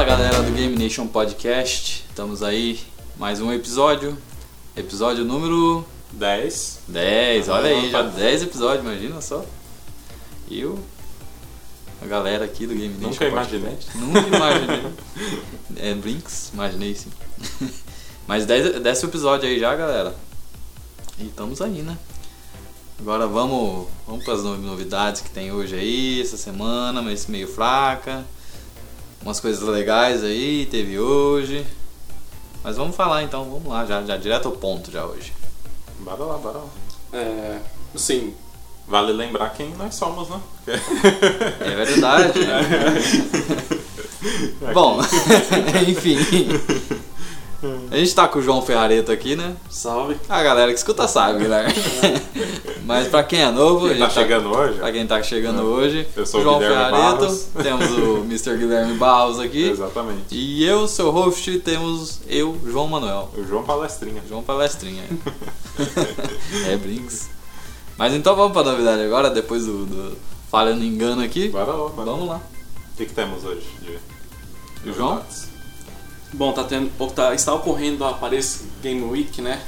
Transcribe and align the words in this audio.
Fala 0.00 0.16
galera 0.16 0.42
do 0.42 0.50
Game 0.52 0.78
Nation 0.78 1.06
Podcast, 1.06 2.06
estamos 2.08 2.42
aí, 2.42 2.80
mais 3.18 3.38
um 3.38 3.52
episódio, 3.52 4.16
episódio 4.74 5.26
número 5.26 5.84
10. 6.12 6.78
10, 6.88 7.48
olha 7.50 7.68
aí, 7.68 7.90
já 7.90 8.00
Opa. 8.00 8.08
10 8.08 8.44
episódios, 8.44 8.82
imagina 8.82 9.20
só. 9.20 9.44
E 10.48 10.64
o, 10.64 10.78
a 12.00 12.06
galera 12.06 12.46
aqui 12.46 12.66
do 12.66 12.74
Game 12.74 12.94
Nation 12.94 13.10
Nunca 13.10 13.30
Podcast. 13.30 13.54
imaginei. 13.54 13.78
Nunca 13.94 14.36
imaginei. 14.36 14.92
é, 15.76 15.94
Brinks, 15.94 16.50
imaginei 16.54 16.94
sim. 16.94 17.10
Mas 18.26 18.46
10 18.46 18.80
décimo 18.80 19.10
episódio 19.10 19.46
aí 19.46 19.60
já, 19.60 19.76
galera. 19.76 20.16
E 21.18 21.26
estamos 21.26 21.60
aí, 21.60 21.82
né? 21.82 21.98
Agora 22.98 23.26
vamos, 23.26 23.86
vamos 24.06 24.24
para 24.24 24.32
as 24.32 24.42
novidades 24.44 25.20
que 25.20 25.28
tem 25.28 25.52
hoje 25.52 25.74
aí, 25.74 26.22
essa 26.22 26.38
semana, 26.38 27.02
mas 27.02 27.26
meio 27.26 27.46
fraca. 27.46 28.24
Umas 29.22 29.40
coisas 29.40 29.62
legais 29.62 30.24
aí, 30.24 30.66
teve 30.70 30.98
hoje. 30.98 31.66
Mas 32.62 32.76
vamos 32.76 32.96
falar 32.96 33.22
então, 33.22 33.44
vamos 33.44 33.66
lá, 33.66 33.84
já, 33.86 34.02
já 34.02 34.16
direto 34.16 34.46
ao 34.46 34.52
ponto 34.52 34.90
já 34.90 35.04
hoje. 35.04 35.32
Bora 36.00 36.24
lá, 36.24 36.38
bora 36.38 36.58
lá. 36.58 36.68
É, 37.12 37.58
assim, 37.94 38.34
Vale 38.90 39.12
lembrar 39.12 39.50
quem 39.50 39.70
nós 39.76 39.94
somos, 39.94 40.28
né? 40.28 40.40
É 41.60 41.76
verdade. 41.76 42.40
Bom, 44.74 44.98
enfim. 45.88 46.18
A 47.90 47.96
gente 47.96 48.14
tá 48.14 48.28
com 48.28 48.38
o 48.38 48.42
João 48.42 48.62
Ferrareto 48.62 49.10
aqui, 49.10 49.34
né? 49.34 49.56
salve. 49.68 50.16
A 50.28 50.40
galera 50.44 50.70
que 50.70 50.78
escuta 50.78 51.08
sabe, 51.08 51.40
Guilherme. 51.40 51.74
Mas 52.86 53.08
pra 53.08 53.24
quem 53.24 53.42
é 53.42 53.50
novo, 53.50 53.86
a 53.86 53.88
Quem 53.88 53.98
gente 53.98 54.06
tá 54.06 54.22
chegando 54.22 54.48
hoje? 54.56 54.78
Pra 54.78 54.92
quem 54.92 55.06
tá 55.08 55.22
chegando 55.24 55.62
hoje, 55.62 56.06
Eu 56.14 56.24
sou 56.24 56.38
o 56.38 56.42
João 56.44 56.58
Guilherme 56.60 56.84
Ferrareto, 56.84 57.18
Barros. 57.18 57.48
temos 57.60 57.90
o 57.90 58.18
Mr. 58.18 58.56
Guilherme 58.56 58.94
Barros 58.94 59.40
aqui. 59.40 59.70
Exatamente. 59.70 60.22
E 60.30 60.64
eu, 60.64 60.86
seu 60.86 61.10
host, 61.10 61.58
temos 61.58 62.20
eu, 62.28 62.56
João 62.64 62.86
Manuel. 62.86 63.28
O 63.36 63.44
João 63.44 63.64
Palestrinha. 63.64 64.22
João 64.28 64.44
Palestrinha. 64.44 65.02
é 66.68 66.76
Brinks. 66.76 67.28
Mas 67.98 68.14
então 68.14 68.36
vamos 68.36 68.52
pra 68.52 68.62
novidade 68.62 69.02
agora, 69.02 69.30
depois 69.30 69.66
do, 69.66 69.84
do 69.84 70.16
falhando 70.48 70.84
engano 70.84 71.22
aqui. 71.22 71.48
Bora 71.48 71.72
lá, 71.72 71.88
bora 71.88 72.10
Vamos 72.10 72.28
lá. 72.28 72.40
O 72.94 72.96
que, 72.96 73.06
que 73.06 73.14
temos 73.14 73.44
hoje? 73.44 73.66
De... 73.82 74.92
João? 74.92 75.14
novidades? 75.16 75.49
Bom, 76.32 76.52
tá 76.52 76.64
tendo, 76.64 76.90
ou 76.98 77.10
tá, 77.10 77.34
está 77.34 77.52
ocorrendo 77.54 78.04
a 78.04 78.12
Paris 78.14 78.62
Game 78.82 79.02
Week, 79.02 79.40
né? 79.42 79.60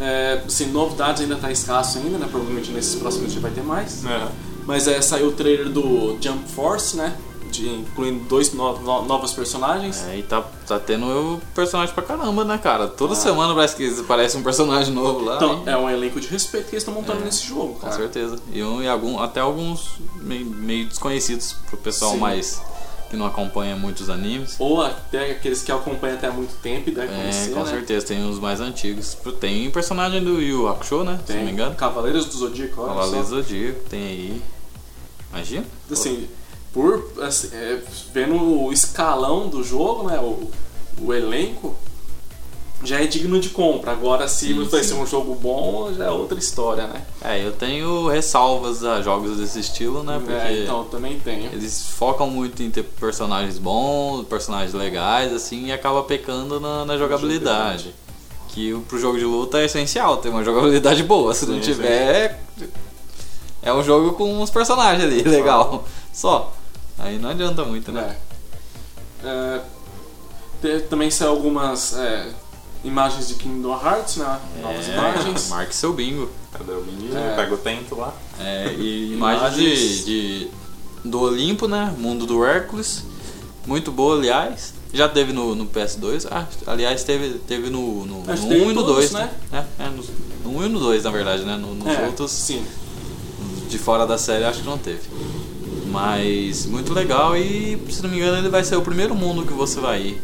É, 0.00 0.42
assim, 0.46 0.66
novidades 0.66 1.22
ainda 1.22 1.36
tá 1.36 1.50
escasso 1.52 1.98
ainda, 1.98 2.18
né? 2.18 2.26
Provavelmente 2.30 2.70
nesses 2.72 2.96
próximos 2.96 3.30
dias 3.30 3.42
vai 3.42 3.50
ter 3.52 3.62
mais. 3.62 4.04
É. 4.04 4.28
Mas 4.66 4.88
é, 4.88 5.00
saiu 5.00 5.28
o 5.28 5.32
trailer 5.32 5.68
do 5.68 6.16
Jump 6.20 6.48
Force, 6.50 6.96
né? 6.96 7.16
De, 7.50 7.68
incluindo 7.68 8.24
dois 8.24 8.52
no, 8.54 8.78
no- 8.80 9.02
novos 9.04 9.32
personagens. 9.34 10.02
É, 10.08 10.16
e 10.18 10.22
tá, 10.22 10.42
tá 10.66 10.80
tendo 10.80 11.38
personagem 11.54 11.94
pra 11.94 12.02
caramba, 12.02 12.44
né, 12.44 12.56
cara? 12.58 12.88
Toda 12.88 13.12
Ah. 13.12 13.16
semana 13.16 13.54
parece 13.54 13.76
que 13.76 14.00
aparece 14.00 14.36
um 14.38 14.42
personagem 14.42 14.92
novo 14.94 15.22
lá. 15.24 15.36
Então, 15.36 15.52
hein? 15.58 15.62
é 15.66 15.76
um 15.76 15.88
elenco 15.90 16.18
de 16.18 16.28
respeito 16.28 16.64
que 16.70 16.74
eles 16.74 16.82
estão 16.82 16.94
montando 16.94 17.20
É, 17.20 17.24
nesse 17.26 17.46
jogo, 17.46 17.74
Com 17.74 17.80
cara. 17.80 17.92
certeza. 17.96 18.38
E, 18.52 18.62
um, 18.62 18.82
e 18.82 18.88
algum, 18.88 19.18
até 19.20 19.40
alguns 19.40 19.90
meio, 20.16 20.46
meio 20.46 20.86
desconhecidos 20.88 21.54
pro 21.68 21.76
pessoal 21.76 22.12
Sim. 22.12 22.18
mais 22.18 22.62
que 23.12 23.16
não 23.18 23.26
acompanha 23.26 23.76
muitos 23.76 24.08
animes. 24.08 24.56
Ou 24.58 24.80
até 24.82 25.32
aqueles 25.32 25.62
que 25.62 25.70
acompanham 25.70 26.16
até 26.16 26.28
há 26.28 26.32
muito 26.32 26.54
tempo 26.62 26.88
e 26.88 26.94
devem 26.94 27.14
É, 27.14 27.20
conhecer, 27.20 27.52
com 27.52 27.60
né? 27.62 27.70
certeza, 27.70 28.06
tem 28.06 28.24
uns 28.24 28.38
mais 28.38 28.58
antigos. 28.58 29.16
Tem 29.38 29.70
personagem 29.70 30.24
do 30.24 30.40
Yu 30.40 30.66
Hakusho, 30.66 31.04
né? 31.04 31.20
Se 31.26 31.32
não 31.34 31.40
me 31.40 31.44
Tem 31.46 31.54
engano. 31.54 31.74
Cavaleiros 31.74 32.24
do 32.24 32.38
Zodíaco, 32.38 32.80
olha 32.80 32.94
Cavaleiro 32.94 33.24
só. 33.26 33.30
Zodíaco, 33.36 33.80
tem 33.90 34.02
aí. 34.02 34.42
Imagina? 35.30 35.64
assim, 35.90 36.26
por 36.72 37.12
assim, 37.20 37.50
é, 37.52 37.82
vendo 38.14 38.34
o 38.64 38.72
escalão 38.72 39.48
do 39.48 39.62
jogo, 39.62 40.08
né, 40.08 40.18
o, 40.18 40.50
o 40.98 41.12
elenco 41.12 41.76
já 42.84 43.00
é 43.00 43.06
digno 43.06 43.38
de 43.40 43.50
compra. 43.50 43.92
Agora 43.92 44.26
se 44.28 44.48
Sim, 44.48 44.64
vai 44.64 44.82
ser 44.82 44.94
um 44.94 45.06
jogo 45.06 45.34
bom, 45.34 45.92
já 45.92 46.06
é 46.06 46.10
outra 46.10 46.38
história, 46.38 46.86
né? 46.86 47.02
É, 47.22 47.44
eu 47.44 47.52
tenho 47.52 48.08
ressalvas 48.08 48.84
a 48.84 49.00
jogos 49.02 49.38
desse 49.38 49.60
estilo, 49.60 50.02
né? 50.02 50.18
Porque 50.18 50.32
É, 50.32 50.62
então 50.64 50.84
também 50.84 51.18
tenho. 51.20 51.52
eles 51.52 51.86
focam 51.86 52.28
muito 52.28 52.62
em 52.62 52.70
ter 52.70 52.82
personagens 52.82 53.58
bons, 53.58 54.26
personagens 54.26 54.74
legais, 54.74 55.32
assim, 55.32 55.66
e 55.66 55.72
acaba 55.72 56.02
pecando 56.02 56.58
na, 56.60 56.84
na 56.84 56.98
jogabilidade. 56.98 57.94
Que 58.48 58.74
pro 58.88 58.98
jogo 58.98 59.18
de 59.18 59.24
luta 59.24 59.58
é 59.60 59.64
essencial 59.64 60.18
ter 60.18 60.28
uma 60.28 60.44
jogabilidade 60.44 61.02
boa. 61.02 61.32
Se 61.32 61.46
não 61.46 61.54
Sim, 61.54 61.60
tiver, 61.60 62.38
é 63.62 63.72
um 63.72 63.82
jogo 63.82 64.12
com 64.12 64.42
uns 64.42 64.50
personagens 64.50 65.04
ali, 65.04 65.22
legal. 65.22 65.84
Só. 66.12 66.52
Aí 66.98 67.18
não 67.18 67.30
adianta 67.30 67.64
muito, 67.64 67.90
né? 67.90 68.16
É. 69.24 69.60
É, 70.64 70.78
também 70.80 71.10
saiu 71.10 71.30
algumas 71.30 71.96
é, 71.96 72.28
imagens 72.84 73.28
de 73.28 73.34
Kingdom 73.34 73.72
Hearts, 73.82 74.16
né? 74.16 74.40
Novas 74.60 74.88
É, 74.88 74.92
imagens. 74.92 75.48
Marque 75.48 75.74
seu 75.74 75.92
bingo. 75.92 76.28
Cadê 76.52 76.72
o 76.72 76.82
menino? 76.82 77.16
É. 77.16 77.34
Pega 77.36 77.54
o 77.54 77.58
tento 77.58 77.94
lá. 77.96 78.12
É, 78.40 78.72
e 78.78 79.12
imagens 79.12 79.54
de, 79.54 80.04
de- 80.04 80.48
do 81.04 81.20
Olimpo, 81.20 81.66
né? 81.68 81.94
Mundo 81.98 82.26
do 82.26 82.44
Hércules. 82.44 83.04
Muito 83.66 83.90
boa, 83.92 84.16
aliás. 84.16 84.74
Já 84.92 85.08
teve 85.08 85.32
no, 85.32 85.54
no 85.54 85.66
PS2. 85.66 86.26
Ah, 86.30 86.46
aliás, 86.66 87.02
teve, 87.04 87.38
teve 87.46 87.70
no, 87.70 88.04
no, 88.04 88.30
Acho 88.30 88.42
no 88.42 88.48
que 88.48 88.54
teve 88.54 88.66
1 88.66 88.70
e 88.70 88.74
no 88.74 88.80
todos, 88.82 88.96
2, 88.96 89.12
né? 89.12 89.30
né? 89.50 89.66
É, 89.78 89.84
é, 89.84 89.88
no, 89.88 90.04
no 90.52 90.58
1 90.58 90.66
e 90.66 90.68
no 90.68 90.80
2, 90.80 91.04
na 91.04 91.10
verdade, 91.10 91.44
né? 91.44 91.56
No- 91.56 91.74
nos 91.74 91.86
É, 91.86 92.06
outros, 92.06 92.30
sim. 92.30 92.62
de 93.70 93.78
fora 93.78 94.06
da 94.06 94.18
série, 94.18 94.44
acho 94.44 94.60
que 94.60 94.66
não 94.66 94.76
teve. 94.76 95.00
Mas 95.86 96.66
muito 96.66 96.92
legal 96.92 97.36
e, 97.36 97.78
se 97.90 98.02
não 98.02 98.10
me 98.10 98.16
engano, 98.16 98.38
ele 98.38 98.48
vai 98.48 98.64
ser 98.64 98.76
o 98.76 98.82
primeiro 98.82 99.14
mundo 99.14 99.44
que 99.46 99.52
você 99.52 99.80
vai 99.80 100.00
ir. 100.02 100.22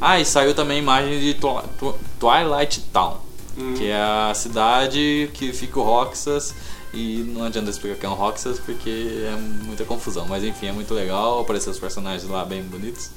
Ah, 0.00 0.18
e 0.18 0.24
saiu 0.24 0.54
também 0.54 0.78
imagem 0.78 1.20
de 1.20 1.34
Twi- 1.34 1.62
Twi- 1.78 1.94
Twilight 2.18 2.80
Town. 2.92 3.18
Hum. 3.58 3.74
Que 3.76 3.88
é 3.88 4.00
a 4.00 4.32
cidade 4.34 5.30
que 5.34 5.52
fica 5.52 5.78
o 5.78 5.82
Roxas 5.82 6.54
e 6.94 7.18
não 7.34 7.44
adianta 7.44 7.68
explicar 7.70 7.96
que 7.98 8.06
é 8.06 8.08
um 8.08 8.14
Roxas 8.14 8.58
porque 8.58 8.88
é 9.26 9.36
muita 9.64 9.84
confusão. 9.84 10.26
Mas 10.26 10.42
enfim, 10.44 10.66
é 10.68 10.72
muito 10.72 10.94
legal, 10.94 11.40
apareceu 11.40 11.70
os 11.72 11.78
personagens 11.78 12.28
lá 12.30 12.44
bem 12.44 12.62
bonitos 12.62 13.10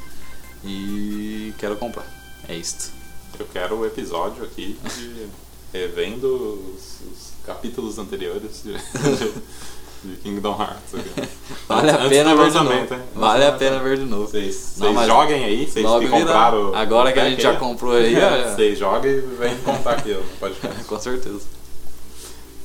e 0.63 1.53
quero 1.57 1.75
comprar. 1.77 2.05
É 2.47 2.55
isto. 2.55 2.91
Eu 3.39 3.47
quero 3.51 3.75
o 3.77 3.85
episódio 3.85 4.43
aqui 4.43 4.77
de 4.95 5.27
revendo 5.71 6.27
os, 6.75 6.99
os 7.11 7.33
capítulos 7.45 7.97
anteriores 7.97 8.63
de, 10.03 10.15
Kingdom 10.17 10.51
Hearts. 10.59 10.93
aqui. 10.95 11.29
Vale 11.67 11.89
a 11.91 11.97
pena 12.09 12.35
ver 12.35 12.51
de 12.51 12.57
novo. 12.57 12.73
hein? 12.73 12.87
Vale 13.15 13.45
a 13.45 13.51
pena 13.53 13.79
ver 13.79 13.97
de 13.97 14.05
novo. 14.05 14.27
Vocês 14.27 14.73
Não, 14.77 14.93
vocês 14.93 15.07
joguem 15.07 15.43
aí, 15.45 15.65
vocês 15.67 15.85
que 15.99 16.07
compraram. 16.09 16.71
o- 16.71 16.75
Agora 16.75 17.11
que 17.13 17.19
a 17.19 17.29
gente 17.29 17.41
já 17.41 17.55
comprou 17.55 17.93
aí, 17.93 18.15
É. 18.19 18.53
Vocês 18.55 18.77
joguem 18.77 19.11
e 19.11 19.19
vem 19.21 19.55
contar 19.57 19.91
aqui 19.91 20.15
podcast. 20.39 20.83
Com 20.85 20.99
certeza. 20.99 21.41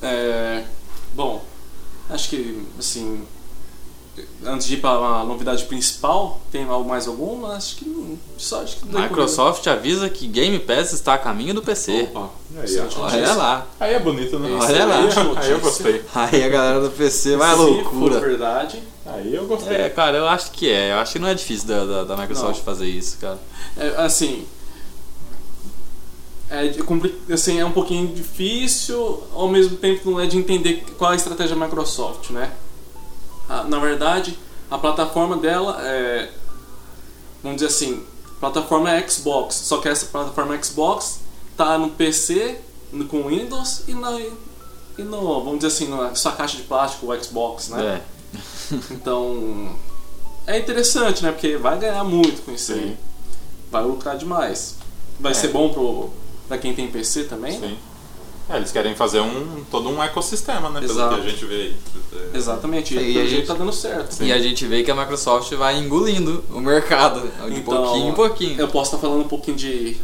É, 0.01 0.63
bom, 1.13 1.43
acho 2.09 2.29
que 2.29 2.65
assim, 2.77 3.23
antes 4.45 4.67
de 4.67 4.75
ir 4.75 4.77
para 4.77 4.91
a 4.91 5.23
novidade 5.23 5.63
principal, 5.65 6.39
tem 6.51 6.63
algo 6.65 6.87
mais 6.89 7.07
alguma? 7.07 7.53
Acho 7.55 7.75
que 7.77 7.85
não- 7.87 8.17
só 8.37 8.61
acho 8.63 8.77
que 8.77 8.85
Microsoft 8.87 9.65
avisa 9.67 10.09
que 10.09 10.27
Game 10.27 10.57
Pass 10.59 10.93
está 10.93 11.13
a 11.13 11.17
caminho 11.17 11.53
do 11.53 11.61
PC. 11.61 12.09
Opa, 12.13 12.29
Aí. 12.61 12.79
Olha 12.97 13.33
lá. 13.33 13.67
Aí 13.79 13.93
é 13.93 13.99
bonito, 13.99 14.37
né? 14.39 14.49
Olha 14.59 14.85
lá. 14.85 14.95
Aí, 14.99 15.37
aí 15.37 15.51
eu 15.51 15.59
gostei. 15.59 16.03
Aí 16.15 16.43
a 16.43 16.49
galera 16.49 16.81
do 16.81 16.89
PC 16.91 17.35
vai 17.35 17.47
à 17.49 17.51
Se 17.51 17.57
for 17.57 17.69
loucura. 17.69 18.19
verdade, 18.19 18.81
Aí 19.05 19.33
eu 19.33 19.45
gostei. 19.47 19.75
É, 19.75 19.89
cara, 19.89 20.17
eu 20.17 20.27
acho 20.27 20.51
que 20.51 20.69
é. 20.69 20.91
Eu 20.91 20.97
acho 20.99 21.13
que 21.13 21.19
não 21.19 21.27
é 21.27 21.33
difícil 21.33 21.67
da, 21.67 21.85
da, 21.85 22.03
da 22.03 22.17
Microsoft 22.17 22.57
Não. 22.57 22.63
fazer 22.63 22.87
isso, 22.87 23.17
cara. 23.19 23.39
é, 23.75 23.95
assim, 23.97 24.45
é, 26.49 26.71
assim, 27.33 27.59
é 27.59 27.65
um 27.65 27.71
pouquinho 27.71 28.07
difícil, 28.13 29.21
ao 29.33 29.47
mesmo 29.47 29.77
tempo 29.77 30.09
não 30.11 30.19
é 30.19 30.25
de 30.25 30.37
entender 30.37 30.83
qual 30.97 31.11
é 31.11 31.13
a 31.13 31.17
estratégia 31.17 31.55
da 31.55 31.63
Microsoft, 31.65 32.31
né? 32.31 32.51
Ah, 33.49 33.63
na 33.63 33.79
verdade, 33.79 34.37
a 34.69 34.77
plataforma 34.77 35.35
dela 35.37 35.77
é, 35.81 36.29
vamos 37.41 37.59
dizer 37.61 37.67
assim, 37.73 38.03
plataforma 38.39 38.91
é 38.91 39.07
Xbox, 39.07 39.55
só 39.55 39.77
que 39.79 39.89
essa 39.89 40.05
plataforma 40.05 40.61
Xbox 40.63 41.19
tá 41.57 41.77
no 41.77 41.89
PC, 41.89 42.59
no- 42.93 43.05
com 43.05 43.23
Windows 43.23 43.83
e 43.87 43.93
na 43.93 44.11
e 44.97 45.01
no, 45.03 45.43
vamos 45.43 45.59
dizer 45.59 45.67
assim, 45.67 45.87
na 45.87 46.13
sua 46.13 46.33
caixa 46.33 46.57
de 46.57 46.63
plástico, 46.63 47.11
o 47.11 47.23
Xbox, 47.23 47.69
né? 47.69 48.01
É. 48.03 48.19
Então, 48.91 49.75
é 50.45 50.59
interessante, 50.59 51.23
né? 51.23 51.31
Porque 51.31 51.57
vai 51.57 51.79
ganhar 51.79 52.03
muito 52.03 52.43
com 52.43 52.51
isso 52.51 52.73
aí. 52.73 52.79
Sim. 52.89 52.97
Vai 53.71 53.83
lucrar 53.83 54.15
demais. 54.17 54.75
Vai 55.19 55.31
É. 55.31 55.35
ser 55.35 55.47
bom 55.47 55.69
pro, 55.73 56.09
pra 56.47 56.57
quem 56.57 56.75
tem 56.75 56.87
PC 56.91 57.23
também, 57.23 57.57
né? 57.59 57.77
Sim. 58.49 58.53
É, 58.53 58.57
eles 58.57 58.71
querem 58.71 58.95
fazer 58.95 59.19
um, 59.21 59.63
todo 59.69 59.89
um 59.89 60.01
ecossistema, 60.03 60.69
né? 60.69 60.79
Pelo 60.81 60.91
Exato. 60.91 61.15
que 61.15 61.21
a 61.21 61.29
gente 61.29 61.45
vê 61.45 61.55
aí. 61.55 61.75
É, 62.33 62.37
Exatamente. 62.37 62.93
Sim, 62.95 62.99
E 62.99 63.07
e 63.07 63.09
a 63.09 63.13
pelo 63.13 63.19
gente- 63.25 63.29
jeito 63.31 63.47
tá 63.47 63.53
dando 63.53 63.73
certo. 63.73 64.23
E 64.23 64.31
a 64.33 64.39
gente 64.39 64.65
vê 64.65 64.83
que 64.83 64.91
a 64.91 64.95
Microsoft 64.95 65.53
vai 65.53 65.77
engolindo 65.77 66.43
o 66.53 66.59
mercado 66.59 67.21
de 67.49 67.59
Então, 67.59 67.83
pouquinho 67.83 68.09
em 68.09 68.13
pouquinho. 68.13 68.59
Eu 68.59 68.67
posso 68.67 68.95
estar 68.95 69.07
falando 69.07 69.23
um 69.25 69.27
pouquinho 69.27 69.55
de 69.57 69.97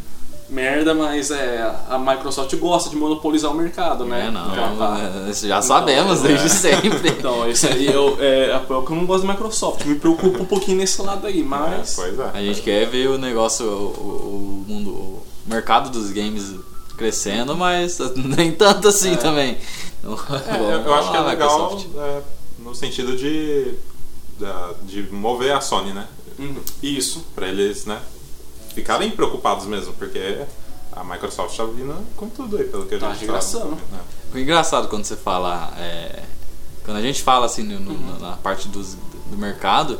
merda, 0.47 0.93
mas 0.93 1.31
é, 1.31 1.59
a 1.89 1.97
Microsoft 1.97 2.55
gosta 2.57 2.87
de 2.91 2.95
monopolizar 2.95 3.51
o 3.51 3.55
mercado, 3.55 4.05
né? 4.05 4.27
É, 4.27 4.31
não, 4.31 4.51
Então, 4.51 4.77
tá. 4.77 4.99
é, 5.27 5.33
já 5.33 5.59
sabemos 5.63 6.19
Então, 6.19 6.27
desde 6.27 6.45
é. 6.45 6.49
sempre. 6.49 7.09
Então, 7.17 7.49
isso 7.49 7.65
aí 7.65 7.87
eu, 7.87 8.15
é, 8.19 8.51
é 8.51 8.57
o 8.57 8.83
que 8.83 8.91
eu 8.91 8.95
não 8.95 9.07
gosto 9.07 9.25
da 9.25 9.33
Microsoft. 9.33 9.83
Me 9.85 9.95
preocupa 9.95 10.39
um 10.39 10.45
pouquinho 10.45 10.77
nesse 10.77 11.01
lado 11.01 11.25
aí, 11.25 11.41
É, 11.41 11.43
mas. 11.43 11.95
pois 11.95 12.19
é. 12.19 12.29
A 12.31 12.39
gente 12.41 12.61
quer 12.61 12.85
ver 12.87 13.07
o 13.09 13.17
negócio, 13.17 13.65
o, 13.65 13.69
o- 13.69 14.65
o 14.67 14.71
mundo, 14.71 14.89
o 14.91 15.23
mercado 15.47 15.89
dos 15.89 16.11
games 16.11 16.53
crescendo, 16.95 17.55
mas 17.55 17.99
nem 18.15 18.51
tanto 18.51 18.87
assim 18.87 19.13
É. 19.13 19.17
também. 19.17 19.57
Então, 19.99 20.13
É, 20.13 20.57
vamos 20.57 20.69
eu, 20.71 20.81
eu 20.81 20.93
acho 20.95 21.11
que 21.11 21.17
é 21.17 21.21
legal 21.21 21.81
é, 21.97 22.21
no 22.59 22.75
sentido 22.75 23.15
de, 23.17 23.73
de 24.83 25.03
mover 25.11 25.51
a 25.55 25.61
Sony, 25.61 25.93
né? 25.93 26.07
Uhum, 26.37 26.57
Isso. 26.83 27.25
Pra 27.33 27.47
eles, 27.47 27.85
né? 27.85 27.99
Ficarem 28.73 29.09
preocupados 29.11 29.65
mesmo, 29.65 29.93
porque 29.93 30.41
a 30.91 31.03
Microsoft 31.03 31.55
tá 31.55 31.63
vindo 31.65 31.95
com 32.17 32.27
tudo 32.29 32.57
aí, 32.57 32.65
pelo 32.65 32.85
que 32.85 32.95
a 32.95 32.99
Tá 32.99 33.09
gente 33.13 33.23
arregaçando. 33.23 33.71
né? 33.91 33.99
O 34.33 34.37
engraçado 34.37 34.87
quando 34.89 35.05
você 35.05 35.15
fala. 35.15 35.73
é, 35.77 36.23
quando 36.83 36.97
a 36.97 37.01
gente 37.01 37.23
fala 37.23 37.45
assim 37.45 37.63
no- 37.63 37.79
no- 37.79 37.91
Uhum. 37.91 38.19
na 38.19 38.33
parte 38.37 38.67
dos, 38.67 38.95
do 39.27 39.37
mercado, 39.37 39.99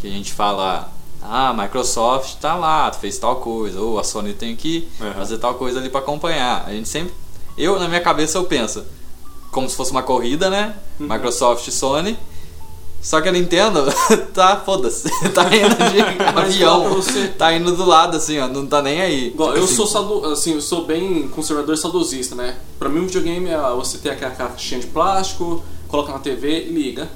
que 0.00 0.06
a 0.06 0.10
gente 0.10 0.32
fala. 0.32 0.92
Ah, 1.28 1.48
a 1.50 1.54
Microsoft 1.54 2.36
tá 2.40 2.54
lá, 2.54 2.92
fez 2.92 3.18
tal 3.18 3.36
coisa, 3.36 3.80
ou 3.80 3.98
a 3.98 4.04
Sony 4.04 4.32
tem 4.32 4.54
que 4.54 4.88
Uhum. 5.00 5.12
fazer 5.14 5.38
tal 5.38 5.54
coisa 5.54 5.78
ali 5.80 5.88
pra 5.88 6.00
acompanhar. 6.00 6.64
A 6.66 6.70
gente 6.72 6.88
sempre. 6.88 7.12
Eu, 7.58 7.78
na 7.80 7.88
minha 7.88 8.00
cabeça, 8.00 8.38
eu 8.38 8.44
penso 8.44 8.84
como 9.50 9.68
se 9.68 9.74
fosse 9.74 9.90
uma 9.90 10.02
corrida, 10.02 10.48
né? 10.50 10.74
Uhum. 11.00 11.08
Microsoft 11.08 11.66
e 11.66 11.72
Sony. 11.72 12.16
Só 13.00 13.20
que 13.20 13.28
a 13.28 13.32
Nintendo 13.32 13.84
tá, 14.34 14.56
foda-se, 14.64 15.08
tá 15.30 15.44
indo 15.54 15.76
de 15.76 16.22
avião, 16.40 16.88
você- 16.94 17.28
tá 17.28 17.52
indo 17.52 17.70
do 17.76 17.84
lado 17.84 18.16
assim, 18.16 18.38
ó, 18.38 18.48
não 18.48 18.66
tá 18.66 18.82
nem 18.82 19.00
aí. 19.00 19.28
Igual, 19.28 19.50
Tipo 19.50 19.60
eu 19.60 19.64
assim, 19.64 19.76
sou 19.76 19.86
sado, 19.86 20.24
assim, 20.26 20.54
eu 20.54 20.60
sou 20.60 20.84
bem 20.86 21.28
conservador 21.28 21.74
e 21.74 21.78
saudosista, 21.78 22.34
né? 22.34 22.56
Pra 22.78 22.88
mim, 22.88 23.00
um 23.00 23.06
videogame 23.06 23.48
é 23.48 23.58
você 23.76 23.98
ter 23.98 24.10
aquela 24.10 24.32
caixinha 24.32 24.80
de 24.80 24.86
plástico, 24.88 25.62
coloca 25.88 26.12
na 26.12 26.18
TV 26.18 26.66
e 26.66 26.72
liga. 26.72 27.08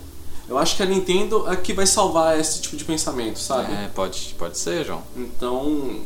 Eu 0.50 0.58
acho 0.58 0.76
que 0.76 0.82
a 0.82 0.86
Nintendo 0.86 1.46
é 1.50 1.54
que 1.56 1.72
vai 1.72 1.86
salvar 1.86 2.38
esse 2.38 2.60
tipo 2.60 2.76
de 2.76 2.84
pensamento, 2.84 3.38
sabe? 3.38 3.72
É, 3.72 3.88
pode, 3.94 4.34
pode 4.36 4.58
ser, 4.58 4.84
João. 4.84 5.00
Então, 5.16 6.00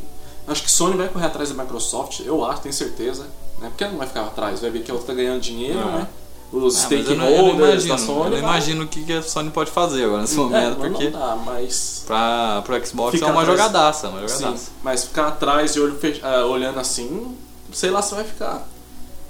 acho 0.46 0.62
que 0.62 0.70
Sony 0.70 0.96
vai 0.99 1.08
correr 1.08 1.25
atrás 1.26 1.50
da 1.50 1.61
Microsoft, 1.62 2.20
eu 2.20 2.44
acho, 2.44 2.61
tenho 2.61 2.73
certeza. 2.75 3.23
Né? 3.58 3.69
Porque 3.70 3.82
ela 3.85 3.93
não 3.93 3.99
vai 3.99 4.06
ficar 4.06 4.20
atrás, 4.23 4.61
vai 4.61 4.69
ver 4.70 4.82
que 4.82 4.91
a 4.91 4.94
outra 4.94 5.08
tá 5.08 5.14
ganhando 5.14 5.41
dinheiro, 5.41 5.79
Ah. 5.81 5.99
né? 5.99 6.08
Os 6.52 6.76
Ah, 6.76 6.81
stakeholders 6.87 7.87
da 7.87 7.99
Sony. 7.99 8.25
eu 8.26 8.31
não 8.31 8.38
imagino 8.38 8.85
o 8.85 8.87
que 8.87 9.12
a 9.12 9.23
Sony 9.23 9.50
pode 9.50 9.70
fazer 9.73 10.05
agora 10.05 10.20
nesse 10.20 10.35
É, 10.35 10.37
momento, 10.37 10.76
mas 10.79 10.88
porque 10.93 11.11
não 11.11 11.20
dá, 11.20 11.37
mas. 11.37 12.05
pra, 12.06 12.62
pro 12.64 12.87
Xbox 12.87 13.20
é 13.20 13.25
uma 13.25 13.41
atrás- 13.41 13.49
jogadaça, 13.58 14.08
uma 14.08 14.29
Sim, 14.29 14.35
jogadaça. 14.38 14.70
mas 14.82 15.05
ficar 15.05 15.29
atrás 15.29 15.73
de 15.73 15.81
olho 15.81 15.96
fech... 15.99 16.20
ah, 16.23 16.44
olhando 16.46 16.79
assim, 16.79 17.35
sei 17.73 17.91
lá 17.91 18.02
se 18.02 18.14
vai 18.14 18.23
ficar. 18.25 18.69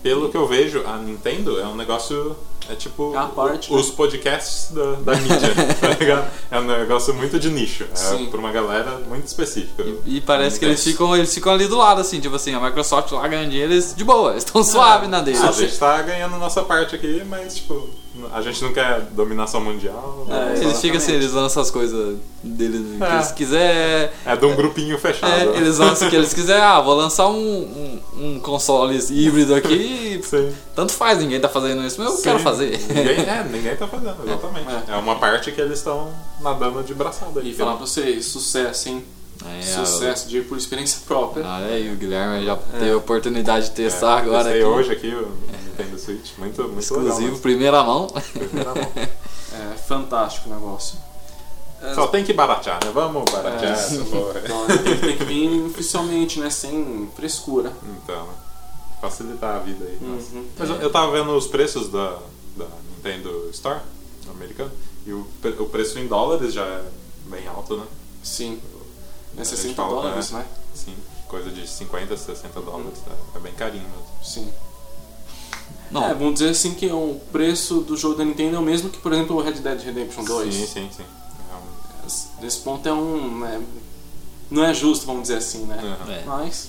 Pelo 0.04 0.28
que 0.28 0.36
eu 0.36 0.46
vejo, 0.46 0.82
a 0.86 0.98
Nintendo 0.98 1.58
é 1.58 1.64
um 1.66 1.74
negócio. 1.74 2.36
É 2.68 2.74
tipo 2.74 3.16
À 3.16 3.26
parte, 3.26 3.72
os 3.72 3.90
podcasts 3.90 4.70
da, 4.70 4.92
da 5.12 5.16
mídia, 5.16 5.54
tá 5.80 5.88
ligado? 5.88 6.30
É 6.50 6.58
um 6.58 6.64
negócio 6.64 7.14
muito 7.14 7.38
de 7.38 7.50
nicho. 7.50 7.84
É 7.90 7.96
Sim. 7.96 8.26
pra 8.26 8.38
uma 8.38 8.52
galera 8.52 9.00
muito 9.08 9.26
específica. 9.26 9.82
E 10.04 10.20
parece 10.20 10.58
que 10.58 10.66
eles 10.66 10.84
ficam, 10.84 11.16
eles 11.16 11.32
ficam 11.32 11.52
ali 11.52 11.66
do 11.66 11.76
lado, 11.78 12.02
assim, 12.02 12.20
tipo 12.20 12.36
assim, 12.36 12.54
a 12.54 12.60
Microsoft 12.60 13.12
lá 13.12 13.26
ganhando 13.26 13.50
dinheiro, 13.50 13.72
eles 13.72 13.94
de 13.94 14.04
boa, 14.04 14.32
eles 14.32 14.44
estão 14.44 14.62
suave 14.62 15.06
na 15.08 15.20
deles. 15.20 15.42
A 15.42 15.52
gente 15.52 15.78
tá 15.78 16.02
ganhando 16.02 16.36
nossa 16.36 16.62
parte 16.62 16.94
aqui, 16.94 17.22
mas 17.26 17.56
tipo, 17.56 17.88
a 18.32 18.40
gente 18.42 18.62
não 18.62 18.72
quer 18.72 19.00
dominação 19.12 19.60
mundial. 19.60 20.26
É, 20.30 20.60
Eles 20.60 20.80
ficam 20.80 20.98
assim, 20.98 21.12
eles 21.12 21.32
lançam 21.32 21.62
as 21.62 21.70
coisas 21.70 22.16
deles 22.42 22.80
que 22.96 23.02
É. 23.02 23.14
eles 23.14 23.32
quiserem. 23.32 24.10
É 24.24 24.36
de 24.36 24.46
um 24.46 24.54
grupinho 24.54 24.98
fechado. 24.98 25.32
É, 25.32 25.56
eles 25.56 25.78
lançam 25.78 26.06
o 26.06 26.10
que 26.10 26.16
eles 26.16 26.32
quiserem. 26.32 26.62
Ah, 26.62 26.80
vou 26.80 26.94
lançar 26.94 27.26
um, 27.28 27.36
um, 27.36 28.00
um 28.36 28.40
console 28.40 28.96
híbrido 29.10 29.54
aqui. 29.54 30.20
Sim. 30.24 30.54
Tanto 30.76 30.92
faz, 30.92 31.18
ninguém 31.18 31.40
tá 31.40 31.48
fazendo 31.48 31.84
isso, 31.86 32.00
mas 32.00 32.10
eu 32.10 32.16
Sim. 32.16 32.22
quero 32.22 32.38
fazer. 32.38 32.78
Ninguém, 32.88 33.20
é, 33.28 33.44
ninguém 33.50 33.76
tá 33.76 33.86
fazendo, 33.88 34.16
exatamente. 34.24 34.68
É. 34.90 34.94
É, 34.94 34.96
uma 34.96 35.16
parte 35.16 35.50
que 35.52 35.60
eles 35.60 35.78
estão 35.78 36.10
nadando 36.40 36.82
de 36.82 36.94
braçada 36.94 37.40
aí. 37.40 37.50
E 37.50 37.54
falar 37.54 37.72
pra 37.76 37.86
vocês, 37.86 38.26
sucesso, 38.26 38.88
hein? 38.88 39.04
É, 39.46 39.62
Sucesso, 39.62 40.28
digo 40.28 40.48
por 40.48 40.56
experiência 40.56 41.00
própria. 41.06 41.44
Olha 41.44 41.66
aí, 41.66 41.92
o 41.92 41.96
Guilherme 41.96 42.44
já 42.44 42.56
teve 42.56 42.90
a 42.92 42.96
oportunidade 42.96 43.66
de 43.66 43.72
testar 43.72 44.18
agora 44.18 44.44
testei 44.44 44.62
aqui. 44.62 44.70
hoje 44.70 44.92
aqui 44.92 45.08
o 45.14 45.32
Nintendo 45.68 45.98
Switch. 45.98 46.30
Muito, 46.38 46.62
muito 46.62 46.78
Exclusivo, 46.78 47.20
legal. 47.20 47.38
primeira 47.40 47.82
mão. 47.84 48.08
mas 48.14 48.24
primeira 48.28 48.74
mão. 48.74 48.88
É 48.96 49.76
fantástico 49.76 50.48
o 50.48 50.52
negócio. 50.54 50.98
É, 51.82 51.94
Só 51.94 52.06
tem 52.06 52.24
que 52.24 52.32
baratear, 52.32 52.78
né? 52.84 52.90
Vamos 52.94 53.30
baratear 53.30 53.72
É. 53.72 53.74
essa 53.74 54.02
porra. 54.06 54.40
Então, 54.42 54.66
tem, 54.66 54.78
que- 54.96 55.06
tem 55.06 55.16
que 55.18 55.24
vir 55.24 55.62
oficialmente, 55.66 56.40
né? 56.40 56.48
Sem 56.48 57.10
frescura. 57.14 57.72
Então, 58.02 58.26
né? 58.26 58.32
facilitar 59.00 59.56
a 59.56 59.58
vida 59.58 59.84
aí. 59.84 59.98
Uhum. 60.00 60.46
Mas 60.58 60.70
eu, 60.70 60.76
eu 60.76 60.90
tava 60.90 61.12
vendo 61.12 61.36
os 61.36 61.46
preços 61.46 61.90
da, 61.90 62.16
da 62.56 62.64
Nintendo 62.96 63.50
Store 63.50 63.80
americana 64.30 64.72
e 65.06 65.12
o, 65.12 65.26
o 65.58 65.66
preço 65.66 65.98
em 65.98 66.06
dólares 66.06 66.54
já 66.54 66.62
é 66.64 66.82
bem 67.26 67.46
alto, 67.46 67.76
né? 67.76 67.84
Sim. 68.22 68.58
É 69.36 69.40
A 69.40 69.44
gente 69.44 69.56
60 69.56 69.74
fala, 69.74 69.88
dólares, 70.02 70.32
é. 70.32 70.36
né? 70.36 70.44
Sim, 70.74 70.94
coisa 71.28 71.50
de 71.50 71.66
50, 71.68 72.16
60 72.16 72.60
dólares. 72.60 72.98
É, 73.34 73.38
é 73.38 73.40
bem 73.40 73.52
carinho 73.54 73.84
mesmo. 73.84 74.06
Sim. 74.22 74.52
Não, 75.90 76.04
É, 76.04 76.14
vamos 76.14 76.34
dizer 76.34 76.50
assim 76.50 76.74
que 76.74 76.86
o 76.86 77.20
preço 77.32 77.80
do 77.80 77.96
jogo 77.96 78.16
da 78.16 78.24
Nintendo 78.24 78.56
é 78.56 78.58
o 78.58 78.62
mesmo 78.62 78.90
que, 78.90 78.98
por 78.98 79.12
exemplo, 79.12 79.36
o 79.36 79.40
Red 79.42 79.52
Dead 79.54 79.80
Redemption 79.80 80.24
2. 80.24 80.54
Sim, 80.54 80.66
sim, 80.66 80.90
sim. 80.96 81.04
É 81.52 81.56
um- 81.56 82.42
Nesse 82.42 82.58
ponto 82.58 82.88
é 82.88 82.92
um. 82.92 83.38
né, 83.38 83.62
não 84.50 84.64
é 84.64 84.74
justo, 84.74 85.06
vamos 85.06 85.22
dizer 85.22 85.36
assim, 85.38 85.64
né? 85.66 85.78
Aham. 85.78 86.12
É. 86.12 86.22
Mas. 86.26 86.68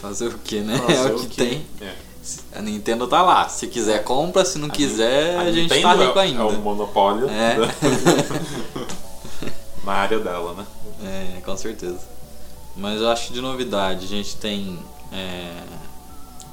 fazer 0.00 0.28
o 0.28 0.38
que, 0.38 0.60
né? 0.60 0.76
Fazer 0.78 1.08
é 1.08 1.12
o 1.12 1.16
o 1.16 1.20
que 1.20 1.26
quê? 1.28 1.62
tem. 1.80 1.88
É. 1.88 1.94
A 2.54 2.60
Nintendo 2.62 3.06
tá 3.08 3.22
lá. 3.22 3.48
Se 3.48 3.66
quiser, 3.66 4.04
compra. 4.04 4.44
Se 4.44 4.58
não 4.58 4.68
quiser, 4.68 5.38
a, 5.38 5.50
gente 5.50 5.62
Nintendo 5.74 5.98
tá 5.98 6.04
rico 6.04 6.18
é, 6.18 6.22
ainda. 6.22 6.42
É 6.42 6.44
um 6.44 6.60
monopólio 6.60 7.28
É. 7.30 7.56
da- 7.58 7.68
na 9.84 9.92
área 9.92 10.18
dela, 10.18 10.54
né? 10.54 10.66
É, 11.02 11.40
com 11.44 11.56
certeza. 11.56 12.00
Mas 12.76 13.00
eu 13.00 13.08
acho 13.08 13.28
que 13.28 13.32
de 13.32 13.40
novidade, 13.40 14.04
a 14.04 14.08
gente 14.08 14.36
tem. 14.36 14.78
é, 15.12 15.62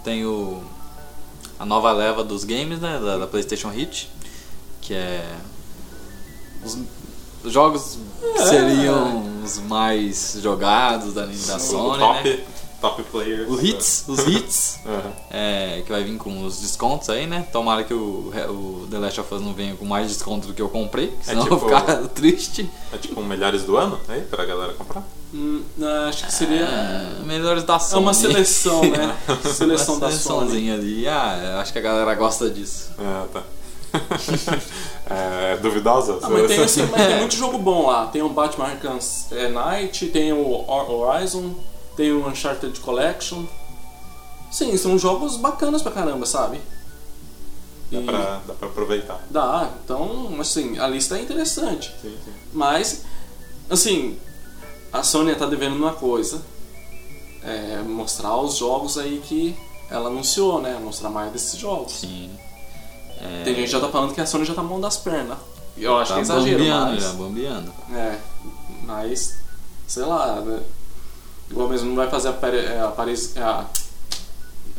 tem 0.03 0.25
o. 0.25 0.63
A 1.57 1.65
nova 1.65 1.91
leva 1.91 2.23
dos 2.23 2.43
games, 2.43 2.79
né? 2.79 2.99
Da, 3.03 3.17
da 3.17 3.27
PlayStation 3.27 3.69
Hit. 3.69 4.09
Que 4.81 4.93
é. 4.93 5.35
Os, 6.63 6.77
os 7.43 7.53
jogos 7.53 7.97
que 8.19 8.41
É. 8.41 8.45
seriam 8.45 9.23
os 9.43 9.59
mais 9.59 10.37
jogados 10.41 11.13
da, 11.13 11.25
da 11.25 11.59
Sony, 11.59 11.99
né? 12.23 12.43
Top 12.81 13.03
players. 13.03 13.49
Os 13.49 13.63
hits, 13.63 14.05
os 14.07 14.19
hits. 14.27 14.79
Aham. 14.85 15.11
É, 15.31 15.81
que 15.85 15.91
vai 15.91 16.03
vir 16.03 16.17
com 16.17 16.43
os 16.45 16.59
descontos 16.61 17.09
aí, 17.09 17.25
né? 17.27 17.45
Tomara 17.51 17.83
que 17.83 17.93
o, 17.93 18.31
o 18.49 18.87
The 18.89 18.97
Last 18.99 19.19
of 19.21 19.33
Us 19.33 19.41
não 19.41 19.53
venha 19.53 19.75
com 19.75 19.85
mais 19.85 20.07
desconto 20.09 20.47
do 20.47 20.53
que 20.53 20.61
eu 20.61 20.69
comprei, 20.69 21.13
senão 21.21 21.43
eu 21.47 21.57
vou 21.57 21.69
tipo- 21.69 21.79
ficar 21.79 21.97
triste. 22.13 22.69
É 22.93 22.97
tipo 22.97 23.19
um 23.19 23.25
melhores 23.25 23.63
do 23.63 23.77
ano 23.77 23.99
aí 24.07 24.21
pra 24.21 24.45
galera 24.45 24.73
comprar. 24.73 25.03
hum, 25.33 25.63
acho 26.07 26.25
que 26.25 26.33
seria. 26.33 26.61
É, 26.65 27.23
melhores 27.25 27.63
da 27.63 27.75
É 27.75 27.79
Sony. 27.79 28.01
uma 28.03 28.13
seleção, 28.13 28.81
né? 28.83 29.15
Seleção 29.43 29.95
Uma 29.95 30.01
da 30.01 30.11
Sony. 30.11 30.19
seleçãozinha 30.49 30.73
ali. 30.75 31.07
Ah, 31.07 31.51
eu 31.53 31.59
acho 31.59 31.71
que 31.73 31.79
a 31.79 31.81
galera 31.81 32.13
gosta 32.15 32.49
disso. 32.49 32.91
Ah, 32.99 33.25
tá. 33.33 33.43
é 35.09 35.57
duvidosa? 35.57 36.19
Ah, 36.21 36.29
mas 36.29 36.47
tem, 36.47 36.59
assim, 36.63 36.85
mas 36.91 37.07
tem 37.07 37.17
muito 37.19 37.35
jogo 37.35 37.57
bom 37.57 37.87
lá. 37.87 38.07
Tem 38.07 38.21
o 38.21 38.29
Batman 38.29 38.65
Arkham 38.65 38.99
é, 39.31 39.49
Knight, 39.49 40.07
tem 40.07 40.33
o 40.33 40.51
Hor- 40.67 40.89
Horizon, 40.91 41.51
tem 41.95 42.11
o 42.11 42.27
Uncharted 42.27 42.79
Collection. 42.79 43.43
Sim, 44.51 44.75
são 44.77 44.97
jogos 44.97 45.37
bacanas 45.37 45.81
pra 45.81 45.91
caramba, 45.91 46.25
sabe? 46.25 46.61
Dá 47.91 47.99
E- 47.99 48.03
pra, 48.03 48.41
dá 48.47 48.53
pra 48.53 48.67
aproveitar. 48.67 49.21
Dá, 49.29 49.69
então, 49.83 50.35
assim, 50.39 50.77
a 50.79 50.87
lista 50.87 51.17
é 51.17 51.21
interessante. 51.21 51.89
Sim, 52.01 52.15
sim. 52.23 52.33
Mas, 52.53 53.03
assim, 53.69 54.17
a 54.91 55.03
Sony 55.03 55.35
tá 55.35 55.45
devendo 55.45 55.75
uma 55.75 55.93
coisa. 55.93 56.41
É 57.43 57.81
mostrar 57.83 58.35
os 58.37 58.55
jogos 58.55 58.97
aí 58.97 59.21
que 59.23 59.55
ela 59.89 60.09
anunciou, 60.09 60.59
né? 60.61 60.79
Mostrar 60.83 61.09
mais 61.09 61.31
desses 61.31 61.59
jogos. 61.59 61.93
Sim. 61.93 62.31
Tem 63.43 63.53
gente 63.55 63.65
que 63.65 63.71
já 63.71 63.79
tá 63.79 63.87
falando 63.89 64.13
que 64.13 64.21
a 64.21 64.25
Sony 64.25 64.45
já 64.45 64.53
tá 64.53 64.63
mão 64.63 64.79
das 64.81 64.97
pernas. 64.97 65.37
E 65.77 65.83
Eu 65.83 65.97
acho 65.97 66.09
tá 66.09 66.15
que 66.15 66.19
é 66.19 66.23
exagero, 66.23 66.57
bombeando 66.57 66.91
mas... 66.93 67.03
já, 67.03 67.11
bombeando. 67.11 67.73
É, 67.93 68.19
mas, 68.83 69.35
sei 69.87 70.03
lá, 70.03 70.41
né? 70.41 70.59
Igual 71.49 71.69
mesmo 71.69 71.89
não 71.89 71.95
vai 71.95 72.09
fazer 72.09 72.29
a, 72.29 72.47
é, 72.47 72.81
a, 72.81 72.87
Paris- 72.87 73.35
a, 73.37 73.65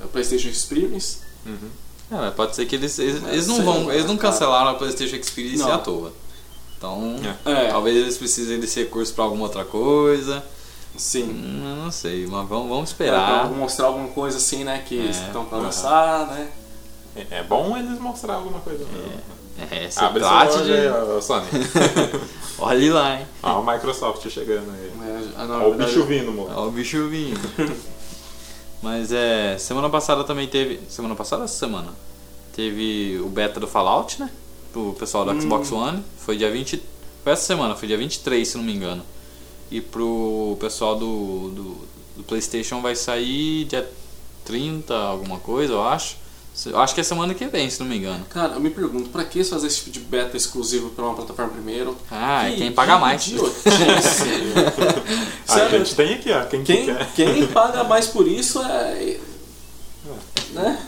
a 0.03 0.07
PlayStation 0.09 0.49
Experience. 0.49 1.19
Uhum. 1.45 1.71
É, 2.11 2.15
mas 2.17 2.35
pode 2.35 2.55
ser 2.57 2.67
que 2.67 2.75
eles, 2.77 2.99
eles, 2.99 3.21
Mas 3.21 3.33
eles 3.33 3.47
não 3.47 3.63
vão. 3.65 3.93
Eles 3.93 4.07
não 4.07 4.17
cancelaram 4.17 4.71
a 4.71 4.75
PlayStation 4.75 5.17
Experience 5.17 5.63
Não. 5.63 5.73
à 5.73 5.79
toa. 5.79 6.13
Então, 6.79 7.17
É. 7.45 7.69
talvez 7.69 7.97
eles 7.97 8.19
precisem 8.19 8.61
desse 8.61 8.79
recurso 8.81 9.13
pra 9.15 9.25
alguma 9.25 9.45
outra 9.45 9.65
coisa. 9.65 10.45
Sim. 10.97 11.25
Hum, 11.25 11.71
eu 11.77 11.85
não 11.85 11.91
sei, 11.91 12.27
mas 12.27 12.49
vamos, 12.49 12.69
vamos 12.69 12.91
esperar. 12.91 13.49
mostrar 13.51 13.87
alguma 13.87 14.09
coisa 14.09 14.37
assim, 14.39 14.65
né? 14.65 14.83
Que 14.87 14.99
É. 15.07 15.11
estão 15.11 15.45
pra 15.45 15.59
Aham. 15.59 15.67
lançar, 15.67 16.27
né? 16.29 16.49
É, 17.17 17.39
é 17.39 17.43
bom 17.43 17.77
eles 17.77 17.99
mostrar 17.99 18.35
alguma 18.35 18.61
coisa. 18.61 18.85
mesmo. 18.85 19.13
É, 19.13 19.19
você 19.91 20.01
Abre 20.01 20.23
olho 20.23 20.65
de. 20.65 20.73
aí, 20.73 21.23
Sony. 21.23 21.47
Olhe 22.59 22.91
lá, 22.91 23.19
hein? 23.19 23.27
Ó, 23.43 23.61
a 23.61 23.73
Microsoft 23.73 24.29
chegando 24.29 24.71
aí. 24.71 24.93
É, 25.37 25.47
na 25.47 25.59
Ó 25.59 25.71
o 25.71 25.75
bicho 25.75 26.05
vindo, 26.05 26.33
moço. 26.33 26.53
Ó 26.55 26.67
o 26.67 26.71
bicho 26.71 27.09
vindo. 27.09 27.41
Mas 28.83 29.13
é. 29.13 29.57
Semana 29.59 29.89
passada 29.91 30.25
também 30.25 30.47
teve. 30.47 30.81
Semana 30.89 31.15
passada 31.15 31.45
essa 31.45 31.59
semana? 31.59 31.93
Teve 32.55 33.19
o 33.21 33.29
beta 33.29 33.61
do 33.61 33.67
Fallout, 33.67 34.21
né? 34.21 34.31
Pro 34.73 34.95
pessoal 34.99 35.25
do 35.25 35.41
Xbox 35.41 35.71
One. 35.73 36.03
Foi 36.19 36.37
dia 36.37 36.51
20. 36.51 36.83
Foi 37.23 37.33
essa 37.33 37.43
semana, 37.43 37.75
foi 37.75 37.89
dia 37.89 37.99
23, 37.99 38.47
se 38.47 38.57
não 38.57 38.65
me 38.65 38.75
engano. 38.75 39.03
E 39.71 39.81
pro 39.81 40.57
pessoal 40.61 40.97
do, 40.97 41.51
do, 41.51 41.77
do 42.19 42.23
PlayStation 42.23 42.81
vai 42.81 42.95
sair 42.95 43.65
dia 43.65 43.91
30, 44.45 44.95
alguma 44.95 45.39
coisa, 45.39 45.73
eu 45.73 45.83
acho. 45.83 46.17
Eu 46.65 46.79
acho 46.81 46.95
que 46.95 47.01
é 47.01 47.05
semana 47.05 47.35
que 47.35 47.47
vem, 47.47 47.69
se 47.69 47.79
não 47.81 47.87
me 47.87 47.99
engano. 47.99 48.25
Cara, 48.31 48.55
eu 48.55 48.61
me 48.61 48.71
pergunto, 48.71 49.11
pra 49.11 49.25
que 49.25 49.45
fazer 49.45 49.67
esse 49.67 49.77
tipo 49.77 49.91
de 49.91 50.01
beta 50.01 50.37
exclusivo 50.37 50.89
pra 50.91 51.05
uma 51.05 51.15
plataforma 51.15 51.53
primeiro? 51.53 51.95
Ah, 52.11 52.49
é 52.49 52.53
Que- 52.53 52.57
quem 52.59 52.73
paga 52.73 52.95
que 52.95 53.01
mais. 53.01 53.27
idiotice. 53.27 53.69
A 55.49 55.69
gente 55.69 55.95
tem 55.95 56.15
aqui, 56.15 56.33
ó. 56.33 56.45
Quem, 56.45 56.65
que 56.65 56.73
quem, 56.77 56.87
quer. 56.87 57.13
quem 57.15 57.47
paga 57.49 57.85
mais 57.85 58.07
por 58.07 58.27
isso 58.27 58.61
é. 58.63 59.19
Né? 60.53 60.79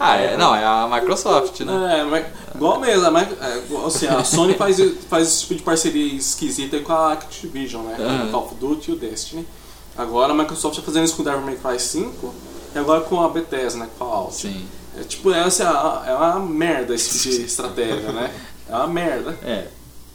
Ah, 0.00 0.16
é, 0.16 0.36
não, 0.36 0.54
é 0.54 0.64
a 0.64 0.88
Microsoft, 0.92 1.60
né? 1.60 2.00
É, 2.00 2.04
mas 2.04 2.26
igual 2.54 2.80
mesmo, 2.80 3.06
a 3.06 3.20
é, 3.20 3.86
assim, 3.86 4.06
a 4.08 4.24
Sony 4.24 4.54
faz, 4.54 4.78
faz 5.08 5.28
esse 5.28 5.40
tipo 5.42 5.54
de 5.54 5.62
parceria 5.62 6.14
esquisita 6.14 6.76
aí 6.76 6.82
com 6.82 6.92
a 6.92 7.12
Activision, 7.12 7.84
né? 7.84 7.94
Com 7.96 8.02
Aham. 8.02 8.26
o 8.26 8.30
Call 8.32 8.44
of 8.46 8.54
Duty 8.56 8.90
e 8.90 8.94
o 8.94 8.96
Destiny. 8.96 9.46
Agora 9.96 10.32
a 10.32 10.36
Microsoft 10.36 10.76
tá 10.76 10.82
fazendo 10.82 11.04
isso 11.04 11.14
com 11.14 11.22
o 11.22 11.24
Devil 11.24 11.42
May 11.42 11.56
Cry 11.56 11.78
5 11.78 12.34
e 12.74 12.78
agora 12.78 13.02
com 13.02 13.22
a 13.22 13.28
Bethesda, 13.28 13.78
né? 13.78 13.88
Com 13.96 14.04
a 14.04 14.08
Fallout. 14.08 14.34
Sim. 14.34 14.66
É 14.98 15.04
tipo, 15.04 15.30
é, 15.32 15.40
assim, 15.40 15.62
é 15.62 15.68
uma- 15.70 16.04
é 16.06 16.14
uma 16.14 16.40
merda 16.40 16.94
esse 16.94 17.18
tipo 17.18 17.36
de 17.36 17.44
estratégia, 17.44 18.12
né? 18.12 18.30
É 18.68 18.74
uma 18.74 18.86
merda. 18.86 19.36
É. 19.44 19.66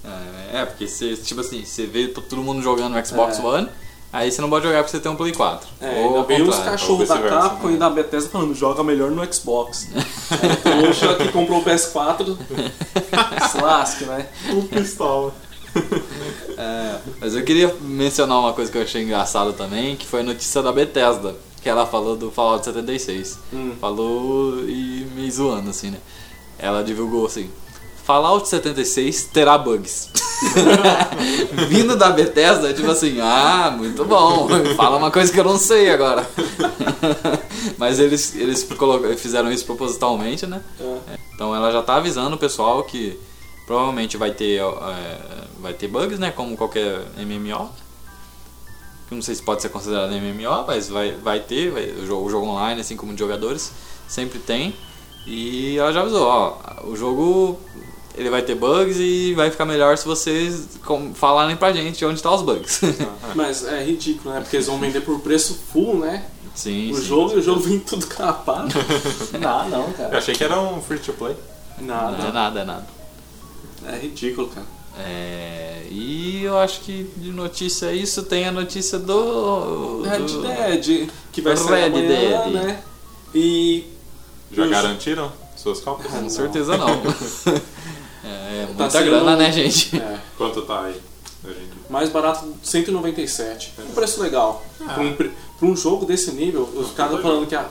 É, 0.04 0.62
é, 0.62 0.66
porque 0.66 0.88
você, 0.88 1.16
tipo 1.16 1.42
assim, 1.42 1.64
você 1.64 1.86
vê 1.86 2.08
todo 2.08 2.42
mundo 2.42 2.62
jogando 2.62 2.96
no 2.96 3.06
Xbox 3.06 3.38
É. 3.38 3.42
One, 3.44 3.70
aí 4.12 4.32
você 4.32 4.42
não 4.42 4.50
pode 4.50 4.66
jogar 4.66 4.80
porque 4.80 4.92
você 4.98 5.00
tem 5.00 5.12
um 5.12 5.16
Play 5.16 5.32
4. 5.32 5.70
É, 5.80 6.02
Ou 6.02 6.08
ainda 6.16 6.24
veio 6.24 6.50
os 6.50 6.58
cachorros 6.58 7.08
da 7.08 7.20
Capcom 7.20 7.68
né? 7.68 7.74
e 7.76 7.78
da 7.78 7.90
Bethesda 7.90 8.30
falando, 8.30 8.56
joga 8.56 8.84
melhor 8.84 9.12
no 9.12 9.34
Xbox. 9.34 9.88
Hoje 10.90 11.06
ela 11.06 11.16
que 11.18 11.30
comprou 11.32 11.60
o 11.60 11.64
PS4, 11.64 12.36
se 13.52 13.62
lasque, 13.62 14.06
né? 14.06 14.28
Um 14.50 14.66
pistola. 14.66 15.34
É, 16.58 16.96
mas 17.20 17.36
eu 17.36 17.44
queria 17.44 17.74
mencionar 17.82 18.40
uma 18.40 18.54
coisa 18.54 18.72
que 18.72 18.78
eu 18.78 18.82
achei 18.82 19.04
engraçado 19.04 19.54
também, 19.54 19.96
que 19.96 20.06
foi 20.06 20.22
a 20.22 20.24
notícia 20.24 20.62
da 20.62 20.72
Bethesda, 20.72 21.36
que 21.62 21.70
ela 21.70 21.86
falou 21.86 22.16
do 22.16 22.32
Fallout 22.32 22.66
76. 22.66 23.40
Hum. 23.54 23.74
Falou 23.80 24.60
e 24.68 25.08
me 25.16 25.30
zoando, 25.30 25.70
assim, 25.70 25.92
né? 25.92 26.00
Ela 26.58 26.84
divulgou 26.84 27.26
assim: 27.26 27.50
Fallout 28.04 28.48
76 28.48 29.26
terá 29.26 29.58
bugs. 29.58 30.10
Vindo 31.70 31.96
da 31.96 32.10
Bethesda, 32.10 32.74
tipo 32.74 32.90
assim, 32.90 33.20
ah, 33.22 33.74
muito 33.78 34.04
bom, 34.04 34.48
fala 34.76 34.98
uma 34.98 35.12
coisa 35.12 35.32
que 35.32 35.40
eu 35.40 35.44
não 35.44 35.58
sei 35.58 35.92
agora. 35.92 36.28
Mas 37.78 38.00
eles, 38.00 38.36
eles 38.36 38.68
fizeram 39.18 39.52
isso 39.52 39.66
propositalmente, 39.66 40.48
né? 40.48 40.62
É. 40.80 41.20
Então 41.36 41.56
ela 41.56 41.72
já 41.72 41.84
tá 41.84 41.96
avisando 41.96 42.36
o 42.36 42.40
pessoal 42.40 42.84
que 42.84 43.20
provavelmente 43.68 44.18
vai 44.18 44.32
ter, 44.32 44.60
é, 44.62 45.18
vai 45.60 45.74
ter 45.74 45.88
bugs, 45.88 46.18
né? 46.18 46.32
Como 46.32 46.58
qualquer 46.58 47.06
MMO. 47.18 47.70
Que 49.12 49.16
não 49.16 49.22
sei 49.22 49.36
se 49.36 49.42
pode 49.44 49.62
ser 49.62 49.68
considerado 49.68 50.10
MMO, 50.14 50.64
mas 50.66 50.88
vai, 50.88 51.12
vai 51.12 51.42
ter, 51.42 51.70
vai- 51.70 51.90
o, 51.92 52.06
jogo, 52.08 52.26
o 52.28 52.30
jogo 52.30 52.48
online, 52.48 52.80
assim 52.80 52.96
como 52.96 53.12
de 53.14 53.20
jogadores, 53.20 53.74
sempre 54.08 54.40
tem. 54.40 54.74
E 55.28 55.78
ela 55.78 55.92
já 55.92 56.00
avisou, 56.00 56.26
ó, 56.26 56.58
o 56.86 56.96
jogo 56.96 57.60
ele 58.16 58.30
vai 58.30 58.42
ter 58.42 58.56
bugs 58.56 58.96
e 59.02 59.34
vai 59.34 59.52
ficar 59.52 59.66
melhor 59.66 59.98
se 59.98 60.06
vocês 60.06 60.66
falarem 61.16 61.58
pra 61.58 61.74
gente 61.74 62.06
onde 62.06 62.24
tá 62.24 62.34
os 62.34 62.42
bugs. 62.42 62.80
Mas 63.36 63.66
é 63.66 63.84
ridículo, 63.84 64.34
né? 64.34 64.40
Porque 64.40 64.56
eles 64.56 64.68
vão 64.68 64.80
vender 64.80 65.02
por 65.02 65.20
preço 65.20 65.60
full, 65.74 66.00
né? 66.00 66.26
sim, 66.56 66.92
O 66.92 66.96
sim. 66.96 67.04
jogo 67.04 67.34
e 67.34 67.40
o 67.40 67.42
jogo 67.42 67.60
vem 67.60 67.80
tudo 67.80 68.08
capado. 68.08 68.70
Não, 69.38 69.70
não, 69.70 69.88
Eu 69.88 69.94
cara. 69.94 70.18
achei 70.20 70.34
que 70.34 70.44
era 70.46 70.58
um 70.58 70.82
free 70.82 71.00
to 71.00 71.12
play. 71.12 71.36
Não 71.82 71.94
é 71.94 71.98
Nada. 72.12 72.32
nada, 72.32 72.60
é 72.62 72.64
nada. 72.64 72.88
É 73.88 73.98
ridículo, 73.98 74.48
cara. 74.48 74.68
É, 74.98 75.84
e 75.90 76.44
eu 76.44 76.58
acho 76.58 76.82
que 76.82 77.04
de 77.18 77.32
notícia 77.32 77.88
é 77.88 77.96
isso, 77.96 78.24
tem 78.24 78.48
a 78.48 78.52
notícia 78.52 79.00
do. 79.00 80.02
Red 80.04 80.20
do- 80.20 80.42
Dead, 80.42 81.10
que 81.32 81.42
vai 81.42 81.54
Red 81.54 81.60
sair 81.62 81.84
amanhã, 81.86 82.08
Dead. 82.08 82.54
né? 82.54 82.84
E... 83.34 83.86
Já 84.52 84.64
Os- 84.66 84.70
garantiram 84.70 85.32
suas 85.56 85.80
cópias? 85.80 86.14
Ah, 86.14 86.20
Com 86.20 86.30
certeza 86.30 86.78
não. 86.78 86.90
é 88.24 88.68
Tá 88.78 88.90
sendo- 88.90 89.06
grana, 89.06 89.36
né, 89.38 89.52
gente? 89.52 89.96
É, 89.98 90.20
Quanto 90.38 90.62
tá 90.64 90.84
aí? 90.86 90.96
mais 91.90 92.10
barato, 92.10 92.46
197. 92.62 93.74
Um 93.90 93.94
preço 93.94 94.22
legal. 94.22 94.64
Ah. 94.82 94.94
Pra, 94.94 95.04
um, 95.04 95.14
pra 95.16 95.30
um 95.64 95.76
jogo 95.76 96.06
desse 96.06 96.32
nível, 96.32 96.64
os 96.76 96.92
caras 96.92 97.16
legal. 97.16 97.32
falando 97.32 97.48
que 97.48 97.56
a, 97.56 97.66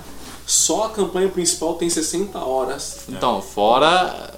só 0.47 0.85
a 0.85 0.91
campanha 0.91 1.29
principal 1.29 1.75
tem 1.75 1.89
60 1.89 2.39
horas. 2.39 3.01
Então, 3.09 3.41
fora 3.41 3.87
ah, 3.89 4.35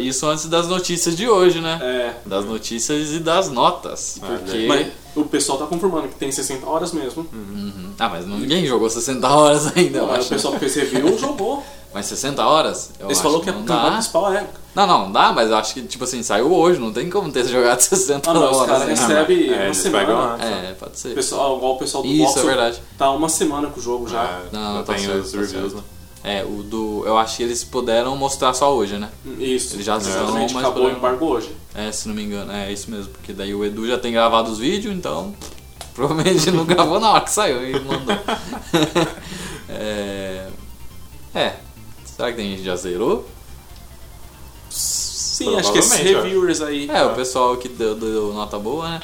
isso 0.00 0.26
antes 0.26 0.46
das 0.46 0.66
notícias 0.68 1.16
de 1.16 1.28
hoje, 1.28 1.60
né? 1.60 1.78
É, 1.82 2.14
Das 2.26 2.44
notícias 2.44 3.12
e 3.12 3.18
das 3.18 3.48
notas. 3.50 4.18
Ah, 4.22 4.26
Porque. 4.26 4.66
mas 4.66 4.88
o 5.14 5.24
pessoal 5.24 5.58
tá 5.58 5.66
confirmando 5.66 6.08
que 6.08 6.14
tem 6.14 6.30
60 6.30 6.66
horas 6.66 6.92
mesmo. 6.92 7.26
Uhum. 7.32 7.90
Ah, 7.98 8.08
mas 8.08 8.26
não- 8.26 8.38
ninguém 8.38 8.64
jogou 8.66 8.88
60 8.90 9.28
horas 9.28 9.66
ainda, 9.76 9.98
eu 9.98 10.06
Não, 10.06 10.12
o 10.12 10.16
acho. 10.16 10.28
pessoal 10.28 10.54
que 10.54 10.60
fez 10.60 10.74
review 10.74 11.18
jogou. 11.18 11.62
Mas 11.94 12.06
60 12.06 12.44
horas? 12.44 12.90
Eu 13.00 13.06
Eles 13.06 13.16
acho 13.18 13.22
falaram 13.22 13.42
que 13.42 13.48
a 13.48 13.52
não 13.54 13.60
campanha 13.62 13.82
dá. 13.86 13.92
principal 13.92 14.32
é. 14.34 14.46
Não, 14.74 14.86
não, 14.86 15.10
dá, 15.12 15.32
mas 15.32 15.48
eu 15.48 15.56
acho 15.56 15.72
que, 15.72 15.80
tipo 15.82 16.04
assim, 16.04 16.22
saiu 16.22 16.52
hoje, 16.52 16.78
não 16.78 16.92
tem 16.92 17.08
como 17.08 17.32
ter 17.32 17.44
jogado 17.48 17.80
60 17.80 18.30
Ah, 18.30 18.34
não, 18.34 18.42
horas. 18.42 18.56
os 18.60 18.66
caras 18.66 18.88
recebem 18.88 19.50
É, 19.50 19.64
uma 19.66 19.74
semana. 19.74 20.44
É, 20.44 20.74
pode 20.78 20.98
ser. 20.98 21.12
O 21.12 21.14
pessoal, 21.14 21.56
igual 21.56 21.76
o 21.76 21.78
pessoal 21.78 22.02
do 22.02 22.08
Isso, 22.10 22.24
Voxel, 22.26 22.42
é 22.42 22.46
verdade. 22.46 22.82
tá 22.98 23.10
uma 23.12 23.28
semana 23.30 23.68
com 23.68 23.80
o 23.80 23.82
jogo 23.82 24.06
já. 24.08 24.22
É, 24.24 24.42
Não, 24.52 24.76
já 24.76 24.82
tá 24.82 24.92
tem 24.92 25.04
certo, 25.06 25.20
os 25.24 25.32
tá 25.32 25.38
reviews, 25.38 25.72
certo. 25.72 25.76
né? 25.76 25.82
É, 26.26 26.42
o 26.44 26.64
do. 26.64 27.04
Eu 27.06 27.16
acho 27.16 27.36
que 27.36 27.44
eles 27.44 27.62
puderam 27.62 28.16
mostrar 28.16 28.52
só 28.52 28.74
hoje, 28.74 28.98
né? 28.98 29.08
Isso. 29.38 29.76
Eles 29.76 29.86
já 29.86 29.96
Exatamente, 29.96 30.50
são, 30.50 30.60
mas 30.60 30.68
acabou 30.68 30.88
o 30.88 30.90
embargo 30.90 31.24
hoje. 31.24 31.54
É, 31.72 31.92
se 31.92 32.08
não 32.08 32.16
me 32.16 32.24
engano, 32.24 32.50
é 32.50 32.72
isso 32.72 32.90
mesmo, 32.90 33.12
porque 33.12 33.32
daí 33.32 33.54
o 33.54 33.64
Edu 33.64 33.86
já 33.86 33.96
tem 33.96 34.12
gravado 34.12 34.50
os 34.50 34.58
vídeos, 34.58 34.92
então 34.92 35.32
provavelmente 35.94 36.50
não 36.50 36.64
gravou 36.64 36.98
na 36.98 37.12
hora 37.12 37.20
que 37.20 37.30
saiu 37.30 37.64
e 37.70 37.78
mandou. 37.78 38.16
é... 39.70 40.48
é, 41.32 41.54
será 42.04 42.32
que 42.32 42.38
tem 42.38 42.50
gente 42.50 42.58
que 42.58 42.64
já 42.64 42.74
zerou? 42.74 43.24
Sim, 44.68 45.54
acho 45.56 45.70
que 45.70 45.78
esses 45.78 45.92
reviewers 45.92 46.60
aí. 46.60 46.90
É, 46.90 47.04
o 47.04 47.14
pessoal 47.14 47.56
que 47.56 47.68
deu, 47.68 47.94
deu 47.94 48.32
nota 48.32 48.58
boa, 48.58 48.88
né? 48.88 49.00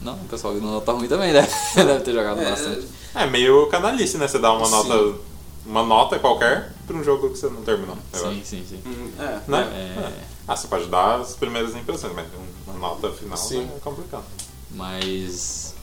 Não, 0.00 0.14
o 0.14 0.28
pessoal 0.30 0.54
que 0.54 0.60
deu 0.60 0.70
nota 0.70 0.92
ruim 0.92 1.08
também 1.08 1.30
deve, 1.30 1.50
deve 1.76 2.00
ter 2.00 2.14
jogado 2.14 2.40
É, 2.40 2.50
bastante. 2.50 2.86
É 3.14 3.26
meio 3.26 3.66
canalice, 3.66 4.16
né? 4.16 4.26
Você 4.26 4.38
dá 4.38 4.50
uma 4.52 4.64
Sim. 4.64 4.72
nota, 4.72 5.18
uma 5.66 5.82
nota 5.82 6.18
qualquer 6.18 6.72
pra 6.86 6.96
um 6.96 7.04
jogo 7.04 7.30
que 7.30 7.38
você 7.38 7.48
não 7.48 7.62
terminou. 7.62 7.96
Sim, 8.12 8.42
sim, 8.44 8.64
sim. 8.68 8.80
hum, 8.86 9.10
é. 9.18 9.40
Né? 9.50 9.60
É. 9.98 10.12
Ah, 10.46 10.56
você 10.56 10.66
pode 10.66 10.86
dar 10.86 11.20
as 11.20 11.34
primeiras 11.36 11.74
impressões, 11.76 12.14
mas 12.14 12.26
uma 12.66 12.78
nota 12.78 13.10
final 13.10 13.36
Sim. 13.36 13.68
é 13.76 13.80
complicado. 13.80 14.24
Mas. 14.70 15.74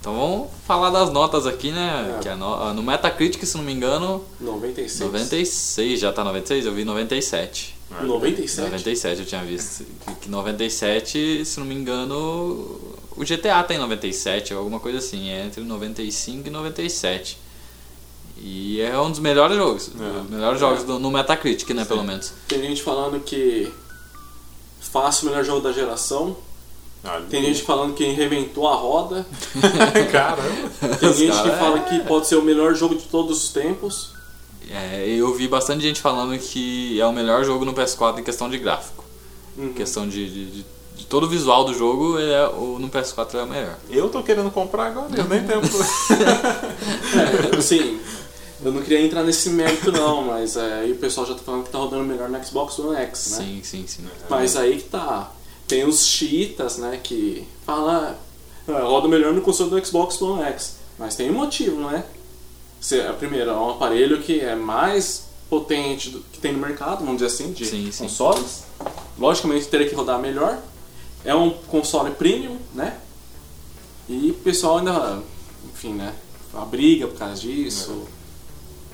Então 0.00 0.14
vamos 0.16 0.48
falar 0.66 0.90
das 0.90 1.10
notas 1.12 1.46
aqui, 1.46 1.70
né? 1.72 2.16
É. 2.16 2.22
Que 2.22 2.34
no, 2.34 2.72
no 2.72 2.82
Metacritic, 2.82 3.44
se 3.44 3.56
não 3.56 3.64
me 3.64 3.72
engano, 3.72 4.24
96. 4.40 5.00
96, 5.10 6.00
já 6.00 6.12
tá 6.12 6.22
96? 6.24 6.66
Eu 6.66 6.72
vi 6.72 6.84
97. 6.84 7.76
É. 8.00 8.04
97? 8.04 8.70
97 8.70 9.20
eu 9.20 9.26
tinha 9.26 9.42
visto. 9.44 9.84
Que- 10.06 10.14
Que 10.14 10.30
97, 10.30 11.44
se 11.44 11.58
não 11.58 11.66
me 11.66 11.74
engano, 11.74 12.14
o 13.16 13.24
GTA 13.24 13.62
tem 13.64 13.76
97, 13.76 14.54
alguma 14.54 14.78
coisa 14.78 14.98
assim. 14.98 15.28
É 15.30 15.44
entre 15.46 15.62
95 15.64 16.46
e 16.46 16.50
97. 16.50 17.38
E 18.40 18.80
é 18.80 18.98
um 18.98 19.10
dos 19.10 19.20
melhores 19.20 19.56
jogos. 19.56 19.90
É. 19.98 20.20
Os 20.20 20.30
melhores 20.30 20.60
jogos 20.60 20.84
do- 20.84 20.98
no 20.98 21.10
Metacritic, 21.10 21.70
né, 21.70 21.84
pelo 21.84 22.04
menos. 22.04 22.32
Tem 22.46 22.60
gente 22.62 22.82
falando 22.82 23.18
que 23.20 23.72
fácil 24.80 25.26
o 25.26 25.30
melhor 25.30 25.44
jogo 25.44 25.60
da 25.60 25.72
geração. 25.72 26.36
Olha. 27.04 27.24
Tem 27.30 27.42
gente 27.44 27.62
falando 27.62 27.94
que 27.94 28.04
reventou 28.04 28.68
a 28.68 28.74
roda. 28.74 29.26
Caramba. 30.12 30.96
Tem 30.98 31.12
gente 31.12 31.36
que 31.36 31.42
cara 31.48 31.56
fala 31.58 31.78
é- 31.78 31.82
que 31.82 32.00
pode 32.00 32.26
ser 32.26 32.36
o 32.36 32.42
melhor 32.42 32.74
jogo 32.74 32.94
de 32.94 33.04
todos 33.04 33.44
os 33.44 33.50
tempos. 33.50 34.10
É, 34.70 35.06
eu 35.08 35.32
vi 35.34 35.48
bastante 35.48 35.82
gente 35.82 36.00
falando 36.00 36.38
que 36.38 37.00
é 37.00 37.06
o 37.06 37.12
melhor 37.12 37.44
jogo 37.44 37.64
no 37.64 37.72
PS4 37.72 38.18
em 38.18 38.24
questão 38.24 38.50
de 38.50 38.58
gráfico. 38.58 39.02
Uhum. 39.56 39.68
Em 39.68 39.72
questão 39.72 40.08
de, 40.08 40.28
de, 40.28 40.46
de- 40.50 40.66
de 40.98 41.06
todo 41.06 41.24
o 41.24 41.28
visual 41.28 41.64
do 41.64 41.72
jogo, 41.72 42.18
ele 42.18 42.32
é, 42.32 42.46
o, 42.48 42.76
no 42.80 42.88
PS4 42.88 43.34
é 43.34 43.42
o 43.44 43.46
melhor. 43.46 43.76
Eu 43.88 44.08
tô 44.08 44.20
querendo 44.22 44.50
comprar 44.50 44.86
agora, 44.88 45.08
eu 45.16 45.24
nem 45.24 45.42
tenho. 45.46 45.60
É, 47.52 47.56
assim, 47.56 47.98
eu 48.64 48.72
não 48.72 48.82
queria 48.82 49.00
entrar 49.00 49.22
nesse 49.22 49.50
mérito 49.50 49.92
não, 49.92 50.24
mas 50.24 50.56
é, 50.56 50.80
aí 50.80 50.92
o 50.92 50.96
pessoal 50.96 51.26
já 51.26 51.34
tá 51.34 51.40
falando 51.40 51.64
que 51.64 51.70
tá 51.70 51.78
rodando 51.78 52.04
melhor 52.04 52.28
no 52.28 52.44
Xbox 52.44 52.78
One 52.78 52.96
X, 52.96 53.30
né? 53.30 53.36
Sim, 53.38 53.60
sim, 53.62 53.86
sim. 53.86 54.04
Mas 54.28 54.56
aí 54.56 54.78
que 54.78 54.88
tá. 54.88 55.32
Tem 55.66 55.84
os 55.84 56.06
chiitas, 56.06 56.78
né, 56.78 56.98
que 57.02 57.46
falam, 57.64 58.14
ah, 58.68 58.80
roda 58.82 59.06
melhor 59.06 59.32
no 59.32 59.42
console 59.42 59.70
do 59.70 59.86
Xbox 59.86 60.20
One 60.20 60.42
X. 60.42 60.76
Mas 60.98 61.14
tem 61.14 61.30
um 61.30 61.34
motivo, 61.34 61.80
não 61.80 61.90
é? 61.90 62.04
Se, 62.80 63.00
a 63.00 63.12
primeira, 63.12 63.52
é 63.52 63.54
um 63.54 63.70
aparelho 63.70 64.20
que 64.22 64.40
é 64.40 64.54
mais 64.54 65.28
potente 65.48 66.10
do 66.10 66.20
que 66.20 66.38
tem 66.38 66.52
no 66.52 66.58
mercado, 66.58 67.00
vamos 67.00 67.20
dizer 67.20 67.26
assim, 67.26 67.52
de 67.52 67.66
Sim, 67.66 67.90
sim. 67.90 68.04
consoles. 68.04 68.64
Logicamente 69.18 69.66
teria 69.66 69.88
que 69.88 69.94
rodar 69.94 70.18
melhor. 70.18 70.58
É 71.24 71.34
um 71.34 71.50
console 71.50 72.10
premium, 72.12 72.56
né? 72.74 72.98
E 74.08 74.30
o 74.30 74.34
pessoal 74.34 74.78
ainda, 74.78 75.22
enfim, 75.72 75.92
né? 75.92 76.14
A 76.54 76.64
briga 76.64 77.06
por 77.08 77.18
causa 77.18 77.40
disso. 77.40 78.06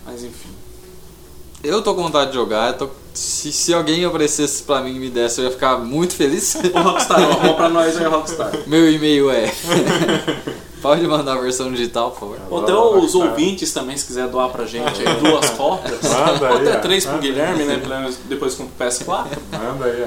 Mas 0.07 0.23
enfim. 0.25 0.51
Eu 1.63 1.81
tô 1.83 1.95
com 1.95 2.03
vontade 2.03 2.31
de 2.31 2.37
jogar, 2.37 2.69
eu 2.73 2.79
tô- 2.79 2.89
se, 3.15 3.51
se 3.53 3.73
alguém 3.73 4.05
oferecesse 4.07 4.63
pra 4.65 4.81
mim 4.83 4.97
e 4.97 4.99
me 4.99 5.09
desse, 5.09 5.41
eu 5.41 5.45
ia 5.47 5.51
ficar 5.51 5.79
muito 5.79 6.15
feliz. 6.15 6.57
O 6.75 6.79
Rockstar, 6.83 7.21
arruma 7.23 7.55
pra 7.55 7.69
nós 7.71 7.97
aí, 7.97 8.05
Rockstar. 8.07 8.53
Meu 8.67 8.91
e-mail 8.91 9.31
é. 9.31 9.51
Pode 10.83 11.07
mandar 11.07 11.33
a 11.39 11.41
versão 11.41 11.73
digital, 11.73 12.11
por 12.11 12.21
favor. 12.21 12.39
Ou 12.51 12.63
até 12.63 12.75
os 12.75 13.15
ouvintes 13.15 13.73
também, 13.73 13.97
se 13.97 14.05
quiser 14.05 14.29
doar 14.29 14.51
pra 14.51 14.67
gente 14.67 15.01
aí 15.01 15.17
duas 15.19 15.49
cópias. 15.51 15.99
Manda 16.05 16.51
Ou 16.51 16.57
até 16.59 16.77
três 16.77 17.07
pro. 17.07 17.17
Guilherme, 17.17 17.65
né? 17.65 17.79
pelo 17.79 17.95
menos 18.01 18.19
Depois 18.29 18.55
com 18.55 18.65
o 18.65 18.69
PS4. 18.79 19.25
Manda 19.53 19.87
aí. 19.87 20.07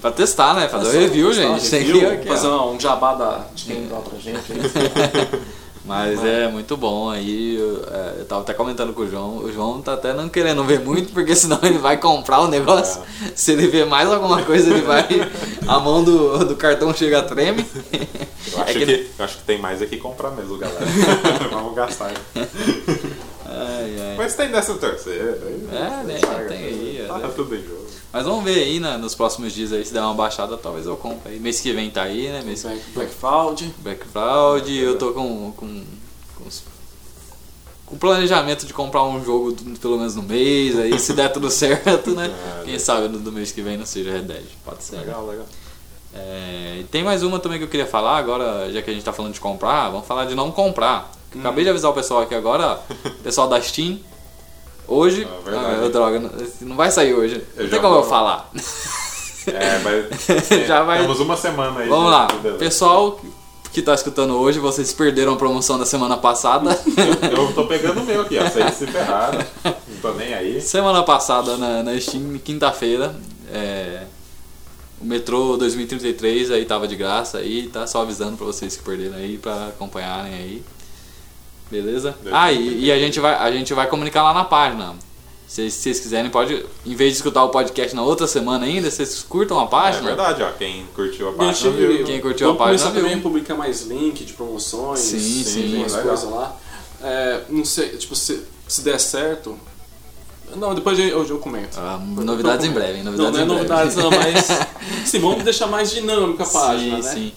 Pra 0.00 0.10
testar, 0.10 0.54
né? 0.54 0.68
Fazer 0.68 0.96
o 0.96 1.00
review, 1.00 1.30
gente. 1.34 1.68
Tem 1.68 1.84
que 1.84 1.92
Review, 1.92 2.24
fazer 2.26 2.48
um 2.48 2.80
jabá 2.80 3.12
da, 3.14 3.44
de 3.54 3.64
quem 3.64 3.86
doa 3.86 4.00
pra 4.00 4.18
gente 4.18 4.40
aí. 4.52 5.40
Mas 5.84 6.24
é 6.24 6.48
muito 6.48 6.76
bom 6.78 7.10
aí. 7.10 7.56
Eu, 7.56 7.84
é, 7.92 8.14
eu 8.20 8.24
tava 8.24 8.40
até 8.40 8.54
comentando 8.54 8.94
com 8.94 9.02
o 9.02 9.08
João. 9.10 9.36
O 9.38 9.52
João 9.52 9.82
tá 9.82 9.92
até 9.92 10.14
não 10.14 10.28
querendo 10.30 10.64
ver 10.64 10.80
muito, 10.80 11.12
porque 11.12 11.34
senão 11.36 11.58
ele 11.62 11.76
vai 11.78 11.98
comprar 11.98 12.40
o 12.40 12.48
negócio. 12.48 13.02
Se 13.34 13.52
ele 13.52 13.66
ver 13.68 13.84
mais 13.84 14.10
alguma 14.10 14.42
coisa, 14.42 14.70
ele 14.70 14.80
vai. 14.80 15.06
A 15.68 15.78
mão 15.80 16.02
do, 16.02 16.38
do 16.44 16.56
cartão 16.56 16.92
chega 16.94 17.18
a 17.18 17.22
treme. 17.22 17.66
Eu 18.52 18.62
acho, 18.62 18.70
É 18.70 18.74
que- 18.74 18.86
que... 18.86 19.10
eu 19.18 19.24
acho 19.24 19.36
que 19.38 19.42
tem 19.44 19.58
mais 19.58 19.82
aqui 19.82 19.96
comprar 19.98 20.30
mesmo, 20.30 20.56
galera. 20.58 20.84
Vamos 21.52 21.74
gastar. 21.74 22.12
Ai, 23.46 23.96
ai. 24.00 24.14
Mas 24.16 24.34
tem 24.34 24.50
dessa 24.50 24.74
terceira. 24.74 25.38
aí 25.46 25.68
É, 25.70 26.04
né, 26.04 26.18
tem 26.48 26.56
aí, 26.58 27.04
Tá 27.06 27.20
é. 27.22 27.28
tudo 27.28 27.54
em 27.54 27.62
jogo. 27.62 27.83
Mas 28.14 28.26
vamos 28.26 28.44
ver 28.44 28.62
aí 28.62 28.78
né, 28.78 28.96
nos 28.96 29.12
próximos 29.12 29.52
dias 29.52 29.72
aí. 29.72 29.84
Se 29.84 29.92
der 29.92 30.00
uma 30.00 30.14
baixada, 30.14 30.56
talvez 30.56 30.86
eu 30.86 30.96
compre 30.96 31.32
aí. 31.32 31.40
Mês 31.40 31.60
que 31.60 31.72
vem 31.72 31.90
tá 31.90 32.04
aí, 32.04 32.28
né? 32.28 32.42
Mês 32.46 32.62
Black, 32.62 32.80
Black 32.94 33.12
Fraud. 33.12 33.74
Black 33.78 34.06
Fraud. 34.06 34.72
Eu 34.72 34.96
tô 34.96 35.12
com. 35.12 35.50
com, 35.50 35.82
com 37.86 37.98
planejamento 37.98 38.66
de 38.66 38.72
comprar 38.72 39.02
um 39.02 39.24
jogo 39.24 39.56
pelo 39.80 39.98
menos 39.98 40.14
no 40.14 40.22
mês, 40.22 40.78
aí 40.78 40.96
se 40.96 41.12
der 41.12 41.32
tudo 41.32 41.50
certo, 41.50 42.12
né? 42.12 42.32
É, 42.60 42.64
Quem 42.64 42.78
sabe 42.78 43.08
no 43.08 43.18
do 43.18 43.32
mês 43.32 43.50
que 43.50 43.60
vem 43.62 43.76
não 43.76 43.84
seja 43.84 44.12
Red 44.12 44.22
Dead. 44.22 44.44
Pode 44.64 44.84
ser. 44.84 44.96
né? 44.96 45.02
Legal, 45.02 45.26
legal. 45.26 45.46
É, 46.14 46.84
tem 46.92 47.02
mais 47.02 47.24
uma 47.24 47.40
também 47.40 47.58
que 47.58 47.64
eu 47.64 47.68
queria 47.68 47.86
falar 47.86 48.16
agora, 48.16 48.72
já 48.72 48.80
que 48.80 48.90
a 48.90 48.94
gente 48.94 49.04
tá 49.04 49.12
falando 49.12 49.32
de 49.34 49.40
comprar, 49.40 49.90
vamos 49.90 50.06
falar 50.06 50.26
de 50.26 50.36
não 50.36 50.52
comprar. 50.52 51.10
Hum. 51.34 51.40
Acabei 51.40 51.64
de 51.64 51.70
avisar 51.70 51.90
o 51.90 51.94
pessoal 51.94 52.22
aqui 52.22 52.34
agora, 52.36 52.80
pessoal 53.24 53.48
da 53.48 53.60
Steam. 53.60 53.98
Hoje. 54.86 55.26
Ah, 55.30 55.40
verdade. 55.44 55.84
Ah, 55.84 55.88
droga, 55.88 56.30
não, 56.60 56.76
vai 56.76 56.90
sair 56.90 57.14
hoje. 57.14 57.42
Eu 57.56 57.64
não 57.64 57.70
tem 57.70 57.80
como 57.80 57.94
eu 57.94 58.00
vou- 58.00 58.10
falar. 58.10 58.50
É, 59.46 59.78
mas. 59.78 60.26
Já 60.66 60.82
vai- 60.82 61.00
Temos 61.02 61.20
uma 61.20 61.36
semana 61.36 61.80
aí. 61.80 61.88
Vamos 61.88 62.10
lá. 62.10 62.26
beleza. 62.26 62.58
Pessoal 62.58 63.20
que 63.72 63.82
tá 63.82 63.92
escutando 63.94 64.34
hoje, 64.36 64.58
vocês 64.60 64.92
perderam 64.92 65.32
a 65.34 65.36
promoção 65.36 65.78
da 65.78 65.84
semana 65.84 66.16
passada. 66.16 66.78
Eu 67.30 67.52
tô 67.54 67.66
pegando 67.66 68.00
o 68.00 68.04
meu 68.04 68.20
aqui, 68.22 68.38
ó. 68.38 68.44
Vocês 68.48 68.74
se 68.74 68.86
ferraram. 68.86 69.44
Não 69.64 69.96
tô 70.00 70.12
nem 70.12 70.32
aí. 70.32 70.60
semana 70.60 71.02
passada 71.02 71.56
na, 71.56 71.82
na 71.82 72.00
Steam, 72.00 72.38
quinta-feira. 72.44 73.14
é, 73.52 74.04
o 75.00 75.04
Metrô 75.04 75.56
2033 75.56 76.50
aí 76.52 76.64
tava 76.64 76.86
de 76.86 76.94
graça 76.96 77.38
aí, 77.38 77.66
tá 77.68 77.84
só 77.86 78.02
avisando 78.02 78.36
pra 78.36 78.46
vocês 78.46 78.76
que 78.76 78.82
perderam 78.82 79.16
aí, 79.16 79.36
pra 79.38 79.66
acompanharem 79.68 80.32
aí. 80.32 80.62
Beleza? 81.82 82.14
Ah, 82.30 82.52
e, 82.52 82.84
e 82.84 82.92
a, 82.92 82.98
gente 82.98 83.18
vai, 83.18 83.34
a 83.34 83.50
gente 83.50 83.74
vai 83.74 83.86
comunicar 83.88 84.22
lá 84.22 84.32
na 84.32 84.44
página. 84.44 84.94
Se 85.46 85.70
se 85.70 85.78
vocês 85.82 86.00
quiserem, 86.00 86.30
pode, 86.30 86.64
em 86.86 86.94
vez 86.94 87.12
de 87.12 87.16
escutar 87.18 87.44
o 87.44 87.48
podcast 87.48 87.94
na 87.94 88.02
outra 88.02 88.26
semana 88.26 88.64
ainda, 88.64 88.90
vocês 88.90 89.22
curtam 89.28 89.58
a 89.60 89.64
É 89.64 89.66
página. 89.68 90.06
verdade, 90.06 90.42
ó. 90.42 90.50
Quem 90.52 90.86
curtiu 90.94 91.28
a 91.28 91.32
página 91.32 91.52
gente, 91.72 91.76
viu. 91.76 92.04
Quem 92.04 92.20
curtiu 92.20 92.50
a 92.50 92.54
página 92.54 92.66
começar 92.78 92.90
viu. 92.90 93.02
também 93.02 93.18
a 93.18 93.20
publicar 93.22 93.54
mais 93.56 93.82
link 93.82 94.24
de 94.24 94.32
promoções. 94.34 95.00
Sim, 95.00 95.18
sim, 95.18 95.62
Tem 95.72 95.76
umas 95.78 95.96
coisas 95.96 96.30
lá. 96.30 96.56
É, 97.02 97.40
não 97.50 97.64
sei, 97.64 97.88
tipo, 97.90 98.14
se, 98.16 98.42
se 98.66 98.82
der 98.82 98.98
certo. 98.98 99.58
Não, 100.56 100.74
depois 100.74 100.98
eu, 100.98 101.06
eu, 101.06 101.26
eu 101.26 101.38
comento. 101.38 101.78
Ah, 101.78 101.98
novidades 101.98 102.64
em 102.66 102.70
breve, 102.70 102.98
hein? 102.98 103.04
Não, 103.04 103.12
Novidades 103.12 103.46
não 103.46 103.56
é 103.58 103.62
em 103.62 103.66
breve. 103.66 103.92
novidades 103.92 103.96
não, 103.96 104.10
mas. 104.10 104.68
Sim, 105.08 105.18
vamos 105.18 105.42
deixar 105.44 105.66
mais 105.66 105.90
dinâmica 105.90 106.44
a 106.44 106.46
página, 106.46 107.02
sim, 107.02 107.08
né? 107.08 107.14
sim. 107.14 107.32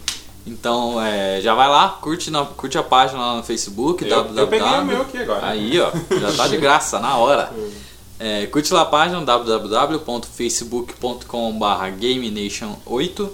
Então, 0.47 1.01
é, 1.01 1.41
já 1.41 1.53
vai 1.53 1.67
lá, 1.67 1.89
curte, 2.01 2.31
na, 2.31 2.45
curte 2.45 2.77
a 2.77 2.83
página 2.83 3.19
lá 3.19 3.35
no 3.37 3.43
Facebook. 3.43 4.03
Eu, 4.03 4.09
eu 4.17 4.23
www. 4.23 4.47
peguei 4.47 4.79
o 4.79 4.85
meu 4.85 5.01
aqui 5.01 5.17
agora. 5.17 5.45
Aí, 5.45 5.79
ó, 5.79 5.91
já 6.19 6.31
tá 6.31 6.47
de 6.47 6.57
graça, 6.57 6.99
na 6.99 7.17
hora. 7.17 7.51
É, 8.19 8.47
curte 8.47 8.73
lá 8.73 8.81
a 8.81 8.85
página 8.85 9.21
www.facebook.com.br 9.23 11.65
GameNation8. 11.99 13.29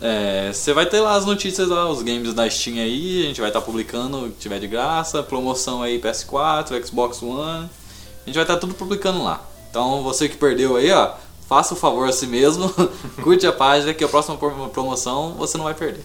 É, 0.00 0.50
Você 0.52 0.72
vai 0.72 0.86
ter 0.86 1.00
lá 1.00 1.14
as 1.16 1.26
notícias 1.26 1.68
lá, 1.68 1.90
os 1.90 2.00
games 2.02 2.32
da 2.32 2.48
Steam 2.48 2.76
aí, 2.78 3.22
a 3.22 3.26
gente 3.26 3.40
vai 3.40 3.50
estar 3.50 3.60
publicando 3.60 4.26
o 4.26 4.30
que 4.30 4.36
tiver 4.38 4.60
de 4.60 4.68
graça, 4.68 5.20
promoção 5.22 5.82
aí 5.82 6.00
PS4, 6.00 6.80
Xbox 6.86 7.20
One. 7.22 7.68
A 7.68 8.26
gente 8.26 8.34
vai 8.36 8.44
estar 8.44 8.56
tudo 8.56 8.72
publicando 8.74 9.20
lá. 9.22 9.42
Então 9.68 10.00
você 10.02 10.28
que 10.28 10.36
perdeu 10.36 10.76
aí, 10.76 10.90
ó, 10.92 11.10
faça 11.48 11.74
o 11.74 11.76
favor 11.76 12.08
a 12.08 12.12
si 12.12 12.26
mesmo, 12.28 12.72
curte 13.24 13.44
a 13.48 13.52
página 13.52 13.92
que 13.92 14.04
a 14.04 14.08
próxima 14.08 14.36
pro- 14.36 14.68
promoção 14.68 15.34
você 15.34 15.58
não 15.58 15.64
vai 15.64 15.74
perder. 15.74 16.04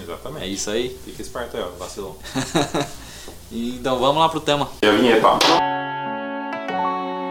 Exatamente. 0.00 0.44
É 0.44 0.48
isso 0.48 0.70
aí. 0.70 0.96
Fica 1.04 1.22
esperto 1.22 1.56
aí, 1.56 1.62
ó. 1.62 1.78
Vacilão. 1.78 2.16
então 3.50 3.98
vamos 3.98 4.20
lá 4.20 4.28
pro 4.28 4.40
tema. 4.40 4.68
E 4.82 4.86
a 4.86 4.92
vinheta. 4.92 5.28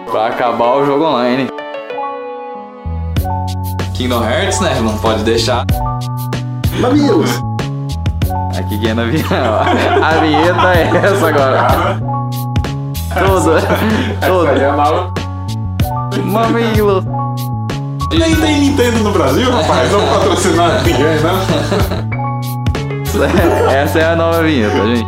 Pra 0.09 0.27
acabar 0.27 0.77
o 0.77 0.85
jogo 0.85 1.05
online. 1.05 1.49
Kingdom 3.95 4.23
Hearts, 4.23 4.59
né? 4.59 4.79
Não 4.81 4.97
pode 4.97 5.23
deixar. 5.23 5.65
Mamilos! 6.79 7.29
Aqui 8.57 8.79
quem 8.79 8.89
é 8.89 8.93
na 8.93 9.05
vinheta. 9.05 9.35
A 10.01 10.19
vinheta 10.19 10.73
é 10.73 11.05
essa 11.05 11.27
agora. 11.27 11.97
Tudo. 13.13 13.51
Tudo. 14.25 14.49
Aí 14.49 14.61
é. 14.61 16.21
Mamilo. 16.21 17.03
Nem 18.11 18.35
tem 18.35 18.59
Nintendo 18.59 18.99
no 18.99 19.11
Brasil, 19.11 19.49
rapaz. 19.51 19.91
Não 19.91 20.07
patrocinar 20.07 20.81
ninguém, 20.85 21.03
né? 21.03 22.12
Essa 23.71 23.99
é 23.99 24.05
a 24.05 24.15
nova 24.15 24.41
vinheta, 24.41 24.75
gente. 24.87 25.05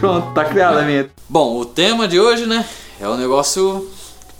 Pronto, 0.00 0.34
tá 0.34 0.44
criada 0.44 0.80
a 0.80 0.84
vinheta. 0.84 1.10
Bom, 1.28 1.58
o 1.60 1.64
tema 1.64 2.08
de 2.08 2.18
hoje, 2.18 2.46
né? 2.46 2.66
É 3.00 3.08
um 3.08 3.16
negócio 3.16 3.88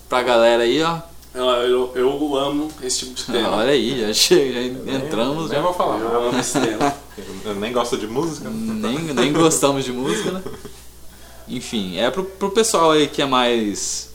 pra 0.09 0.23
galera 0.23 0.65
aí, 0.65 0.83
ó. 0.83 0.99
Eu, 1.33 1.45
eu, 1.45 1.93
eu 1.95 2.37
amo 2.37 2.69
esse 2.83 3.01
tipo 3.01 3.15
de 3.15 3.25
tema. 3.25 3.51
Olha 3.59 3.71
aí, 3.71 4.01
já, 4.01 4.13
chega, 4.13 4.53
já 4.53 4.97
entramos, 4.97 5.49
Nem 5.49 5.59
já. 5.59 5.63
vou 5.63 5.73
falar. 5.73 5.99
Eu 5.99 6.29
amo 6.29 6.41
esse 6.41 6.59
tema. 6.59 6.93
Eu 7.45 7.55
nem 7.55 7.73
gosto 7.73 7.97
de 7.97 8.09
música. 8.09 8.51
Nem, 8.51 8.99
nem 8.99 9.33
gostamos 9.33 9.85
de 9.85 9.93
música, 9.93 10.33
né? 10.33 10.43
Enfim, 11.47 11.99
é 11.99 12.11
pro, 12.11 12.25
pro 12.25 12.51
pessoal 12.51 12.91
aí 12.91 13.07
que 13.07 13.23
é 13.23 13.27
mais. 13.27 14.11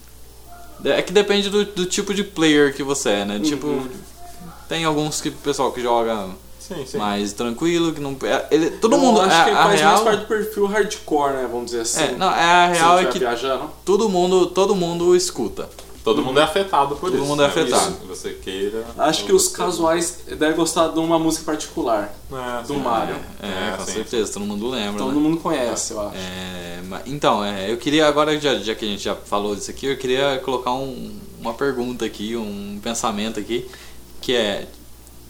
É 0.83 1.01
que 1.01 1.13
depende 1.13 1.49
do, 1.49 1.63
do 1.63 1.85
tipo 1.85 2.13
de 2.13 2.23
player 2.23 2.75
que 2.75 2.83
você 2.83 3.09
é, 3.11 3.25
né? 3.25 3.39
Tipo, 3.39 3.87
tem 4.67 4.83
alguns 4.83 5.21
que 5.21 5.31
pessoal 5.31 5.71
que 5.71 5.81
joga 5.81 6.27
Sim, 6.67 6.83
sim. 6.85 6.97
mais 6.97 7.31
tranquilo, 7.33 7.93
que 7.93 8.01
não. 8.01 8.15
é- 8.23 8.45
ele, 8.51 8.71
todo 8.71 8.95
Eu 8.95 8.99
mundo. 8.99 9.21
acho 9.21 9.35
é, 9.35 9.43
que 9.45 9.49
a 9.51 9.55
faz 9.55 9.67
mais 9.67 9.79
real, 9.81 10.03
parte 10.03 10.19
do 10.21 10.25
perfil 10.27 10.65
hardcore, 10.65 11.33
né? 11.33 11.47
Vamos 11.51 11.65
dizer 11.67 11.81
assim. 11.81 12.01
é, 12.03 12.11
não, 12.13 12.31
é 12.31 12.43
a 12.43 12.67
real 12.67 12.99
é 12.99 13.05
que 13.05 13.19
viajando. 13.19 13.69
todo 13.83 14.09
mundo, 14.09 14.47
todo 14.47 14.73
mundo 14.75 15.15
escuta. 15.15 15.69
Todo 16.03 16.21
mundo 16.21 16.39
é 16.39 16.43
afetado 16.43 16.95
por 16.97 17.09
Todo 17.09 17.17
isso. 17.17 17.25
mundo 17.25 17.41
é 17.41 17.45
né? 17.47 17.51
afetado. 17.51 17.91
Isso, 17.97 18.05
Você 18.07 18.29
queira. 18.33 18.83
Acho 18.95 19.25
que 19.25 19.33
os 19.33 19.47
casuais 19.47 20.19
devem 20.37 20.55
gostar 20.55 20.89
de 20.89 20.99
uma 20.99 21.17
música 21.17 21.43
particular. 21.45 22.13
É, 22.31 22.61
do 22.61 22.75
sim. 22.75 22.79
Mario. 22.79 23.15
É, 23.41 23.73
É, 23.73 23.77
com 23.77 23.85
sim. 23.85 23.93
certeza, 23.93 24.33
todo 24.33 24.45
mundo 24.45 24.69
lembra. 24.69 24.99
Todo 24.99 25.15
né? 25.15 25.19
mundo 25.19 25.37
conhece, 25.37 25.93
eu 25.93 26.01
acho. 26.01 26.15
É, 26.15 26.79
então, 27.07 27.43
é, 27.43 27.71
eu 27.71 27.77
queria 27.77 28.07
agora, 28.07 28.39
já, 28.39 28.53
já 28.55 28.75
que 28.75 28.85
a 28.85 28.87
gente 28.87 29.03
já 29.03 29.15
falou 29.15 29.55
disso 29.55 29.71
aqui, 29.71 29.87
eu 29.87 29.97
queria 29.97 30.39
colocar 30.45 30.73
um- 30.73 31.11
uma 31.41 31.55
pergunta 31.55 32.05
aqui, 32.05 32.35
um 32.35 32.79
pensamento 32.83 33.39
aqui, 33.39 33.67
que 34.21 34.35
é 34.35 34.67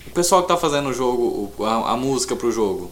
o 0.08 0.12
pessoal 0.12 0.42
que 0.42 0.48
tá 0.48 0.58
fazendo 0.58 0.90
o 0.90 0.94
jogo, 0.94 1.52
a, 1.64 1.92
a 1.92 1.98
música 1.98 2.36
pro 2.36 2.52
jogo, 2.52 2.92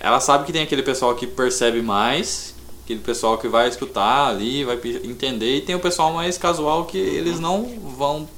ela 0.00 0.20
sabe 0.20 0.44
que 0.44 0.52
tem 0.52 0.62
aquele 0.62 0.82
pessoal 0.82 1.14
que 1.14 1.26
percebe 1.26 1.82
mais, 1.82 2.54
aquele 2.84 3.00
pessoal 3.00 3.36
que 3.36 3.48
vai 3.48 3.68
escutar 3.68 4.28
ali, 4.28 4.64
vai 4.64 4.78
entender, 5.04 5.56
e 5.56 5.60
tem 5.60 5.74
o 5.74 5.80
pessoal 5.80 6.12
mais 6.12 6.38
casual 6.38 6.84
que 6.84 6.98
eles 6.98 7.38
não 7.40 7.64
vão 7.96 8.28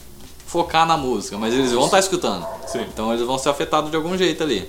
focar 0.46 0.85
na 0.87 0.96
música, 0.96 1.38
mas 1.38 1.54
eles 1.54 1.72
vão 1.72 1.85
estar 1.85 2.00
escutando. 2.00 2.44
Sim. 2.66 2.85
Então 2.92 3.12
eles 3.12 3.24
vão 3.24 3.38
ser 3.38 3.50
afetados 3.50 3.90
de 3.90 3.96
algum 3.96 4.16
jeito 4.16 4.42
ali. 4.42 4.68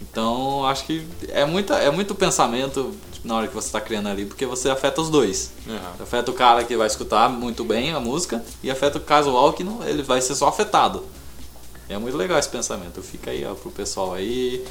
Então 0.00 0.64
acho 0.64 0.84
que 0.84 1.06
é, 1.28 1.44
muita, 1.44 1.74
é 1.74 1.90
muito 1.90 2.14
pensamento 2.14 2.94
na 3.22 3.36
hora 3.36 3.46
que 3.46 3.54
você 3.54 3.66
está 3.66 3.80
criando 3.80 4.08
ali, 4.08 4.24
porque 4.24 4.46
você 4.46 4.70
afeta 4.70 5.00
os 5.00 5.10
dois. 5.10 5.52
Uhum. 5.66 5.76
Afeta 6.02 6.30
o 6.30 6.34
cara 6.34 6.64
que 6.64 6.74
vai 6.74 6.86
escutar 6.86 7.28
muito 7.28 7.64
bem 7.64 7.92
a 7.92 8.00
música 8.00 8.42
e 8.62 8.70
afeta 8.70 8.96
o 8.96 9.00
casual 9.00 9.52
que 9.52 9.62
não, 9.62 9.86
ele 9.86 10.02
vai 10.02 10.22
ser 10.22 10.34
só 10.34 10.48
afetado. 10.48 11.04
É 11.90 11.98
muito 11.98 12.16
legal 12.16 12.38
esse 12.38 12.48
pensamento. 12.48 13.02
Fica 13.02 13.30
aí 13.30 13.44
ó, 13.44 13.54
pro 13.54 13.70
pessoal 13.70 14.14
aí. 14.14 14.64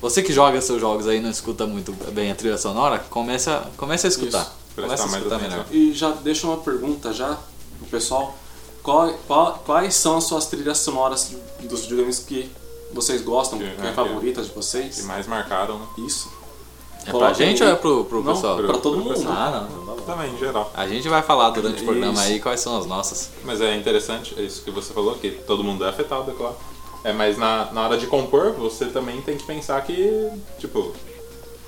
Você 0.00 0.22
que 0.22 0.32
joga 0.32 0.60
seus 0.60 0.80
jogos 0.80 1.06
aí 1.08 1.18
e 1.18 1.20
não 1.20 1.30
escuta 1.30 1.66
muito 1.66 1.92
bem 2.12 2.30
a 2.30 2.34
trilha 2.34 2.58
sonora, 2.58 2.98
comece 2.98 3.48
a, 3.48 3.66
comece 3.76 4.06
a 4.06 4.10
escutar. 4.10 4.42
Isso. 4.42 4.52
Comece 4.74 5.02
a 5.02 5.06
escutar 5.06 5.38
melhor. 5.38 5.66
E 5.70 5.92
já 5.94 6.10
deixa 6.10 6.46
uma 6.46 6.56
pergunta 6.58 7.12
já 7.12 7.38
pro 7.78 7.86
pessoal. 7.88 8.36
Qual- 8.82 9.14
qual- 9.26 9.62
quais 9.64 9.94
são 9.94 10.18
as 10.18 10.24
suas 10.24 10.46
trilhas 10.46 10.78
sonoras 10.78 11.30
dos 11.62 11.82
videogames 11.82 12.18
que 12.18 12.50
vocês 12.92 13.22
gostam, 13.22 13.58
Que- 13.58 13.70
que 13.76 13.86
é 13.86 13.90
é, 13.90 13.92
favoritas 13.94 14.46
de 14.48 14.52
vocês? 14.52 14.96
Que 14.96 15.02
mais 15.04 15.26
marcaram, 15.26 15.78
né? 15.78 15.86
Isso. 16.06 16.28
É 17.06 17.10
pra 17.12 17.32
gente 17.32 17.62
aí. 17.62 17.68
ou 17.68 17.74
é 17.74 17.78
pro, 17.78 18.04
pro 18.04 18.22
Não, 18.22 18.34
pessoal? 18.34 18.56
pra 18.56 18.78
todo 18.78 18.96
Pro 18.96 19.04
mundo. 19.04 19.14
pessoal. 19.14 19.34
Ah, 19.36 19.50
não, 19.70 19.82
então 19.82 19.94
tá. 19.96 20.02
Também, 20.14 20.34
em 20.34 20.38
geral. 20.38 20.70
A 20.74 20.86
gente 20.86 21.08
vai 21.08 21.22
falar 21.22 21.48
durante 21.50 21.80
o 21.82 21.84
programa 21.86 22.12
Isso. 22.22 22.32
aí 22.32 22.40
quais 22.40 22.60
são 22.60 22.76
as 22.76 22.84
nossas. 22.86 23.30
Mas 23.42 23.60
é 23.62 23.74
interessante, 23.74 24.34
é 24.38 24.42
isso 24.42 24.62
que 24.62 24.70
você 24.70 24.92
falou, 24.92 25.14
que 25.14 25.30
todo 25.30 25.64
mundo 25.64 25.82
é 25.84 25.88
afetado, 25.88 26.30
é 26.30 26.34
claro. 26.34 26.56
É, 27.02 27.12
mas 27.12 27.38
na, 27.38 27.70
na 27.72 27.82
hora 27.84 27.96
de 27.96 28.06
compor, 28.06 28.52
você 28.52 28.86
também 28.86 29.20
tem 29.22 29.36
que 29.38 29.44
pensar 29.44 29.80
que, 29.82 30.28
tipo, 30.58 30.92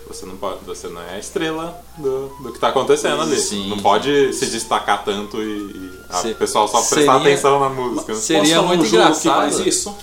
você 0.07 0.25
não 0.27 0.37
pode, 0.37 0.65
você 0.65 0.87
não 0.89 1.01
é 1.03 1.15
a 1.15 1.19
estrela 1.19 1.83
do, 1.99 2.29
do 2.43 2.53
que 2.53 2.59
tá 2.59 2.69
acontecendo 2.69 3.21
ali. 3.23 3.37
Sim. 3.39 3.69
Não 3.71 3.79
pode 3.79 4.33
se 4.35 4.47
destacar 4.47 5.03
tanto 5.05 5.41
e, 5.43 5.47
e 5.71 6.01
a- 6.11 6.17
Se- 6.19 6.33
o 6.33 6.35
pessoal 6.37 6.69
só 6.69 6.79
prestar 6.83 6.95
seria- 7.15 7.17
atenção 7.17 7.59
na 7.61 7.69
música. 7.71 8.15
Seria 8.15 8.63
muito 8.63 8.83
um 8.85 8.87
engraçado. 8.87 9.21
que 9.51 9.55
faz 9.57 9.67
isso, 9.67 9.95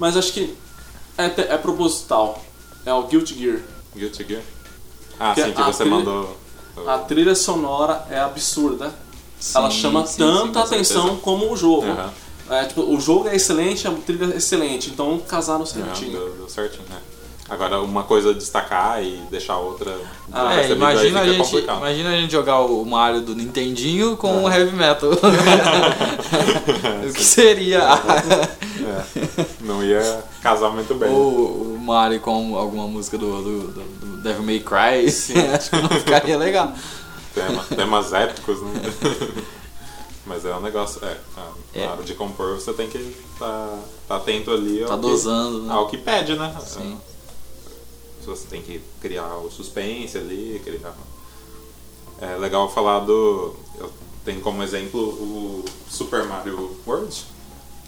mas 0.00 0.16
acho 0.16 0.32
que 0.32 0.54
é, 1.16 1.26
é 1.26 1.56
proposital. 1.58 2.42
É 2.84 2.92
o 2.92 3.02
Guilty 3.04 3.34
Gear. 3.38 3.60
Guilty 3.96 4.24
Gear. 4.28 4.42
Ah, 5.20 5.34
Que 5.34 5.42
sim, 5.44 5.52
que 5.52 5.60
a 5.60 5.66
você 5.66 5.82
trilha- 5.84 5.96
mandou. 5.96 6.36
A 6.86 6.98
trilha 6.98 7.34
sonora 7.34 8.06
é 8.10 8.18
absurda. 8.20 8.92
Ela 9.54 9.70
Sim, 9.70 9.78
chama 9.78 10.06
sim, 10.06 10.12
sim, 10.12 10.18
tanta 10.18 10.60
com 10.60 10.66
atenção 10.66 11.02
certeza. 11.02 11.22
como 11.22 11.52
o 11.52 11.56
jogo. 11.56 11.86
Aham. 11.86 12.10
É, 12.50 12.64
tipo, 12.64 12.80
o 12.82 12.98
jogo 13.00 13.28
é 13.28 13.36
excelente, 13.36 13.86
a 13.86 13.90
trilha 13.92 14.32
é 14.32 14.36
excelente, 14.38 14.88
então 14.90 15.18
casaram 15.18 15.58
Não, 15.60 15.66
certinho. 15.66 16.12
deu, 16.12 16.30
deu 16.36 16.48
certinho, 16.48 16.84
né? 16.88 16.96
Agora, 17.48 17.80
uma 17.80 18.02
coisa 18.02 18.34
destacar 18.34 19.02
e 19.02 19.22
deixar 19.30 19.56
outra. 19.56 19.96
Ah, 20.30 20.54
É, 20.60 20.70
imagina 20.70 21.20
a, 21.20 21.26
gente, 21.26 21.38
complicado. 21.38 21.78
imagina 21.78 22.10
a 22.10 22.16
gente 22.16 22.30
jogar 22.30 22.60
o 22.60 22.84
Mario 22.84 23.22
do 23.22 23.34
Nintendinho 23.34 24.18
com 24.18 24.44
o 24.44 24.52
Heavy 24.52 24.76
Metal. 24.76 25.10
o 27.08 27.12
que 27.12 27.24
seria? 27.24 27.80
É, 27.80 29.46
não 29.60 29.82
ia 29.82 30.22
casar 30.42 30.70
muito 30.70 30.94
bem. 30.94 31.10
Ou 31.10 31.74
o 31.74 31.78
Mario 31.80 32.20
com 32.20 32.54
alguma 32.56 32.86
música 32.86 33.16
do, 33.16 33.42
do, 33.42 33.68
do, 33.68 34.16
Devil 34.22 34.42
May 34.42 34.60
Cry? 34.60 35.06
Acho 35.54 35.70
que 35.70 35.76
não 35.80 35.88
ficaria 35.88 36.36
legal. 36.36 36.72
Tema, 37.34 37.64
temas 37.74 38.12
épicos, 38.12 38.60
né? 38.60 38.72
Mas 40.26 40.44
é 40.44 40.54
um 40.54 40.60
negócio. 40.60 41.00
É, 41.02 41.16
na 41.74 41.82
É. 41.82 41.88
hora 41.88 42.02
de 42.02 42.12
compor 42.14 42.56
você 42.56 42.74
tem 42.74 42.88
que 42.88 42.98
estar 42.98 43.68
tá, 44.06 44.16
atento 44.16 44.50
ali 44.50 44.84
Tá 44.84 44.92
ao, 44.92 44.98
dosando, 44.98 45.60
que, 45.60 45.66
né? 45.66 45.72
ao 45.72 45.86
que 45.88 45.96
pede, 45.96 46.34
né? 46.36 46.54
Sim. 46.60 46.98
Você 48.24 48.46
tem 48.48 48.60
que 48.62 48.80
criar 49.00 49.36
o 49.38 49.50
suspense 49.50 50.16
ali, 50.18 50.60
criar. 50.64 50.94
É 52.20 52.36
legal 52.36 52.70
falar 52.70 53.00
do. 53.00 53.54
Eu 53.78 53.90
tenho 54.24 54.40
como 54.40 54.62
exemplo 54.62 55.00
o 55.00 55.64
Super 55.88 56.24
Mario 56.24 56.76
World. 56.86 57.24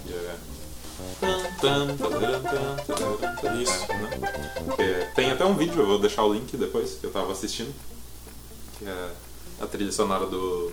que 0.06 0.12
é- 0.12 0.36
Isso. 3.62 3.86
né? 3.92 4.74
Que 4.76 5.14
tem 5.14 5.30
até 5.30 5.44
um 5.44 5.54
vídeo, 5.56 5.80
eu 5.80 5.86
vou 5.86 5.98
deixar 5.98 6.24
o 6.24 6.32
link 6.32 6.56
depois, 6.56 6.94
que 7.00 7.04
eu 7.06 7.10
tava 7.12 7.32
assistindo. 7.32 7.74
Que 8.78 8.86
é 8.86 9.10
a 9.60 9.66
trilha 9.66 9.92
sonora 9.92 10.26
do 10.26 10.70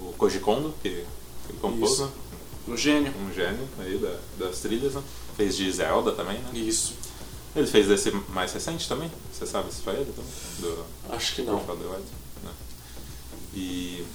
o 0.00 0.12
Koji 0.18 0.40
Kondo, 0.40 0.74
que, 0.82 1.04
que 1.46 1.52
compôs, 1.60 1.98
né? 2.00 2.08
O 2.68 2.76
gênio. 2.76 3.12
um 3.20 3.32
gênio 3.32 3.68
aí 3.80 3.98
da- 3.98 4.18
das 4.46 4.60
trilhas, 4.60 4.94
né? 4.94 5.02
Fez 5.36 5.56
de 5.56 5.70
Zelda 5.70 6.12
também, 6.12 6.38
né? 6.38 6.50
Isso. 6.54 6.94
Ele 7.54 7.66
fez 7.66 7.90
esse 7.90 8.10
mais 8.30 8.52
recente 8.52 8.88
também? 8.88 9.10
Você 9.32 9.46
sabe 9.46 9.72
se 9.72 9.82
foi 9.82 9.94
ele 9.94 10.12
também? 10.12 10.30
Do 10.60 10.86
Acho 11.10 11.34
que 11.34 11.42
não. 11.42 11.56
Né? 11.62 12.50
E 13.54 14.06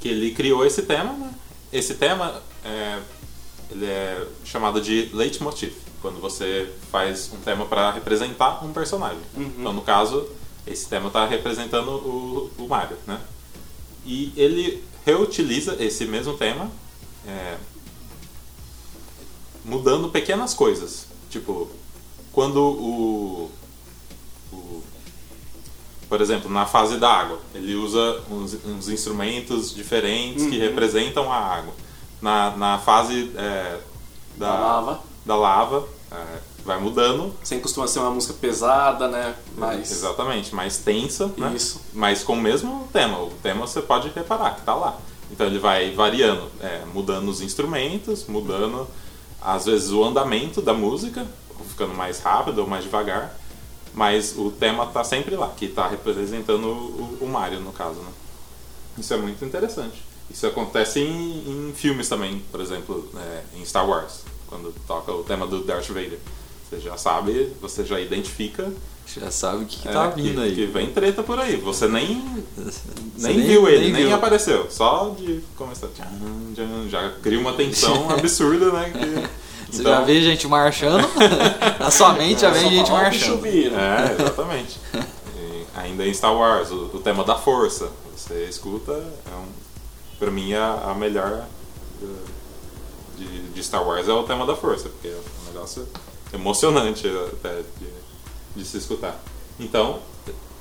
que 0.00 0.08
ele 0.08 0.32
criou 0.32 0.64
esse 0.64 0.82
tema, 0.82 1.12
né? 1.14 1.34
Esse 1.72 1.94
tema 1.94 2.40
é, 2.64 3.00
ele 3.70 3.86
é 3.86 4.26
chamado 4.44 4.80
de 4.80 5.10
leitmotiv, 5.12 5.74
quando 6.00 6.20
você 6.20 6.72
faz 6.90 7.30
um 7.32 7.38
tema 7.38 7.66
para 7.66 7.90
representar 7.90 8.64
um 8.64 8.72
personagem. 8.72 9.20
Uhum. 9.36 9.52
Então, 9.58 9.72
no 9.72 9.82
caso, 9.82 10.28
esse 10.66 10.88
tema 10.88 11.08
está 11.08 11.26
representando 11.26 11.90
o, 11.90 12.50
o 12.56 12.68
Mario, 12.68 12.96
né? 13.06 13.20
E 14.06 14.32
ele 14.36 14.84
reutiliza 15.04 15.76
esse 15.82 16.04
mesmo 16.06 16.36
tema, 16.36 16.70
é, 17.26 17.56
mudando 19.64 20.08
pequenas 20.08 20.54
coisas. 20.54 21.06
Tipo, 21.28 21.70
quando 22.38 22.58
o, 22.62 23.50
o- 24.52 24.82
Por 26.08 26.20
exemplo, 26.20 26.48
na 26.48 26.64
fase 26.66 26.96
da 26.98 27.10
água, 27.10 27.40
ele 27.52 27.74
usa 27.74 28.20
uns, 28.30 28.56
uns 28.64 28.88
instrumentos 28.88 29.74
diferentes 29.74 30.46
que 30.46 30.54
Uhum. 30.56 30.62
representam 30.62 31.32
a 31.32 31.36
água. 31.36 31.74
Na, 32.22 32.56
na 32.56 32.78
fase 32.78 33.32
é, 33.36 33.80
da, 34.36 34.52
Da 34.52 34.60
lava. 34.60 35.00
da 35.26 35.34
lava, 35.36 35.88
é, 36.12 36.38
vai 36.64 36.78
mudando 36.80 37.34
Sem 37.42 37.58
costuma 37.58 37.88
ser 37.88 37.98
uma 37.98 38.10
música 38.12 38.34
pesada, 38.34 39.08
né? 39.08 39.34
Mas. 39.56 39.90
Exatamente, 39.90 40.54
mais 40.54 40.78
tensa, 40.78 41.26
né? 41.36 41.52
Isso. 41.56 41.80
Mas 41.92 42.22
com 42.22 42.34
o 42.34 42.40
mesmo 42.40 42.88
tema. 42.92 43.18
O 43.20 43.30
tema 43.42 43.66
você 43.66 43.82
pode 43.82 44.10
reparar 44.10 44.54
que 44.54 44.62
tá 44.62 44.76
lá. 44.76 44.96
Então 45.32 45.44
ele 45.44 45.58
vai 45.58 45.90
variando, 45.90 46.48
é, 46.60 46.84
mudando 46.94 47.28
os 47.30 47.40
instrumentos, 47.40 48.26
mudando 48.28 48.86
às 49.42 49.66
vezes 49.66 49.90
o 49.90 50.04
andamento 50.04 50.62
da 50.62 50.72
música, 50.72 51.26
ficando 51.64 51.94
mais 51.94 52.20
rápido 52.20 52.58
ou 52.58 52.66
mais 52.66 52.84
devagar. 52.84 53.36
Mas 53.94 54.34
o 54.36 54.50
tema 54.50 54.86
tá 54.86 55.02
sempre 55.02 55.34
lá, 55.34 55.48
que 55.56 55.66
tá 55.68 55.88
representando 55.88 56.66
o, 56.66 57.18
o 57.22 57.28
Mario 57.28 57.60
no 57.60 57.72
caso, 57.72 57.98
né? 58.00 58.10
Isso 58.98 59.12
é 59.14 59.16
muito 59.16 59.44
interessante. 59.44 60.02
Isso 60.30 60.46
acontece 60.46 61.00
em, 61.00 61.68
em 61.70 61.72
filmes 61.74 62.08
também, 62.08 62.42
por 62.52 62.60
exemplo, 62.60 63.08
é, 63.16 63.42
em 63.58 63.64
Star 63.64 63.88
Wars, 63.88 64.20
quando 64.46 64.74
toca 64.86 65.10
o 65.12 65.24
tema 65.24 65.46
do 65.46 65.64
Darth 65.64 65.88
Vader. 65.88 66.18
Você 66.68 66.80
já 66.80 66.98
sabe, 66.98 67.50
você 67.62 67.82
já 67.82 67.98
identifica 67.98 68.70
Já 69.06 69.30
sabe 69.30 69.64
o 69.64 69.66
que, 69.66 69.78
que 69.80 69.88
é, 69.88 69.92
tá 69.92 70.08
vindo 70.08 70.34
que, 70.34 70.40
aí. 70.42 70.54
que 70.54 70.66
vem 70.66 70.92
treta 70.92 71.22
por 71.22 71.38
aí. 71.40 71.56
Você 71.56 71.88
nem, 71.88 72.22
Você 72.56 72.82
nem, 73.28 73.40
viu 73.40 73.66
ele, 73.68 73.90
nem, 73.90 74.04
viu. 74.06 74.14
apareceu. 74.14 74.70
Só 74.70 75.14
de 75.18 75.40
começar. 75.56 75.88
tchan, 75.88 76.04
tchan, 76.54 76.88
Já 76.90 77.10
cria 77.22 77.40
uma 77.40 77.54
tensão 77.54 78.10
absurda, 78.12 78.70
né? 78.70 78.90
que- 78.90 79.47
Você 79.70 79.82
já 79.82 80.00
vê 80.00 80.22
gente 80.22 80.46
marchando, 80.46 81.06
na 81.78 81.90
sua 81.90 82.14
mente 82.14 82.40
já 82.40 82.50
vem 82.50 82.62
Só 82.62 82.68
gente 82.70 82.90
marchando. 82.90 83.42
vira. 83.42 83.76
É, 83.76 84.16
exatamente. 84.18 84.78
E 85.36 85.66
ainda 85.76 86.06
em 86.06 86.14
Star 86.14 86.34
Wars, 86.34 86.70
o, 86.70 86.90
o 86.94 87.00
tema 87.00 87.22
da 87.24 87.36
força. 87.36 87.90
Você 88.16 88.44
escuta, 88.44 88.92
é 88.92 89.34
um, 89.34 89.46
pra 90.18 90.30
mim 90.30 90.52
a, 90.54 90.90
a 90.90 90.94
melhor 90.94 91.44
uh, 92.02 92.18
de, 93.16 93.48
de 93.50 93.64
Star 93.64 93.86
Wars 93.86 94.08
é 94.08 94.12
o 94.12 94.22
tema 94.24 94.46
da 94.46 94.56
força, 94.56 94.88
porque 94.88 95.08
é 95.08 95.20
um 95.42 95.52
negócio 95.52 95.86
emocionante 96.32 97.06
até 97.32 97.62
de, 97.78 97.88
de 98.56 98.64
se 98.64 98.78
escutar. 98.78 99.16
Então, 99.60 100.00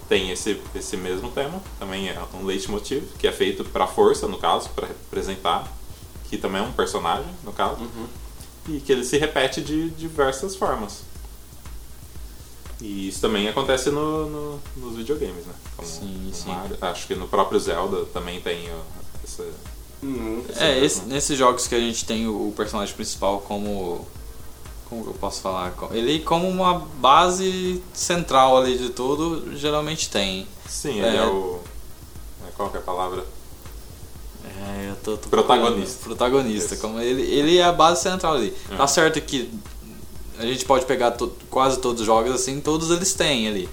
tem 0.07 0.31
esse, 0.31 0.59
esse 0.73 0.95
mesmo 0.97 1.29
tema, 1.31 1.61
também 1.79 2.09
é 2.09 2.17
um 2.33 2.45
leitmotiv, 2.45 3.03
que 3.19 3.27
é 3.27 3.31
feito 3.31 3.63
para 3.65 3.85
força, 3.87 4.27
no 4.27 4.37
caso, 4.37 4.69
para 4.69 4.87
representar, 4.87 5.67
que 6.29 6.37
também 6.37 6.61
é 6.61 6.65
um 6.65 6.71
personagem, 6.71 7.29
no 7.43 7.51
caso, 7.51 7.77
e 8.67 8.79
que 8.79 8.91
ele 8.91 9.03
se 9.03 9.17
repete 9.17 9.61
de 9.61 9.89
diversas 9.91 10.55
formas. 10.55 11.01
E 12.79 13.07
isso 13.07 13.19
também 13.21 13.47
acontece 13.47 13.89
no, 13.89 14.29
no- 14.29 14.59
nos 14.77 14.95
videogames, 14.97 15.45
né? 15.45 15.53
Como 15.75 15.87
Sim, 15.87 16.29
sim. 16.33 16.49
Mario. 16.49 16.77
Acho 16.79 17.07
que 17.07 17.15
no 17.15 17.27
próprio 17.27 17.59
Zelda 17.59 18.05
também 18.13 18.39
tem 18.39 18.69
essa. 19.23 19.43
Uhum. 20.03 20.43
É, 20.57 20.77
esse- 20.85 21.01
nesses 21.05 21.35
jogos 21.37 21.67
que 21.67 21.73
a 21.73 21.79
gente 21.79 22.05
tem 22.05 22.27
o 22.27 22.53
personagem 22.55 22.93
principal 22.95 23.39
como. 23.41 24.07
Como 24.87 25.03
que 25.03 25.09
eu 25.09 25.13
posso 25.15 25.41
falar? 25.41 25.73
Ele 25.91 26.19
como 26.19 26.47
uma 26.47 26.79
base 26.79 27.83
central 27.93 28.55
ali 28.57 28.77
de 28.77 28.89
tudo, 28.91 29.57
geralmente 29.57 30.09
tem. 30.09 30.47
Sim, 30.69 30.99
ele 30.99 31.17
é, 31.17 31.21
É. 31.21 31.25
o. 31.25 31.59
é, 32.47 32.51
Qual 32.55 32.69
que 32.69 32.77
é 32.77 32.79
a 32.79 32.83
palavra? 32.83 33.25
É, 34.47 34.89
eu 34.91 34.95
tô, 35.03 35.17
tô 35.17 35.29
Protagonista. 35.29 36.03
Protagonista. 36.03 36.73
Isso. 36.75 36.81
Como 36.81 36.99
ele, 36.99 37.21
ele 37.23 37.57
é 37.57 37.63
a 37.63 37.71
base 37.71 38.01
central 38.01 38.35
ali. 38.35 38.53
É. 38.71 38.75
Tá 38.75 38.87
certo 38.87 39.19
que 39.21 39.49
a 40.39 40.45
gente 40.45 40.65
pode 40.65 40.85
pegar 40.85 41.11
to- 41.11 41.31
quase 41.49 41.79
todos 41.79 42.01
os 42.01 42.05
jogos 42.05 42.31
assim, 42.33 42.59
todos 42.59 42.89
eles 42.91 43.13
têm 43.13 43.47
ali. 43.47 43.69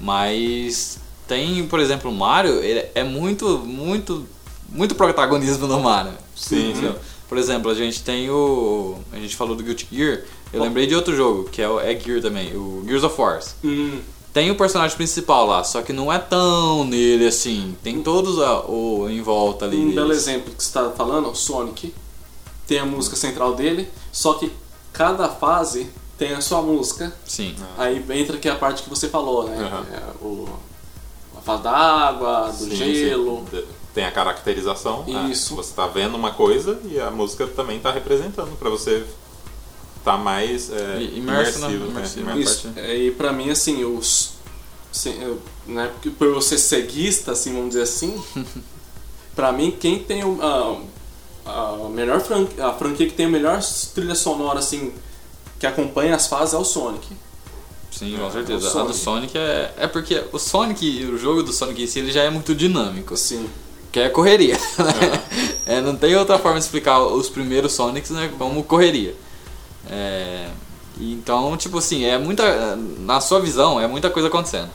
Mas 0.00 0.98
tem, 1.26 1.66
por 1.66 1.80
exemplo, 1.80 2.10
o 2.10 2.14
Mario, 2.14 2.62
ele 2.62 2.86
é 2.94 3.04
muito, 3.04 3.58
muito, 3.58 4.26
muito 4.68 4.94
protagonismo 4.94 5.66
no 5.66 5.80
Mario. 5.80 6.12
Sim, 6.34 6.74
sim. 6.74 6.94
Por 7.28 7.36
exemplo, 7.36 7.70
a 7.70 7.74
gente 7.74 8.02
tem 8.02 8.30
o. 8.30 8.98
A 9.12 9.16
gente 9.16 9.36
falou 9.36 9.54
do 9.54 9.62
Guilty 9.62 9.86
Gear. 9.92 10.22
Eu 10.50 10.60
Bom. 10.60 10.64
lembrei 10.64 10.86
de 10.86 10.94
outro 10.94 11.14
jogo, 11.14 11.44
que 11.50 11.60
é 11.60 11.68
o 11.68 11.78
é 11.78 11.98
Gear 11.98 12.22
também, 12.22 12.56
o 12.56 12.82
Gears 12.86 13.04
of 13.04 13.20
War. 13.20 13.38
Hum, 13.62 13.98
Tem 14.32 14.50
o 14.50 14.56
personagem 14.56 14.96
principal 14.96 15.46
lá, 15.46 15.64
só 15.64 15.82
que 15.82 15.92
não 15.92 16.12
é 16.12 16.18
tão 16.18 16.84
nele 16.84 17.26
assim. 17.26 17.76
Tem 17.82 18.02
todos 18.02 18.38
a- 18.40 18.60
o 18.66 19.08
em 19.08 19.20
volta 19.22 19.64
ali. 19.64 19.76
um 19.78 19.92
belo 19.94 20.08
deles. 20.08 20.22
exemplo 20.22 20.54
que 20.54 20.62
você 20.62 20.68
está 20.68 20.90
falando, 20.90 21.30
o 21.30 21.34
Sonic. 21.34 21.94
Tem 22.66 22.78
a 22.78 22.84
música 22.84 23.16
central 23.16 23.54
dele, 23.54 23.88
só 24.12 24.34
que 24.34 24.52
cada 24.92 25.28
fase 25.28 25.88
tem 26.18 26.34
a 26.34 26.40
sua 26.42 26.60
música. 26.60 27.12
Sim. 27.24 27.56
Aí 27.78 28.04
entra 28.10 28.36
aqui 28.36 28.48
a 28.48 28.54
parte 28.56 28.82
que 28.82 28.90
você 28.90 29.08
falou, 29.08 29.44
né? 29.48 29.56
É, 29.92 30.22
o, 30.24 30.46
a 31.36 31.40
fase 31.40 31.62
da 31.62 31.72
água, 31.72 32.48
do 32.50 32.64
Sim, 32.64 32.76
gelo. 32.76 33.44
sim. 33.50 33.62
Tem 33.94 34.04
a 34.04 34.12
caracterização. 34.12 35.04
ah, 35.08 35.28
Isso. 35.30 35.56
você 35.56 35.72
tá 35.74 35.86
vendo 35.86 36.14
uma 36.14 36.30
coisa 36.32 36.78
e 36.84 37.00
a 37.00 37.10
música 37.10 37.46
também 37.46 37.80
tá 37.80 37.90
representando 37.90 38.56
pra 38.58 38.68
você 38.68 39.02
tá 40.04 40.16
mais 40.16 40.70
é, 40.70 40.98
E- 41.00 41.18
imerso, 41.18 41.58
né? 41.60 41.66
imersivo. 41.68 41.84
né? 41.86 41.90
Imersivo. 41.90 42.30
Imerso. 42.30 42.50
Isso. 42.68 42.72
É, 42.78 42.96
E 42.96 43.10
pra 43.10 43.32
mim, 43.32 43.50
assim, 43.50 43.84
os, 43.84 44.30
Sim, 44.90 45.16
eu, 45.22 45.38
né, 45.66 45.90
porque 45.92 46.10
por 46.10 46.26
eu 46.28 46.40
ser 46.40 46.58
ceguista, 46.58 47.32
assim, 47.32 47.52
vamos 47.52 47.68
dizer 47.70 47.82
assim, 47.82 48.20
pra 49.36 49.52
mim, 49.52 49.70
quem 49.78 49.98
tem 49.98 50.24
o- 50.24 50.38
a, 50.42 51.50
a 51.84 51.88
melhor 51.90 52.20
franquia, 52.20 52.66
a 52.66 52.72
franquia 52.72 53.06
que 53.06 53.12
tem 53.14 53.26
a 53.26 53.28
melhor 53.28 53.60
trilha 53.94 54.14
sonora, 54.14 54.58
assim, 54.58 54.92
que 55.58 55.66
acompanha 55.66 56.14
as 56.16 56.26
fases 56.26 56.54
é 56.54 56.58
o 56.58 56.64
Sonic. 56.64 57.06
Sim, 57.90 58.14
É, 58.16 58.18
com 58.18 58.30
certeza. 58.30 58.76
o 58.76 58.80
A 58.80 58.84
do 58.84 58.94
Sonic 58.94 59.36
é. 59.36 59.72
É 59.78 59.86
porque 59.86 60.22
o 60.32 60.38
Sonic, 60.38 61.04
o 61.06 61.18
jogo 61.18 61.42
do 61.42 61.52
Sonic 61.52 61.82
em 61.82 61.86
si, 61.86 61.98
ele 61.98 62.12
já 62.12 62.22
é 62.22 62.30
muito 62.30 62.54
dinâmico. 62.54 63.16
Sim. 63.16 63.48
Que 63.90 64.00
é 64.00 64.08
correria. 64.10 64.54
né? 64.78 65.22
É, 65.66 65.80
não 65.80 65.96
tem 65.96 66.14
outra 66.14 66.38
forma 66.38 66.58
de 66.58 66.64
explicar 66.64 67.00
os 67.02 67.28
primeiros 67.30 67.72
Sonics 67.72 68.10
né, 68.10 68.30
como 68.38 68.62
correria. 68.62 69.14
É, 69.90 70.48
então, 71.00 71.56
tipo 71.56 71.78
assim, 71.78 72.04
é 72.04 72.18
muita. 72.18 72.76
Na 73.00 73.20
sua 73.20 73.40
visão, 73.40 73.80
é 73.80 73.86
muita 73.86 74.10
coisa 74.10 74.28
acontecendo. 74.28 74.68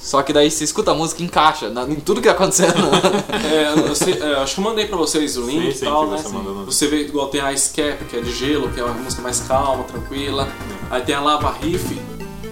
Só 0.00 0.22
que 0.22 0.34
daí 0.34 0.50
você 0.50 0.64
escuta 0.64 0.90
a 0.90 0.94
música 0.94 1.22
e 1.22 1.24
encaixa 1.24 1.70
na- 1.70 1.84
em 1.84 1.94
tudo 1.94 2.20
que 2.20 2.28
tá 2.28 2.34
acontecendo. 2.34 2.74
É, 3.44 3.88
eu 3.88 3.94
sei- 3.94 4.18
é, 4.20 4.34
acho 4.36 4.54
que 4.54 4.60
eu 4.60 4.64
mandei 4.64 4.86
pra 4.86 4.96
vocês 4.98 5.36
o 5.38 5.46
link 5.46 5.72
Sim, 5.74 5.84
e 5.86 5.88
tal, 5.88 6.06
né? 6.10 6.18
você 6.18 6.28
Você 6.66 6.86
vê 6.88 7.00
igual 7.02 7.28
tem 7.28 7.40
a 7.40 7.52
Ice 7.54 7.70
Cap, 7.72 8.04
que 8.04 8.16
é 8.16 8.20
de 8.20 8.30
gelo, 8.32 8.70
que 8.70 8.78
é 8.80 8.84
uma 8.84 8.92
música 8.94 9.22
mais 9.22 9.40
calma, 9.40 9.84
tranquila. 9.84 10.46
Aí 10.90 11.00
tem 11.02 11.14
a 11.14 11.20
Lava 11.20 11.50
Riff, 11.52 11.98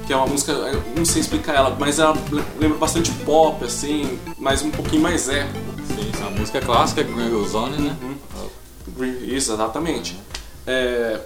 que 0.06 0.12
é 0.12 0.16
uma 0.16 0.26
música, 0.26 0.52
eu 0.52 0.82
não 0.96 1.04
sei 1.04 1.20
explicar 1.20 1.54
ela, 1.54 1.76
mas 1.78 1.98
ela 1.98 2.16
lembra 2.58 2.78
bastante 2.78 3.10
pop, 3.24 3.62
assim, 3.64 4.18
mas 4.38 4.62
um 4.62 4.70
pouquinho 4.70 5.02
mais 5.02 5.28
épico. 5.28 5.58
Sim, 5.88 6.10
sim, 6.16 6.22
a 6.26 6.30
música 6.30 6.58
clássica, 6.60 7.02
Gringo 7.02 7.46
Zone, 7.46 7.76
né? 7.76 7.96
Isso, 9.26 9.52
exatamente. 9.52 10.18
É, 10.66 11.20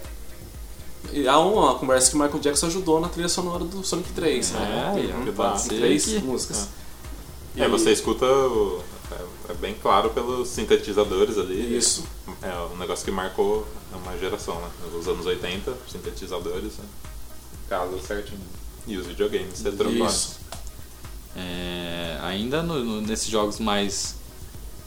há 1.29 1.39
uma 1.39 1.75
conversa 1.79 2.11
que 2.11 2.17
o 2.17 2.21
Michael 2.21 2.41
Jackson 2.41 2.67
ajudou 2.67 3.01
na 3.01 3.09
trilha 3.09 3.29
sonora 3.29 3.65
do 3.65 3.85
Sonic 3.85 4.13
3, 4.13 4.51
né? 4.53 4.93
É, 4.97 5.01
aí, 5.01 5.25
que 5.25 5.33
pode 5.33 5.53
dá. 5.53 5.59
ser 5.59 5.69
três 5.77 6.05
Que- 6.05 6.19
músicas. 6.21 6.69
É, 7.57 7.69
você 7.69 7.91
escuta 7.93 8.27
o- 8.27 8.83
é, 9.13 9.53
é 9.53 9.55
bem 9.55 9.75
claro 9.81 10.11
pelos 10.11 10.49
sintetizadores 10.49 11.39
ali. 11.39 11.77
Isso. 11.77 12.05
É 12.43 12.53
um 12.73 12.77
negócio 12.77 13.05
que 13.05 13.11
marcou 13.11 13.67
uma 13.93 14.17
geração, 14.19 14.61
né? 14.61 14.69
Nos 14.93 15.09
anos 15.09 15.25
80, 15.27 15.73
sintetizadores, 15.91 16.73
né? 16.79 16.85
Casa 17.69 17.99
certinho. 18.01 18.41
E 18.87 18.97
os 18.97 19.07
videogames, 19.07 19.59
você 19.59 19.73
trocou. 19.73 20.07
Isso. 20.07 20.37
É, 21.35 22.19
ainda 22.23 22.63
no- 22.63 22.83
no- 22.85 23.01
nesses 23.01 23.29
jogos 23.29 23.59
mais 23.59 24.15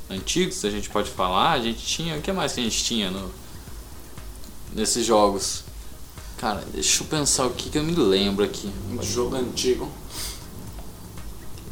antigos, 0.10 0.64
a 0.66 0.70
gente 0.70 0.90
pode 0.90 1.10
falar, 1.12 1.52
a 1.52 1.60
gente 1.60 1.86
tinha. 1.86 2.18
O 2.18 2.22
que 2.22 2.32
mais 2.32 2.54
que 2.54 2.60
a 2.62 2.64
gente 2.64 2.84
tinha 2.84 3.12
no, 3.12 3.32
nesses 4.74 5.06
jogos? 5.06 5.64
Cara, 6.39 6.63
deixa 6.73 7.04
eu 7.04 7.08
pensar 7.08 7.45
o 7.45 7.49
que, 7.49 7.69
que 7.69 7.78
eu 7.78 7.84
me 7.84 7.93
lembro 7.93 8.45
aqui. 8.45 8.71
Um 8.89 9.04
jogo 9.04 9.36
antigo. 9.36 9.89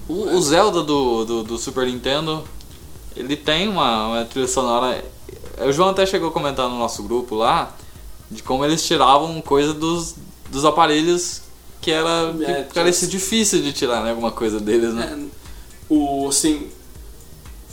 O, 0.09 0.35
o 0.35 0.41
Zelda 0.41 0.83
do, 0.83 1.23
do, 1.25 1.43
do 1.43 1.57
Super 1.57 1.87
Nintendo, 1.87 2.43
ele 3.15 3.37
tem 3.37 3.69
uma, 3.69 4.07
uma 4.07 4.25
trilha 4.25 4.47
sonora. 4.47 5.03
O 5.65 5.71
João 5.71 5.89
até 5.89 6.05
chegou 6.05 6.29
a 6.29 6.31
comentar 6.31 6.69
no 6.69 6.77
nosso 6.77 7.01
grupo 7.03 7.35
lá 7.35 7.75
de 8.29 8.43
como 8.43 8.65
eles 8.65 8.85
tiravam 8.85 9.41
coisa 9.41 9.73
dos, 9.73 10.15
dos 10.51 10.65
aparelhos 10.65 11.41
que 11.79 11.91
era 11.91 12.33
que 12.33 12.43
É, 12.43 12.63
parecia 12.63 13.07
difícil 13.07 13.61
de 13.61 13.71
tirar 13.71 14.03
né, 14.03 14.09
alguma 14.09 14.31
coisa 14.31 14.59
deles, 14.59 14.93
né? 14.93 15.17
É, 15.17 15.37
o, 15.89 16.27
assim, 16.27 16.67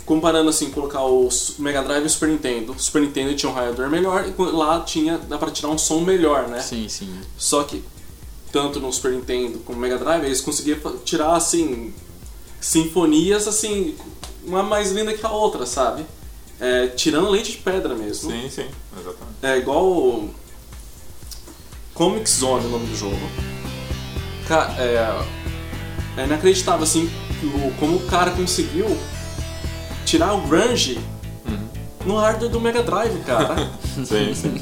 comparando 0.05 0.51
assim, 0.51 0.71
colocar 0.71 1.03
o 1.03 1.29
Mega 1.59 1.83
Drive 1.83 2.03
e 2.03 2.07
o 2.07 2.11
Super 2.11 2.29
Nintendo. 2.29 2.73
O 2.73 2.79
Super 2.79 3.03
Nintendo 3.03 3.35
tinha 3.35 3.51
um 3.51 3.55
radiador 3.55 3.89
melhor 3.89 4.27
e 4.27 4.43
lá 4.53 4.81
tinha, 4.81 5.19
dá 5.19 5.39
pra 5.39 5.51
tirar 5.51 5.69
um 5.69 5.79
som 5.79 6.01
melhor, 6.01 6.49
né? 6.49 6.61
Sim, 6.61 6.89
sim. 6.89 7.21
Só 7.39 7.63
que, 7.65 7.83
tanto 8.53 8.81
no 8.81 8.93
Super 8.93 9.13
Nintendo 9.13 9.59
como 9.61 9.77
no 9.77 9.83
Mega 9.83 9.99
Drive, 9.99 10.25
eles 10.25 10.41
conseguiam 10.41 10.79
tirar, 11.05 11.35
assim, 11.35 11.95
sinfonias, 12.61 13.49
assim, 13.49 13.97
uma 14.45 14.63
mais 14.63 14.93
linda 14.93 15.15
que 15.15 15.25
a 15.25 15.31
outra, 15.31 15.65
sabe? 15.65 16.05
É, 16.61 16.89
tirando 16.89 17.31
leite 17.31 17.53
de 17.53 17.59
pedra 17.59 17.95
mesmo. 17.95 18.31
Sim, 18.31 18.49
sim, 18.49 18.67
exatamente. 18.93 19.39
É 19.43 19.59
igual 19.59 19.87
o 19.87 20.31
Comic 21.95 22.29
Zone, 22.29 22.67
o 22.67 22.71
nome 22.71 22.87
do 22.87 22.97
jogo. 22.97 23.19
Cara, 24.47 24.75
é, 24.79 26.21
é 26.21 26.25
inacreditável, 26.25 26.85
assim, 26.85 27.11
como 27.81 27.97
o 27.97 28.07
cara 28.07 28.31
conseguiu 28.31 28.87
tirar 30.15 30.33
o 30.35 30.43
grunge 30.43 31.01
no 32.07 32.17
hardware 32.17 32.49
do 32.51 32.61
Mega 32.61 32.83
Drive, 32.85 33.19
cara. 33.25 33.57
Sim, 34.05 34.33
sim. 34.35 34.61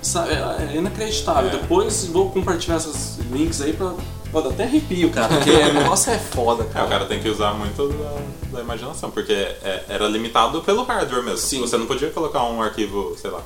Sabe, 0.00 0.30
é 0.32 0.70
é 0.72 0.76
inacreditável. 0.76 1.50
É. 1.50 1.52
Depois 1.52 2.06
vou 2.06 2.30
compartilhar 2.30 2.76
esses 2.78 3.18
links 3.30 3.60
aí 3.60 3.72
pra... 3.74 3.92
Pode 4.32 4.48
até 4.48 4.62
arrepio, 4.64 5.10
cara, 5.10 5.28
porque 5.28 5.50
o 5.50 5.74
negócio 5.74 6.10
é 6.12 6.18
foda, 6.18 6.62
É, 6.62 6.66
o 6.66 6.70
cara. 6.70 6.86
cara 6.88 7.04
tem 7.06 7.20
que 7.20 7.28
usar 7.28 7.52
muito 7.52 7.88
da, 7.88 8.56
da 8.58 8.60
imaginação, 8.62 9.10
porque 9.10 9.32
é- 9.32 9.84
era 9.88 10.06
limitado 10.08 10.62
pelo 10.62 10.84
hardware 10.84 11.22
mesmo. 11.24 11.38
Sim. 11.38 11.60
Você 11.60 11.76
não 11.76 11.84
podia 11.86 12.08
colocar 12.10 12.44
um 12.44 12.62
arquivo, 12.62 13.14
sei 13.20 13.30
lá, 13.30 13.42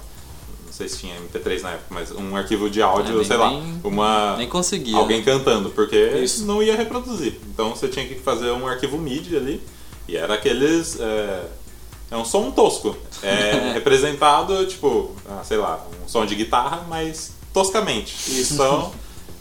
não 0.67 0.73
sei 0.73 0.89
se 0.89 0.99
tinha 0.99 1.15
MP3 1.17 1.63
na 1.63 1.71
época, 1.71 1.87
mas 1.91 2.13
um 2.13 2.37
arquivo 2.37 2.69
de 2.69 2.83
áudio, 2.83 3.13
É, 3.13 3.17
nem- 3.17 3.25
sei 3.25 3.37
lá, 3.37 3.49
nem- 3.51 3.81
uma 3.83 4.37
Nem 4.37 4.49
conseguia. 4.49 4.97
alguém 4.99 5.23
cantando, 5.23 5.71
porque 5.71 5.97
Isso. 5.97 6.45
não 6.45 6.63
ia 6.63 6.77
reproduzir. 6.77 7.41
Então 7.53 7.71
você 7.71 7.89
tinha 7.89 8.07
que 8.07 8.17
fazer 8.17 8.51
um 8.53 8.67
arquivo 8.69 8.99
MIDI 8.99 9.37
ali, 9.39 9.63
e 10.09 10.17
era 10.17 10.35
aqueles. 10.35 10.99
É, 11.01 11.45
é 12.11 12.17
um 12.17 12.25
som 12.25 12.51
tosco. 12.51 12.97
É 13.23 13.73
representado, 13.75 14.67
tipo, 14.67 15.15
ah, 15.29 15.43
sei 15.45 15.57
lá, 15.57 15.85
um 16.05 16.09
som 16.09 16.25
de 16.27 16.35
guitarra, 16.35 16.85
mas 16.89 17.33
toscamente. 17.53 18.15
Isso. 18.41 18.55
Então, 18.55 18.93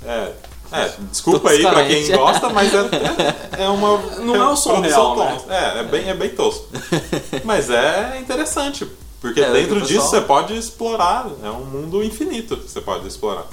é. 0.05 0.31
É, 0.71 0.91
desculpa 1.11 1.51
aí 1.51 1.61
pra 1.61 1.85
quem 1.85 2.07
gosta, 2.17 2.49
mas 2.49 2.73
é, 2.73 2.79
é, 3.59 3.63
é 3.65 3.69
uma. 3.69 3.97
Não 4.21 4.35
é 4.35 4.47
o 4.49 4.55
som 4.55 4.71
produção 4.81 5.15
real, 5.15 5.45
né? 5.45 5.75
É, 5.75 5.79
é 5.79 5.83
bem, 5.83 6.09
é 6.09 6.13
bem 6.15 6.29
tosco. 6.29 6.67
Mas 7.45 7.69
é 7.69 8.17
interessante, 8.19 8.87
porque 9.21 9.39
É, 9.39 9.51
dentro 9.51 9.75
o 9.75 9.81
disso 9.81 9.93
pessoal- 10.01 10.09
você 10.09 10.21
pode 10.21 10.57
explorar, 10.57 11.27
é 11.43 11.49
um 11.51 11.63
mundo 11.65 12.03
infinito 12.03 12.57
que 12.57 12.71
você 12.71 12.81
pode 12.81 13.07
explorar. 13.07 13.45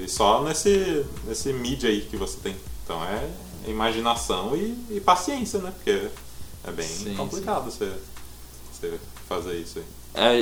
E 0.00 0.06
só 0.08 0.44
nesse, 0.44 1.04
nesse 1.26 1.52
mídia 1.52 1.90
aí 1.90 2.02
que 2.02 2.16
você 2.16 2.38
tem. 2.40 2.54
Então 2.84 3.02
é 3.02 3.26
imaginação 3.66 4.54
e, 4.56 4.76
e 4.96 5.00
paciência, 5.00 5.58
né? 5.60 5.72
Porque 5.76 6.08
é 6.66 6.70
bem 6.70 6.86
Sim, 6.86 7.14
complicado 7.14 7.70
Você, 7.70 7.90
você 8.72 8.94
fazer 9.28 9.54
isso 9.58 9.78
aí. 9.78 9.84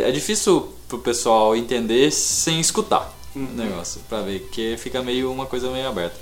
É, 0.02 0.08
é 0.08 0.12
difícil 0.12 0.72
pro 0.88 0.98
pessoal 0.98 1.54
entender 1.56 2.10
sem 2.10 2.60
escutar 2.60 3.12
Uhum. 3.34 3.44
o 3.44 3.52
negócio, 3.52 4.00
pra 4.08 4.22
ver, 4.22 4.40
porque 4.40 4.76
fica 4.78 5.02
meio 5.02 5.30
uma 5.30 5.44
coisa 5.44 5.70
meio 5.70 5.86
aberta. 5.88 6.16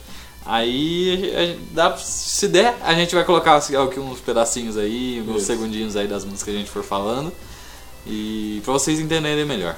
Aí, 0.47 1.33
a 1.37 1.47
gente- 1.47 1.61
dá, 1.73 1.97
se 1.97 2.49
der, 2.49 2.77
a 2.83 2.93
gente 2.93 3.15
vai 3.15 3.25
colocar 3.25 3.57
aqui 3.57 4.01
uns 4.01 4.19
pedacinhos 4.21 4.77
aí, 4.77 5.25
uns 5.27 5.37
Isso. 5.37 5.47
segundinhos 5.47 5.95
aí 5.97 6.07
das 6.09 6.25
músicas 6.25 6.45
que 6.45 6.51
a 6.51 6.59
gente 6.59 6.71
for 6.71 6.83
falando, 6.83 7.33
e 8.07 8.61
pra 8.65 8.73
vocês 8.73 8.99
entenderem 9.01 9.45
melhor. 9.45 9.77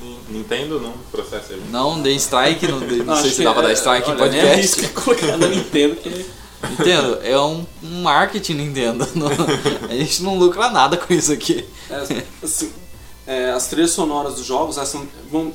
Ni- 0.00 0.18
Nintendo 0.38 0.80
não 0.80 0.92
processa 1.10 1.54
gente. 1.54 1.68
Não 1.70 2.00
deem 2.02 2.16
strike, 2.16 2.66
não, 2.68 2.80
dê- 2.80 3.02
não 3.02 3.14
Acho 3.14 3.22
sei 3.22 3.30
se 3.32 3.42
pra 3.42 3.52
é- 3.52 3.62
dar 3.62 3.72
strike 3.72 4.08
em 4.08 4.12
olha, 4.12 4.30
nem 4.30 4.40
podcast. 4.40 4.52
arrisca 4.80 5.00
colocar 5.00 5.36
na 5.36 5.48
Nintendo, 5.48 5.96
que 5.96 6.08
Nintendo, 6.70 7.18
é 7.22 7.38
um, 7.38 7.66
um 7.82 8.02
marketing 8.02 8.54
Nintendo. 8.54 9.06
Não- 9.14 9.28
a 9.88 9.94
gente 9.94 10.22
não 10.22 10.38
lucra 10.38 10.70
nada 10.70 10.96
com 10.96 11.12
isso 11.12 11.30
aqui. 11.32 11.64
É, 11.90 12.24
assim, 12.42 12.72
é, 13.26 13.50
as 13.50 13.66
trilhas 13.68 13.90
sonoras 13.90 14.34
dos 14.36 14.44
jogos, 14.46 14.76
elas 14.76 14.88
são, 14.88 15.06
vão, 15.30 15.52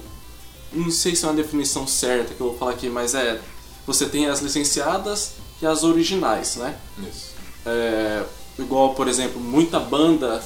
não 0.71 0.89
sei 0.91 1.15
se 1.15 1.25
é 1.25 1.27
uma 1.27 1.34
definição 1.34 1.86
certa 1.88 2.34
que 2.34 2.39
eu 2.41 2.49
vou 2.49 2.58
falar 2.58 2.71
aqui, 2.71 2.88
mas 2.88 3.13
é 3.15 3.39
você 3.86 4.06
tem 4.06 4.27
as 4.27 4.41
licenciadas 4.41 5.32
e 5.62 5.65
as 5.65 5.84
originais, 5.84 6.56
né? 6.58 6.75
Isso. 6.99 7.32
É, 7.65 8.23
igual, 8.60 8.93
por 8.93 9.08
exemplo, 9.08 9.41
muita 9.41 9.80
banda 9.80 10.41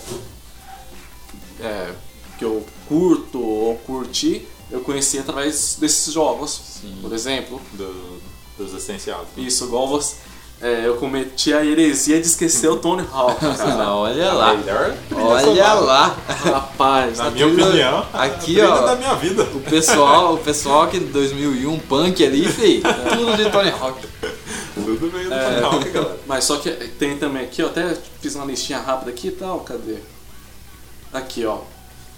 é, 1.59 1.91
que 2.39 2.45
eu 2.45 2.65
curto 2.87 3.41
ou 3.41 3.75
curti, 3.85 4.45
eu 4.71 4.81
conheci 4.81 5.17
através 5.19 5.77
desses 5.79 6.13
jogos, 6.13 6.59
Sim. 6.81 6.97
por 7.01 7.13
exemplo. 7.13 7.61
Do- 7.73 8.15
dos 8.57 8.73
essenciados. 8.73 9.25
né? 9.35 9.43
Isso, 9.43 9.65
igual 9.65 9.85
você, 9.85 10.15
é, 10.61 10.87
eu 10.87 10.95
cometi 10.95 11.53
a 11.53 11.65
heresia 11.65 12.21
de 12.21 12.25
esquecer 12.25 12.69
o 12.69 12.77
Tony 12.77 13.05
Hawk, 13.11 13.37
cara. 13.57 13.93
olha 13.93 14.31
lá. 14.31 14.53
Melhor 14.55 14.95
Olha 15.13 15.73
lá. 15.73 16.17
Rapaz, 16.25 17.17
Na 17.17 17.25
A 17.25 17.31
minha 17.31 17.47
trilha- 17.49 17.67
opinião, 17.67 18.05
aqui, 18.13 18.61
ó. 18.61 18.85
da 18.85 18.95
minha 18.95 19.13
vida. 19.15 19.43
O 19.43 19.59
pessoal, 19.59 20.35
o 20.35 20.37
pessoal 20.37 20.87
que 20.87 20.95
em 20.95 21.05
2001, 21.07 21.77
punk 21.79 22.25
ali, 22.25 22.47
fei, 22.47 22.81
tudo 22.81 23.35
de 23.35 23.49
Tony 23.51 23.69
Hawk. 23.71 24.07
Tudo 24.73 25.09
veio 25.11 25.27
do 25.27 25.33
É. 25.33 25.59
Tony 25.59 25.65
Hawk, 25.75 25.89
galera. 25.89 26.19
Mas 26.25 26.45
só 26.45 26.55
que 26.55 26.69
tem 26.71 27.17
também 27.17 27.43
aqui, 27.43 27.61
eu 27.61 27.67
até 27.67 27.93
fiz 28.21 28.35
uma 28.35 28.45
listinha 28.45 28.79
rápida 28.79 29.11
aqui 29.11 29.27
e 29.27 29.31
tal, 29.31 29.59
cadê? 29.59 29.97
Aqui, 31.11 31.45
ó. 31.45 31.57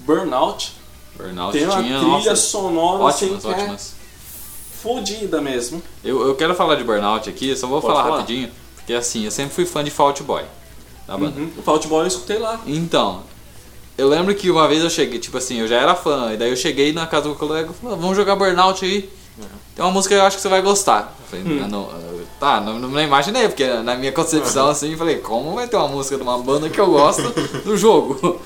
Burnout. 0.08 0.74
Burnout 1.18 1.52
Tem 1.52 1.66
uma 1.66 1.76
tinha, 1.84 2.00
trilha 2.00 2.08
nossa, 2.08 2.36
sonora 2.38 3.04
ótimas, 3.04 3.46
assim, 3.46 3.54
que 3.54 3.62
ótimas. 3.62 3.94
é 3.94 4.78
fodida 4.82 5.42
mesmo. 5.42 5.84
Eu, 6.04 6.26
eu 6.28 6.36
quero 6.36 6.56
falar 6.56 6.76
de 6.76 6.84
Burnout 6.84 7.30
aqui, 7.30 7.56
só 7.56 7.68
vou 7.68 7.82
falar, 7.82 8.04
falar. 8.04 8.18
rapidinho, 8.20 8.50
porque 8.76 8.94
assim, 8.94 9.26
eu 9.26 9.32
sempre 9.32 9.54
fui 9.54 9.66
fã 9.66 9.84
de 9.84 9.92
Fault 9.92 10.24
Boy, 10.24 10.44
da 11.06 11.18
banda. 11.18 11.40
Uhum. 11.40 11.52
O 11.58 11.62
Fault 11.62 11.88
Boy 11.88 12.04
eu 12.04 12.08
escutei 12.08 12.38
lá. 12.38 12.60
Então, 12.66 13.24
eu 13.98 14.08
lembro 14.08 14.34
que 14.34 14.50
uma 14.50 14.68
vez 14.68 14.84
eu 14.84 14.90
cheguei, 14.90 15.20
tipo 15.20 15.38
assim, 15.38 15.60
eu 15.60 15.68
já 15.68 15.76
era 15.78 15.94
fã, 15.96 16.32
e 16.34 16.38
daí 16.38 16.50
eu 16.50 16.56
cheguei 16.56 16.94
na 16.94 17.06
casa 17.06 17.28
do 17.28 17.36
colega 17.36 17.70
e 17.72 17.74
falei, 17.74 17.96
"Ah, 17.96 18.00
vamos 18.00 18.16
jogar 18.16 18.36
Burnout 18.36 18.84
aí. 18.86 19.10
Tem 19.76 19.86
uma 19.86 19.92
música 19.92 20.16
que 20.16 20.22
eu 20.22 20.26
acho 20.26 20.38
que 20.38 20.42
você 20.42 20.50
vai 20.50 20.62
gostar. 20.64 21.16
Eu 21.20 21.26
falei, 21.40 21.60
Hum. 21.60 21.62
ah, 21.64 21.68
não, 21.68 21.82
eu 21.92 22.18
Tá, 22.40 22.62
não, 22.62 22.78
não 22.80 23.02
imaginei, 23.02 23.48
porque 23.48 23.66
na 23.68 23.96
minha 23.96 24.12
concepção 24.12 24.70
assim, 24.70 24.96
falei, 24.96 25.18
como 25.18 25.56
vai 25.56 25.68
ter 25.68 25.76
uma 25.76 25.88
música 25.88 26.16
de 26.16 26.22
uma 26.24 26.38
banda 26.38 26.70
que 26.70 26.80
eu 26.80 26.88
gosto 26.88 27.22
no 27.66 27.76
jogo? 27.76 28.40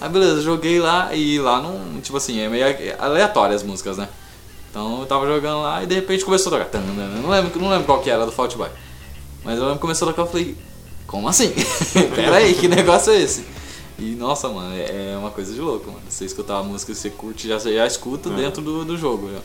Aí 0.00 0.08
beleza, 0.08 0.42
joguei 0.42 0.78
lá 0.78 1.14
e 1.14 1.38
lá 1.38 1.60
não. 1.60 2.00
Tipo 2.00 2.16
assim, 2.18 2.38
é 2.40 2.48
meio 2.48 2.64
aleatório 2.98 3.54
as 3.56 3.62
músicas, 3.62 3.96
né? 3.96 4.08
Então 4.70 5.00
eu 5.00 5.06
tava 5.06 5.26
jogando 5.26 5.62
lá 5.62 5.82
e 5.82 5.86
de 5.86 5.94
repente 5.94 6.24
começou 6.24 6.54
a 6.54 6.58
tocar. 6.64 6.78
Não 6.80 7.30
lembro, 7.30 7.60
não 7.60 7.70
lembro 7.70 7.86
qual 7.86 8.00
que 8.00 8.10
era 8.10 8.26
do 8.26 8.32
Fault 8.32 8.56
Boy. 8.56 8.68
Mas 9.44 9.54
eu 9.56 9.62
lembro 9.62 9.76
que 9.76 9.80
começou 9.82 10.08
a 10.08 10.12
tocar 10.12 10.28
e 10.28 10.30
falei, 10.32 10.56
como 11.06 11.28
assim? 11.28 11.52
Pera 12.14 12.36
aí, 12.36 12.52
que 12.54 12.68
negócio 12.68 13.12
é 13.12 13.20
esse? 13.20 13.44
E 13.98 14.14
nossa, 14.14 14.48
mano, 14.50 14.74
é 14.74 15.12
é 15.14 15.16
uma 15.16 15.30
coisa 15.30 15.54
de 15.54 15.60
louco, 15.60 15.86
mano. 15.90 16.02
Você 16.08 16.26
escutar 16.26 16.58
a 16.58 16.62
música, 16.62 16.92
você 16.94 17.08
curte, 17.08 17.48
já, 17.48 17.58
já 17.58 17.86
escuta 17.86 18.28
É. 18.28 18.32
dentro 18.32 18.60
do, 18.60 18.84
do 18.84 18.96
jogo. 18.98 19.30
Já. 19.32 19.38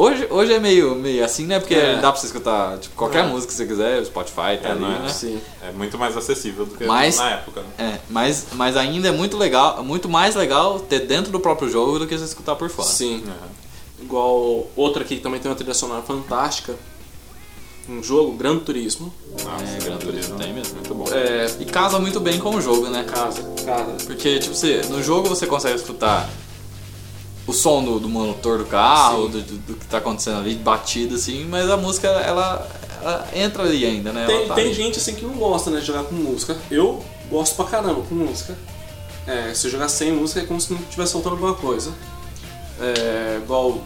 Hoje, 0.00 0.28
hoje 0.30 0.52
é 0.52 0.60
meio, 0.60 0.94
meio 0.94 1.24
assim, 1.24 1.44
né? 1.44 1.58
Porque 1.58 1.74
É. 1.74 1.96
dá 1.96 2.12
pra 2.12 2.20
você 2.20 2.26
escutar 2.26 2.78
tipo, 2.78 2.94
qualquer 2.94 3.24
É. 3.24 3.26
música 3.26 3.50
que 3.50 3.56
você 3.58 3.66
quiser, 3.66 4.04
Spotify 4.04 4.56
tá 4.62 4.68
É, 4.68 4.70
ali, 4.70 4.80
não 4.80 4.94
é? 4.94 4.98
né? 5.00 5.08
Sim. 5.08 5.40
É 5.60 5.72
muito 5.72 5.98
mais 5.98 6.16
acessível 6.16 6.64
do 6.66 6.76
que 6.76 6.84
Mas- 6.84 7.16
na 7.16 7.30
época. 7.30 7.62
Né? 7.62 7.68
É, 7.96 7.98
mas, 8.08 8.46
mas 8.52 8.76
ainda 8.76 9.08
é 9.08 9.10
muito 9.10 9.36
legal, 9.36 9.82
muito 9.82 10.08
mais 10.08 10.36
legal 10.36 10.78
ter 10.78 11.00
dentro 11.00 11.32
do 11.32 11.40
próprio 11.40 11.68
jogo 11.68 11.98
do 11.98 12.06
que 12.06 12.16
você 12.16 12.24
escutar 12.26 12.54
por 12.54 12.70
fora. 12.70 12.86
Sim. 12.88 13.24
Uhum. 13.26 14.04
Igual 14.04 14.66
outro 14.76 15.02
aqui 15.02 15.16
que 15.16 15.22
também 15.22 15.40
tem 15.40 15.50
uma 15.50 15.56
trilha 15.56 15.74
sonora 15.74 16.02
fantástica. 16.02 16.76
Um 17.88 18.00
jogo, 18.00 18.36
Gran 18.36 18.58
Turismo. 18.58 19.12
Nossa, 19.44 19.64
É, 19.64 19.78
Gran 19.84 19.96
Turismo 19.96 20.36
tem 20.38 20.52
mesmo. 20.52 20.74
Muito 20.74 20.94
bom. 20.94 21.06
É. 21.10 21.50
E 21.58 21.64
casa 21.64 21.98
muito 21.98 22.20
bem 22.20 22.38
com 22.38 22.54
o 22.54 22.60
jogo, 22.60 22.86
né? 22.88 23.02
Casa, 23.02 23.42
casa. 23.64 23.96
Porque, 24.06 24.38
tipo, 24.38 24.54
você, 24.54 24.82
no 24.90 25.02
jogo 25.02 25.28
você 25.28 25.44
consegue 25.46 25.74
escutar 25.74 26.28
o 27.48 27.52
som 27.52 27.82
do, 27.82 27.98
do 27.98 28.08
motor 28.10 28.58
do 28.58 28.66
carro, 28.66 29.26
do, 29.28 29.40
do, 29.40 29.54
do 29.58 29.74
que 29.74 29.86
tá 29.86 29.98
acontecendo 29.98 30.36
ali, 30.38 30.54
batida 30.54 31.14
assim, 31.14 31.46
mas 31.46 31.68
a 31.70 31.78
música, 31.78 32.06
ela, 32.06 32.68
ela 33.02 33.28
entra 33.34 33.62
ali 33.62 33.86
ainda, 33.86 34.12
né? 34.12 34.26
Tem, 34.26 34.46
tá 34.46 34.54
tem 34.54 34.72
gente 34.74 34.98
assim 34.98 35.14
que 35.14 35.24
não 35.24 35.32
gosta 35.32 35.70
né, 35.70 35.80
de 35.80 35.86
jogar 35.86 36.04
com 36.04 36.14
música. 36.14 36.58
Eu 36.70 37.02
gosto 37.30 37.56
pra 37.56 37.64
caramba 37.64 38.02
com 38.02 38.14
música. 38.14 38.54
É, 39.26 39.54
se 39.54 39.66
eu 39.66 39.70
jogar 39.70 39.88
sem 39.88 40.12
música 40.12 40.40
é 40.40 40.44
como 40.44 40.60
se 40.60 40.72
não 40.72 40.80
estivesse 40.80 41.14
faltando 41.14 41.36
alguma 41.36 41.54
coisa. 41.54 41.90
É, 42.80 43.40
igual, 43.42 43.78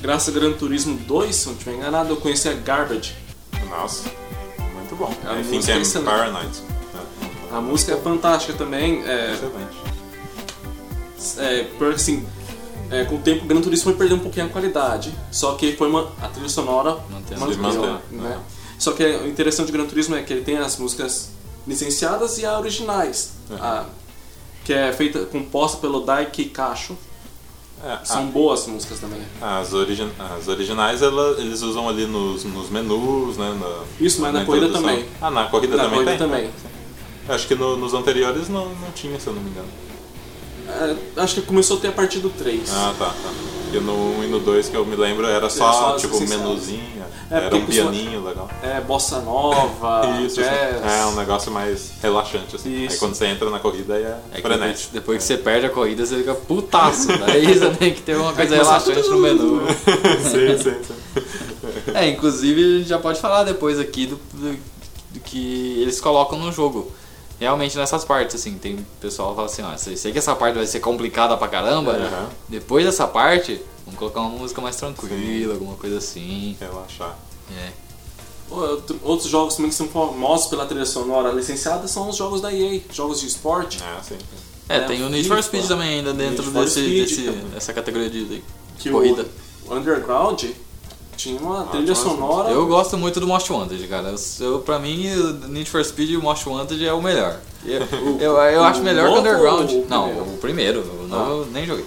graças 0.00 0.34
a 0.34 0.38
Gran 0.38 0.52
Turismo 0.54 0.96
2, 0.98 1.34
se 1.34 1.46
não 1.46 1.52
estiver 1.54 1.76
enganado, 1.76 2.10
eu 2.10 2.16
conheci 2.16 2.48
a 2.48 2.54
Garbage. 2.54 3.14
Nossa, 3.68 4.10
muito 4.74 4.96
bom. 4.96 5.14
A 5.24 5.38
I 5.38 5.42
think 5.44 5.54
música 5.54 5.72
é 5.72 5.76
I'm 5.76 5.82
excelente. 5.82 6.10
paranoid. 6.10 6.62
É, 7.52 7.56
A 7.56 7.60
música 7.60 7.92
é 7.92 7.96
fantástica 8.00 8.52
também. 8.54 9.02
É, 9.06 9.32
Excelente. 9.32 9.76
é, 11.38 11.64
porque 11.78 11.94
assim, 11.94 12.26
é, 12.90 13.04
com 13.04 13.16
o 13.16 13.18
tempo 13.18 13.44
o 13.44 13.48
Gran 13.48 13.60
Turismo 13.60 13.84
foi 13.84 13.94
perder 13.94 14.14
um 14.14 14.18
pouquinho 14.18 14.46
a 14.46 14.48
qualidade. 14.48 15.12
Só 15.30 15.54
que 15.54 15.76
foi 15.76 15.88
uma, 15.88 16.12
a 16.20 16.28
trilha 16.28 16.48
sonora 16.48 16.98
Mantendo. 17.10 17.40
Manteve, 17.58 17.98
né? 18.12 18.38
Só 18.78 18.92
que 18.92 19.04
o 19.04 19.26
interessante 19.28 19.66
do 19.66 19.72
Gran 19.72 19.86
Turismo 19.86 20.16
é 20.16 20.22
que 20.22 20.32
ele 20.32 20.42
tem 20.42 20.56
as 20.58 20.76
músicas 20.76 21.30
licenciadas 21.66 22.38
e 22.38 22.46
as 22.46 22.58
originais. 22.58 23.32
Uhum. 23.50 23.56
A- 23.56 23.86
que 24.64 24.72
é 24.74 24.92
feita, 24.92 25.20
composta 25.26 25.78
pelo 25.78 26.00
Daiki 26.00 26.44
Kacho. 26.46 26.96
É, 27.82 27.98
São 28.04 28.26
boas 28.26 28.66
músicas 28.66 29.00
também. 29.00 29.20
a- 29.40 29.58
as, 29.60 29.72
origi- 29.72 30.12
as 30.18 30.48
originais 30.48 31.00
ela- 31.00 31.34
eles 31.40 31.62
usam 31.62 31.88
ali 31.88 32.04
nos, 32.06 32.44
nos 32.44 32.68
menus, 32.68 33.38
né? 33.38 33.56
na- 33.58 33.84
Isso, 33.98 34.20
mas 34.20 34.34
na 34.34 34.44
corrida 34.44 34.66
introdução. 34.66 34.90
também. 34.96 35.08
Ah, 35.20 35.30
na 35.30 35.46
corrida 35.46 35.76
Na 35.76 35.84
também 35.84 36.04
corrida 36.04 36.18
tem? 36.18 36.28
também. 36.28 36.50
Acho 37.28 37.46
que 37.48 37.54
no- 37.54 37.76
nos 37.78 37.94
anteriores 37.94 38.48
não, 38.50 38.66
não 38.68 38.90
tinha, 38.94 39.18
se 39.18 39.26
eu 39.28 39.32
não 39.32 39.40
me 39.42 39.48
engano. 39.50 39.68
É, 40.70 41.22
acho 41.22 41.34
que 41.36 41.42
começou 41.42 41.76
a 41.78 41.80
ter 41.80 41.88
a 41.88 41.92
partir 41.92 42.18
do 42.20 42.30
3. 42.30 42.70
Ah, 42.72 42.94
tá, 42.98 43.06
tá. 43.06 43.30
Porque 43.64 43.78
no 43.84 44.18
1 44.20 44.24
e 44.24 44.26
no 44.28 44.40
2 44.40 44.68
que 44.68 44.76
eu 44.76 44.84
me 44.84 44.96
lembro 44.96 45.26
era 45.26 45.48
só, 45.48 45.72
só 45.72 45.96
tipo, 45.96 46.16
um 46.16 46.20
licenciadas. 46.20 46.46
menuzinho, 46.48 47.04
É, 47.30 47.36
era 47.36 47.54
um 47.56 47.64
costuma- 47.64 47.90
pianinho 47.92 48.24
legal. 48.24 48.50
É, 48.62 48.80
bossa 48.80 49.20
nova, 49.20 50.18
Isso, 50.26 50.36
jazz. 50.40 50.50
assim. 50.84 51.00
é 51.00 51.06
um 51.06 51.14
negócio 51.14 51.52
mais 51.52 51.92
relaxante, 52.02 52.56
assim. 52.56 52.68
Aí 52.74 52.86
Isso. 52.86 52.98
quando 52.98 53.14
você 53.14 53.26
entra 53.26 53.48
na 53.48 53.60
corrida 53.60 53.94
aí 53.94 54.02
é, 54.02 54.06
É 54.06 54.12
que 54.12 54.42
depois, 54.42 54.56
frenético. 54.58 54.92
depois 54.92 55.18
que 55.18 55.24
você 55.24 55.36
perde 55.36 55.66
a 55.66 55.70
corrida, 55.70 56.04
você 56.04 56.16
fica 56.16 56.34
putaço. 56.34 57.06
Daí 57.18 57.46
você 57.58 57.70
tem 57.78 57.94
que 57.94 58.02
ter 58.02 58.16
uma 58.16 58.32
coisa 58.32 58.56
relaxante 58.56 59.08
no 59.08 59.18
menu. 59.18 59.62
sim, 60.22 60.58
sim, 60.58 60.76
sim. 60.82 61.92
É, 61.94 62.08
inclusive 62.08 62.60
a 62.60 62.78
gente 62.78 62.88
já 62.88 62.98
pode 62.98 63.20
falar 63.20 63.44
depois 63.44 63.78
aqui 63.78 64.06
do, 64.06 64.16
do- 64.34 64.58
do 65.12 65.20
que 65.20 65.80
eles 65.80 66.00
colocam 66.00 66.38
no 66.38 66.50
jogo. 66.52 66.90
Realmente 67.40 67.76
nessas 67.78 68.04
partes, 68.04 68.36
assim, 68.36 68.58
tem 68.58 68.84
pessoal 69.00 69.30
que 69.30 69.36
fala 69.36 69.46
assim, 69.46 69.62
ó, 69.62 69.74
sei, 69.78 69.96
sei 69.96 70.12
que 70.12 70.18
essa 70.18 70.36
parte 70.36 70.56
vai 70.56 70.66
ser 70.66 70.78
complicada 70.80 71.34
pra 71.38 71.48
caramba, 71.48 71.92
Aham. 71.92 72.28
depois 72.48 72.84
dessa 72.84 73.06
parte, 73.08 73.58
vamos 73.86 73.98
colocar 73.98 74.20
uma 74.20 74.28
música 74.38 74.60
mais 74.60 74.76
tranquila, 74.76 75.54
alguma 75.54 75.74
coisa 75.76 75.96
assim. 75.98 76.54
Relaxar. 76.60 77.16
É. 77.56 77.70
Outro- 78.50 78.98
Outros 79.02 79.28
jogos 79.30 79.54
também 79.54 79.70
que 79.70 79.76
são 79.76 79.88
famosos 79.88 80.48
pela 80.48 80.66
trilha 80.66 80.84
sonora 80.84 81.32
licenciada 81.32 81.88
são 81.88 82.08
os 82.10 82.16
jogos 82.16 82.40
da 82.42 82.52
EA, 82.52 82.80
jogos 82.92 83.20
de 83.20 83.26
esporte. 83.26 83.78
É, 83.82 84.02
sim. 84.02 84.18
É, 84.68 84.76
É, 84.76 84.80
tem 84.80 85.02
o 85.02 85.08
Need 85.08 85.26
for 85.26 85.42
Speed 85.42 85.66
também 85.66 85.98
ainda 85.98 86.12
dentro 86.12 86.48
desse, 86.50 86.80
Speed, 86.80 87.08
desse- 87.08 87.30
dessa 87.54 87.72
categoria 87.72 88.10
de, 88.10 88.24
de 88.26 88.44
Que 88.78 88.90
corrida. 88.90 89.26
o 89.66 89.74
Underground 89.74 90.44
tinha 91.20 91.40
uma 91.40 91.64
trilha 91.64 91.94
tinha 91.94 92.06
uma- 92.08 92.16
sonora. 92.16 92.50
Eu 92.50 92.66
gosto 92.66 92.96
muito 92.96 93.20
do 93.20 93.26
Most 93.26 93.52
Wanted, 93.52 93.86
cara. 93.88 94.14
Eu, 94.40 94.60
pra 94.60 94.78
mim, 94.78 95.10
o 95.14 95.32
Need 95.48 95.68
for 95.70 95.84
Speed 95.84 96.10
e 96.10 96.16
o 96.16 96.22
Most 96.22 96.48
Wanted 96.48 96.84
é 96.86 96.92
o 96.92 97.02
melhor. 97.02 97.38
Eu, 97.64 97.86
eu, 98.18 98.36
eu 98.38 98.64
acho 98.64 98.80
melhor 98.80 99.06
que 99.10 99.14
o 99.14 99.18
Underground. 99.18 99.70
ou 99.70 99.82
o 99.82 99.86
Não, 99.86 100.08
o 100.34 100.38
primeiro. 100.38 100.80
O 100.80 101.06
novo 101.06 101.30
eu 101.42 101.46
nem 101.52 101.66
joguei. 101.66 101.84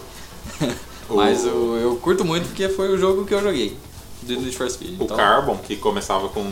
O- 1.10 1.16
Mas 1.16 1.44
eu, 1.46 1.76
eu 1.78 1.96
curto 1.96 2.24
muito 2.24 2.46
porque 2.48 2.70
foi 2.70 2.90
o 2.94 2.98
jogo 2.98 3.26
que 3.26 3.34
eu 3.34 3.42
joguei. 3.42 3.76
Do 4.22 4.34
Need 4.36 4.56
for 4.56 4.70
Speed. 4.70 5.00
O 5.02 5.04
então- 5.04 5.18
Carbon, 5.18 5.58
que 5.58 5.76
começava 5.76 6.30
com, 6.30 6.44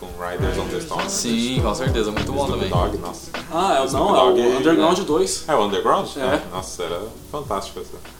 com 0.00 0.06
Riders 0.24 0.56
on 0.58 0.68
the 0.68 0.78
Storm. 0.78 1.08
Sim, 1.08 1.60
com 1.60 1.74
certeza. 1.74 2.10
Muito 2.12 2.32
bom 2.32 2.44
Snoop 2.44 2.52
também. 2.52 2.70
Dogg, 2.70 2.98
nossa. 2.98 3.30
Ah, 3.52 3.84
é, 3.84 3.92
não, 3.92 4.16
é 4.16 4.22
o 4.32 4.38
e- 4.38 4.56
Underground 4.58 4.98
2. 5.00 5.44
É 5.48 5.54
o 5.54 5.64
Underground? 5.64 6.08
É. 6.16 6.22
Ah, 6.22 6.42
Nossa, 6.56 6.82
era 6.84 7.02
fantástico 7.32 7.80
essa. 7.80 8.15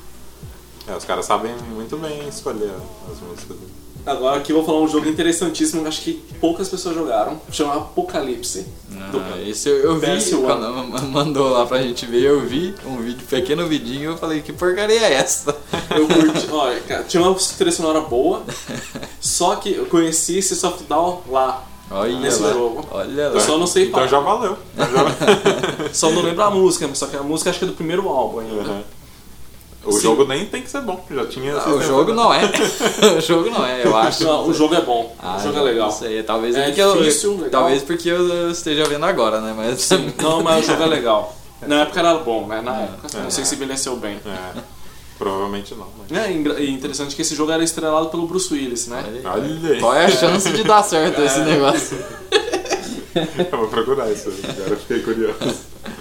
É, 0.89 0.97
os 0.97 1.05
caras 1.05 1.27
sabem 1.27 1.53
muito 1.75 1.97
bem 1.97 2.29
escolher 2.29 2.71
as 3.11 3.21
músicas. 3.21 3.57
Agora 4.05 4.37
aqui 4.39 4.53
eu 4.53 4.57
vou 4.59 4.65
falar 4.65 4.81
um 4.83 4.87
jogo 4.89 5.09
interessantíssimo 5.09 5.83
que 5.83 5.89
acho 5.89 6.01
que 6.03 6.13
poucas 6.41 6.69
pessoas 6.69 6.95
jogaram. 6.95 7.41
Chama 7.51 7.75
Apocalipse. 7.75 8.65
Do- 9.11 9.19
Ah, 9.19 9.43
esse 9.45 9.69
eu, 9.69 9.79
eu 9.79 9.99
vi, 9.99 10.07
PS1. 10.07 10.43
quando 10.45 10.73
ma- 10.89 11.01
mandou 11.03 11.49
lá 11.51 11.67
pra 11.67 11.83
gente 11.83 12.07
ver, 12.07 12.23
eu 12.23 12.41
vi 12.47 12.73
um 12.87 12.99
vídeo, 12.99 13.27
pequeno 13.29 13.67
vidinho, 13.67 14.13
eu 14.13 14.17
falei, 14.17 14.43
que 14.43 14.53
porcaria 14.53 15.01
é 15.03 15.15
essa? 15.15 15.57
Eu 15.91 16.07
curti, 16.07 16.47
olha, 16.53 16.81
cara, 16.83 17.03
tinha 17.03 17.21
uma 17.21 17.35
trilha 17.35 17.73
sonora 17.73 18.01
boa, 18.03 18.45
só 19.21 19.57
que 19.57 19.73
eu 19.75 19.87
conheci 19.87 20.39
esse 20.39 20.55
Soft 20.55 20.83
Down 20.89 21.23
lá. 21.29 21.65
Olha 21.91 22.19
Nesse 22.19 22.43
lá, 22.43 22.53
jogo. 22.53 22.87
olha 22.91 23.23
Eu 23.23 23.35
lá. 23.35 23.41
só 23.41 23.59
não 23.59 23.67
sei 23.67 23.85
Então 23.89 23.95
falar. 23.95 24.07
já 24.09 24.21
valeu. 24.21 24.57
Já- 24.77 24.87
Só 25.95 26.11
não 26.11 26.23
lembro 26.23 26.43
a 26.43 26.51
música, 26.51 26.89
só 26.95 27.07
que 27.07 27.17
a 27.17 27.23
música 27.23 27.51
acho 27.51 27.61
que 27.61 27.65
é 27.65 27.69
do 27.69 27.75
primeiro 27.75 28.09
álbum 28.09 28.41
ainda. 28.41 28.55
Uhum. 28.71 28.83
O 29.87 29.93
Sim. 29.93 30.01
jogo 30.01 30.25
nem 30.27 30.45
tem 30.47 30.63
que 30.63 30.71
ser 30.71 30.81
bom, 30.81 31.05
já 31.11 31.25
tinha. 31.27 31.57
Ah, 31.57 31.69
o 31.71 31.81
jogo 31.81 32.13
não 32.13 32.35
é. 32.35 32.41
o 33.17 33.21
jogo 33.21 33.49
não 33.51 33.65
é, 33.65 33.87
eu 33.87 33.97
acho. 33.97 34.25
Não, 34.25 34.49
o 34.49 34.53
jogo 34.53 34.75
é 34.75 34.81
bom. 34.81 35.15
Ah, 35.19 35.37
o 35.37 35.43
jogo 35.43 35.55
é 35.55 35.59
não 35.59 35.65
legal. 35.65 35.91
sei, 35.93 36.23
talvez 36.23 36.57
É 36.57 36.65
porque 36.67 36.81
eu, 36.83 36.97
difícil, 36.97 37.33
legal. 37.35 37.51
talvez 37.51 37.83
porque 37.83 38.09
eu 38.09 38.51
esteja 38.51 38.85
vendo 38.85 39.05
agora, 39.07 39.41
né? 39.41 39.55
Mas 39.57 39.81
Sim, 39.83 40.13
não, 40.21 40.43
mas 40.43 40.65
o 40.65 40.71
jogo 40.73 40.83
é 40.83 40.87
legal. 40.87 41.35
Na 41.67 41.83
época 41.83 42.01
era 42.01 42.15
bom, 42.15 42.47
né? 42.47 42.61
Na 42.61 42.83
época. 42.83 43.09
É. 43.17 43.23
Não 43.23 43.31
sei 43.31 43.45
se 43.45 43.55
envelheceu 43.55 43.97
bem. 43.97 44.21
É, 44.27 44.61
provavelmente 45.19 45.75
não. 45.75 45.87
Mas... 45.99 46.19
É 46.19 46.31
e 46.31 46.71
interessante 46.71 47.15
que 47.17 47.23
esse 47.23 47.35
jogo 47.35 47.51
era 47.53 47.63
estrelado 47.65 48.09
pelo 48.09 48.27
Bruce 48.27 48.53
Willis, 48.53 48.89
né? 48.89 49.03
Olha 49.25 49.45
aí. 49.73 49.81
Qual 49.81 49.95
é 49.95 50.05
a 50.05 50.11
chance 50.11 50.51
de 50.51 50.63
dar 50.65 50.83
certo 50.83 51.23
esse 51.23 51.41
É. 51.41 51.45
negócio? 51.45 51.99
Eu 53.51 53.59
vou 53.59 53.69
procurar 53.69 54.11
isso. 54.13 54.29
Agora 54.45 54.71
eu 54.71 54.77
fiquei 54.77 55.01
curioso. 55.01 55.39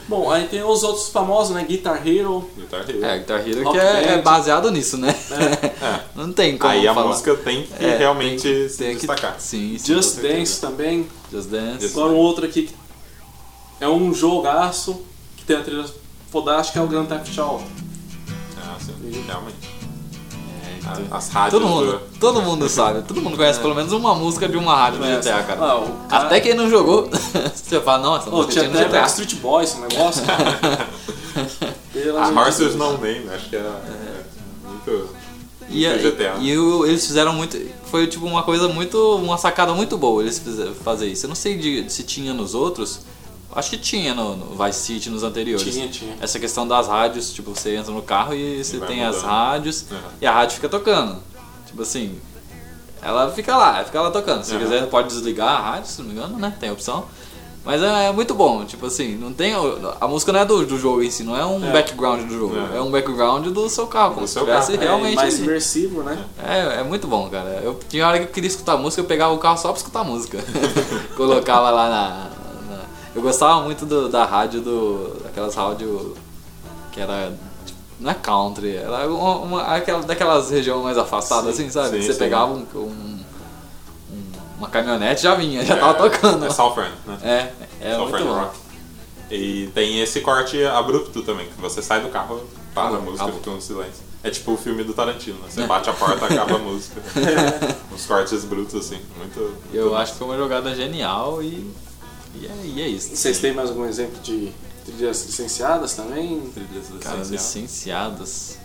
Bom, 0.08 0.30
aí 0.32 0.48
tem 0.48 0.64
os 0.64 0.84
outros 0.84 1.10
famosos, 1.10 1.56
né? 1.56 1.64
Guitar 1.68 2.06
Hero. 2.08 2.50
Guitar 2.58 2.90
Hero. 2.90 3.06
É, 3.06 3.20
Guitar 3.20 3.48
Hero 3.48 3.64
Rock 3.64 3.78
que 3.80 3.84
é, 3.86 4.14
é 4.14 4.22
baseado 4.22 4.70
nisso, 4.72 4.98
né? 4.98 5.16
É. 5.32 6.02
Não 6.16 6.32
tem 6.34 6.58
como 6.58 6.72
Aí 6.74 6.88
a 6.88 6.94
falar. 6.94 7.08
música 7.10 7.36
tem 7.36 7.64
que 7.64 7.84
É, 7.86 7.98
realmente 7.98 8.42
tem- 8.44 8.70
se 8.70 8.78
tem 8.78 8.90
que- 8.96 9.08
destacar. 9.08 9.36
Sim, 9.40 9.78
sim, 9.78 9.94
Just. 9.94 10.20
Dance 10.22 10.60
também. 10.62 11.08
Just 11.32 11.50
Dance. 11.50 11.86
Agora 11.88 12.12
um 12.12 12.18
outro 12.18 12.46
aqui 12.46 12.64
que 12.64 12.76
é 13.80 13.88
um 13.88 14.14
jogaço 14.14 15.02
que 15.38 15.44
tem 15.46 15.56
a 15.58 15.62
trilha 15.62 15.86
fodástica 16.32 16.80
é 16.80 16.82
o 16.84 16.88
Grand 16.88 17.06
Theft 17.06 17.38
Auto. 17.40 17.64
Ah, 18.58 18.78
sim, 18.80 18.94
realmente. 19.28 19.56
É, 20.86 20.90
A- 20.90 20.94
tu- 20.96 21.02
As 21.16 21.30
rádios 21.30 21.62
Todo 21.62 21.68
mundo, 21.72 21.92
do- 21.94 22.20
todo 22.20 22.42
mundo 22.42 22.70
sabe, 22.70 23.02
todo 23.02 23.22
mundo 23.22 23.38
conhece 23.38 23.60
pelo 23.60 23.74
menos 23.76 23.92
uma 23.92 24.14
música 24.16 24.48
de 24.48 24.58
uma 24.58 24.76
rádio 24.76 25.00
do. 25.00 25.06
GTA, 25.06 25.44
cara. 25.44 25.62
Ah, 25.62 25.78
o 25.80 26.08
cara- 26.08 26.26
Até 26.26 26.40
quem 26.40 26.54
não 26.54 26.70
jogou, 26.70 27.10
você 27.56 27.80
fala, 27.82 28.04
não, 28.04 28.16
essa 28.18 28.30
Oh, 28.30 28.38
música 28.38 28.54
tinha 28.54 28.66
até 28.70 28.84
GTA. 28.86 29.00
Backstreet 29.02 29.36
Boys 29.38 29.72
esse 29.72 29.80
negócio. 29.82 30.24
Pelo 31.94 32.18
A 32.18 32.30
Horses. 32.30 32.76
No 32.76 32.94
Name, 32.98 33.28
acho 33.34 33.50
que 33.50 33.56
é, 33.56 33.60
é 33.60 34.24
muito, 34.68 35.10
E, 35.70 35.88
GTA. 35.88 36.36
e, 36.40 36.50
e 36.50 36.58
o- 36.58 36.86
eles 36.86 37.06
fizeram 37.06 37.34
muito. 37.34 37.58
Foi 37.86 38.08
tipo 38.08 38.26
uma 38.26 38.44
coisa 38.44 38.68
muito. 38.68 38.98
Uma 39.16 39.38
sacada 39.38 39.74
muito 39.74 39.98
boa 39.98 40.22
eles 40.22 40.40
fizeram, 40.40 40.74
fazer 40.76 41.08
isso. 41.08 41.26
Eu 41.26 41.30
não 41.30 41.36
sei 41.36 41.58
de- 41.58 41.92
se 41.92 42.04
tinha 42.04 42.34
nos 42.34 42.54
outros. 42.54 43.00
Acho 43.56 43.70
que 43.70 43.78
tinha 43.78 44.14
no, 44.14 44.36
no 44.36 44.64
Vice 44.66 44.80
City 44.82 45.10
nos 45.10 45.24
anteriores. 45.24 45.64
Tinha, 45.74 45.88
tinha. 45.88 46.16
Essa 46.20 46.38
questão 46.40 46.68
das 46.68 46.88
rádios, 46.88 47.32
tipo, 47.34 47.52
você 47.56 47.76
entra 47.78 47.92
no 47.94 48.02
carro 48.02 48.34
e 48.36 48.62
você 48.64 48.78
vai 48.78 48.88
tem 48.90 49.04
as 49.06 49.16
mudando. 49.16 49.30
rádios 49.32 49.86
Uhum. 49.90 49.98
e 50.22 50.28
a 50.28 50.32
rádio 50.34 50.56
fica 50.56 50.68
tocando. 50.68 51.18
Tipo 51.66 51.82
assim. 51.82 52.20
ela 53.02 53.32
fica 53.32 53.56
lá, 53.56 53.84
fica 53.84 54.02
lá 54.02 54.12
tocando. 54.12 54.44
Se 54.44 54.52
Aham. 54.54 54.64
quiser, 54.64 54.88
pode 54.88 55.08
desligar 55.08 55.48
a 55.48 55.60
rádio, 55.72 55.90
se 55.90 56.00
não 56.02 56.08
me 56.10 56.14
engano, 56.14 56.38
né? 56.38 56.54
Tem 56.60 56.70
opção. 56.72 57.06
Mas 57.64 57.82
é, 57.82 58.08
é 58.08 58.12
muito 58.12 58.36
bom, 58.36 58.64
tipo 58.66 58.86
assim, 58.86 59.16
não 59.16 59.34
tem. 59.34 59.54
A 60.00 60.08
música 60.08 60.32
não 60.32 60.40
é 60.42 60.46
do, 60.46 60.66
do 60.68 60.78
jogo 60.78 61.02
em 61.02 61.10
si, 61.10 61.24
não 61.24 61.36
é 61.36 61.44
um 61.46 61.66
É. 61.68 61.72
background 61.72 62.28
do 62.28 62.38
jogo, 62.38 62.56
É. 62.74 62.78
é, 62.78 62.82
um 62.82 62.92
background 62.92 63.48
do 63.48 63.68
seu 63.70 63.88
carro, 63.88 64.10
como 64.16 64.22
Do 64.26 64.28
se 64.28 64.34
seu 64.34 64.44
tivesse 64.44 64.74
carro. 64.74 64.84
É, 64.84 64.86
realmente. 64.86 65.16
mais 65.16 65.40
imersivo, 65.40 66.04
né? 66.04 66.24
É, 66.48 66.82
é 66.82 66.84
muito 66.84 67.08
bom, 67.08 67.28
cara. 67.30 67.62
Eu 67.64 67.80
tinha 67.90 68.06
hora 68.08 68.20
que 68.20 68.26
eu 68.26 68.30
queria 68.30 68.48
escutar 68.50 68.78
música, 68.78 69.02
eu 69.02 69.06
pegava 69.06 69.34
o 69.34 69.38
carro 69.40 69.58
só 69.58 69.70
pra 69.70 69.78
escutar 69.78 70.04
música. 70.04 70.38
Colocava 71.18 71.70
lá 71.72 71.90
na- 71.90 72.35
Eu 73.16 73.22
gostava 73.22 73.62
muito 73.62 73.86
do- 73.86 74.10
da 74.10 74.26
rádio 74.26 74.62
do. 74.62 75.22
daquelas 75.24 75.56
rádio 75.56 76.16
que 76.92 77.00
era. 77.00 77.32
tipo, 77.66 77.80
Não 78.00 78.12
é 78.12 78.14
country, 78.14 78.76
era 78.76 79.08
uma, 79.08 79.36
uma- 79.38 79.62
aquela, 79.64 80.04
daquelas 80.04 80.50
regiões 80.50 80.84
mais 80.84 80.98
afastadas, 80.98 81.56
Sim, 81.56 81.64
assim, 81.64 81.72
sabe? 81.72 81.90
sim, 82.02 82.06
Você 82.06 82.14
sim. 82.14 82.20
pegava 82.20 82.52
um, 82.52 82.66
um- 82.76 82.80
um- 84.12 84.32
uma 84.58 84.68
caminhonete 84.68 85.24
já 85.24 85.34
vinha, 85.36 85.64
já 85.66 85.78
tava 85.78 85.94
tocando. 85.94 86.46
É 86.46 86.50
Southern, 86.50 86.92
né? 87.08 87.18
É, 87.24 87.54
é 87.92 87.98
muito 87.98 88.10
Southern 88.12 88.26
bom. 88.30 88.40
Rock. 88.42 88.58
E 89.32 89.68
tem 89.74 90.02
esse 90.02 90.20
corte 90.22 90.64
abrupto 90.66 91.22
também, 91.24 91.48
que 91.48 91.60
você 91.62 91.82
sai 91.82 92.02
do 92.02 92.10
carro, 92.10 92.42
para 92.74 92.84
a 92.84 92.88
Acabou, 92.90 93.06
música, 93.06 93.24
acabou. 93.24 93.40
fica 93.42 93.52
um 93.56 93.62
silêncio. 93.62 94.04
É 94.24 94.30
tipo 94.30 94.52
o 94.54 94.58
filme 94.58 94.84
do 94.84 94.94
Tarantino, 94.94 95.38
né? 95.40 95.46
Você 95.50 95.66
bate 95.66 95.90
a 95.90 95.94
porta, 95.94 96.26
acaba 96.28 96.56
a 96.56 96.60
música. 96.60 97.02
Uns 97.94 98.06
cortes 98.06 98.44
brutos, 98.44 98.76
assim. 98.76 99.00
Muito. 99.18 99.40
muito 99.40 99.70
Eu 99.74 99.92
massa. 99.92 100.04
acho 100.04 100.12
que 100.14 100.18
foi 100.20 100.28
uma 100.28 100.38
jogada 100.38 100.76
genial 100.76 101.42
e. 101.42 101.72
E 102.42 102.46
é, 102.48 102.52
e 102.66 102.82
é 102.82 102.88
isso. 102.88 103.16
Vocês 103.16 103.40
têm 103.40 103.54
mais 103.54 103.70
algum 103.70 103.86
exemplo 103.86 104.20
de 104.22 104.52
trilhas 104.86 105.26
licenciadas 105.26 105.94
também? 105.94 106.40
Trilhas 106.54 106.88
Cara, 107.02 107.18
licenciadas. 107.18 107.32
licenciadas. 107.32 108.58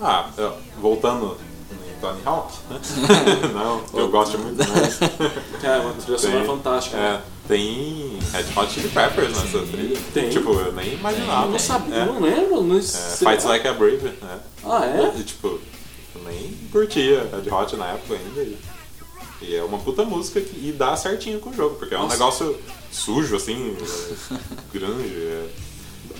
Ah, 0.00 0.28
eu- 0.36 0.54
voltando 0.80 1.36
em 1.72 2.00
Tony 2.00 2.20
Hawk, 2.24 2.52
né? 2.68 2.80
Não, 3.54 3.82
eu 3.94 4.08
gosto 4.10 4.38
muito 4.38 4.58
mais. 4.68 4.98
É, 5.62 5.78
uma 5.78 5.92
trilha 5.94 6.18
sonora 6.18 6.44
fantástica. 6.44 6.96
É, 6.96 7.12
né? 7.12 7.22
tem 7.46 8.18
Red 8.32 8.44
Hot 8.60 8.72
Chili 8.72 8.88
Peppers 8.88 9.28
nessa 9.28 9.60
trilha. 9.66 9.96
tem. 10.12 10.28
Tipo, 10.28 10.52
eu 10.54 10.72
nem 10.72 10.94
imaginava. 10.94 11.46
Eu 11.46 11.52
não 11.52 11.58
sabia, 11.58 11.94
É. 11.94 12.04
não 12.04 12.20
lembro. 12.20 12.62
Não 12.62 12.78
É, 12.78 12.82
Fights. 12.82 13.44
Like 13.44 13.68
a 13.68 13.72
Brave, 13.74 14.08
né? 14.20 14.40
Ah, 14.64 14.84
é? 14.84 15.12
E, 15.18 15.22
tipo, 15.22 15.46
eu 16.16 16.22
nem 16.24 16.52
curtia 16.72 17.28
Red 17.32 17.48
Hot 17.54 17.76
na 17.76 17.86
época 17.92 18.14
ainda. 18.14 18.56
E, 19.42 19.54
é 19.56 19.62
uma 19.62 19.78
puta 19.78 20.04
música 20.04 20.40
que, 20.40 20.68
e 20.68 20.72
dá 20.72 20.96
certinho 20.96 21.38
com 21.40 21.50
o 21.50 21.54
jogo, 21.54 21.76
porque 21.76 21.94
é 21.94 21.98
um 21.98 22.02
Nossa. 22.02 22.14
negócio 22.14 22.56
sujo, 22.90 23.36
assim, 23.36 23.76
é, 23.80 24.34
grande. 24.78 25.08
É, 25.16 25.46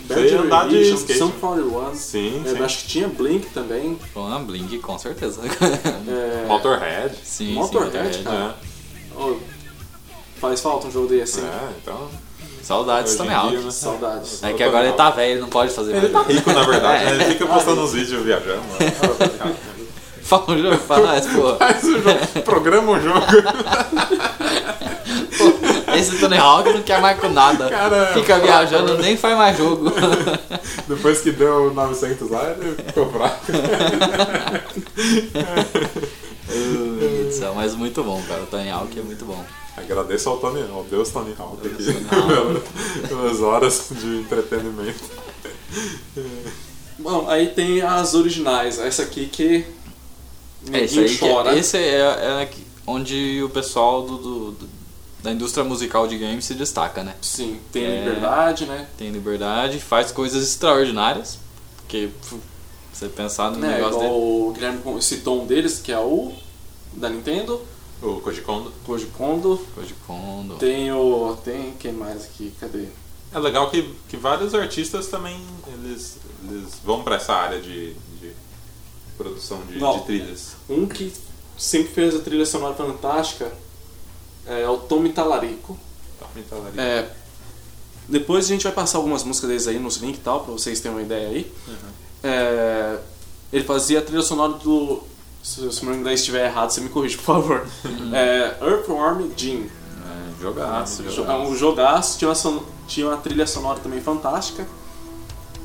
Bad 0.09 0.35
andar 0.35 0.69
de 0.69 0.75
Religion, 0.75 0.97
skate. 0.97 1.19
41. 1.41 1.95
sim, 1.95 2.43
É, 2.45 2.51
sim. 2.57 2.63
acho 2.63 2.79
que 2.79 2.89
tinha 2.89 3.09
Blink 3.09 3.47
também. 3.51 3.97
Uma 4.15 4.39
Blink, 4.41 4.79
com 4.81 4.99
certeza. 4.99 5.41
É, 6.09 6.47
Motorhead. 6.49 7.15
sim, 7.25 7.55
Motorhead, 7.55 8.17
sim, 8.17 8.23
cara. 8.25 8.57
É, 8.61 9.15
oh, 9.17 9.37
faz 10.41 10.61
falta 10.61 10.89
um 10.89 10.91
jogo 10.91 11.07
desse. 11.09 11.39
hein? 11.41 11.47
é, 11.47 11.69
então. 11.81 12.09
Saudades 12.63 13.17
também 13.17 13.35
alto. 13.35 13.59
né? 13.59 13.71
Saudades. 13.73 14.43
É 14.43 14.53
que 14.53 14.63
agora 14.63 14.87
ele 14.87 14.97
tá 14.97 15.11
velho, 15.11 15.33
ele 15.33 15.41
não 15.41 15.49
pode 15.49 15.73
fazer 15.73 15.97
Ele 15.97 16.09
tá 16.11 16.23
mais. 16.23 16.35
rico, 16.37 16.53
na 16.53 16.63
verdade. 16.67 17.05
É. 17.05 17.07
né? 17.07 17.25
Ele 17.25 17.33
fica 17.33 17.47
postando 17.47 17.81
uns 17.83 17.93
vídeos 17.93 18.23
viajando. 18.25 18.63
Fala 20.23 20.45
um 20.53 20.59
jogo, 20.59 20.77
fala 20.79 21.17
essa, 21.17 21.29
pô. 21.31 21.55
Faz 21.59 21.85
o 21.85 22.01
jogo, 22.01 22.43
programa 22.45 22.93
um 22.93 23.01
jogo. 23.01 23.27
Esse 25.95 26.19
Tony 26.19 26.39
Hawk 26.39 26.73
não 26.73 26.83
quer 26.83 27.01
mais 27.01 27.19
com 27.21 27.29
nada. 27.29 27.69
Cara, 27.69 28.07
Fica 28.15 28.39
viajando, 28.39 28.99
nem 28.99 29.17
faz 29.17 29.37
mais 29.37 29.59
jogo. 29.59 29.93
Depois 30.89 31.21
que 31.21 31.33
deu 31.33 31.73
900 31.75 32.31
lá, 32.31 32.51
ele 32.51 32.75
ficou 32.75 33.11
fraco. 33.11 33.53
Céu, 37.31 37.55
Mas 37.55 37.75
muito 37.75 38.03
bom, 38.03 38.23
cara. 38.27 38.43
O 38.43 38.47
Tony 38.47 38.71
Hawk 38.71 38.99
é 38.99 39.03
muito 39.03 39.25
bom. 39.25 39.45
Agradeço 39.77 40.29
ao 40.29 40.39
Tony, 40.39 40.63
ao 40.71 40.85
Deus 40.85 41.11
Tony 41.11 41.35
Hawk 41.39 41.67
aqui 41.67 41.83
Deus 41.83 41.97
Tony 42.09 42.35
Hawk. 42.37 42.63
pelas 43.09 43.41
horas 43.41 43.89
de 43.91 44.21
entretenimento. 44.21 45.05
Bom, 46.99 47.29
aí 47.29 47.49
tem 47.49 47.81
as 47.83 48.15
originais. 48.15 48.79
Essa 48.79 49.03
aqui 49.03 49.27
que 49.27 49.65
É, 50.73 50.85
isso 50.85 50.97
ninguém 50.97 51.11
aí 51.13 51.19
que 51.19 51.29
chora. 51.29 51.55
é, 51.55 51.59
esse 51.59 51.77
é, 51.77 51.99
é 52.01 52.51
onde 52.87 53.43
o 53.43 53.49
pessoal 53.49 54.03
do, 54.03 54.17
do- 54.19 54.51
do- 54.53 54.69
da 55.23 55.31
indústria 55.33 55.63
musical 55.65 56.07
de 56.09 56.19
games 56.19 56.45
se 56.45 56.55
destaca, 56.55 57.03
né? 57.05 57.15
Sim, 57.23 57.61
tem 57.71 57.85
É. 57.85 57.99
liberdade, 58.05 58.67
né? 58.67 58.89
Tem 58.99 59.11
liberdade, 59.11 59.79
faz 59.79 60.11
coisas 60.11 60.43
extraordinárias. 60.43 61.39
Porque 61.79 62.09
você 62.93 63.09
pensar 63.09 63.51
no 63.51 63.59
né? 63.59 63.75
negócio 63.77 63.99
Igual 64.01 64.01
dele. 64.01 64.15
o 64.15 64.53
Guilherme 64.53 65.03
citou 65.03 65.43
um 65.43 65.47
deles, 65.47 65.79
que 65.79 65.93
é 65.93 65.99
o 65.99 66.33
da 66.95 67.09
Nintendo, 67.09 67.61
O 68.03 68.21
Koji 68.21 68.41
Kondo. 68.41 68.73
Koji 68.85 69.07
Kondo. 69.17 69.65
Koji 69.77 69.95
Kondo. 70.07 70.57
Tem 70.57 70.91
o. 70.93 71.37
Tem 71.45 71.73
quem 71.79 71.93
mais 71.93 72.25
aqui? 72.25 72.53
Cadê? 72.59 72.87
É 73.33 73.39
legal 73.39 73.71
que, 73.71 73.95
que 74.09 74.17
vários 74.17 74.55
artistas 74.57 75.07
também 75.07 75.41
eles, 75.73 76.19
eles 76.51 76.81
vão 76.85 77.03
pra 77.05 77.15
essa 77.17 77.33
área 77.33 77.61
de 77.61 77.95
produção 79.23 79.61
de, 79.67 79.79
de 79.79 80.05
trilhas. 80.05 80.53
Um 80.69 80.87
que 80.87 81.13
sempre 81.57 81.93
fez 81.93 82.15
a 82.15 82.19
trilha 82.21 82.45
sonora 82.47 82.75
fantástica 82.75 83.53
é 84.47 84.69
o 84.69 84.77
Tommy 84.79 85.13
Talarico. 85.13 85.79
Tá 86.19 86.27
ali. 86.57 86.79
É, 86.81 87.09
depois 88.09 88.45
a 88.47 88.49
gente 88.49 88.65
vai 88.65 88.73
passar 88.73 88.99
algumas 88.99 89.23
músicas 89.25 89.49
deles 89.49 89.67
aí 89.69 89.79
nos 89.79 89.97
links 89.97 90.19
e 90.21 90.23
tal, 90.23 90.41
pra 90.45 90.53
vocês 90.53 90.81
terem 90.81 90.97
uma 90.97 91.03
ideia 91.03 91.29
aí. 91.29 91.53
É, 92.23 92.99
ele 93.53 93.65
fazia 93.65 93.99
a 93.99 94.03
trilha 94.03 94.23
sonora 94.23 94.55
do. 94.55 95.03
Se, 95.43 95.73
se 95.73 95.85
meu 95.85 95.95
inglês 95.95 96.21
estiver 96.21 96.47
errado, 96.47 96.71
você 96.71 96.81
me 96.81 96.89
corrige, 96.89 97.17
por 97.17 97.25
favor. 97.25 97.67
É, 98.13 98.57
Earthworm 98.65 99.29
Jim. 99.37 99.69
É, 99.69 100.41
jogaço, 100.41 101.03
É 101.03 101.11
jogaço. 101.11 101.43
um 101.43 101.57
jogaço, 101.57 102.19
tinha 102.19 102.31
uma, 102.31 102.63
tinha 102.87 103.07
uma 103.09 103.17
trilha 103.17 103.47
sonora 103.47 103.81
também 103.81 104.01
fantástica. 104.01 104.67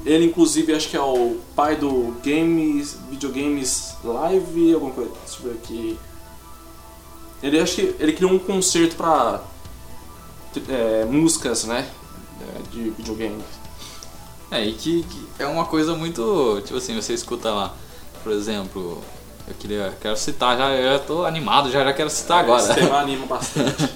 Ele, 0.07 0.25
inclusive, 0.25 0.73
acho 0.73 0.87
que 0.89 0.95
é 0.95 1.01
o 1.01 1.37
pai 1.55 1.75
do 1.75 2.15
Games, 2.23 2.97
Videogames 3.09 3.95
Live, 4.03 4.73
alguma 4.73 4.91
coisa. 4.91 5.11
Deixa 5.25 5.39
eu 5.43 5.51
ver 5.51 5.57
aqui. 5.61 5.99
Ele 7.43 7.59
acho 7.59 7.75
que 7.75 7.95
ele 7.99 8.13
criou 8.13 8.31
um 8.31 8.39
concerto 8.39 8.95
pra 8.95 9.41
é, 10.69 11.05
músicas, 11.05 11.65
né? 11.65 11.87
é, 12.41 12.61
De 12.71 12.89
videogame. 12.91 13.43
É, 14.49 14.63
e 14.65 14.71
que, 14.73 15.03
que 15.03 15.27
é 15.43 15.45
uma 15.47 15.65
coisa 15.65 15.93
muito. 15.93 16.61
Tipo 16.65 16.77
assim, 16.77 16.95
você 16.95 17.13
escuta 17.13 17.51
lá, 17.51 17.75
por 18.23 18.31
exemplo, 18.31 19.01
eu 19.47 19.53
queria. 19.55 19.93
Quero 20.01 20.15
citar, 20.15 20.57
já, 20.57 20.69
eu 20.71 20.93
já 20.97 20.99
tô 20.99 21.25
animado, 21.25 21.69
já, 21.69 21.83
já 21.83 21.91
quero 21.93 22.09
citar 22.09 22.43
Esse 22.45 22.51
agora. 22.71 22.73
tema 22.75 22.97
anima 22.99 23.25
bastante. 23.27 23.89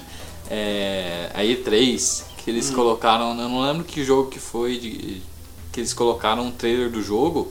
É, 0.50 1.30
a 1.34 1.40
E3, 1.40 2.24
que 2.36 2.50
eles 2.50 2.68
colocaram, 2.70 3.30
eu 3.30 3.34
não 3.48 3.62
lembro 3.62 3.82
que 3.84 4.04
jogo 4.04 4.28
que 4.28 4.38
foi, 4.38 4.76
de- 4.78 5.22
que 5.72 5.80
eles 5.80 5.92
colocaram 5.94 6.44
um 6.44 6.50
trailer 6.52 6.90
do 6.90 7.02
jogo, 7.02 7.50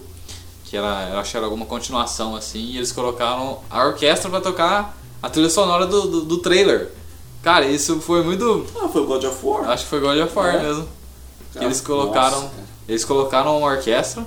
que 0.66 0.78
era, 0.78 1.10
eu 1.12 1.20
acho 1.20 1.32
que 1.32 1.38
era 1.38 1.46
alguma 1.46 1.66
continuação 1.66 2.36
assim, 2.36 2.60
e 2.60 2.78
eles 2.78 2.92
colocaram 2.92 3.60
a 3.70 3.84
orquestra 3.86 4.30
pra 4.30 4.40
tocar 4.40 4.98
a 5.22 5.30
trilha 5.30 5.50
sonora 5.50 5.86
do, 5.86 6.08
do, 6.08 6.22
do 6.22 6.38
trailer. 6.38 6.92
Cara, 7.44 7.66
isso 7.66 8.00
foi 8.00 8.24
muito. 8.24 8.66
ah, 8.80 8.88
foi 8.88 9.06
God 9.06 9.24
of 9.24 9.46
War? 9.46 9.70
Acho 9.70 9.84
que 9.84 9.90
foi 9.90 10.00
God 10.00 10.18
of 10.20 10.38
War 10.38 10.56
É? 10.56 10.62
mesmo. 10.62 10.84
Que 11.52 11.56
Cara, 11.56 11.66
eles 11.66 11.82
colocaram. 11.82 12.42
nossa. 12.44 12.54
Eles 12.88 13.04
colocaram 13.04 13.58
uma 13.58 13.68
orquestra. 13.68 14.26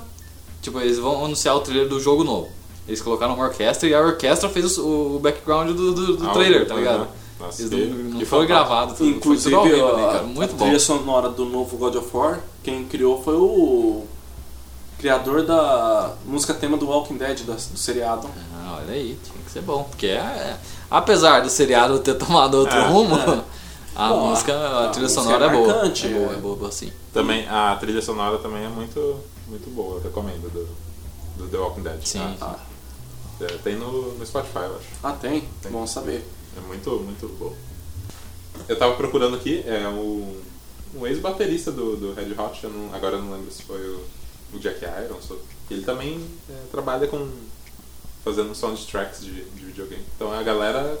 Tipo, 0.61 0.79
eles 0.81 0.97
vão 0.99 1.23
anunciar 1.25 1.55
o 1.55 1.59
trailer 1.61 1.87
do 1.87 1.99
jogo 1.99 2.23
novo. 2.23 2.49
Eles 2.87 3.01
colocaram 3.01 3.33
uma 3.35 3.45
orquestra 3.45 3.87
e 3.87 3.93
a 3.95 4.01
orquestra 4.01 4.49
fez 4.49 4.77
o, 4.77 5.15
o 5.15 5.19
background 5.19 5.69
do, 5.75 5.93
do, 5.93 6.17
do 6.17 6.29
Ah, 6.29 6.33
trailer, 6.33 6.67
tá 6.67 6.75
ligado? 6.75 7.01
aham. 7.03 7.07
Nossa, 7.39 7.63
não, 7.63 7.69
que 7.69 7.85
não 8.19 8.25
foi 8.25 8.45
gravado 8.47 8.93
tudo. 8.95 9.09
Inclusive, 9.09 9.55
foi 9.55 9.63
tudo 9.63 9.75
vivo 9.75 9.87
ali, 9.95 10.03
a- 10.05 10.11
cara. 10.11 10.23
Muito 10.23 10.51
a 10.51 10.57
bom. 10.57 10.63
trilha 10.65 10.79
sonora 10.79 11.29
do 11.29 11.45
novo 11.45 11.77
God 11.77 11.95
of 11.95 12.09
War, 12.15 12.39
quem 12.63 12.85
criou 12.85 13.21
foi 13.21 13.35
o 13.35 14.05
criador 14.97 15.43
da 15.43 16.13
música 16.25 16.53
tema 16.53 16.77
do 16.77 16.87
Walking 16.87 17.17
Dead, 17.17 17.41
da- 17.41 17.53
do 17.53 17.77
seriado. 17.77 18.29
Ah, 18.55 18.79
olha 18.81 18.93
aí, 18.93 19.19
tinha 19.23 19.43
que 19.43 19.51
ser 19.51 19.61
bom. 19.61 19.83
Porque 19.83 20.07
é, 20.07 20.11
é- 20.15 20.57
apesar 20.89 21.41
do 21.41 21.49
seriado 21.49 21.99
ter 21.99 22.13
tomado 22.15 22.55
outro 22.55 22.77
É, 22.77 22.87
rumo, 22.87 23.15
é. 23.17 23.43
a 23.95 24.09
Bom, 24.09 24.29
música, 24.29 24.53
a, 24.53 24.85
a 24.85 24.89
trilha 24.89 25.03
música 25.07 25.21
sonora 25.21 25.45
é 25.45 25.47
é, 25.49 25.51
boa. 25.51 25.67
marcante, 25.67 26.07
é 26.07 26.09
boa, 26.09 26.31
é. 26.31 26.33
é 26.33 26.37
boa, 26.37 26.55
boa 26.55 26.71
sim. 26.71 26.91
Também 27.13 27.47
a 27.49 27.75
trilha 27.77 28.01
sonora 28.01 28.37
também 28.37 28.63
é 28.63 28.69
muito, 28.69 29.19
muito 29.47 29.69
boa, 29.75 29.97
eu 29.97 30.01
recomendo 30.03 30.49
do, 30.51 30.67
do 31.43 31.49
The 31.49 31.57
Walking 31.57 31.81
Dead. 31.81 31.99
Sim. 32.03 32.35
Ah, 32.41 32.55
É, 33.41 33.47
tem 33.63 33.75
no, 33.75 34.13
no 34.13 34.25
Spotify, 34.25 34.59
eu 34.59 34.75
acho. 34.77 34.85
ah, 35.03 35.11
tem? 35.11 35.43
Tem. 35.61 35.69
Bom 35.71 35.85
saber. 35.85 36.25
É 36.57 36.59
muito, 36.67 36.89
muito 36.99 37.27
bom. 37.37 37.53
Eu 38.67 38.77
tava 38.77 38.95
procurando 38.95 39.35
aqui, 39.35 39.63
é 39.67 39.87
o, 39.87 40.41
um 40.95 41.05
ex-baterista 41.07 41.71
do, 41.71 41.95
do 41.97 42.13
Red 42.13 42.33
Hot, 42.39 42.63
eu 42.63 42.69
não- 42.69 42.93
agora 42.93 43.17
eu 43.17 43.21
não 43.21 43.33
lembro 43.33 43.51
se 43.51 43.63
foi 43.63 43.79
o, 43.89 44.01
o 44.53 44.59
Jack 44.59 44.79
Irons. 44.85 45.29
ou- 45.29 45.41
Ele 45.69 45.83
também 45.83 46.19
é, 46.49 46.53
trabalha 46.71 47.07
com 47.07 47.29
fazendo 48.23 48.55
soundtracks 48.55 49.21
de, 49.21 49.43
de 49.43 49.65
videogame. 49.65 50.03
Então 50.15 50.31
a 50.31 50.41
galera 50.41 50.99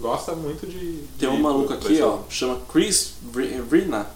gosta 0.00 0.34
muito 0.34 0.66
de. 0.66 0.78
Tem 0.78 1.06
de 1.18 1.26
um 1.28 1.34
ir 1.38 1.42
maluco 1.42 1.72
aqui, 1.72 2.00
ó, 2.02 2.20
chama 2.30 2.60
Chris 2.72 3.14
Vri- 3.22 3.60
Vrina. 3.60 4.06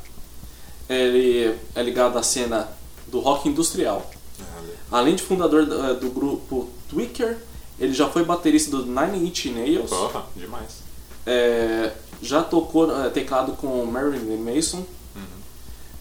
Ele 0.89 1.55
é 1.75 1.83
ligado 1.83 2.19
à 2.19 2.23
cena 2.23 2.69
do 3.07 3.21
rock 3.21 3.49
industrial. 3.49 4.11
Ah. 4.41 4.63
Além 4.99 5.15
de 5.15 5.23
fundador 5.23 5.65
do, 5.67 5.95
do 6.01 6.11
grupo 6.11 6.69
Tweaker, 6.89 7.39
Ele 7.81 7.95
já 7.95 8.09
foi 8.09 8.25
baterista 8.25 8.77
do 8.77 8.85
Nine 8.87 9.27
Inch 9.27 9.47
Nails. 9.47 9.89
Porra, 9.89 10.25
demais. 10.37 10.83
É, 11.27 11.93
já 12.23 12.43
tocou 12.43 13.05
é, 13.05 13.09
teclado 13.09 13.53
com 13.53 13.85
Marilyn 13.87 14.37
Mason. 14.37 14.85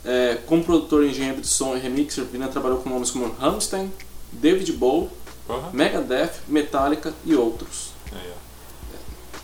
É, 0.03 0.37
como 0.45 0.63
produtor, 0.63 1.03
engenheiro 1.05 1.41
de 1.41 1.47
som 1.47 1.75
e 1.75 1.79
remixer, 1.79 2.23
Vina 2.23 2.47
trabalhou 2.47 2.79
com 2.79 2.89
nomes 2.89 3.11
como 3.11 3.33
Rammstein, 3.33 3.91
David 4.31 4.71
Bowie, 4.71 5.09
Porra. 5.45 5.69
Megadeth, 5.73 6.31
Metallica 6.47 7.13
e 7.25 7.35
outros. 7.35 7.89
Ó. 8.11 8.15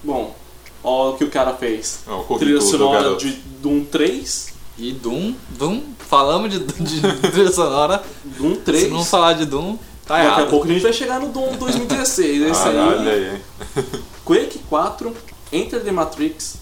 Bom, 0.04 0.36
olha 0.84 1.14
o 1.14 1.18
que 1.18 1.24
o 1.26 1.30
cara 1.30 1.54
fez. 1.54 2.00
Ó, 2.08 2.26
o 2.34 2.40
Trilha 2.40 2.62
sonora 2.62 3.16
de 3.16 3.32
Doom 3.62 3.84
3, 3.86 4.54
E 4.78 4.92
Doom, 4.94 5.36
Doom, 5.50 5.82
falamos 6.00 6.52
de, 6.52 6.60
de 6.60 7.02
trilha 7.32 7.52
sonora. 7.52 8.04
Doom 8.24 8.56
3. 8.56 8.84
Se 8.84 8.90
não 8.90 9.04
falar 9.04 9.34
de 9.34 9.46
Doom, 9.46 9.78
tá 10.06 10.24
Daqui 10.24 10.41
a 10.41 10.45
pouco 10.45 10.66
a 10.66 10.70
gente 10.70 10.82
vai 10.82 10.93
chegar 10.93 11.20
no 11.20 11.30
Doom 11.30 11.58
2016. 11.58 12.41
Esse 12.43 12.64
Caralho, 12.64 12.99
aí, 12.99 13.10
aí, 13.10 13.36
hein? 13.36 13.41
Quake 14.26 14.60
4, 14.70 15.16
Enter 15.51 15.84
the 15.84 15.91
Matrix. 15.91 16.58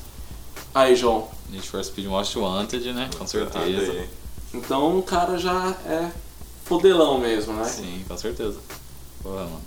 Aí, 0.73 0.95
João. 0.95 1.27
Need 1.49 1.67
for 1.67 1.83
Speed 1.83 2.07
Most 2.07 2.37
Wanted, 2.37 2.93
né? 2.93 3.09
Com 3.17 3.27
certeza. 3.27 4.07
Então 4.53 4.97
o 4.97 5.03
cara 5.03 5.37
já 5.37 5.75
é 5.85 6.09
fodelão 6.65 7.19
mesmo, 7.19 7.53
né? 7.53 7.65
Sim, 7.65 8.03
com 8.07 8.17
certeza. 8.17 8.59
Porra, 9.21 9.43
mano. 9.43 9.61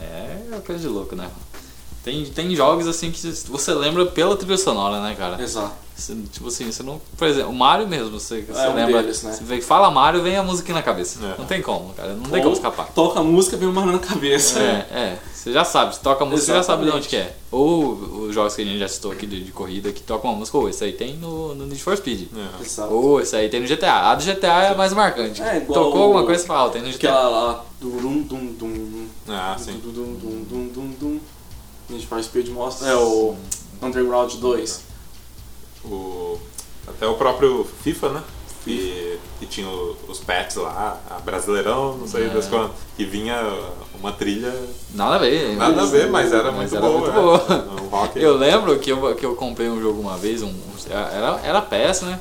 É 0.00 0.60
coisa 0.66 0.80
de 0.80 0.88
louco, 0.88 1.14
né? 1.14 1.30
Tem, 2.04 2.24
tem 2.26 2.54
jogos 2.56 2.86
assim 2.88 3.12
que 3.12 3.20
você 3.48 3.72
lembra 3.74 4.04
pela 4.06 4.36
trilha 4.36 4.58
sonora, 4.58 5.00
né, 5.00 5.14
cara? 5.16 5.40
Exato. 5.40 5.82
Você, 5.94 6.16
tipo 6.32 6.48
assim, 6.48 6.72
você 6.72 6.82
não. 6.82 7.00
Por 7.16 7.28
exemplo, 7.28 7.50
o 7.50 7.54
Mario 7.54 7.86
mesmo, 7.86 8.18
você, 8.18 8.40
você 8.40 8.66
um 8.66 8.74
lembra. 8.74 9.02
deles, 9.02 9.22
né? 9.22 9.30
Você 9.32 9.44
vê 9.44 9.60
fala 9.60 9.88
Mario, 9.90 10.22
vem 10.22 10.36
a 10.36 10.42
música 10.42 10.72
na 10.72 10.82
cabeça. 10.82 11.24
É. 11.24 11.38
Não 11.38 11.44
tem 11.46 11.62
como, 11.62 11.92
cara. 11.94 12.14
Não 12.14 12.24
tem 12.24 12.38
Ou 12.38 12.42
como 12.42 12.54
escapar. 12.56 12.88
Toca 12.92 13.20
a 13.20 13.22
música, 13.22 13.56
vem 13.56 13.68
uma 13.68 13.84
na 13.86 13.98
cabeça. 14.00 14.58
É, 14.58 14.86
é. 14.90 15.18
Você 15.32 15.52
já 15.52 15.64
sabe, 15.64 15.94
você 15.94 16.00
toca 16.00 16.24
a 16.24 16.26
música, 16.26 16.46
você 16.46 16.52
já 16.58 16.62
sabe 16.62 16.82
de 16.84 16.88
Exatamente. 16.88 17.06
onde 17.06 17.08
que 17.08 17.16
é. 17.16 17.36
Ou 17.52 17.92
os 18.26 18.34
jogos 18.34 18.54
que 18.56 18.62
a 18.62 18.64
gente 18.64 18.78
já 18.78 18.88
citou 18.88 19.12
aqui 19.12 19.26
de, 19.26 19.44
de 19.44 19.52
corrida 19.52 19.92
que 19.92 20.00
tocam 20.00 20.30
uma 20.30 20.38
música, 20.38 20.56
ou 20.56 20.68
esse 20.68 20.82
aí 20.82 20.92
tem 20.92 21.14
no, 21.16 21.54
no 21.54 21.66
Need 21.66 21.82
for 21.82 21.96
Speed. 21.96 22.28
É. 22.34 22.64
Exato. 22.64 22.92
Ou 22.92 23.20
esse 23.20 23.36
aí 23.36 23.48
tem 23.48 23.60
no 23.60 23.66
GTA. 23.68 24.10
A 24.10 24.14
do 24.16 24.24
GTA 24.24 24.62
é 24.62 24.74
mais 24.74 24.92
marcante. 24.92 25.40
É, 25.42 25.58
igual 25.58 25.84
Tocou 25.84 26.00
o- 26.00 26.04
alguma 26.04 26.24
coisa 26.24 26.42
e 26.42 26.46
fala, 26.46 26.68
ah, 26.68 26.72
tem 26.72 26.82
no 26.82 26.88
GTA. 26.90 27.10
Aquela 27.10 27.28
lá. 27.28 27.64
Dum, 27.80 28.22
dum, 28.22 28.46
dum, 28.58 29.06
Ah, 29.28 29.56
dum, 29.58 29.64
sim. 29.64 29.72
dum, 29.82 29.92
dum, 29.92 30.14
dum, 30.14 30.44
dum, 30.48 30.68
dum, 30.68 30.94
dum. 31.00 31.20
Need 31.92 32.06
for 32.06 32.22
Speed 32.22 32.48
mostra. 32.48 32.88
É 32.88 32.96
o 32.96 33.34
Underground 33.80 34.32
2. 34.34 34.80
O, 35.84 36.38
até 36.86 37.06
o 37.06 37.14
próprio 37.14 37.66
FIFA, 37.82 38.08
né? 38.10 38.22
Que, 38.64 39.18
que 39.40 39.46
tinha 39.46 39.68
o- 39.68 39.96
os 40.08 40.20
pets 40.20 40.54
lá, 40.54 41.00
a 41.10 41.18
Brasileirão, 41.18 41.96
não 41.98 42.06
sei 42.06 42.26
É. 42.26 42.28
das 42.28 42.46
quantas, 42.46 42.76
que 42.96 43.04
vinha 43.04 43.36
uma 43.98 44.12
trilha 44.12 44.54
Nada 44.94 45.16
a 45.16 45.18
ver. 45.18 45.56
nada 45.56 45.82
a 45.82 45.86
ver, 45.86 46.08
mas 46.08 46.32
era 46.32 46.52
mas 46.52 46.70
muito 46.70 46.76
era 46.76 46.86
boa. 46.86 46.98
muito 46.98 47.10
é. 47.10 47.58
boa. 47.58 47.82
Um 47.82 47.88
rock. 47.88 48.20
Eu 48.22 48.36
lembro 48.36 48.78
que 48.78 48.90
eu, 48.92 49.16
que 49.16 49.26
eu 49.26 49.34
comprei 49.34 49.68
um 49.68 49.80
jogo 49.82 50.00
uma 50.00 50.16
vez, 50.16 50.42
um, 50.42 50.54
era, 50.88 51.40
era 51.42 51.60
PS, 51.60 52.02
né? 52.02 52.20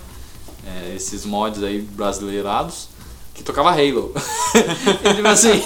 É, 0.66 0.96
esses 0.96 1.26
mods 1.28 1.62
aí 1.64 1.80
brasileirados, 1.82 2.88
que 3.34 3.44
tocava 3.44 3.72
Halo. 3.72 4.14
e, 5.04 5.14
tipo 5.16 5.28
assim, 5.28 5.62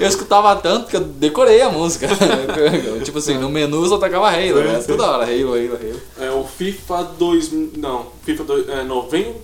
eu 0.00 0.08
escutava 0.08 0.54
tanto 0.56 0.88
que 0.88 0.96
eu 0.96 1.00
decorei 1.00 1.60
a 1.62 1.70
música. 1.70 2.08
tipo 3.04 3.18
assim, 3.18 3.38
no 3.38 3.48
menu 3.48 3.86
só 3.86 3.98
tocava 3.98 4.28
Halo, 4.28 4.62
né? 4.62 4.82
Toda 4.86 5.10
hora, 5.10 5.24
Halo, 5.24 5.54
Halo, 5.54 5.74
Halo. 5.76 6.00
É 6.18 6.30
o 6.30 6.44
FIFA 6.44 7.02
2000. 7.18 7.72
Não, 7.76 8.06
FIFA 8.24 8.44
2, 8.44 8.68
é, 8.68 8.82
90, 8.84 9.38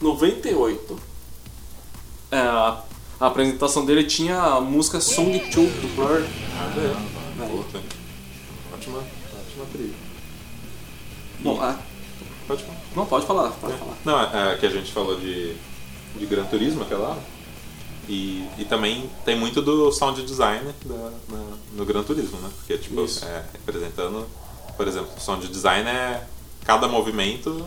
98. 0.00 1.00
É, 2.30 2.38
a, 2.38 2.82
a 3.20 3.26
apresentação 3.26 3.84
dele 3.84 4.04
tinha 4.04 4.38
a 4.38 4.60
música 4.60 5.00
Song 5.00 5.38
2 5.38 5.52
do 5.52 5.94
Blur. 5.94 6.22
Ah, 6.58 6.72
é. 6.76 7.46
Puta. 7.48 7.80
Ótima, 8.72 8.98
ótima 8.98 9.66
trilha. 9.72 9.94
Bom, 11.40 11.58
ah, 11.60 11.78
Pode 12.46 12.62
falar. 12.62 12.78
não, 12.94 13.06
pode 13.06 13.26
falar, 13.26 13.50
pode 13.50 13.76
falar. 13.76 13.96
Não, 14.04 14.20
é, 14.20 14.54
é 14.54 14.56
que 14.56 14.66
a 14.66 14.70
gente 14.70 14.92
falou 14.92 15.18
de, 15.18 15.56
de 16.18 16.26
Gran 16.26 16.44
Turismo, 16.44 16.82
aquela 16.82 17.10
hora. 17.10 17.22
E, 18.08 18.48
e 18.58 18.64
também 18.64 19.10
tem 19.24 19.36
muito 19.36 19.60
do 19.60 19.90
sound 19.90 20.22
design 20.22 20.72
da, 20.84 20.94
na- 21.28 21.56
no 21.72 21.84
Gran 21.84 22.02
Turismo, 22.04 22.38
né? 22.38 22.48
Porque, 22.56 22.78
tipo, 22.78 23.00
é, 23.24 23.42
representando, 23.52 24.26
por 24.76 24.86
exemplo, 24.86 25.08
o 25.16 25.20
sound 25.20 25.46
design 25.48 25.88
é 25.88 26.22
cada 26.64 26.86
movimento 26.88 27.66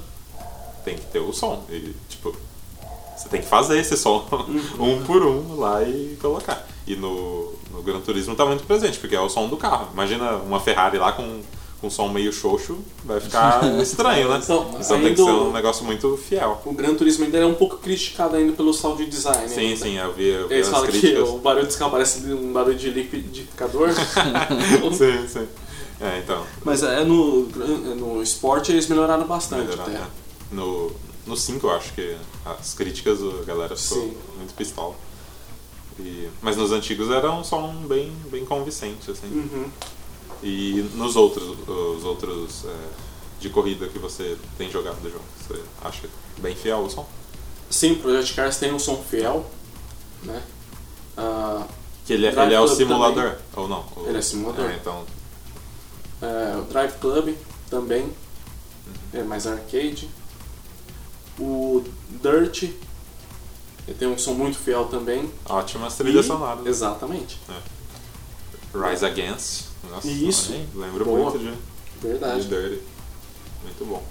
tem 0.86 0.96
que 0.96 1.06
ter 1.08 1.20
o 1.20 1.34
som. 1.34 1.66
E, 1.70 1.94
tipo, 2.08 2.34
você 3.18 3.28
tem 3.28 3.42
que 3.42 3.48
fazer 3.48 3.80
esse 3.80 3.98
som 3.98 4.26
um 4.80 5.04
por 5.04 5.22
um 5.26 5.60
lá 5.60 5.84
e 5.84 6.18
colocar. 6.22 6.66
E 6.88 6.96
no, 6.96 7.54
no 7.72 7.84
Gran 7.84 8.00
Turismo 8.00 8.34
tá 8.34 8.46
muito 8.46 8.64
presente, 8.64 8.98
porque 8.98 9.16
é 9.16 9.20
o 9.22 9.30
som 9.30 9.48
do 9.50 9.58
carro. 9.58 9.90
Imagina 9.94 10.38
uma 10.38 10.60
Ferrari 10.62 10.98
lá 10.98 11.12
com 11.12 11.42
com 11.82 11.90
som 11.90 12.10
meio 12.10 12.32
xoxo, 12.34 12.78
vai 13.06 13.20
ficar 13.20 13.64
estranho, 13.82 14.30
né? 14.30 14.40
Então, 14.44 14.70
Então 14.80 15.02
tem 15.02 15.16
que 15.16 15.24
ser 15.24 15.30
um 15.30 15.52
negócio 15.52 15.86
muito 15.86 16.18
fiel. 16.18 16.62
O 16.66 16.74
Gran 16.74 16.94
Turismo 16.96 17.26
ainda 17.26 17.38
é 17.38 17.46
um 17.46 17.54
pouco 17.56 17.78
criticado 17.78 18.36
ainda 18.36 18.54
pelo 18.54 18.74
sound 18.74 19.06
design. 19.06 19.48
Sim, 19.48 19.60
ainda. 19.62 19.76
sim, 19.78 19.98
eu 19.98 20.14
vi, 20.14 20.28
eu 20.28 20.48
vi 20.48 20.56
Eles 20.56 20.68
falam 20.68 20.86
que 20.88 21.00
críticas. 21.00 21.30
o 21.30 21.38
barulho 21.38 21.66
desse 21.66 21.78
carro 21.78 21.92
parece 21.92 22.20
um 22.34 22.52
barulho 22.52 22.78
de 22.78 22.90
liquidificador. 22.90 23.90
sim, 24.94 25.28
sim. 25.28 25.48
É, 26.02 26.20
então. 26.20 26.46
Mas 26.64 26.82
é 26.84 27.04
no, 27.04 27.44
no 27.46 28.22
esporte 28.24 28.72
eles 28.72 28.88
melhoraram 28.88 29.26
bastante 29.26 29.64
melhorar, 29.68 29.84
até. 29.84 29.92
né? 29.94 30.08
No, 30.52 30.92
no 31.28 31.36
5 31.38 31.66
eu 31.68 31.72
acho 31.72 31.94
que 31.94 32.16
as 32.46 32.74
críticas 32.74 33.20
a 33.22 33.44
galera 33.46 33.76
ficou 33.76 34.02
Sim. 34.04 34.14
muito 34.38 34.54
pistola. 34.54 34.96
E, 36.00 36.30
mas 36.42 36.56
nos 36.56 36.72
antigos 36.72 37.10
era 37.12 37.30
um 37.32 37.44
som 37.44 37.74
bem, 37.88 38.12
bem 38.32 38.46
convincente, 38.46 39.12
assim. 39.12 39.28
Uhum. 39.28 39.66
E 40.42 40.90
nos 40.96 41.16
outros, 41.16 41.44
os 41.68 42.04
outros 42.06 42.66
é, 42.66 42.76
de 43.40 43.50
corrida 43.50 43.88
que 43.88 44.00
você 44.00 44.38
tem 44.58 44.70
jogado 44.72 45.02
do 45.02 45.10
jogo, 45.10 45.24
você 45.48 45.62
acha 45.82 46.08
bem 46.38 46.56
fiel 46.56 46.80
o 46.80 46.90
som? 46.90 47.08
Sim, 47.70 47.96
Project 47.96 48.34
Cars 48.36 48.58
tem 48.58 48.74
um 48.74 48.80
som 48.80 48.98
fiel, 49.04 49.46
né? 50.24 50.42
Ah, 51.18 51.66
Que 52.06 52.14
ele, 52.14 52.26
é- 52.26 52.30
ele 52.32 52.54
é 52.54 52.60
o 52.60 52.68
simulador, 52.68 53.36
ou 53.56 53.68
não? 53.68 53.86
O- 53.96 54.06
Ele 54.08 54.18
é 54.18 54.22
simulador. 54.22 54.66
É, 54.70 54.76
então, 54.76 55.04
é, 56.22 56.56
o 56.58 56.62
Drive 56.64 56.94
Club 57.00 57.36
também 57.70 58.10
é 59.14 59.22
mais 59.24 59.46
arcade. 59.46 60.10
O 61.38 61.84
Dirt 62.10 62.64
ele 62.64 63.98
tem 63.98 64.08
um 64.08 64.18
som 64.18 64.34
muito 64.34 64.58
fiel 64.58 64.86
também. 64.86 65.32
ótimas 65.46 65.96
trilhas 65.96 66.26
sonoras. 66.26 66.66
Exatamente, 66.66 67.40
Rise 68.74 69.06
Against. 69.06 69.69
Nossa, 69.90 70.08
Isso. 70.08 70.52
olha 70.52 70.60
aí, 70.60 70.68
Lembro 70.76 71.06
Boa. 71.06 71.32
muito 71.32 71.40
de, 71.40 71.54
verdade. 72.02 72.42
de 72.42 72.48
Dirty. 72.48 72.82
Muito 73.64 73.86
bom. 73.86 74.04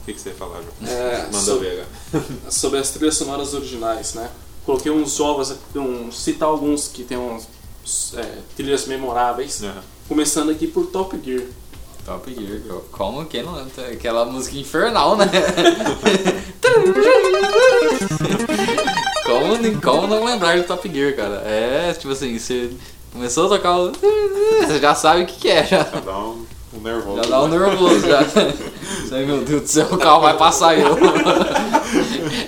O 0.00 0.04
que, 0.04 0.14
que 0.14 0.20
você 0.20 0.30
ia 0.30 0.34
falar, 0.34 0.60
João? 0.62 0.90
É, 0.90 1.24
Manda 1.32 1.38
sobre, 1.38 1.68
ver 1.68 1.86
agora. 2.12 2.26
sobre 2.50 2.78
as 2.78 2.90
trilhas 2.90 3.16
sonoras 3.16 3.54
originais, 3.54 4.14
né? 4.14 4.30
Coloquei 4.64 4.90
uns 4.92 5.14
jogos, 5.14 5.54
um, 5.74 6.12
citar 6.12 6.48
alguns 6.48 6.88
que 6.88 7.02
tem 7.04 7.18
uns 7.18 7.46
é, 8.14 8.38
trilhas 8.56 8.86
memoráveis. 8.86 9.62
Aham. 9.62 9.82
Começando 10.08 10.50
aqui 10.50 10.66
por 10.66 10.86
Top 10.86 11.18
Gear. 11.24 11.44
Top 12.04 12.34
Gear, 12.34 12.60
como 12.90 13.24
quem 13.26 13.42
não 13.42 13.54
lembra? 13.54 13.88
Aquela 13.92 14.24
música 14.24 14.56
infernal, 14.58 15.16
né? 15.16 15.26
como, 19.24 19.80
como 19.80 20.06
não 20.06 20.24
lembrar 20.24 20.56
de 20.58 20.64
Top 20.64 20.88
Gear, 20.92 21.14
cara? 21.14 21.36
É, 21.46 21.92
tipo 21.92 22.12
assim, 22.12 22.38
você 22.38 22.72
começou 23.12 23.46
a 23.46 23.48
tocar 23.48 23.78
o... 23.78 23.92
Você 24.66 24.78
já 24.78 24.94
sabe 24.94 25.22
o 25.22 25.26
que, 25.26 25.34
que 25.40 25.48
é, 25.48 25.64
já. 25.64 25.84
Já 25.84 26.00
dá 26.00 26.18
um, 26.18 26.46
um 26.74 26.80
nervoso. 26.80 27.22
Já 27.22 27.30
dá 27.30 27.42
um 27.42 27.48
nervoso, 27.48 28.00
já. 28.00 28.22
Você, 29.02 29.26
meu 29.26 29.42
Deus 29.42 29.62
do 29.62 29.68
céu, 29.68 29.88
o 29.90 29.98
carro 29.98 30.20
vai 30.20 30.36
passar 30.36 30.78
eu. 30.78 30.96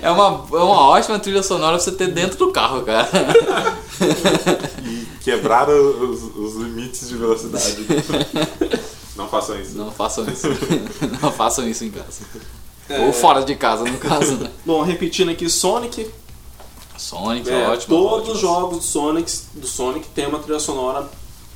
É 0.01 0.11
uma, 0.11 0.45
é 0.53 0.63
uma 0.63 0.89
ótima 0.89 1.19
trilha 1.19 1.43
sonora 1.43 1.77
pra 1.77 1.79
você 1.81 1.93
ter 1.93 2.09
dentro 2.09 2.37
do 2.37 2.53
carro, 2.53 2.83
cara. 2.83 3.09
E 4.85 5.07
quebrar 5.21 5.69
os, 5.69 6.23
os 6.37 6.57
limites 6.57 7.09
de 7.09 7.17
velocidade. 7.17 7.85
Não 9.17 9.29
façam 9.29 9.61
isso. 9.61 9.77
Não 9.77 9.91
façam 9.91 10.25
isso. 10.29 10.49
Não 11.21 11.33
façam 11.33 11.69
isso 11.69 11.85
em 11.85 11.91
casa. 11.91 12.23
É. 12.89 13.01
Ou 13.01 13.13
fora 13.13 13.43
de 13.45 13.55
casa, 13.55 13.85
no 13.85 13.99
caso, 13.99 14.37
né? 14.37 14.51
Bom, 14.65 14.83
repetindo 14.83 15.31
aqui, 15.31 15.49
Sonic. 15.49 16.09
Sonic, 16.97 17.51
É, 17.51 17.69
ótimo. 17.69 17.97
todos 17.97 18.19
ótimo. 18.21 18.35
os 18.35 18.41
jogos 18.41 18.77
do 18.79 18.83
Sonic, 18.85 19.33
do 19.55 19.67
Sonic 19.67 20.07
tem 20.09 20.27
uma 20.27 20.39
trilha 20.39 20.61
sonora. 20.61 21.09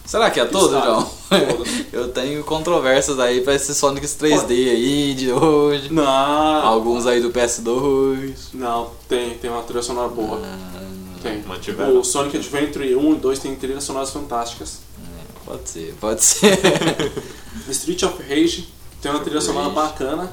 Será 0.05 0.31
que 0.31 0.39
é 0.39 0.45
todo? 0.45 0.71
João? 0.71 1.11
Eu 1.93 2.09
tenho 2.13 2.45
controvérsias 2.45 3.19
aí 3.19 3.41
pra 3.41 3.55
esses 3.55 3.77
Sonics 3.77 4.17
3D 4.17 4.51
aí 4.51 5.15
de 5.15 5.33
hoje. 5.33 5.93
Não, 5.93 6.05
Alguns 6.07 7.07
aí 7.07 7.21
do 7.21 7.31
PS2. 7.31 8.35
não, 8.55 8.91
tem, 9.09 9.37
tem 9.39 9.51
uma 9.51 9.63
trilha 9.63 9.83
sonora 9.83 10.09
boa. 10.09 10.41
Ah, 10.45 11.19
Tem. 11.23 11.43
Mantiveram. 11.43 11.99
O 11.99 12.05
Sonic 12.05 12.37
Adventure 12.37 12.95
1 12.95 13.13
e 13.13 13.17
2 13.17 13.39
tem 13.41 13.57
trilhas 13.57 13.83
sonoras 13.83 14.11
fantásticas. 14.11 14.79
pode 15.45 15.69
ser, 15.69 15.95
pode 16.01 16.23
ser. 16.25 16.57
Street 17.71 18.03
of 18.05 18.23
Rage 18.23 18.69
tem 19.03 19.11
uma 19.11 19.21
trilha 19.21 19.41
sonora 19.41 19.71
bacana. 19.71 20.33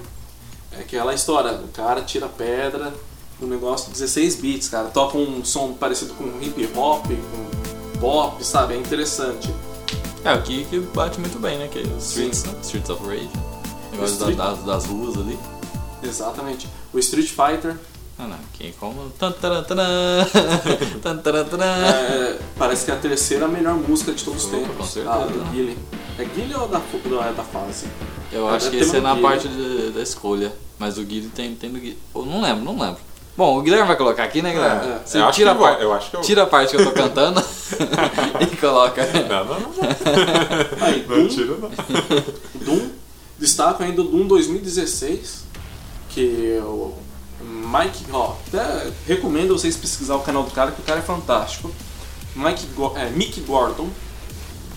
É 0.71 0.81
aquela 0.81 1.13
história, 1.15 1.51
o 1.51 1.67
cara 1.69 2.01
tira 2.01 2.27
pedra, 2.27 2.93
um 3.45 3.49
negócio 3.49 3.87
de 3.87 3.93
16 3.93 4.35
bits, 4.37 4.69
cara. 4.69 4.89
Toca 4.89 5.17
um 5.17 5.43
som 5.45 5.73
parecido 5.73 6.13
com 6.13 6.25
hip 6.41 6.69
hop, 6.75 7.05
com 7.07 7.99
pop, 7.99 8.43
sabe? 8.45 8.73
É 8.73 8.77
interessante. 8.77 9.53
É, 10.23 10.33
o 10.33 10.41
que, 10.41 10.63
que 10.65 10.79
bate 10.79 11.19
muito 11.19 11.37
bem, 11.39 11.57
né? 11.57 11.67
Que 11.67 11.79
é. 11.79 11.83
Streets, 11.99 12.43
né? 12.45 12.53
Streets 12.61 12.89
of 12.89 13.05
Rage. 13.05 13.29
Negócio 13.91 14.13
Street- 14.15 14.37
da- 14.37 14.51
das, 14.53 14.63
das 14.63 14.85
ruas 14.85 15.17
ali. 15.17 15.37
Exatamente. 16.01 16.67
O 16.93 16.99
Street 16.99 17.27
Fighter 17.29 17.77
Ah, 18.17 18.27
não. 18.27 18.37
Que 18.53 18.67
é 18.69 18.73
como... 18.79 19.09
Taran. 19.11 19.63
é, 21.61 22.39
parece 22.57 22.85
que 22.85 22.91
é 22.91 22.93
a 22.93 22.97
terceira 22.97 23.47
melhor 23.47 23.75
música 23.75 24.11
de 24.13 24.23
todos 24.23 24.45
os 24.45 24.49
tempos. 24.51 24.75
com 24.75 24.83
certeza. 24.83 25.13
Ah, 25.15 25.25
do 25.25 25.51
Guile. 25.51 25.77
É 26.17 26.23
Guile 26.25 26.53
ou 26.55 26.67
da, 26.67 26.79
da, 26.79 27.31
da 27.31 27.43
fase? 27.43 27.85
Eu 28.31 28.49
É, 28.49 28.55
acho 28.55 28.69
que 28.69 28.77
esse 28.77 28.95
é 28.97 29.01
na 29.01 29.11
Guile. 29.11 29.21
parte 29.21 29.47
de- 29.47 29.91
da 29.91 30.01
escolha. 30.01 30.51
Mas 30.79 30.97
o 30.97 31.03
Guilherme 31.03 31.29
tem, 31.35 31.55
tem 31.55 31.69
do 31.69 31.79
Guilherme. 31.79 31.99
Eu 32.15 32.25
não 32.25 32.41
lembro, 32.41 32.63
não 32.65 32.79
lembro. 32.79 33.01
Bom, 33.35 33.57
o 33.57 33.61
Guilherme 33.63 33.87
vai 33.87 33.95
colocar 33.97 34.23
aqui, 34.23 34.41
né, 34.43 34.51
Guilherme? 34.51 34.87
É, 34.91 34.99
Você 35.05 35.17
eu, 35.17 35.25
acho 35.25 35.35
tira, 35.37 35.51
que 35.51 35.57
a 35.57 35.59
par- 35.59 35.73
vai, 35.75 35.83
eu 35.83 35.93
acho 35.93 36.09
que 36.11 36.15
eu 36.17 36.21
tira 36.21 36.43
a 36.43 36.45
parte 36.47 36.75
que 36.75 36.81
eu 36.81 36.85
tô 36.85 36.91
cantando 36.91 37.41
e 38.41 38.55
coloca. 38.57 39.03
Não, 39.27 39.45
não, 39.45 39.59
não. 39.59 40.85
Aí, 40.85 41.03
Não 41.09 41.15
Doom, 41.17 41.27
tira, 41.27 41.55
não. 41.57 41.71
Doom. 42.61 42.89
Destaco 43.39 43.81
ainda 43.83 44.01
o 44.01 44.03
Doom 44.05 44.27
2016, 44.27 45.43
que 46.09 46.59
o 46.63 46.93
Mike, 47.41 48.05
ó, 48.13 48.35
até 48.47 48.87
recomendo 49.07 49.57
vocês 49.57 49.75
pesquisar 49.75 50.15
o 50.15 50.19
canal 50.19 50.43
do 50.43 50.51
cara, 50.51 50.71
que 50.71 50.81
o 50.81 50.83
cara 50.83 50.99
é 50.99 51.03
fantástico. 51.03 51.71
Mike, 52.35 52.67
Go- 52.75 52.93
é, 52.95 53.09
Mick 53.09 53.41
Gordon. 53.41 53.89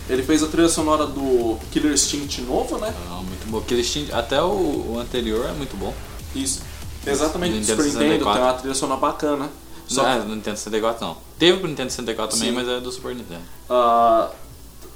Ele 0.08 0.22
fez 0.22 0.42
a 0.42 0.46
trilha 0.46 0.68
sonora 0.68 1.04
do 1.04 1.58
Killer 1.72 1.92
Instinct 1.92 2.40
novo, 2.42 2.78
né? 2.78 2.94
Não, 3.08 3.22
muito 3.24 3.46
bom. 3.50 3.58
Aquele 3.58 3.82
Steam- 3.82 4.06
até 4.12 4.40
o, 4.40 4.46
o 4.94 4.98
anterior 5.00 5.44
é 5.46 5.52
muito 5.52 5.76
bom. 5.76 5.92
Isso. 6.34 6.62
Exatamente, 7.10 7.52
do 7.52 7.58
Nintendo 7.60 7.82
Super 7.82 7.84
Nintendo, 7.84 8.24
64. 8.24 8.34
tem 8.34 8.42
uma 8.42 8.54
trilha 8.54 8.74
sonora 8.74 9.00
bacana. 9.00 9.50
Só 9.86 10.02
Não 10.02 10.10
é 10.10 10.18
do 10.18 10.34
Nintendo 10.34 10.56
64 10.56 11.06
não. 11.06 11.16
Teve 11.38 11.58
pro 11.58 11.68
Nintendo 11.68 11.90
64 11.90 12.36
também, 12.36 12.50
Sim. 12.50 12.56
mas 12.56 12.68
é 12.68 12.80
do 12.80 12.90
Super 12.90 13.14
Nintendo. 13.14 13.42
Ah, 13.70 14.30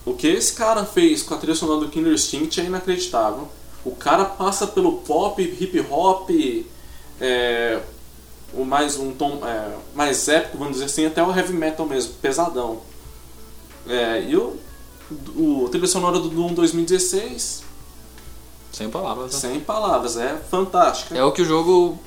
o 0.05 0.15
que 0.15 0.27
esse 0.27 0.53
cara 0.55 0.85
fez 0.85 1.23
com 1.23 1.35
a 1.35 1.39
trilha 1.39 1.55
sonora 1.55 1.81
do 1.81 1.89
Killer 1.89 2.13
Instinct 2.13 2.61
é 2.61 2.65
inacreditável. 2.65 3.49
O 3.85 3.95
cara 3.95 4.25
passa 4.25 4.67
pelo 4.67 4.99
pop, 4.99 5.41
hip 5.41 5.87
hop, 5.91 6.31
é, 7.21 7.81
o 8.53 8.65
mais 8.65 8.97
um 8.97 9.13
tom 9.13 9.41
é, 9.47 9.77
mais 9.95 10.29
épico, 10.29 10.59
vamos 10.59 10.75
dizer 10.75 10.87
assim, 10.87 11.07
até 11.07 11.23
o 11.23 11.35
heavy 11.35 11.53
metal 11.53 11.87
mesmo, 11.87 12.15
pesadão. 12.15 12.81
É, 13.87 14.25
e 14.29 14.37
o, 14.37 14.57
o 15.37 15.67
a 15.67 15.71
trilha 15.71 15.87
sonora 15.87 16.19
do 16.19 16.29
Doom 16.29 16.53
2016, 16.55 17.63
Sem 18.73 18.89
palavras. 18.89 19.33
Né? 19.33 19.39
sem 19.39 19.61
palavras, 19.61 20.17
é 20.17 20.37
fantástica. 20.51 21.17
É 21.17 21.25
o 21.25 21.33
que 21.33 21.43
o 21.43 21.45
jogo. 21.45 21.99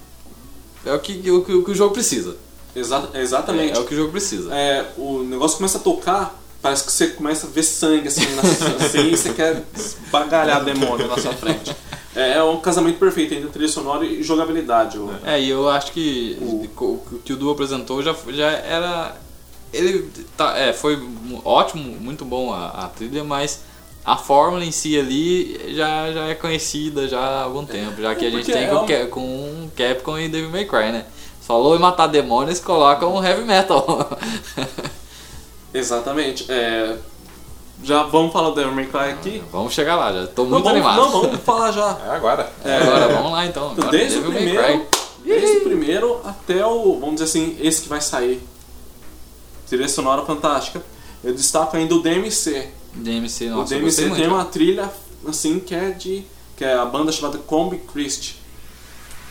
É 0.86 0.94
o 0.94 1.00
que, 1.00 1.14
o, 1.32 1.44
que, 1.44 1.54
o 1.54 1.64
que 1.64 1.72
o 1.72 1.76
jogo 1.76 1.94
precisa. 1.94 2.36
Exa- 2.76 3.10
É, 3.14 3.22
exatamente. 3.22 3.78
é 3.78 3.80
o 3.82 3.86
que 3.86 3.94
o 3.94 3.98
jogo 3.98 4.12
precisa. 4.12 4.54
é, 4.54 4.86
o 4.98 5.24
negócio 5.24 5.58
começa 5.58 5.78
a 5.78 5.82
tocar, 5.82 6.40
parece 6.62 6.84
que 6.86 6.92
você 6.92 7.08
começa 7.08 7.46
a 7.46 7.50
ver 7.50 7.64
sangue 7.64 8.08
assim, 8.08 8.26
na, 8.36 8.42
assim 8.86 9.08
e 9.12 9.18
você 9.18 9.32
quer 9.34 9.64
esbagalhar 9.76 10.64
demônio 10.66 11.08
na 11.08 11.18
sua 11.18 11.34
frente. 11.34 11.76
É, 12.16 12.34
é 12.34 12.44
um 12.44 12.60
casamento 12.60 13.00
perfeito 13.00 13.34
entre 13.34 13.50
trilha 13.50 13.68
sonora 13.70 14.06
e 14.06 14.22
jogabilidade. 14.24 15.00
É, 15.26 15.40
e 15.40 15.50
eu 15.50 15.68
acho 15.70 15.92
que 15.92 16.38
O- 16.42 16.84
o, 16.86 17.20
que 17.24 17.34
o 17.34 17.38
Du 17.38 17.50
apresentou 17.50 18.02
já, 18.04 18.16
já 18.30 18.50
era. 18.52 19.16
Ele 19.72 20.08
tá, 20.38 20.56
é, 20.58 20.72
foi 20.74 21.02
ótimo, 21.44 21.84
muito 22.00 22.24
bom 22.24 22.54
a, 22.54 22.68
a 22.70 22.88
trilha, 22.90 23.24
mas 23.24 23.62
a 24.06 24.18
fórmula 24.18 24.64
em 24.66 24.72
si 24.72 24.98
ali 25.00 25.74
já, 25.76 26.12
já 26.12 26.26
é 26.28 26.36
conhecida 26.36 27.08
já 27.08 27.20
há 27.20 27.44
algum 27.44 27.66
tempo, 27.66 28.02
já 28.02 28.14
que 28.16 28.26
a 28.26 28.30
gente 28.32 28.40
porque 28.46 28.52
tem 28.52 28.64
é 28.64 28.68
com, 28.68 28.82
um- 28.84 28.86
Ca- 28.86 29.08
com 29.08 29.70
Capcom 29.76 30.18
e 30.20 30.28
Devil 30.30 30.50
May 30.50 30.66
Cry, 30.66 30.92
né? 30.92 31.06
Falou 31.42 31.76
em 31.76 31.80
matar 31.80 32.08
demônios, 32.08 32.60
coloca 32.60 33.06
um 33.08 33.24
heavy 33.24 33.44
metal. 33.44 34.10
Exatamente. 35.74 36.46
É, 36.50 36.96
já 37.84 38.04
vamos 38.04 38.32
falar 38.32 38.50
do 38.50 38.56
Devil 38.56 38.74
May 38.74 38.86
Cry 38.86 39.10
aqui. 39.12 39.44
vamos 39.52 39.74
chegar 39.74 39.96
lá, 39.96 40.14
já 40.14 40.28
tô 40.28 40.44
Não, 40.44 40.52
muito 40.52 40.64
vamos, 40.64 40.78
animado. 40.86 40.98
não, 40.98 41.22
vamos 41.22 41.40
falar 41.42 41.72
já. 41.72 41.98
É 42.06 42.10
agora. 42.16 42.52
É, 42.64 42.78
Agora, 42.78 43.08
vamos 43.10 43.32
lá 43.32 43.46
então. 43.46 43.72
Agora, 43.72 43.90
desde 43.90 44.20
o 44.20 44.22
Devil 44.22 44.34
May 44.34 44.44
primeiro, 44.44 44.80
Cry. 44.80 44.88
desde 45.26 45.58
o 45.58 45.62
primeiro 45.64 46.22
até 46.24 46.66
o, 46.66 47.00
vamos 47.00 47.16
dizer 47.16 47.26
assim, 47.26 47.58
esse 47.60 47.82
que 47.82 47.90
vai 47.90 48.02
sair. 48.02 48.42
Trilha 49.68 49.88
sonora 49.90 50.22
fantástica. 50.24 50.82
Eu 51.24 51.34
destaco 51.34 51.76
ainda 51.76 51.96
o 51.96 52.02
DMC. 52.02 52.68
DMC, 52.96 53.46
o 53.48 53.50
nossa, 53.52 53.80
gostei 53.80 53.80
DMC 53.80 54.02
tem 54.02 54.10
muito. 54.30 54.34
uma 54.36 54.46
trilha 54.46 54.90
assim 55.28 55.60
que 55.60 55.74
é 55.74 55.92
de 55.92 56.24
que 56.56 56.64
é 56.64 56.74
a 56.74 56.86
banda 56.86 57.12
chamada 57.12 57.38
Combi 57.40 57.78
Christ. 57.78 58.36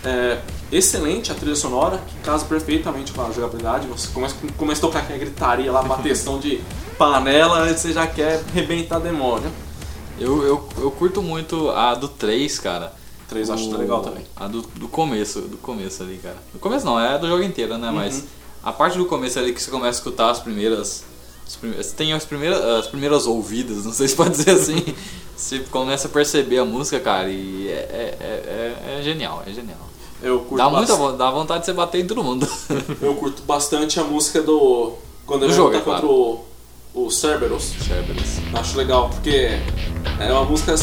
É 0.04 0.40
excelente 0.72 1.30
a 1.30 1.34
trilha 1.34 1.54
sonora, 1.54 1.98
que 1.98 2.16
casa 2.24 2.44
perfeitamente 2.44 3.12
com 3.12 3.22
a 3.22 3.30
jogabilidade. 3.30 3.86
Você 3.86 4.08
começa, 4.08 4.34
começa 4.58 4.80
a 4.80 4.82
tocar 4.82 4.98
aquela 5.00 5.18
gritaria 5.20 5.70
lá, 5.70 5.80
bateção 5.82 6.40
de 6.40 6.60
panela, 6.98 7.64
aí 7.64 7.72
você 7.78 7.92
já 7.92 8.04
quer 8.06 8.42
arrebentar 8.50 8.98
demônio. 8.98 9.48
Eu, 10.18 10.42
eu, 10.42 10.68
eu 10.78 10.90
curto 10.90 11.22
muito 11.22 11.70
a 11.70 11.94
do 11.94 12.08
3, 12.08 12.58
cara. 12.58 12.92
3 13.28 13.48
eu 13.48 13.54
acho 13.54 13.70
O- 13.70 13.76
legal 13.78 14.02
também. 14.02 14.24
A 14.34 14.48
do, 14.48 14.62
do 14.62 14.88
começo, 14.88 15.40
do 15.42 15.56
começo 15.56 16.02
ali, 16.02 16.18
cara. 16.20 16.36
Do 16.52 16.58
começo 16.58 16.84
não, 16.84 16.98
é 16.98 17.16
do 17.16 17.28
jogo 17.28 17.42
inteiro, 17.44 17.74
Uhum. 17.74 17.78
né? 17.78 17.90
Mas 17.92 18.24
a 18.62 18.72
parte 18.72 18.98
do 18.98 19.06
começo 19.06 19.38
ali 19.38 19.52
que 19.52 19.62
você 19.62 19.70
começa 19.70 19.98
a 19.98 20.00
escutar 20.00 20.30
as 20.30 20.40
primeiras. 20.40 21.04
Você 21.46 21.94
tem 21.94 22.12
as 22.12 22.24
primeiras, 22.24 22.60
as 22.62 22.86
primeiras 22.86 23.26
ouvidas, 23.26 23.84
não 23.84 23.92
sei 23.92 24.08
se 24.08 24.14
pode 24.16 24.30
dizer 24.30 24.52
assim. 24.52 24.82
você 25.36 25.60
começa 25.70 26.08
a 26.08 26.10
perceber 26.10 26.58
a 26.58 26.64
música, 26.64 26.98
cara, 27.00 27.28
e 27.28 27.68
é, 27.68 27.72
é, 27.72 28.16
é, 28.20 28.94
é- 28.94 28.98
é 28.98 29.02
genial, 29.02 29.42
é 29.46 29.52
genial. 29.52 29.78
Eu 30.22 30.38
curto, 30.40 30.56
Dá 30.56 30.70
muita 30.70 30.96
dá 31.16 31.30
vontade 31.30 31.60
de 31.60 31.66
você 31.66 31.72
bater 31.72 32.00
em 32.02 32.06
todo 32.06 32.22
mundo. 32.22 32.46
eu 33.02 33.14
curto 33.16 33.42
bastante 33.42 33.98
a 33.98 34.04
música 34.04 34.40
do. 34.40 34.94
Quando 35.26 35.40
Do 35.40 35.46
ele 35.46 35.52
jogo, 35.52 35.68
luta 35.70 35.78
é 35.78 35.80
claro. 35.82 36.00
contra 36.06 36.16
o, 36.94 37.06
o 37.06 37.10
Cerberus. 37.10 37.64
Cerberus. 37.86 38.38
Acho 38.54 38.76
legal, 38.78 39.08
porque 39.10 39.48
é 40.20 40.32
uma 40.32 40.44
música. 40.44 40.74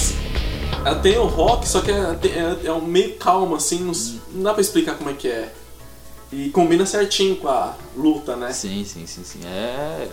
Ela 0.86 0.96
tem 0.96 1.18
o 1.18 1.26
rock, 1.26 1.68
só 1.68 1.82
que 1.82 1.90
é, 1.92 1.96
é, 1.96 2.68
é 2.68 2.72
um 2.74 2.82
meio 2.82 3.16
calmo, 3.16 3.56
assim, 3.56 3.80
não, 3.80 3.92
s- 3.92 4.20
não 4.32 4.44
dá 4.44 4.54
pra 4.54 4.62
explicar 4.62 4.96
como 4.96 5.10
é 5.10 5.14
que 5.14 5.28
é. 5.28 5.52
E 6.32 6.50
combina 6.50 6.86
certinho 6.86 7.36
com 7.38 7.48
a 7.48 7.74
luta, 7.98 8.36
né? 8.36 8.52
Sim, 8.54 8.84
sim, 8.86 9.06
sim, 9.08 9.24
sim. 9.24 9.40
É. 9.46 10.08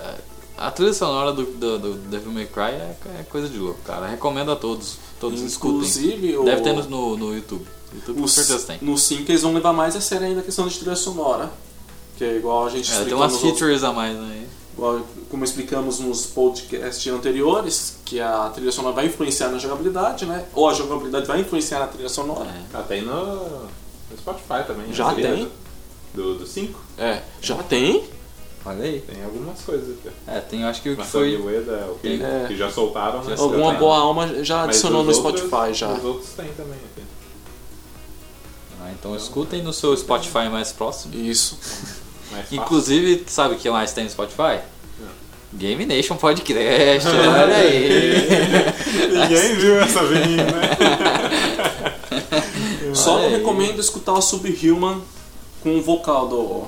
A 0.56 0.70
trilha 0.70 0.92
sonora 0.92 1.32
do, 1.32 1.44
do, 1.44 1.78
do 1.78 1.94
Devil 2.08 2.32
May 2.32 2.46
Cry 2.46 2.62
é, 2.72 2.96
é 3.20 3.22
coisa 3.28 3.48
de 3.48 3.58
louco, 3.58 3.80
cara. 3.84 4.06
Recomendo 4.06 4.50
a 4.52 4.56
todos. 4.56 4.96
Todos 5.20 5.40
escutem. 5.42 5.76
Inclusive, 5.76 6.36
o, 6.38 6.44
Deve 6.44 6.62
ter 6.62 6.72
no, 6.72 7.16
no, 7.16 7.34
YouTube. 7.34 7.66
YouTube 7.94 8.14
com 8.16 8.20
no, 8.22 8.28
certeza 8.28 8.66
tem. 8.66 8.78
no 8.80 8.96
5 8.96 9.30
eles 9.30 9.42
vão 9.42 9.52
levar 9.52 9.72
mais 9.72 9.94
a 9.96 10.00
sério 10.00 10.26
ainda 10.26 10.40
a 10.40 10.42
questão 10.42 10.66
de 10.66 10.78
trilha 10.78 10.96
sonora. 10.96 11.50
Que 12.16 12.24
é 12.24 12.36
igual 12.36 12.66
a 12.66 12.70
gente 12.70 12.90
É, 12.90 13.04
tem 13.04 13.12
umas 13.14 13.32
nos 13.32 13.42
outros- 13.44 13.58
features 13.60 13.84
a 13.84 13.92
mais 13.92 14.16
aí. 14.18 14.46
igual 14.72 15.02
como 15.30 15.44
explicamos 15.44 16.00
nos 16.00 16.24
podcasts 16.26 17.06
anteriores, 17.12 17.98
que 18.04 18.18
a 18.20 18.50
trilha 18.54 18.72
sonora 18.72 18.94
vai 18.94 19.06
influenciar 19.06 19.48
na 19.50 19.58
jogabilidade, 19.58 20.24
né? 20.24 20.46
Ou 20.54 20.68
a 20.68 20.72
jogabilidade 20.72 21.26
vai 21.26 21.40
influenciar 21.40 21.80
na 21.80 21.86
trilha 21.88 22.08
sonora. 22.08 22.48
É. 22.48 22.62
Ah, 22.72 22.82
tem 22.82 23.02
no, 23.02 23.14
no 23.14 24.16
Spotify 24.18 24.64
também. 24.66 24.92
Já 24.94 25.12
trilha 25.12 25.34
tem? 25.36 25.48
Do 26.14 26.46
5? 26.46 26.80
É, 26.96 27.20
já 27.42 27.56
tem? 27.62 28.04
Olha 28.66 28.82
aí. 28.84 29.00
Tem 29.00 29.22
algumas 29.24 29.60
coisas 29.62 29.90
aqui. 29.96 30.10
É, 30.26 30.40
tem 30.40 30.64
acho 30.64 30.82
que 30.82 30.88
o 30.90 30.92
que 30.94 30.98
Maçã 30.98 31.10
foi. 31.12 31.36
Ueda, 31.40 31.86
o 31.92 31.98
que, 32.00 32.20
É. 32.22 32.44
que 32.48 32.56
já 32.56 32.68
soltaram, 32.70 33.22
né? 33.22 33.34
Alguma 33.38 33.72
boa 33.74 33.94
tem. 33.96 34.02
alma 34.04 34.44
já 34.44 34.64
adicionou 34.64 35.04
no 35.04 35.10
os 35.10 35.18
outros- 35.18 35.46
Spotify 35.46 35.72
já. 35.72 35.92
Os 35.92 36.04
outros 36.04 36.30
tem 36.30 36.46
também 36.56 36.74
aqui. 36.74 37.06
Ah, 38.82 38.90
então 38.92 39.14
escutem 39.16 39.62
no 39.62 39.72
seu 39.72 39.96
Spotify 39.96 40.48
mais 40.50 40.72
próximo. 40.72 41.14
Isso. 41.14 41.58
Mais. 42.32 42.52
Inclusive, 42.52 43.24
sabe 43.28 43.54
o 43.54 43.58
que 43.58 43.70
mais 43.70 43.92
tem 43.92 44.04
no 44.04 44.10
Spotify? 44.10 44.58
Game 45.52 45.86
Nation 45.86 46.16
Podcast, 46.16 47.08
olha 47.08 47.54
aí. 47.56 48.28
Ninguém 49.12 49.54
viu 49.54 49.80
essa 49.80 50.04
vinha, 50.04 50.44
né? 50.44 50.76
Só 52.94 53.28
recomendo 53.28 53.80
escutar 53.80 54.12
o 54.14 54.20
Subhuman 54.20 55.00
com 55.62 55.76
o 55.76 55.82
vocal 55.82 56.28
do. 56.28 56.64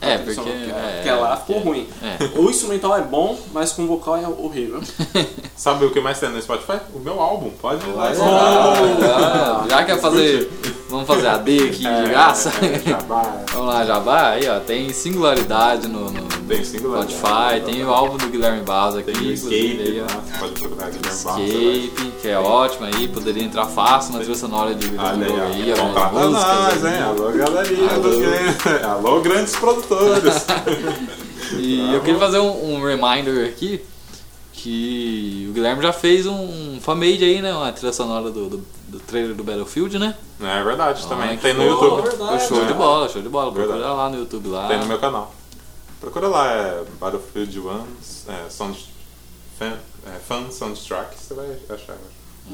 É, 0.00 0.18
porque. 0.18 0.34
sonora, 0.34 0.56
que, 0.56 0.70
é, 0.70 0.92
porque 0.96 1.10
lá 1.10 1.36
ficou 1.36 1.56
é, 1.56 1.60
ruim. 1.60 1.88
É. 2.02 2.38
O 2.38 2.50
instrumental 2.50 2.96
é 2.96 3.02
bom, 3.02 3.38
mas 3.52 3.72
com 3.72 3.82
o 3.82 3.86
vocal 3.86 4.16
é 4.16 4.28
horrível. 4.28 4.80
Sabe 5.56 5.84
o 5.84 5.90
que 5.90 6.00
mais 6.00 6.18
tem 6.20 6.28
no 6.30 6.40
Spotify? 6.40 6.78
O 6.94 7.00
meu 7.00 7.20
álbum. 7.20 7.50
Pode 7.60 7.84
ir 7.84 7.92
lá. 7.92 8.12
Ah, 8.20 9.66
já 9.68 9.84
quer 9.84 10.00
fazer. 10.00 10.48
Vamos 10.88 11.06
fazer 11.06 11.26
AD 11.26 11.58
aqui 11.64 11.78
de 11.78 12.08
graça? 12.08 12.50
É, 12.62 12.78
jabá. 12.88 13.42
Vamos 13.52 13.74
lá, 13.74 13.84
Jabá. 13.84 14.30
Aí, 14.30 14.48
ó, 14.48 14.58
tem 14.58 14.90
singularidade 14.90 15.86
no, 15.86 16.10
no 16.10 16.22
Tem 16.48 16.64
singularidade. 16.64 17.12
Spotify, 17.12 17.60
tem 17.60 17.84
o 17.84 17.90
álbum 17.92 18.16
do 18.16 18.26
Guilherme 18.28 18.62
Barros 18.62 18.96
aqui, 18.96 19.12
Tem 19.12 19.32
Escape, 19.32 19.54
aí, 19.54 20.00
ó. 20.00 20.04
né? 20.04 20.22
Pode 20.38 20.52
procurar 20.52 20.90
Guilherme 20.90 21.22
Barros. 21.24 21.42
Escape, 21.44 22.12
que 22.22 22.28
é 22.28 22.38
ótimo 22.38 22.86
aí, 22.86 23.06
poderia 23.08 23.44
entrar 23.44 23.66
fácil 23.66 24.14
na 24.14 24.20
trilha 24.20 24.34
sonora 24.34 24.74
de 24.74 24.86
aí. 24.86 25.70
hein? 26.86 27.02
Alô, 27.02 27.32
galerinha. 27.32 27.88
Alô, 28.90 29.20
grandes 29.20 29.54
produtores. 29.56 29.87
E 31.58 31.94
eu 31.94 32.00
queria 32.02 32.18
fazer 32.18 32.38
um, 32.40 32.74
um 32.74 32.84
reminder 32.84 33.48
aqui 33.48 33.80
que 34.52 35.46
o 35.48 35.52
Guilherme 35.52 35.82
já 35.82 35.92
fez 35.92 36.26
um 36.26 36.78
fan-made 36.80 37.24
aí, 37.24 37.40
né? 37.40 37.54
Uma 37.54 37.72
trilha 37.72 37.92
sonora 37.92 38.30
do, 38.30 38.48
do, 38.50 38.64
do 38.88 39.00
trailer 39.00 39.34
do 39.34 39.42
Battlefield, 39.44 39.98
né? 39.98 40.14
Não 40.38 40.48
é 40.48 40.62
verdade, 40.62 41.02
Ah, 41.04 41.08
também. 41.08 41.38
Tem 41.38 41.54
no 41.54 41.62
show, 41.62 41.70
YouTube. 41.84 42.02
verdade. 42.08 42.28
Foi 42.46 42.56
show 42.56 42.66
de 42.66 42.72
É. 42.72 42.74
bola, 42.76 43.08
show 43.08 43.22
de 43.22 43.28
bola. 43.28 43.52
Procura 43.52 43.74
Verdade. 43.76 43.96
lá 43.96 44.10
no 44.10 44.18
YouTube 44.18 44.48
lá. 44.48 44.68
Tem 44.68 44.78
no 44.78 44.86
meu 44.86 44.98
canal. 44.98 45.32
Procura 46.00 46.28
lá, 46.28 46.52
é 46.52 46.84
Battlefield 47.00 47.60
1, 47.60 47.70
é, 48.28 48.50
sound, 48.50 48.78
fan, 49.58 49.72
é, 50.06 50.18
Fun 50.28 50.50
Soundtrack, 50.50 51.16
você 51.18 51.34
vai 51.34 51.46
achar. 51.70 51.96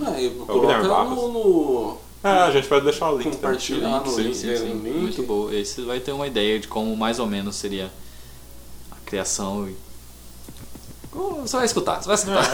Aí, 0.07 0.29
Guilherme 0.29 0.47
coloca 0.47 0.89
Barros. 0.89 1.17
no, 1.17 1.29
no- 1.33 1.99
É, 2.25 2.29
a 2.29 2.51
gente 2.51 2.67
vai 2.69 2.81
deixar 2.81 3.11
o 3.11 3.19
link 3.19 3.25
também. 3.25 3.37
Compartilhar 3.39 4.01
no 4.01 4.19
link, 4.19 4.35
sim, 4.35 4.51
é, 4.51 4.57
sim. 4.57 4.81
link. 4.83 4.97
Muito 4.97 5.23
boa. 5.25 5.55
Esse 5.55 5.83
vai 5.83 6.01
ter 6.01 6.13
uma 6.13 6.27
ideia 6.27 6.59
de 6.59 6.67
como 6.67 6.97
mais 6.97 7.19
ou 7.19 7.27
menos 7.27 7.55
seria 7.57 7.91
a 8.91 8.97
criação. 9.05 9.69
e- 9.69 9.77
Você 11.43 11.57
vai 11.57 11.67
escutar, 11.67 12.03
você 12.03 12.07
vai 12.07 12.15
escutar. 12.17 12.51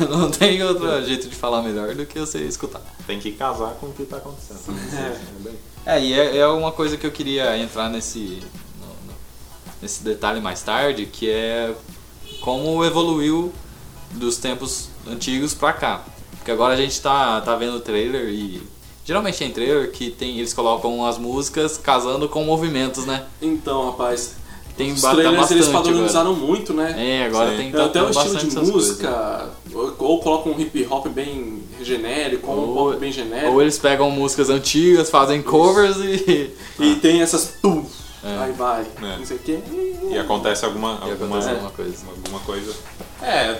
Não 0.10 0.30
tem 0.30 0.62
outro 0.64 1.04
jeito 1.06 1.28
de 1.28 1.36
falar 1.36 1.62
melhor 1.62 1.94
do 1.94 2.04
que 2.04 2.18
você 2.18 2.40
escutar. 2.42 2.82
Tem 3.06 3.20
que 3.20 3.32
casar 3.32 3.74
com 3.74 3.86
o 3.86 3.92
que 3.92 4.04
tá 4.04 4.16
acontecendo. 4.16 4.60
É, 4.94 5.18
bem- 5.42 5.58
É, 5.86 6.00
e 6.02 6.12
é, 6.12 6.36
é 6.38 6.46
uma 6.48 6.72
coisa 6.72 6.96
que 6.96 7.06
eu 7.06 7.12
queria 7.12 7.56
entrar 7.56 7.88
nesse, 7.88 8.42
no- 8.80 8.86
no- 9.12 9.18
nesse 9.80 10.02
detalhe 10.02 10.40
mais 10.40 10.60
tarde, 10.62 11.06
que 11.06 11.30
é 11.30 11.72
como 12.40 12.84
evoluiu 12.84 13.52
dos 14.10 14.36
tempos 14.38 14.88
antigos 15.06 15.54
pra 15.54 15.72
cá. 15.72 16.04
Porque 16.46 16.52
agora 16.52 16.74
a 16.74 16.76
gente 16.76 17.00
tá, 17.00 17.40
tá 17.40 17.56
vendo 17.56 17.78
o 17.78 17.80
trailer 17.80 18.28
e. 18.28 18.62
Geralmente 19.04 19.36
tem 19.36 19.50
trailer 19.50 19.90
que 19.90 20.10
tem, 20.12 20.38
eles 20.38 20.54
colocam 20.54 21.04
as 21.04 21.18
músicas 21.18 21.76
casando 21.76 22.28
com 22.28 22.44
movimentos, 22.44 23.04
né? 23.04 23.24
Então, 23.42 23.86
rapaz, 23.86 24.36
Tem 24.76 24.92
os 24.92 25.00
tá 25.02 25.12
trailers 25.12 25.50
eles 25.50 25.66
padronizaram 25.66 26.36
muito, 26.36 26.72
né? 26.72 26.94
É, 26.96 27.26
agora 27.26 27.50
Sim. 27.50 27.56
tem 27.56 27.72
tá 27.72 27.86
até 27.86 28.00
o 28.00 28.10
estilo 28.10 28.36
de 28.36 28.56
música, 28.70 29.48
ou, 29.74 29.92
ou 29.98 30.20
colocam 30.20 30.52
um 30.52 30.60
hip 30.60 30.86
hop 30.88 31.08
bem 31.08 31.64
genérico, 31.82 32.48
ou 32.48 32.70
um 32.70 32.74
pop 32.74 32.90
bem 32.92 33.12
coisas. 33.12 33.14
genérico. 33.16 33.52
Ou 33.52 33.60
eles 33.60 33.76
pegam 33.76 34.08
músicas 34.12 34.48
antigas, 34.48 35.10
fazem 35.10 35.42
covers 35.42 35.96
e. 35.96 36.52
E 36.78 36.94
tem 36.94 37.22
essas 37.22 37.46
pum, 37.60 37.84
É. 38.22 38.38
aí 38.44 38.52
vai, 38.52 38.86
É. 39.02 39.18
não 39.18 39.26
sei 39.26 39.36
o 39.36 39.40
que. 39.40 39.58
E 40.12 40.16
acontece 40.16 40.64
alguma, 40.64 41.00
E 41.04 41.10
alguma, 41.10 41.38
acontece 41.38 41.48
alguma 41.50 41.70
coisa. 41.70 42.04
alguma 42.08 42.40
coisa. 42.40 42.72
É, 43.20 43.56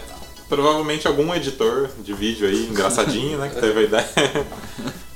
provavelmente 0.49 1.07
algum 1.07 1.35
editor 1.35 1.89
de 2.03 2.13
vídeo 2.13 2.47
aí, 2.49 2.67
engraçadinho, 2.67 3.39
né, 3.39 3.49
que 3.49 3.61
teve 3.61 3.81
a 3.81 3.83
ideia. 3.83 4.09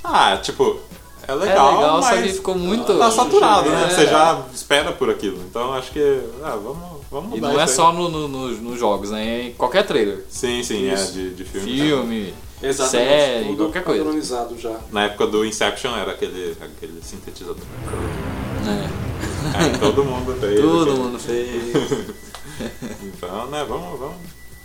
Ah, 0.03 0.35
tipo, 0.37 0.79
é 1.27 1.33
legal, 1.33 1.73
é 1.73 1.75
legal, 1.77 2.01
mas 2.01 2.15
só 2.17 2.21
que 2.23 2.33
ficou 2.33 2.55
muito. 2.55 2.97
tá 2.97 3.11
saturado, 3.11 3.69
né? 3.69 3.85
É. 3.85 3.89
Você 3.93 4.07
já 4.07 4.43
espera 4.53 4.91
por 4.91 5.09
aquilo. 5.11 5.37
Então 5.47 5.71
acho 5.73 5.91
que, 5.91 6.21
ah, 6.43 6.57
vamos, 6.61 7.01
vamos 7.09 7.37
E 7.37 7.39
não 7.39 7.57
é 7.61 7.67
só 7.67 7.93
no, 7.93 8.09
no- 8.09 8.27
no- 8.27 8.47
nos 8.49 8.79
jogos, 8.79 9.11
né? 9.11 9.25
É 9.25 9.43
em 9.49 9.53
qualquer 9.53 9.85
trailer. 9.85 10.25
Sim, 10.27 10.63
sim, 10.63 10.89
é 10.89 10.95
Isso. 10.95 11.11
de, 11.13 11.29
de 11.35 11.45
filme. 11.45 11.67
Filme, 11.79 12.33
Exatamente, 12.63 13.09
série, 13.09 13.45
tudo 13.45 13.63
qualquer 13.65 13.83
coisa. 13.83 14.03
padronizado 14.03 14.57
já. 14.59 14.75
Na 14.91 15.03
época 15.05 15.27
do 15.27 15.45
Inception 15.45 15.95
era 15.95 16.11
aquele, 16.11 16.57
aquele 16.59 16.99
sintetizador. 17.03 17.63
né? 18.65 18.89
Aí 19.53 19.77
todo 19.79 20.03
mundo 20.03 20.35
fez. 20.41 20.59
Todo 20.59 20.81
aquele- 20.81 20.97
mundo 20.99 21.19
fez. 21.19 22.15
Então, 23.03 23.45
né, 23.47 23.63
vamos, 23.67 23.99
vamos. 23.99 24.15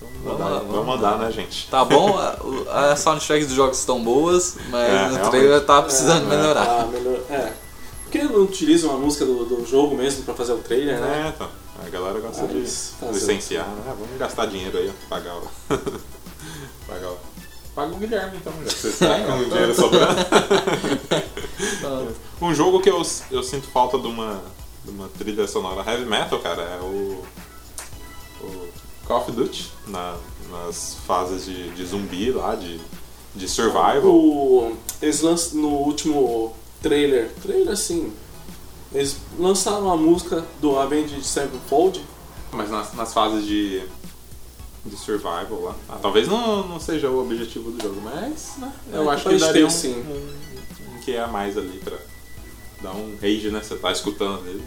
Vamos 0.01 0.16
Vamos 0.24 0.38
vamos 0.38 0.74
vamos 0.74 1.01
lá. 1.01 1.16
né, 1.18 1.32
gente? 1.32 1.68
Tá 1.68 1.84
bom, 1.84 2.18
as 2.70 3.01
soundtracks 3.01 3.47
dos 3.47 3.57
jogos 3.57 3.78
estão 3.78 4.03
boas, 4.03 4.57
mas 4.70 4.88
É, 4.90 5.09
no 5.09 5.30
trailer 5.30 5.64
tá 5.64 5.82
precisando 5.82 6.30
É. 6.32 6.36
melhorar. 6.36 6.80
Ah, 6.82 6.86
melhor. 6.86 7.18
É. 7.30 7.53
Por 8.05 8.11
que 8.12 8.22
não 8.22 8.42
utilizam 8.42 8.94
a 8.94 8.99
música 8.99 9.24
do, 9.24 9.44
do 9.47 9.66
jogo 9.66 9.97
mesmo 9.97 10.22
pra 10.24 10.34
fazer 10.34 10.53
o 10.53 10.59
trailer, 10.59 11.01
né? 11.01 11.24
É, 11.26 11.28
então. 11.28 11.49
A 11.84 11.88
galera 11.90 12.18
gosta 12.20 12.44
Ah, 12.44 12.47
de 12.47 12.64
fazer. 12.66 13.12
licenciar, 13.12 13.66
né? 13.66 13.82
Ah, 13.88 13.94
vamos 13.99 14.18
gastar 14.18 14.47
dinheiro 14.47 14.76
aí, 14.78 14.90
ó, 14.90 15.09
pagar 15.09 15.36
o. 15.36 15.42
pagar 16.86 17.09
o. 17.11 17.16
Paga 17.74 17.94
o 17.94 17.99
Guilherme 17.99 18.38
então, 18.38 18.53
já 18.64 18.70
que 18.70 18.74
você 18.74 18.88
está 18.88 19.20
com 19.20 19.38
o 19.38 19.44
dinheiro 19.44 19.74
sobrando. 19.74 20.16
Um 22.40 22.55
jogo 22.55 22.80
que 22.80 22.90
eu, 22.90 23.03
eu 23.30 23.42
sinto 23.42 23.66
falta 23.68 23.99
de 23.99 24.07
uma, 24.07 24.42
de 24.84 24.90
uma 24.90 25.09
trilha 25.09 25.47
sonora 25.49 25.82
heavy 25.90 26.05
metal, 26.05 26.38
cara, 26.38 26.62
é 26.62 26.78
o. 26.82 27.22
o 28.42 28.68
Call 29.07 29.21
of 29.23 29.33
Duty, 29.33 29.71
na, 29.87 30.17
nas 30.51 30.97
fases 31.07 31.45
de, 31.45 31.71
de 31.71 31.87
zumbi 31.87 32.31
lá, 32.31 32.55
de, 32.55 32.81
de 33.35 33.49
survival. 33.49 34.05
O, 34.07 34.77
eles 35.01 35.21
lançam 35.21 35.61
no 35.61 35.69
último 35.69 36.55
trailer, 36.83 37.31
trailer 37.43 37.73
assim, 37.73 38.13
eles 38.93 39.17
lançaram 39.39 39.91
a 39.91 39.97
música 39.97 40.45
do 40.61 40.79
Avenged 40.79 41.25
Sevenfold. 41.25 42.05
Mas 42.53 42.71
nas, 42.71 42.95
nas 42.95 43.13
fases 43.13 43.45
de, 43.45 43.83
de 44.85 44.97
survival 44.97 45.61
lá. 45.63 45.75
Ah, 45.89 45.99
talvez 46.01 46.27
não, 46.29 46.67
não 46.67 46.81
seja 46.81 47.11
o 47.11 47.21
objetivo 47.21 47.71
do 47.71 47.83
jogo, 47.83 48.01
mas 48.03 48.53
né, 48.59 48.73
eu 48.93 49.11
É, 49.11 49.15
acho 49.15 49.29
que 49.29 49.37
daria 49.37 49.67
um, 49.67 49.71
sim. 49.71 49.95
um, 49.95 50.95
um 50.97 51.01
que 51.01 51.13
é 51.13 51.21
a 51.23 51.27
mais 51.27 51.59
ali 51.59 51.79
pra 51.85 51.97
dar 52.83 52.93
um 52.93 53.17
rage, 53.21 53.51
né? 53.51 53.61
Você 53.63 53.77
tá 53.77 53.91
escutando 53.93 54.47
ele. 54.47 54.65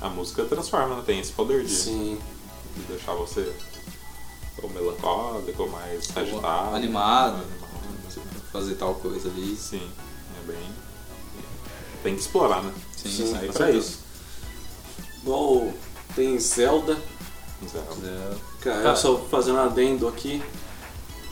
A 0.00 0.08
música 0.08 0.44
transforma, 0.44 0.96
né? 0.96 1.02
Tem 1.06 1.20
esse 1.20 1.32
poder 1.32 1.64
de, 1.64 1.70
Sim. 1.70 2.18
De 2.76 2.82
deixar 2.82 3.14
você 3.14 3.52
ou 4.62 4.70
melancólico, 4.70 5.62
ou 5.62 5.68
mais 5.68 6.16
agitado. 6.16 6.74
animado. 6.74 7.34
animado, 7.34 7.44
Fazer 8.52 8.74
tal 8.76 8.94
coisa 8.94 9.28
ali. 9.28 9.56
Sim, 9.56 9.90
é 10.40 10.46
bem. 10.46 10.70
Tem 12.02 12.14
que 12.14 12.20
explorar, 12.20 12.62
né? 12.62 12.72
Sim, 12.96 13.10
Sim. 13.10 13.36
Aí 13.36 13.46
pra 13.48 13.52
certeza. 13.56 13.78
isso. 13.78 13.98
Igual 15.22 15.72
tem 16.14 16.38
Zelda, 16.38 16.96
Zelda. 17.68 18.06
É, 18.06 18.36
cara, 18.60 18.94
só 18.96 19.18
fazendo 19.30 19.56
um 19.58 19.62
adendo 19.62 20.06
aqui. 20.06 20.42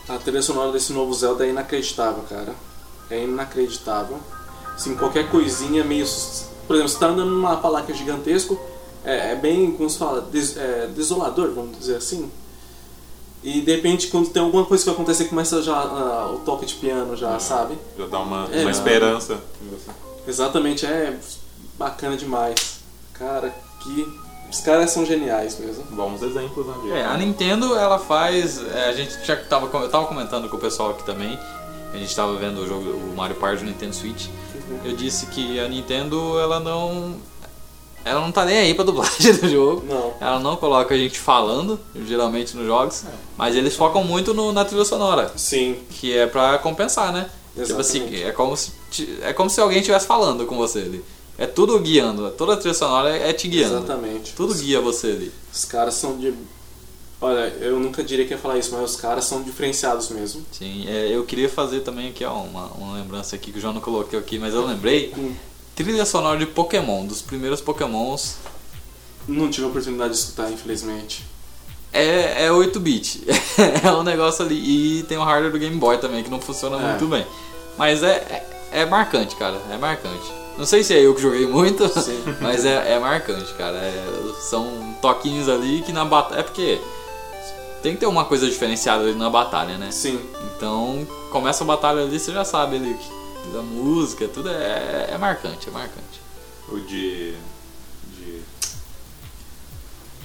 A 0.09 0.17
trilha 0.17 0.41
sonora 0.41 0.71
desse 0.71 0.91
novo 0.91 1.13
Zelda 1.13 1.45
é 1.45 1.49
inacreditável, 1.49 2.23
cara. 2.23 2.53
É 3.09 3.23
inacreditável. 3.23 4.19
Assim, 4.75 4.95
qualquer 4.95 5.29
coisinha 5.29 5.83
meio. 5.83 6.05
Por 6.67 6.75
exemplo, 6.75 6.89
você 6.91 6.99
tá 6.99 7.07
andando 7.07 7.31
numa 7.31 7.57
palanca 7.57 7.93
gigantesco, 7.93 8.59
é, 9.05 9.31
é 9.31 9.35
bem, 9.35 9.71
como 9.71 9.89
se 9.89 9.97
fala, 9.97 10.21
des- 10.21 10.57
é, 10.57 10.87
desolador, 10.95 11.51
vamos 11.53 11.77
dizer 11.77 11.95
assim. 11.97 12.31
E 13.43 13.59
de 13.61 13.75
repente, 13.75 14.07
quando 14.07 14.29
tem 14.29 14.41
alguma 14.41 14.63
coisa 14.65 14.83
que 14.83 14.89
vai 14.89 14.95
acontecer, 14.95 15.25
começa 15.25 15.61
já 15.61 15.75
ah, 15.75 16.31
o 16.33 16.39
toque 16.39 16.65
de 16.65 16.75
piano, 16.75 17.15
já, 17.17 17.37
sabe? 17.39 17.77
Já 17.97 18.05
dá 18.07 18.19
uma, 18.19 18.47
É, 18.51 18.61
uma 18.61 18.71
esperança 18.71 19.33
em 19.61 19.69
você. 19.69 19.91
Exatamente, 20.25 20.85
é 20.85 21.17
bacana 21.77 22.15
demais. 22.15 22.79
Cara, 23.13 23.53
que. 23.81 24.23
Os 24.49 24.59
caras 24.59 24.91
são 24.91 25.03
geniais 25.03 25.57
mesmo. 25.59 25.83
Bons 25.89 26.21
exemplos, 26.21 26.67
né? 26.67 26.99
É, 26.99 27.05
a 27.05 27.17
Nintendo 27.17 27.75
ela 27.75 27.97
faz. 27.99 28.61
é, 28.73 28.89
a 28.89 28.93
gente 28.93 29.25
já 29.25 29.35
tava, 29.35 29.65
eu 29.79 29.89
tava 29.89 30.05
comentando 30.05 30.47
com 30.47 30.55
o 30.55 30.59
pessoal 30.59 30.91
aqui 30.91 31.03
também. 31.03 31.37
A 31.91 31.97
gente 31.97 32.15
tava 32.15 32.35
vendo 32.37 32.61
o 32.61 32.67
jogo, 32.67 32.89
o 32.91 33.13
Mario 33.15 33.35
Party 33.35 33.63
do 33.63 33.65
Nintendo 33.65 33.93
Switch. 33.95 34.27
Eu 34.85 34.95
disse 34.95 35.25
que 35.27 35.59
a 35.59 35.67
Nintendo 35.67 36.39
ela 36.39 36.59
não. 36.59 37.15
Ela 38.05 38.19
não 38.21 38.31
tá 38.31 38.43
nem 38.45 38.57
aí 38.57 38.73
pra 38.73 38.83
dublagem 38.83 39.33
do 39.35 39.47
jogo. 39.49 39.83
Não. 39.87 40.13
Ela 40.19 40.39
não 40.39 40.55
coloca 40.57 40.93
a 40.93 40.97
gente 40.97 41.17
falando, 41.19 41.79
geralmente 42.05 42.55
nos 42.55 42.65
jogos, 42.65 43.03
mas 43.37 43.55
eles 43.55 43.75
focam 43.75 44.03
muito 44.03 44.33
no- 44.33 44.51
na 44.51 44.65
trilha 44.65 44.83
sonora, 44.85 45.31
Sim, 45.37 45.77
que 45.89 46.15
é 46.17 46.27
pra 46.27 46.57
compensar, 46.57 47.11
né? 47.13 47.29
Tipo 47.55 47.79
assim, 47.79 47.99
Exatamente. 47.99 48.23
é 48.23 48.31
como 48.31 48.57
se 48.57 48.71
é 49.21 49.31
como 49.33 49.49
se 49.49 49.61
alguém 49.61 49.77
estivesse 49.79 50.05
falando 50.07 50.45
com 50.45 50.57
você 50.57 50.79
ali. 50.79 51.03
É 51.37 51.45
tudo 51.47 51.79
guiando, 51.79 52.29
toda 52.31 52.53
a 52.53 52.57
trilha 52.57 52.73
sonora 52.73 53.15
é 53.15 53.31
te 53.33 53.47
guiando. 53.47 53.77
exatamente. 53.77 54.33
Tudo 54.33 54.53
guia 54.55 54.81
você 54.81 55.07
ali. 55.07 55.31
Os 55.53 55.63
caras 55.65 55.93
são 55.93 56.17
de. 56.17 56.33
Olha, 57.21 57.47
eu 57.61 57.79
nunca 57.79 58.03
diria 58.03 58.25
que 58.25 58.33
ia 58.33 58.37
falar 58.37 58.57
isso, 58.57 58.71
mas 58.73 58.91
os 58.91 58.95
caras 58.97 59.23
são 59.25 59.41
diferenciados 59.43 60.09
mesmo. 60.09 60.45
Sim, 60.51 60.85
é, 60.89 61.07
eu 61.15 61.23
queria 61.23 61.47
fazer 61.47 61.79
também 61.79 62.09
aqui 62.09 62.25
ó, 62.25 62.33
uma, 62.41 62.65
uma 62.77 62.95
lembrança 62.97 63.35
aqui 63.35 63.51
que 63.51 63.57
o 63.59 63.61
João 63.61 63.73
não 63.73 63.79
colocou 63.81 64.19
aqui, 64.19 64.37
mas 64.37 64.53
eu 64.53 64.65
lembrei. 64.65 65.13
Hum. 65.17 65.33
Trilha 65.75 66.05
sonora 66.05 66.37
de 66.37 66.45
Pokémon, 66.45 67.05
dos 67.05 67.21
primeiros 67.21 67.59
Pokémons. 67.61 68.35
Não 69.27 69.49
tive 69.49 69.65
a 69.65 69.69
oportunidade 69.69 70.13
de 70.13 70.19
escutar, 70.19 70.51
infelizmente. 70.51 71.25
É, 71.91 72.45
é 72.45 72.49
8-bit. 72.49 73.23
é 73.83 73.91
um 73.91 74.03
negócio 74.03 74.43
ali. 74.45 74.55
E 74.99 75.03
tem 75.03 75.17
o 75.17 75.23
hardware 75.23 75.51
do 75.51 75.57
Game 75.59 75.75
Boy 75.77 75.97
também, 75.97 76.23
que 76.23 76.29
não 76.29 76.39
funciona 76.41 76.77
É. 76.77 76.89
muito 76.89 77.07
bem. 77.07 77.25
Mas 77.77 78.03
é, 78.03 78.45
é, 78.71 78.81
é 78.81 78.85
marcante, 78.85 79.35
cara. 79.35 79.57
É 79.71 79.77
marcante. 79.77 80.31
Não 80.57 80.65
sei 80.65 80.83
se 80.83 80.93
é 80.93 80.99
eu 81.03 81.15
que 81.15 81.21
joguei 81.21 81.47
muito, 81.47 81.87
Sim. 81.99 82.21
mas 82.39 82.63
é, 82.65 82.93
é 82.93 82.99
marcante, 82.99 83.51
cara. 83.53 83.77
É- 83.77 84.33
são 84.41 84.95
toquinhos 85.01 85.49
ali 85.49 85.81
que 85.81 85.91
na 85.91 86.05
batalha. 86.05 86.41
É 86.41 86.43
porque 86.43 86.79
tem 87.81 87.93
que 87.93 87.99
ter 87.99 88.05
uma 88.05 88.25
coisa 88.25 88.45
diferenciada 88.47 89.03
ali 89.03 89.15
na 89.15 89.29
batalha, 89.29 89.77
né? 89.77 89.89
Sim, 89.91 90.19
Então, 90.55 91.07
começa 91.31 91.63
a 91.63 91.67
batalha 91.67 92.03
ali, 92.03 92.19
você 92.19 92.31
já 92.31 92.45
sabe 92.45 92.75
ali 92.75 92.93
que- 92.93 93.22
da 93.51 93.61
música, 93.61 94.27
tudo 94.27 94.49
é, 94.49 95.09
é 95.11 95.17
marcante, 95.17 95.67
é 95.69 95.71
marcante. 95.71 96.21
O 96.69 96.79
de. 96.79 97.35
de 98.17 98.41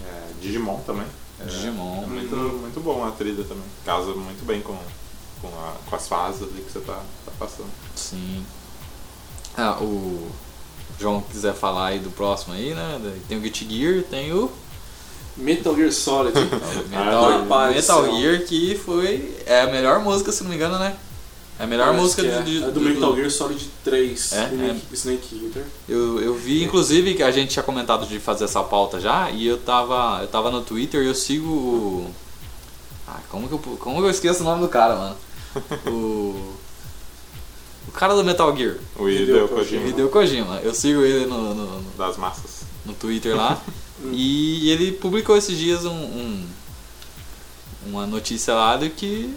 é, 0.04 0.22
Digimon 0.40 0.80
também. 0.86 1.06
É, 1.40 1.44
Digimon. 1.44 2.04
É 2.04 2.06
muito, 2.06 2.36
muito 2.36 2.80
bom 2.80 3.04
a 3.06 3.10
trilha 3.10 3.44
também. 3.44 3.64
Casa 3.84 4.12
muito 4.12 4.44
bem 4.46 4.60
com, 4.60 4.76
com, 5.40 5.48
a- 5.48 5.76
com 5.88 5.96
as 5.96 6.08
fases 6.08 6.42
ali 6.42 6.62
que 6.62 6.72
você 6.72 6.80
tá, 6.80 7.00
tá 7.24 7.32
passando. 7.38 7.70
Sim. 7.96 8.44
Ah, 9.56 9.76
o 9.80 10.30
João 11.00 11.20
quiser 11.22 11.54
falar 11.54 11.86
aí 11.88 11.98
do 11.98 12.10
próximo 12.10 12.54
aí, 12.54 12.74
né? 12.74 13.20
Tem 13.28 13.36
o 13.36 13.40
Guilty 13.40 13.68
Gear, 13.68 14.04
tem 14.04 14.32
o 14.32 14.50
Metal 15.36 15.74
Gear 15.74 15.92
Solid. 15.92 16.34
Metal, 16.88 17.42
do 17.42 17.74
Metal 17.74 18.04
céu. 18.04 18.16
Gear 18.16 18.42
que 18.44 18.76
foi 18.76 19.36
é 19.46 19.62
a 19.62 19.66
melhor 19.66 20.00
música, 20.00 20.30
se 20.30 20.42
não 20.42 20.50
me 20.50 20.56
engano, 20.56 20.78
né? 20.78 20.96
É 21.58 21.64
a 21.64 21.66
melhor 21.66 21.86
Parece 21.86 22.02
música 22.02 22.22
é. 22.22 22.42
de- 22.42 22.62
É 22.62 22.70
do 22.70 22.80
Metal 22.80 23.16
Gear 23.16 23.30
Solid 23.30 23.68
3, 23.82 24.32
É? 24.32 24.44
Snake, 24.52 24.82
Snake 24.92 25.44
Eater. 25.46 25.64
Eu, 25.88 26.20
eu 26.20 26.34
vi, 26.34 26.62
inclusive, 26.62 27.14
que 27.14 27.22
a 27.22 27.30
gente 27.32 27.50
tinha 27.50 27.62
comentado 27.64 28.06
de 28.06 28.20
fazer 28.20 28.44
essa 28.44 28.62
pauta 28.62 29.00
já, 29.00 29.28
e 29.30 29.46
eu 29.46 29.58
tava, 29.58 30.20
eu 30.22 30.28
tava 30.28 30.50
no 30.52 30.60
Twitter 30.62 31.02
e 31.02 31.06
eu 31.06 31.14
sigo 31.14 31.48
o. 31.48 32.14
Ah, 33.08 33.18
como 33.28 33.48
que 33.48 33.54
eu, 33.54 33.58
como 33.78 33.96
que 33.98 34.06
eu 34.06 34.10
esqueço 34.10 34.42
o 34.42 34.44
nome 34.44 34.60
do 34.62 34.68
cara, 34.68 34.94
mano? 34.96 35.16
O. 35.86 36.54
O 37.88 37.90
cara 37.92 38.14
do 38.14 38.22
Metal 38.22 38.54
Gear, 38.56 38.76
O 38.96 39.08
Hideo. 39.08 39.48
Kojima. 39.48 39.86
Hideo 39.88 40.08
Kojima. 40.10 40.60
Eu 40.62 40.74
sigo 40.74 41.02
ele 41.02 41.24
no, 41.26 41.54
no, 41.54 41.80
no- 41.80 41.90
Das 41.96 42.16
massas. 42.18 42.60
no 42.84 42.92
Twitter 42.92 43.34
lá. 43.34 43.60
e 44.12 44.70
ele 44.70 44.92
publicou 44.92 45.36
esses 45.36 45.56
dias 45.58 45.84
um, 45.86 45.90
um- 45.90 46.46
uma 47.86 48.06
notícia 48.06 48.52
lá 48.54 48.76
de 48.76 48.90
que 48.90 49.34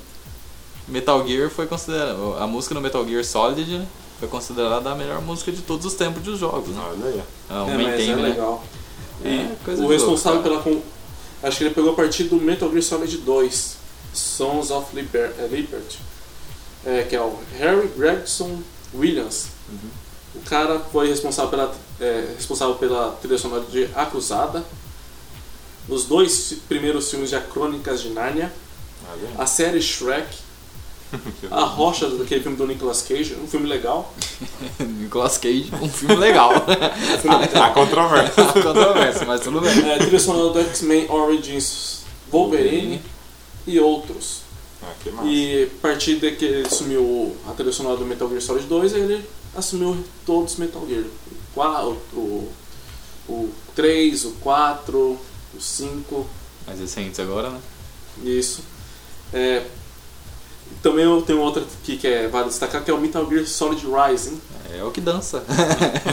Metal 0.92 1.26
Gear 1.28 1.50
foi 1.50 1.66
considerado. 1.68 2.36
A 2.40 2.46
música 2.46 2.76
no 2.76 2.82
Metal 2.82 3.06
Gear 3.08 3.24
Solid 3.24 3.78
né, 3.78 3.88
foi 4.20 4.28
considerada 4.28 4.92
a 4.92 4.96
melhor 4.96 5.22
música 5.22 5.52
de 5.52 5.62
todos 5.62 5.86
os 5.86 5.94
tempos 5.94 6.22
dos 6.22 6.40
jogos. 6.40 6.70
Né? 6.76 6.84
Olha 6.86 7.06
aí. 7.06 7.24
É 7.50 7.54
um 7.54 7.80
é, 7.90 7.96
theme, 7.98 8.12
é 8.12 8.16
né? 8.16 8.22
legal. 8.30 8.64
É, 9.24 9.30
E 9.30 9.72
o 9.82 9.88
responsável 9.88 10.42
louco, 10.42 10.64
pela. 10.64 10.78
com- 10.78 10.82
Acho 11.44 11.58
que 11.58 11.64
ele 11.64 11.74
pegou 11.74 11.92
a 11.94 11.96
partir 11.96 12.26
do 12.26 12.36
Metal 12.36 12.70
Gear 12.70 12.84
Solid 12.84 13.18
2, 13.18 13.78
Sons 14.14 14.70
of 14.70 14.96
Liber- 14.96 15.34
é, 15.40 15.48
Liberty, 15.48 15.98
é, 16.86 17.02
que 17.04 17.16
é 17.16 17.22
o 17.22 17.36
Harry 17.58 17.88
Gregson 17.98 18.60
Williams. 18.94 19.48
Uhum. 19.70 19.90
O 20.36 20.40
cara 20.42 20.80
foi 20.92 21.08
responsável 21.10 21.50
pela, 21.50 21.74
é, 22.00 22.34
responsável 22.38 22.76
pela 22.76 23.12
trilha 23.22 23.38
sonora 23.40 23.64
de 23.64 23.90
A 23.96 24.06
Cruzada, 24.06 24.64
os 25.90 26.06
dois 26.06 26.54
primeiros 26.70 27.10
filmes 27.10 27.30
de 27.30 27.36
A 27.36 27.42
Crônicas 27.42 28.02
de 28.02 28.10
Nárnia, 28.10 28.52
aí. 29.12 29.30
a 29.38 29.46
série 29.48 29.82
Shrek, 29.82 30.28
A 31.52 31.62
Rocha, 31.66 32.08
daquele 32.10 32.42
filme 32.42 32.58
do 32.58 32.66
Nicolas 32.68 33.02
Cage, 33.02 33.36
um 33.36 33.48
filme 33.48 33.68
legal. 33.68 34.14
Nicolas 34.80 35.38
Cage, 35.38 35.72
um 35.82 35.90
filme 35.90 36.16
legal. 36.16 36.52
Filme 37.22 37.38
legal. 37.38 37.64
Há 37.64 37.70
controvérsia. 37.72 38.46
Controvérsia, 38.46 39.26
mas 39.26 39.42
tudo 39.42 39.62
bem. 39.62 39.90
É, 39.92 39.98
trilha 39.98 40.20
sonora 40.20 40.54
do 40.54 40.60
X-Men 40.70 41.10
Origins 41.10 42.02
Wolverine 42.32 43.02
e 43.68 43.80
outros. 43.80 44.42
Ah, 44.84 44.94
que 45.04 45.12
massa. 45.12 45.28
E 45.28 45.64
a 45.66 45.82
partir 45.82 46.16
de 46.16 46.32
que 46.32 46.46
ele 46.46 46.66
assumiu 46.68 47.36
a 47.48 47.52
trilha 47.52 47.72
sonora 47.72 47.98
do 47.98 48.06
Metal 48.06 48.28
Gear 48.30 48.42
Solid 48.42 48.66
2, 48.68 48.94
ele 48.94 49.26
assumiu 49.56 50.04
todos 50.26 50.54
os 50.54 50.58
Metal 50.58 50.84
Gear. 50.88 51.04
O, 51.04 51.54
qua- 51.54 51.86
o, 51.86 51.98
o, 52.14 52.52
o 53.30 53.50
3, 53.76 54.26
o 54.26 54.32
4, 54.42 54.98
o 54.98 55.20
5, 55.60 56.28
Mais 56.66 56.80
recentes 56.80 57.20
agora, 57.20 57.50
né? 57.50 57.60
isso. 58.24 58.62
É, 59.34 59.64
também 60.82 61.06
eu 61.06 61.22
tenho 61.22 61.40
outra 61.40 61.64
aqui 61.64 61.98
que 61.98 62.08
é, 62.08 62.28
vale 62.28 62.48
destacar, 62.48 62.84
que 62.84 62.90
é 62.92 62.94
o 62.94 62.98
Metal 63.00 63.28
Gear 63.30 63.46
Solid 63.46 63.86
Rising. 63.86 64.40
É 64.78 64.84
o 64.84 64.92
que 64.92 65.02
dança. 65.02 65.44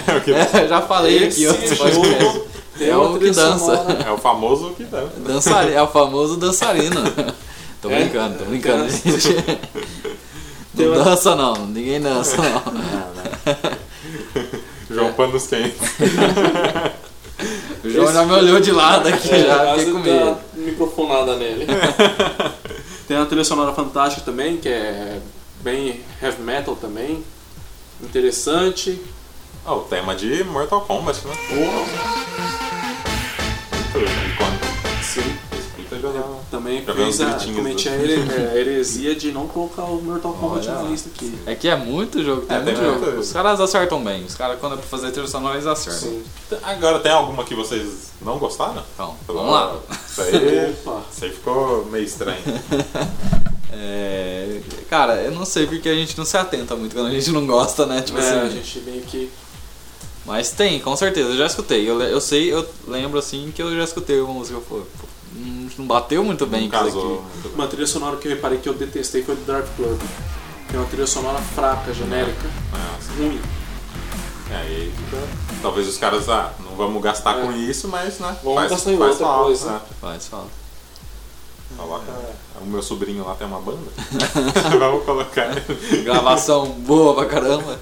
É 0.07 0.17
o 0.17 0.21
que- 0.21 0.31
Eu 0.31 0.37
já 0.69 0.83
falei 0.83 1.19
aqui 1.19 1.45
Esse 1.45 1.47
outros 1.49 1.79
podcasts. 1.79 1.95
jogo 2.33 2.47
É 2.81 2.97
o 2.97 3.19
que 3.19 3.31
dança. 3.31 3.59
sonora 3.59 4.03
É 4.07 4.11
o 4.11 4.19
famoso 4.19 4.71
que 4.77 4.85
dá. 4.85 5.05
Dançari- 5.27 5.73
é 5.75 5.83
o 5.83 5.87
famoso 5.89 6.37
dançarino. 6.37 7.01
Tô 7.81 7.89
É? 7.91 8.01
brincando, 8.01 8.39
tô 8.39 8.45
brincando, 8.47 8.85
É. 8.87 8.89
gente. 8.91 9.33
Tem 10.77 10.87
Não 10.87 10.95
uma- 10.97 11.05
dança 11.05 11.35
não, 11.37 11.55
ninguém 11.67 12.01
dança 12.01 12.37
não. 12.43 12.63
João 14.91 15.13
Panos 15.13 15.47
Quentes. 15.47 15.79
O 17.85 17.89
João 17.91 18.13
já 18.13 18.25
me 18.25 18.33
olhou 18.33 18.59
de 18.61 18.73
lado 18.73 19.09
aqui, 19.09 19.31
É, 19.33 19.45
já 19.47 19.75
fiquei 19.77 19.93
com 19.93 19.99
dá 20.01 20.05
medo. 20.05 20.25
uma 20.57 20.67
microfonada 20.67 21.37
nele. 21.37 21.67
Tem 23.09 23.17
uma 23.17 23.25
trilha 23.25 23.43
sonora 23.43 23.73
fantástica 23.73 24.23
também, 24.23 24.59
que 24.59 24.69
é 24.69 25.19
bem 25.63 26.05
heavy 26.23 26.43
metal 26.43 26.77
também. 26.77 27.25
Interessante. 28.03 29.01
Ah, 29.65 29.75
o 29.75 29.81
tema 29.81 30.15
de 30.15 30.45
Mortal 30.45 30.83
Kombat, 30.83 31.27
né? 31.27 31.33
Icônico. 33.97 34.67
Sim. 35.03 35.48
Dá- 36.03 36.23
Também 36.51 36.81
uns 36.81 36.95
fez 36.95 37.21
a, 37.21 37.33
cometi 37.55 37.89
a 37.89 37.93
é, 37.95 38.59
heresia 38.59 39.15
de 39.15 39.33
não 39.33 39.47
colocar 39.47 39.85
o 39.85 40.01
Mortal 40.03 40.33
Kombat 40.35 40.69
Olha 40.69 40.83
na 40.83 40.89
lista 40.91 41.09
aqui. 41.15 41.39
É 41.47 41.55
que 41.55 41.69
é 41.69 41.77
muito 41.77 42.23
jogo, 42.23 42.43
tem 42.43 42.57
É, 42.57 42.61
muito 42.63 42.77
tem 42.77 42.85
jogo. 42.85 43.01
muito. 43.05 43.21
Os 43.21 43.33
caras 43.33 43.61
acertam 43.61 44.03
bem. 44.03 44.25
Os 44.25 44.35
caras, 44.35 44.59
quando 44.61 44.75
é 44.75 44.77
pra 44.77 44.87
fazer 44.87 45.11
trilha 45.11 45.29
sonora, 45.29 45.55
eles 45.57 45.67
acertam. 45.67 46.01
Sim. 46.11 46.23
Agora, 46.63 46.99
tem 47.01 47.13
alguma 47.13 47.45
que 47.45 47.55
vocês 47.55 48.13
não 48.21 48.39
gostaram? 48.39 48.83
Então, 48.95 49.15
vamos 49.27 49.53
lá. 49.53 49.77
Isso 50.09 50.21
aí, 50.23 50.75
isso 51.13 51.25
aí 51.25 51.31
ficou 51.33 51.85
meio 51.87 52.05
estranho. 52.05 52.39
É, 53.71 54.61
cara, 54.89 55.17
eu 55.23 55.31
não 55.31 55.45
sei 55.45 55.67
porque 55.67 55.89
a 55.89 55.95
gente 55.95 56.17
não 56.17 56.25
se 56.25 56.37
atenta 56.37 56.75
muito 56.75 56.95
quando 56.95 57.09
a 57.09 57.11
gente 57.11 57.31
não 57.31 57.47
gosta, 57.47 57.85
né? 57.87 58.01
Tipo 58.01 58.19
É, 58.19 58.23
assim. 58.23 58.39
a 58.39 58.49
gente 58.49 58.79
meio 58.81 59.03
que. 59.03 59.31
Mas 60.25 60.51
tem, 60.51 60.81
com 60.81 60.97
certeza, 60.97 61.29
eu 61.31 61.37
já 61.37 61.47
escutei. 61.47 61.89
Eu, 61.89 62.01
eu 62.03 62.21
sei, 62.21 62.53
eu 62.53 62.67
lembro 62.87 63.19
assim 63.19 63.53
que 63.55 63.63
eu 63.63 63.75
já 63.77 63.85
escutei 63.85 64.21
uma 64.21 64.33
música. 64.35 64.59
Pô, 64.69 64.77
pô, 64.77 65.08
não- 65.79 65.87
bateu 65.87 66.23
muito 66.25 66.45
bem 66.47 66.69
Não 66.69 66.71
com 66.79 66.87
isso 66.87 66.97
casou 66.97 67.25
aqui. 67.43 67.49
Uma 67.55 67.67
trilha 67.67 67.87
sonora 67.87 68.17
que 68.17 68.29
eu 68.29 68.33
reparei 68.33 68.59
que 68.59 68.69
eu 68.69 68.75
detestei 68.75 69.23
foi 69.23 69.35
do 69.37 69.45
Drive 69.47 69.69
Club. 69.77 69.99
Que 70.69 70.77
é 70.77 70.79
uma 70.79 70.87
trilha 70.89 71.07
sonora 71.07 71.39
fraca, 71.39 71.95
genérica, 71.95 72.47
É, 72.47 72.99
assim, 72.99 73.23
ruim. 73.29 73.41
é, 74.51 74.57
aí 74.57 74.93
fica- 74.97 75.27
Talvez 75.63 75.89
os 75.89 75.97
caras, 75.97 76.29
ah, 76.29 76.53
não 76.61 76.77
vamos 76.77 77.03
gastar 77.03 77.39
É. 77.39 77.43
com 77.43 77.53
isso, 77.53 77.89
mas, 77.89 78.19
né? 78.19 78.37
Vamos 78.45 78.59
faz, 78.61 78.71
gastar 78.71 78.93
em 78.93 78.99
faz 78.99 79.11
outra 79.13 79.27
falta, 79.27 79.45
coisa. 79.45 79.71
né? 79.73 79.81
Faz 80.01 80.27
falta. 80.29 80.59
Coloca. 81.77 82.05
O 82.61 82.65
meu 82.67 82.83
sobrinho 82.83 83.25
lá 83.27 83.35
tem 83.35 83.47
uma 83.47 83.61
banda. 83.61 83.79
vamos 84.79 85.05
colocar 85.05 85.47
ele. 85.51 86.03
Gravação 86.03 86.67
boa 86.71 87.15
pra 87.15 87.27
caramba. 87.27 87.79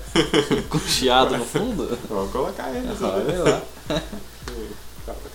Com 0.68 0.78
chiado 0.80 1.36
no 1.36 1.44
fundo. 1.44 1.96
Vamos 2.08 2.30
colocar 2.32 2.68
ele. 2.70 2.88
Olha 3.00 3.42
lá. 3.44 3.62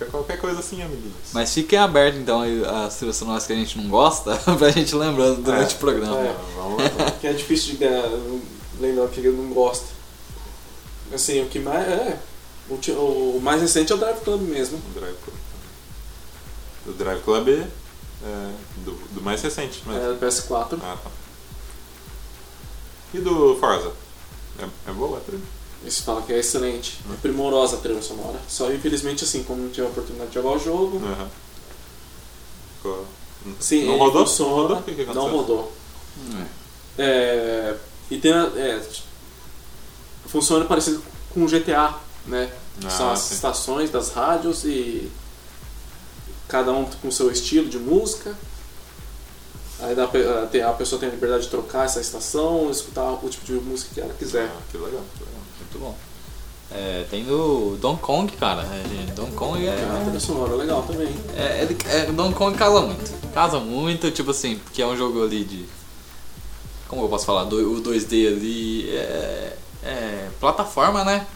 Qualquer, 0.04 0.10
qualquer 0.10 0.40
coisa 0.40 0.60
assim, 0.60 0.82
amiguinhos. 0.82 1.14
Mas 1.32 1.52
fiquem 1.52 1.78
abertos 1.78 2.20
então 2.20 2.40
aí 2.40 2.64
as 2.64 2.96
trilhas 2.96 3.16
sonoras 3.16 3.46
que 3.46 3.52
a 3.52 3.56
gente 3.56 3.78
não 3.78 3.88
gosta, 3.88 4.36
pra 4.58 4.70
gente 4.70 4.94
lembrando 4.94 5.42
durante 5.42 5.72
É. 5.74 5.76
o 5.76 5.78
programa. 5.80 6.18
É. 6.18 6.36
Vamos 6.56 6.82
lá. 6.82 7.10
Que 7.20 7.26
é 7.26 7.32
difícil 7.32 7.76
de 7.76 7.84
lembrar 8.80 9.04
o 9.04 9.08
que 9.08 9.20
ele 9.20 9.30
não 9.30 9.52
gosta. 9.52 9.86
Assim, 11.12 11.42
o 11.42 11.48
que 11.48 11.58
mais. 11.58 11.86
É. 11.86 12.18
O, 12.68 13.36
o 13.36 13.40
mais 13.42 13.60
recente 13.60 13.92
é 13.92 13.94
o 13.94 13.98
Drive 13.98 14.20
Club 14.20 14.40
mesmo. 14.42 14.78
O 14.78 14.98
Drive 14.98 15.16
Club. 15.24 15.36
O 16.86 16.92
Drive 16.92 17.22
Club 17.22 17.48
é 17.48 17.66
do, 18.84 18.92
do 19.14 19.20
mais 19.22 19.42
recente, 19.42 19.82
mas. 19.84 19.96
É 20.02 20.08
do 20.12 20.16
PS4. 20.26 20.78
Ah, 20.82 20.96
tá. 21.02 21.10
E 23.14 23.18
do 23.18 23.56
Forza? 23.58 23.92
É, 24.58 24.90
é 24.90 24.92
boa 24.92 25.18
a 25.18 25.20
trilha? 25.20 25.42
Isso 25.84 26.02
fala 26.04 26.22
que 26.22 26.32
é 26.32 26.38
excelente. 26.38 26.98
É 27.12 27.16
primorosa 27.16 27.76
a 27.76 27.80
trilha 27.80 28.00
sonora. 28.02 28.38
Só 28.48 28.72
infelizmente 28.72 29.24
assim, 29.24 29.42
como 29.42 29.62
não 29.62 29.70
tive 29.70 29.86
a 29.86 29.90
oportunidade 29.90 30.30
de 30.30 30.34
jogar 30.34 30.50
o 30.50 30.58
jogo. 30.58 31.00
Ficou. 32.76 33.06
Sim, 33.60 33.86
não 33.86 33.98
rodou? 33.98 34.26
funciona, 34.26 34.50
Não 34.50 34.56
rodou? 34.62 34.76
O 34.78 34.82
que 34.82 34.94
que 34.94 35.04
não 35.06 35.26
aconteceu? 35.26 35.36
rodou. 35.38 35.72
É. 36.98 37.02
É, 37.02 37.76
e 38.10 38.18
tem 38.18 38.32
a- 38.32 38.52
é, 38.56 38.80
funciona 40.26 40.64
parecido 40.64 41.02
com 41.34 41.44
o 41.44 41.48
GTA, 41.48 41.94
né? 42.26 42.52
Ah, 42.84 42.90
São 42.90 43.10
as 43.10 43.18
sim. 43.20 43.34
estações 43.34 43.90
das 43.90 44.10
rádios 44.10 44.64
e 44.64 45.10
cada 46.48 46.70
um 46.72 46.84
com 46.84 47.08
o 47.08 47.12
seu 47.12 47.30
estilo 47.30 47.68
de 47.68 47.78
música. 47.78 48.36
Aí 49.80 49.94
dá, 49.96 50.04
a 50.04 50.72
pessoa 50.74 51.00
tem 51.00 51.08
a 51.08 51.12
liberdade 51.12 51.44
de 51.44 51.48
trocar 51.50 51.86
essa 51.86 52.00
estação, 52.00 52.70
escutar 52.70 53.10
o 53.24 53.28
tipo 53.28 53.44
de 53.44 53.52
música 53.54 53.90
que 53.94 54.00
ela 54.00 54.14
quiser. 54.14 54.44
Ah, 54.46 54.60
que 54.70 54.76
legal, 54.76 55.02
que 55.18 55.24
legal. 55.24 55.31
Muito 55.72 55.78
bom. 55.78 55.94
É, 56.70 57.04
tem 57.10 57.24
do 57.24 57.76
Donkey 57.80 58.00
Kong, 58.02 58.32
cara. 58.36 58.62
É, 58.62 59.12
Donkey 59.12 59.32
Kong 59.34 59.66
É 59.66 59.70
uma 59.90 59.98
é, 59.98 60.02
trilha 60.04 60.20
sonora 60.20 60.54
legal 60.54 60.82
também. 60.82 61.08
é, 61.36 61.62
ele- 61.62 61.76
é, 61.86 62.06
Donkey 62.06 62.34
Kong 62.34 62.56
casa 62.56 62.80
muito. 62.80 63.32
Casa 63.34 63.60
muito, 63.60 64.10
tipo 64.10 64.30
assim, 64.30 64.56
porque 64.56 64.80
é 64.80 64.86
um 64.86 64.96
jogo 64.96 65.22
ali 65.22 65.44
de. 65.44 65.64
Como 66.88 67.02
eu 67.02 67.08
posso 67.08 67.26
falar? 67.26 67.44
Do, 67.44 67.56
o 67.74 67.80
2D 67.82 68.26
ali 68.26 68.88
é, 68.90 69.56
é 69.82 70.28
plataforma, 70.40 71.04
né? 71.04 71.26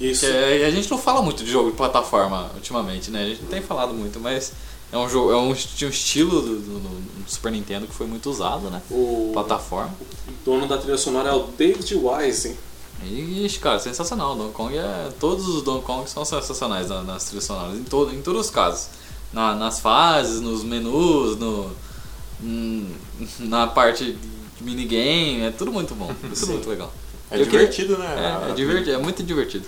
Isso. 0.00 0.26
É- 0.26 0.64
a 0.64 0.70
gente 0.70 0.88
não 0.90 0.98
fala 0.98 1.22
muito 1.22 1.42
de 1.44 1.50
jogo 1.50 1.70
de 1.70 1.76
plataforma 1.76 2.50
ultimamente, 2.54 3.10
né? 3.10 3.22
A 3.22 3.26
gente 3.26 3.42
não 3.42 3.48
tem 3.48 3.60
falado 3.62 3.92
muito, 3.92 4.20
mas 4.20 4.52
é 4.92 4.96
um 4.98 5.08
jogo, 5.08 5.32
é 5.32 5.36
um, 5.36 5.48
um 5.48 5.52
estilo 5.52 6.40
do, 6.40 6.56
do- 6.60 6.78
do 6.80 7.02
Super 7.30 7.50
Nintendo 7.50 7.86
que 7.88 7.94
foi 7.94 8.06
muito 8.06 8.30
usado, 8.30 8.70
né? 8.70 8.80
O 8.90 9.30
Plataforma. 9.32 9.92
dono 10.44 10.68
da 10.68 10.78
trilha 10.78 10.96
sonora 10.98 11.30
é 11.30 11.34
o 11.34 11.44
David 11.58 11.96
Wise. 11.96 12.56
E, 13.04 13.44
ixi, 13.46 13.58
cara, 13.58 13.78
sensacional. 13.78 14.34
Donkey 14.34 14.52
Kong 14.54 14.76
é. 14.76 15.08
Todos 15.20 15.46
os 15.48 15.62
Donkey 15.62 15.84
Kong 15.86 16.08
são 16.10 16.24
sensacionais 16.24 16.88
na- 16.88 17.02
nas 17.02 17.24
trilhas 17.24 17.44
sonoras, 17.44 17.76
em, 17.78 17.84
todo, 17.84 18.14
em 18.14 18.20
todos 18.22 18.46
os 18.46 18.50
casos. 18.50 18.88
Na- 19.32 19.54
nas 19.54 19.80
fases, 19.80 20.40
nos 20.40 20.64
menus, 20.64 21.36
no, 21.38 21.70
hum, 22.42 22.86
na 23.40 23.66
parte 23.66 24.12
de 24.12 24.64
minigame, 24.64 25.42
é 25.42 25.50
tudo 25.50 25.72
muito 25.72 25.94
bom. 25.94 26.10
É 26.10 26.14
tudo 26.24 26.36
Sim. 26.36 26.52
muito 26.52 26.68
legal. 26.68 26.92
É 27.30 27.40
Eu 27.40 27.44
divertido, 27.44 27.96
né? 27.98 28.42
É, 28.46 28.50
é, 28.50 28.54
divertido, 28.54 28.92
é 28.92 28.98
muito 28.98 29.22
divertido. 29.22 29.66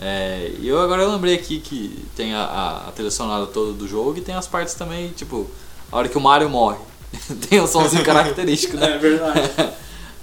É, 0.00 0.52
e 0.60 0.68
eu 0.68 0.78
agora 0.80 1.02
eu 1.02 1.10
lembrei 1.10 1.34
aqui 1.34 1.58
que 1.58 2.04
tem 2.14 2.32
a, 2.34 2.42
a, 2.44 2.88
a 2.88 2.92
trilha 2.92 3.10
sonora 3.10 3.46
toda 3.46 3.72
do 3.72 3.88
jogo 3.88 4.16
e 4.16 4.20
tem 4.20 4.34
as 4.34 4.46
partes 4.46 4.74
também, 4.74 5.08
tipo, 5.08 5.50
a 5.90 5.96
hora 5.96 6.08
que 6.08 6.16
o 6.16 6.20
Mario 6.20 6.48
morre. 6.48 6.78
tem 7.48 7.60
um 7.60 7.66
somzinho 7.66 8.04
característico, 8.06 8.76
né? 8.76 8.94
É 8.94 8.98
verdade. 8.98 9.40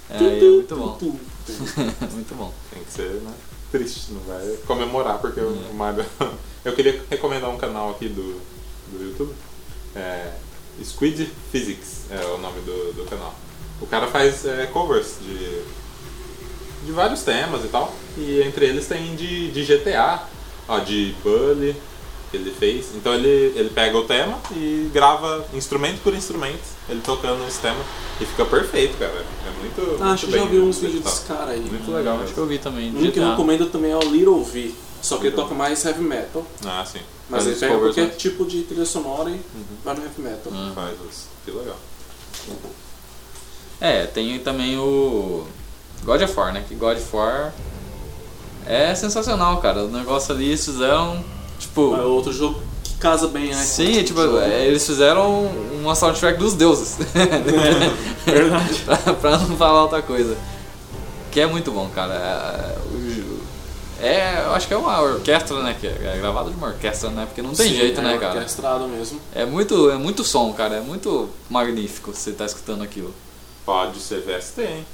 É, 0.08 0.16
é 0.16 0.40
muito 0.40 0.76
bom. 0.76 0.98
Muito 2.12 2.34
bom. 2.34 2.52
Tem 2.72 2.82
que 2.82 2.92
ser 2.92 3.10
né, 3.22 3.32
triste, 3.70 4.12
não 4.12 4.20
vai 4.22 4.56
comemorar 4.66 5.18
porque 5.18 5.40
o 5.40 5.74
Mario. 5.74 6.04
Eu 6.64 6.74
queria 6.74 7.00
recomendar 7.08 7.48
um 7.50 7.56
canal 7.56 7.90
aqui 7.90 8.08
do, 8.08 8.40
do 8.88 9.04
YouTube. 9.04 9.32
É, 9.94 10.32
Squid 10.82 11.30
Physics 11.52 12.06
é 12.10 12.24
o 12.26 12.38
nome 12.38 12.60
do, 12.62 12.92
do 12.92 13.04
canal. 13.08 13.34
O 13.80 13.86
cara 13.86 14.08
faz 14.08 14.44
é, 14.44 14.66
covers 14.66 15.18
de, 15.20 15.62
de 16.86 16.92
vários 16.92 17.22
temas 17.22 17.64
e 17.64 17.68
tal. 17.68 17.94
E 18.16 18.42
entre 18.42 18.66
eles 18.66 18.86
tem 18.88 19.14
de, 19.14 19.52
de 19.52 19.64
GTA, 19.64 20.24
ó, 20.68 20.80
de 20.80 21.14
Bully 21.22 21.76
que 22.36 22.42
ele 22.42 22.50
fez. 22.50 22.94
Então 22.94 23.14
ele, 23.14 23.52
ele 23.56 23.70
pega 23.70 23.96
o 23.96 24.04
tema 24.04 24.38
e 24.52 24.90
grava 24.92 25.46
instrumento 25.54 26.00
por 26.02 26.14
instrumento, 26.14 26.62
ele 26.88 27.00
tocando 27.00 27.46
esse 27.46 27.58
tema. 27.60 27.80
E 28.20 28.24
fica 28.24 28.44
perfeito, 28.44 28.96
cara. 28.98 29.12
É 29.12 29.60
muito. 29.60 30.02
Ah, 30.02 30.12
acho 30.12 30.26
que 30.26 30.32
muito 30.32 30.44
já 30.44 30.50
vi 30.50 30.58
uns 30.60 30.78
vídeos 30.78 31.02
desse 31.02 31.26
cara 31.26 31.52
aí. 31.52 31.60
Muito 31.60 31.90
legal, 31.90 32.20
Acho 32.22 32.34
que 32.34 32.38
eu 32.38 32.46
vi 32.46 32.58
também. 32.58 32.90
Um 32.90 33.10
que 33.10 33.18
eu 33.18 33.30
recomendo 33.30 33.66
também 33.66 33.90
é 33.90 33.96
o 33.96 34.10
Little 34.10 34.42
V. 34.42 34.74
Só 35.02 35.18
que 35.18 35.26
ele 35.26 35.36
toca 35.36 35.54
mais 35.54 35.84
heavy 35.84 36.02
metal. 36.02 36.44
Ah, 36.64 36.84
sim. 36.84 37.00
Mas 37.28 37.44
Faz 37.44 37.62
ele 37.62 37.66
pega 37.66 37.80
qualquer 37.80 38.06
né? 38.06 38.14
tipo 38.16 38.44
de 38.44 38.62
trilha 38.62 38.86
sonora 38.86 39.30
e 39.30 39.40
vai 39.84 39.94
no 39.94 40.02
heavy 40.02 40.22
metal. 40.22 40.52
Ah. 40.52 40.72
Faz 40.74 40.96
os. 41.00 41.26
Que 41.44 41.50
legal. 41.50 41.76
É, 43.80 44.06
tem 44.06 44.38
também 44.38 44.78
o 44.78 45.46
God 46.02 46.22
of 46.22 46.34
War, 46.34 46.52
né? 46.52 46.64
Que 46.66 46.74
God 46.74 46.96
of 46.96 47.16
War 47.16 47.52
é 48.66 48.94
sensacional, 48.94 49.60
cara. 49.60 49.84
O 49.84 49.88
negócio 49.88 50.34
ali 50.34 50.46
eles 50.46 50.64
fizeram, 50.64 51.24
tipo... 51.58 51.96
É 51.96 52.02
outro 52.02 52.32
jogo 52.32 52.60
que 52.82 52.94
casa 52.94 53.28
bem, 53.28 53.48
né? 53.48 53.62
Sim, 53.62 54.02
tipo, 54.02 54.20
é, 54.38 54.66
eles 54.66 54.86
fizeram 54.86 55.46
uma 55.80 55.94
soundtrack 55.94 56.38
dos 56.38 56.54
deuses. 56.54 56.98
É, 58.26 58.32
verdade. 58.32 58.80
pra, 58.84 58.96
pra 59.14 59.38
não 59.38 59.56
falar 59.56 59.82
outra 59.82 60.02
coisa. 60.02 60.36
Que 61.30 61.40
é 61.40 61.46
muito 61.46 61.70
bom, 61.70 61.88
cara. 61.94 62.14
É, 62.14 62.76
é, 64.00 64.42
eu 64.44 64.52
acho 64.52 64.66
que 64.66 64.74
é 64.74 64.76
uma 64.76 65.00
orquestra, 65.00 65.62
né? 65.62 65.76
Que 65.80 65.86
é 65.86 66.18
gravado 66.18 66.50
de 66.50 66.56
uma 66.56 66.68
orquestra, 66.68 67.08
né? 67.10 67.24
Porque 67.26 67.40
não 67.40 67.54
tem 67.54 67.68
Sim, 67.68 67.76
jeito, 67.76 68.00
é 68.00 68.04
né, 68.04 68.18
cara? 68.18 68.34
orquestrado 68.34 68.88
mesmo. 68.88 69.20
É 69.34 69.46
muito, 69.46 69.90
é 69.90 69.96
muito 69.96 70.24
som, 70.24 70.52
cara. 70.52 70.76
É 70.76 70.80
muito 70.80 71.28
magnífico 71.48 72.12
você 72.12 72.32
tá 72.32 72.44
escutando 72.44 72.82
aquilo. 72.82 73.14
Pode 73.64 73.98
ser 73.98 74.20
VST, 74.20 74.60
hein? 74.60 74.86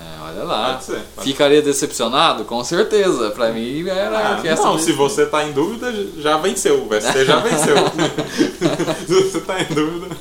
É, 0.00 0.22
olha 0.22 0.44
lá. 0.44 0.72
Pode 0.74 0.84
ser, 0.84 1.00
pode 1.14 1.28
Ficaria 1.28 1.60
decepcionado? 1.60 2.44
Com 2.44 2.62
certeza. 2.64 3.30
Pra 3.30 3.52
mim 3.52 3.86
era 3.86 4.18
a 4.18 4.28
Ah, 4.28 4.36
orquestra. 4.36 4.64
não, 4.66 4.78
se 4.78 4.92
você 4.92 5.26
tá 5.26 5.44
em 5.46 5.52
dúvida, 5.52 5.92
já 6.18 6.38
venceu. 6.38 6.82
O 6.82 6.88
VST 6.88 7.24
já 7.26 7.36
venceu. 7.40 7.74
se 9.06 9.22
você 9.22 9.40
tá 9.40 9.60
em 9.60 9.66
dúvida. 9.66 10.16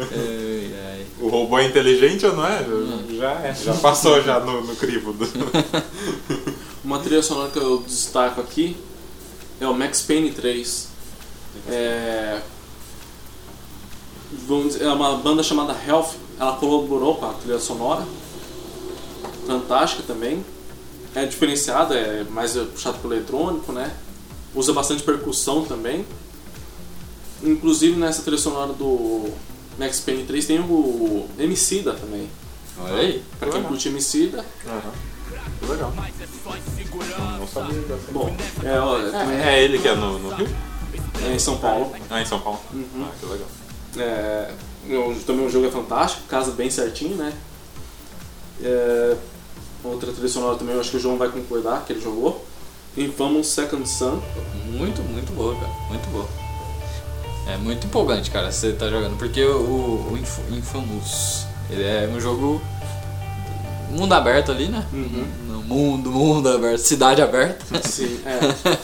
Ai, 0.00 0.74
ai. 0.90 1.06
O 1.20 1.28
robô 1.28 1.58
é 1.58 1.66
inteligente 1.66 2.26
ou 2.26 2.34
não 2.34 2.46
é? 2.46 2.60
Hum. 2.62 3.04
Já 3.16 3.30
é. 3.32 3.54
Já 3.54 3.74
passou 3.74 4.20
já 4.22 4.40
no, 4.40 4.62
no 4.62 4.74
crivo. 4.76 5.12
Do... 5.12 5.24
Uma 6.84 6.98
trilha 6.98 7.22
sonora 7.22 7.50
que 7.50 7.58
eu 7.58 7.82
destaco 7.86 8.40
aqui 8.40 8.76
é 9.60 9.66
o 9.66 9.72
Max 9.74 10.02
Payne 10.02 10.32
3. 10.32 10.88
É, 11.70 12.40
vamos 14.46 14.72
dizer, 14.74 14.84
é 14.84 14.88
uma 14.88 15.16
banda 15.16 15.42
chamada 15.42 15.74
Health. 15.86 16.10
Ela 16.38 16.52
colaborou 16.56 17.14
com 17.14 17.26
a 17.26 17.32
trilha 17.34 17.58
sonora. 17.60 18.04
Fantástica 19.46 20.02
também. 20.06 20.44
É 21.14 21.24
diferenciada, 21.26 21.94
é 21.94 22.24
mais 22.24 22.52
puxado 22.54 22.98
pro 22.98 23.12
eletrônico, 23.12 23.72
né? 23.72 23.94
Usa 24.54 24.72
bastante 24.72 25.02
percussão 25.02 25.64
também. 25.64 26.04
Inclusive 27.42 27.96
nessa 27.96 28.22
trilha 28.22 28.38
sonora 28.38 28.72
do 28.72 29.30
Max 29.78 30.00
Payne 30.00 30.24
3 30.24 30.46
tem 30.46 30.60
o 30.60 31.28
Emicida 31.38 31.92
também. 31.92 32.28
Olha 32.80 32.96
aí. 32.96 33.22
Pra 33.38 33.50
quem 33.50 33.62
curte 33.62 33.88
Emicida, 33.88 34.44
Que 35.60 35.66
Legal. 35.66 35.92
Não, 37.18 37.38
não 37.38 37.46
sabia 37.46 37.80
dessa. 37.82 38.12
bom, 38.12 38.36
é, 38.64 38.78
ó, 38.78 38.98
É, 38.98 39.54
é 39.56 39.62
ele 39.64 39.78
que 39.78 39.88
é 39.88 39.94
no, 39.94 40.18
no 40.18 40.34
Rio? 40.34 40.48
é 41.24 41.34
em 41.34 41.38
São 41.38 41.56
Paulo. 41.58 41.92
Ah, 42.10 42.20
em 42.20 42.26
São 42.26 42.40
Paulo. 42.40 42.60
Uhum. 42.72 43.04
Ah, 43.04 43.10
que 43.18 43.26
legal. 43.26 43.48
É, 43.96 44.50
também 45.26 45.46
o 45.46 45.50
jogo 45.50 45.66
é 45.66 45.70
fantástico, 45.70 46.22
casa 46.28 46.50
bem 46.52 46.70
certinho, 46.70 47.16
né? 47.16 47.32
É, 48.62 49.16
outra 49.90 50.12
trilha 50.12 50.28
sonora 50.28 50.56
também, 50.56 50.74
eu 50.74 50.80
acho 50.80 50.90
que 50.90 50.96
o 50.96 51.00
João 51.00 51.16
vai 51.16 51.28
concordar, 51.28 51.84
que 51.84 51.92
ele 51.92 52.00
jogou. 52.00 52.44
Infamous 52.96 53.48
Second 53.48 53.88
Son. 53.88 54.20
Muito, 54.66 55.02
muito 55.02 55.32
boa, 55.32 55.54
cara. 55.54 55.72
Muito 55.88 56.08
boa. 56.10 56.28
É 57.48 57.56
muito 57.56 57.86
empolgante, 57.86 58.30
cara, 58.30 58.50
você 58.52 58.72
tá 58.72 58.88
jogando. 58.88 59.16
Porque 59.18 59.42
o, 59.44 60.08
o 60.12 60.18
Inf- 60.18 60.50
Infamous, 60.50 61.46
ele 61.70 61.82
é 61.82 62.08
um 62.14 62.20
jogo 62.20 62.60
mundo 63.90 64.12
aberto 64.14 64.50
ali, 64.52 64.68
né? 64.68 64.86
Uhum. 64.92 65.24
No 65.48 65.62
mundo, 65.62 66.10
mundo 66.10 66.48
aberto, 66.48 66.78
cidade 66.78 67.20
aberta. 67.20 67.64
Sim, 67.82 68.20
é. 68.24 68.78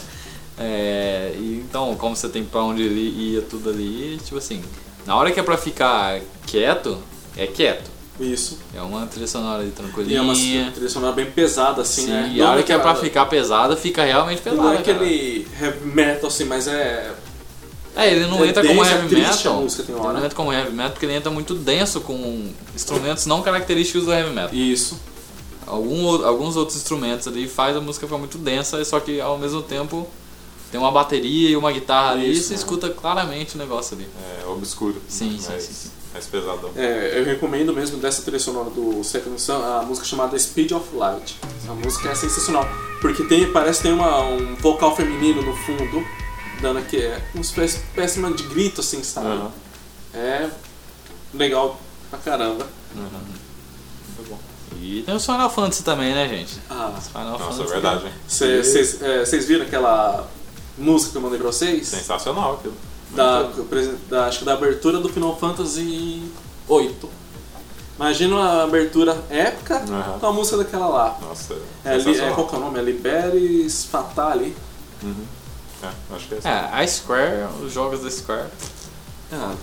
É, 0.62 1.32
e 1.36 1.64
então, 1.66 1.94
como 1.96 2.14
você 2.14 2.28
tem 2.28 2.44
pra 2.44 2.62
onde 2.62 2.82
ir, 2.82 3.32
ia 3.34 3.42
tudo 3.42 3.70
ali, 3.70 4.18
tipo 4.22 4.36
assim, 4.36 4.62
na 5.07 5.16
hora 5.16 5.32
que 5.32 5.40
é 5.40 5.42
pra 5.42 5.57
ficar 5.57 6.20
quieto, 6.46 6.98
é 7.36 7.46
quieto. 7.46 7.90
Isso. 8.20 8.58
É 8.74 8.82
uma 8.82 9.06
trilha 9.06 9.26
sonora 9.26 9.60
ali 9.60 9.68
E 9.68 9.72
tranquilinha. 9.72 10.18
é 10.18 10.22
uma 10.22 10.70
trilha 10.72 10.88
sonora 10.90 11.12
bem 11.12 11.26
pesada, 11.30 11.82
assim, 11.82 12.02
Sim, 12.06 12.10
né? 12.10 12.32
e 12.34 12.42
a 12.42 12.50
hora 12.50 12.62
que 12.62 12.72
é 12.72 12.78
pra 12.78 12.94
ficar 12.94 13.24
pesada, 13.26 13.74
fica 13.76 14.04
realmente 14.04 14.42
pesada. 14.42 14.62
Não 14.62 14.72
é 14.74 14.78
aquele 14.78 15.46
heavy 15.60 15.86
metal, 15.86 16.28
assim, 16.28 16.44
mas 16.44 16.66
é. 16.68 17.14
É, 17.96 18.12
ele 18.12 18.26
não 18.26 18.44
é 18.44 18.48
entra 18.48 18.64
como 18.64 18.84
é 18.84 18.90
heavy 18.92 19.14
metal. 19.16 19.58
a 19.58 19.60
música 19.62 19.82
tem 19.82 19.94
ele 19.94 20.04
hora. 20.04 20.12
não 20.18 20.24
entra 20.24 20.36
como 20.36 20.52
heavy 20.52 20.70
metal 20.70 20.90
porque 20.92 21.06
ele 21.06 21.14
entra 21.14 21.30
muito 21.30 21.54
denso 21.54 22.00
com 22.02 22.50
instrumentos 22.74 23.26
não 23.26 23.42
característicos 23.42 24.04
do 24.04 24.12
heavy 24.12 24.30
metal. 24.32 24.54
Isso. 24.54 25.00
Algum, 25.66 26.24
alguns 26.24 26.56
outros 26.56 26.76
instrumentos 26.76 27.26
ali 27.26 27.48
faz 27.48 27.76
a 27.76 27.80
música 27.80 28.06
ficar 28.06 28.18
muito 28.18 28.38
densa, 28.38 28.84
só 28.84 29.00
que 29.00 29.20
ao 29.20 29.38
mesmo 29.38 29.62
tempo 29.62 30.06
tem 30.70 30.78
uma 30.78 30.90
bateria 30.92 31.50
e 31.50 31.56
uma 31.56 31.72
guitarra 31.72 32.12
ali 32.12 32.26
e 32.26 32.32
Isso, 32.32 32.44
você 32.48 32.50
né? 32.54 32.58
escuta 32.58 32.90
claramente 32.90 33.54
o 33.56 33.58
negócio 33.58 33.96
ali. 33.96 34.06
É 34.42 34.46
obscuro. 34.46 35.00
Sim, 35.08 35.38
sim, 35.40 35.58
sim. 35.60 35.90
Mais 36.12 36.26
pesadão. 36.26 36.70
É, 36.76 37.18
eu 37.20 37.24
recomendo 37.24 37.72
mesmo 37.72 37.98
dessa 37.98 38.22
trilha 38.22 38.40
sonora 38.40 38.70
do 38.70 39.02
Second 39.04 39.40
Sun 39.40 39.62
a 39.62 39.82
música 39.82 40.06
chamada 40.06 40.36
Speed 40.38 40.72
of 40.72 40.94
Light. 40.94 41.36
A 41.68 41.72
música 41.72 42.08
é 42.11 42.14
sensacional, 42.14 42.66
porque 43.00 43.22
tem, 43.24 43.50
parece 43.52 43.78
que 43.80 43.88
tem 43.88 43.92
uma, 43.92 44.20
um 44.24 44.56
vocal 44.56 44.96
feminino 44.96 45.40
no 45.42 45.56
fundo, 45.56 46.04
dando 46.61 46.80
aqui, 46.80 46.96
é 46.96 47.22
uma 47.32 47.42
espécie, 47.42 47.78
espécie 47.78 48.20
de 48.34 48.42
grito 48.44 48.80
assim, 48.80 49.02
sabe? 49.04 49.28
Aham. 49.28 49.52
É 50.12 50.50
legal 51.32 51.78
pra 52.11 52.18
caramba. 52.18 52.66
Bom. 54.28 54.38
E 54.80 55.02
tem 55.02 55.14
o 55.14 55.20
Final 55.20 55.50
Fantasy 55.50 55.84
também, 55.84 56.12
né, 56.12 56.28
gente? 56.28 56.58
Ah, 56.68 56.92
Final 57.00 57.38
Nossa, 57.38 57.44
é 57.44 57.46
Fantasy. 57.52 57.72
verdade, 57.72 58.06
hein? 58.06 58.12
vocês 58.26 59.00
é, 59.00 59.38
viram 59.46 59.64
aquela 59.64 60.28
música 60.76 61.12
que 61.12 61.16
eu 61.18 61.22
mandei 61.22 61.38
pra 61.38 61.48
vocês? 61.48 61.86
Sensacional 61.86 62.54
aquilo. 62.54 62.74
Da, 63.14 63.42
da- 64.08 64.26
acho 64.26 64.38
que 64.40 64.44
da 64.44 64.52
abertura 64.54 64.98
do 64.98 65.08
Final 65.08 65.36
Fantasy 65.36 66.22
VIII. 66.68 66.96
Imagina 67.96 68.34
uma 68.36 68.62
abertura 68.62 69.16
épica 69.28 69.76
Aham. 69.76 70.18
com 70.18 70.26
a 70.26 70.32
música 70.32 70.56
daquela 70.58 70.86
lá. 70.86 71.18
Nossa, 71.20 71.54
É, 71.84 71.96
li, 71.98 72.18
é, 72.18 72.30
qual 72.30 72.46
que 72.46 72.54
é 72.54 72.58
o 72.58 72.61
nome? 72.61 72.78
É 72.78 72.82
Liberis 72.82 73.84
Fatale. 73.84 74.56
Uhum. 75.02 75.24
É, 75.82 76.14
acho 76.16 76.28
que 76.28 76.34
é 76.34 76.38
assim. 76.38 76.48
É, 76.48 76.70
a 76.82 76.86
Square, 76.86 77.46
os 77.64 77.72
jogos 77.72 78.00
da 78.02 78.11
Square. 78.11 78.46
Ah, 79.32 79.54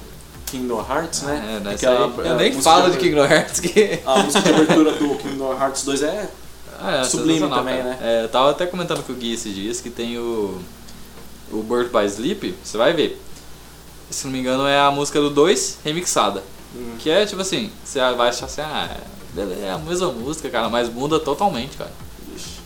Kingdom 0.45 0.85
Hearts, 0.87 1.21
né? 1.23 1.61
É, 1.65 1.69
Aquela, 1.73 2.05
aí, 2.05 2.27
é, 2.27 2.31
eu 2.31 2.35
nem 2.35 2.61
falo 2.61 2.91
de 2.91 2.97
Kingdom 2.97 3.25
Hearts 3.25 3.59
que. 3.59 3.99
A 4.05 4.19
música 4.19 4.41
de 4.41 4.49
abertura 4.61 4.91
do 4.93 5.15
Kingdom 5.17 5.53
Hearts 5.53 5.83
2 5.83 6.03
é. 6.03 6.29
É, 6.79 7.03
Sublime 7.05 7.49
também, 7.49 7.77
cara. 7.77 7.89
né? 7.89 7.97
É, 8.03 8.23
eu 8.23 8.29
tava 8.29 8.51
até 8.51 8.67
comentando 8.67 9.01
com 9.03 9.11
o 9.11 9.15
Gui 9.15 9.33
esses 9.33 9.51
dias 9.55 9.81
que 9.81 9.89
tem 9.89 10.15
o. 10.19 10.61
O 11.51 11.63
Birth 11.63 11.89
by 11.91 12.05
Sleep, 12.05 12.53
você 12.63 12.77
vai 12.77 12.93
ver. 12.93 13.19
Se 14.09 14.25
não 14.25 14.31
me 14.33 14.39
engano, 14.39 14.65
é 14.67 14.79
a 14.79 14.89
música 14.91 15.19
do 15.19 15.29
2 15.29 15.79
remixada. 15.83 16.43
Hum. 16.75 16.95
Que 16.99 17.09
é 17.09 17.25
tipo 17.25 17.41
assim, 17.41 17.71
você 17.83 17.99
vai 18.13 18.29
achar 18.29 18.45
assim, 18.45 18.61
ah, 18.61 18.95
beleza, 19.33 19.61
é 19.61 19.71
a 19.71 19.77
mesma 19.77 20.11
música, 20.11 20.49
cara, 20.49 20.69
mas 20.69 20.89
muda 20.89 21.19
totalmente, 21.19 21.77
cara. 21.77 21.91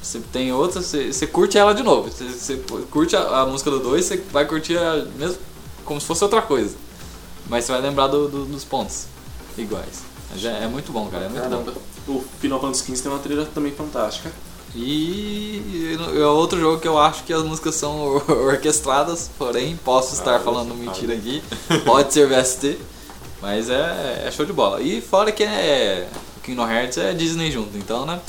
Você 0.02 0.20
tem 0.32 0.52
outra, 0.52 0.82
você, 0.82 1.14
você 1.14 1.28
curte 1.28 1.58
ela 1.58 1.74
de 1.74 1.84
novo. 1.84 2.10
Você, 2.12 2.26
você 2.28 2.58
curte 2.90 3.16
a, 3.16 3.42
a 3.42 3.46
música 3.46 3.70
do 3.70 3.80
2, 3.80 4.04
você 4.04 4.18
vai 4.32 4.46
curtir 4.46 4.78
a 4.78 5.06
mesmo 5.16 5.38
como 5.86 6.00
se 6.02 6.08
fosse 6.08 6.24
outra 6.24 6.42
coisa. 6.42 6.76
Mas 7.48 7.66
você 7.66 7.72
vai 7.72 7.82
lembrar 7.82 8.08
do- 8.08 8.28
do- 8.28 8.46
dos 8.46 8.64
pontos 8.64 9.06
iguais. 9.58 10.04
É, 10.44 10.64
é 10.64 10.68
muito 10.68 10.92
bom, 10.92 11.08
cara, 11.08 11.26
é 11.26 11.30
muito 11.30 11.74
bom. 12.08 12.14
O 12.16 12.24
Final 12.40 12.60
Fantasy 12.60 12.84
XV 12.86 13.04
tem 13.04 13.12
uma 13.12 13.20
trilha 13.20 13.46
também 13.54 13.72
fantástica. 13.72 14.32
E 14.76 15.98
é 16.16 16.26
outro 16.26 16.60
jogo 16.60 16.80
que 16.80 16.88
eu 16.88 16.98
acho 16.98 17.24
que 17.24 17.34
as 17.34 17.44
músicas 17.44 17.76
são 17.76 18.22
orquestradas, 18.28 19.30
porém 19.38 19.78
posso 19.84 20.14
estar 20.14 20.36
Ah, 20.38 20.40
falando 20.40 20.72
ah. 20.72 20.76
mentira 20.76 21.14
aqui. 21.14 21.44
Pode 21.86 22.14
ser 22.14 22.28
VST, 22.28 22.78
mas 23.42 23.70
é, 23.70 24.24
é 24.26 24.32
show 24.32 24.46
de 24.46 24.54
bola. 24.54 24.82
E 24.82 25.02
fora 25.02 25.32
que 25.32 25.44
é 25.44 26.08
Kingdom 26.44 26.68
Hearts 26.70 26.98
é 26.98 27.14
Disney 27.14 27.52
junto, 27.52 27.78
então 27.78 28.06
né? 28.06 28.20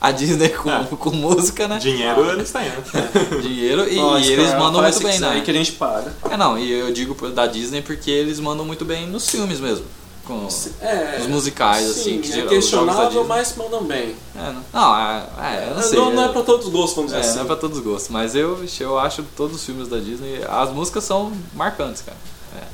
A 0.00 0.10
Disney 0.10 0.50
com, 0.50 0.68
É. 0.70 0.84
com 0.98 1.10
música, 1.10 1.66
né? 1.68 1.78
Dinheiro 1.78 2.28
eles 2.30 2.50
têm, 2.50 2.62
né? 2.64 2.76
Dinheiro 3.40 3.88
e, 3.90 3.98
Ó, 3.98 4.18
e 4.18 4.32
eles 4.32 4.46
Square, 4.48 4.62
mandam 4.62 4.82
faz 4.82 5.00
muito 5.00 5.06
bem, 5.20 5.28
aí 5.28 5.38
né? 5.38 5.44
que 5.44 5.50
a 5.50 5.54
gente 5.54 5.72
paga. 5.72 6.12
É 6.30 6.36
não, 6.36 6.58
e 6.58 6.70
eu 6.70 6.92
digo 6.92 7.30
da 7.30 7.46
Disney 7.46 7.80
porque 7.82 8.10
eles 8.10 8.40
mandam 8.40 8.64
muito 8.66 8.84
bem 8.84 9.06
nos 9.06 9.30
filmes 9.30 9.60
mesmo. 9.60 9.86
Com 10.26 10.48
É, 10.80 11.18
os 11.20 11.26
musicais, 11.26 11.86
sim, 11.86 12.18
assim, 12.18 12.20
que 12.20 12.40
é 12.40 12.46
questionável, 12.46 13.24
mas 13.24 13.54
mandam 13.56 13.84
bem. 13.84 14.16
É, 14.34 14.52
não, 14.52 14.64
não, 14.72 14.96
é, 14.96 15.26
é, 15.38 15.72
não 15.74 15.82
sei. 15.82 15.98
não, 15.98 16.10
não 16.12 16.24
é 16.24 16.28
pra 16.28 16.42
todos 16.42 16.66
os 16.66 16.72
gostos, 16.72 16.94
vamos 16.96 17.12
É, 17.12 17.20
dizer 17.20 17.30
não 17.32 17.36
é 17.36 17.40
assim. 17.40 17.46
pra 17.46 17.56
todos 17.56 17.78
os 17.78 17.84
gostos, 17.84 18.10
mas 18.10 18.34
eu, 18.34 18.64
eu 18.80 18.98
acho 18.98 19.22
todos 19.36 19.56
os 19.56 19.64
filmes 19.64 19.88
da 19.88 19.98
Disney, 19.98 20.40
as 20.48 20.70
músicas 20.70 21.04
são 21.04 21.32
marcantes, 21.54 22.02
cara. 22.02 22.16
É. 22.56 22.64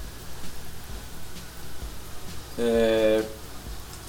É, 2.59 3.25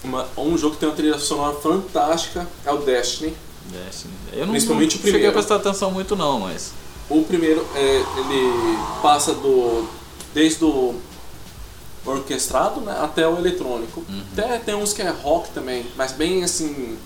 uma- 0.04 0.28
um 0.38 0.58
jogo 0.58 0.74
que 0.76 0.80
tem 0.80 0.90
uma 0.90 0.96
trilha 0.96 1.18
sonora 1.20 1.56
fantástica 1.58 2.48
é 2.66 2.72
o 2.72 2.78
Destiny. 2.78 3.34
Destiny. 3.72 4.14
Eu 4.34 4.46
não, 4.46 4.52
Principalmente 4.54 4.96
não 4.96 5.02
o 5.04 5.06
cheguei 5.06 5.28
a 5.28 5.32
primeiro. 5.32 5.34
prestar 5.34 5.56
atenção 5.56 5.92
muito 5.92 6.16
não, 6.16 6.40
mas. 6.40 6.72
O 7.10 7.24
primeiro, 7.24 7.66
é, 7.76 7.80
ele 8.18 8.78
passa 9.02 9.34
do 9.34 9.88
desde 10.34 10.64
o 10.64 10.96
orquestrado 12.06 12.82
né, 12.82 12.98
até 13.02 13.28
o 13.28 13.38
eletrônico. 13.38 14.04
Até 14.34 14.58
tem 14.60 14.76
uns 14.76 14.94
que 14.94 15.02
é 15.02 15.10
rock 15.10 15.50
também, 15.52 15.86
mas 15.96 16.12
bem 16.12 16.44
assim, 16.44 16.98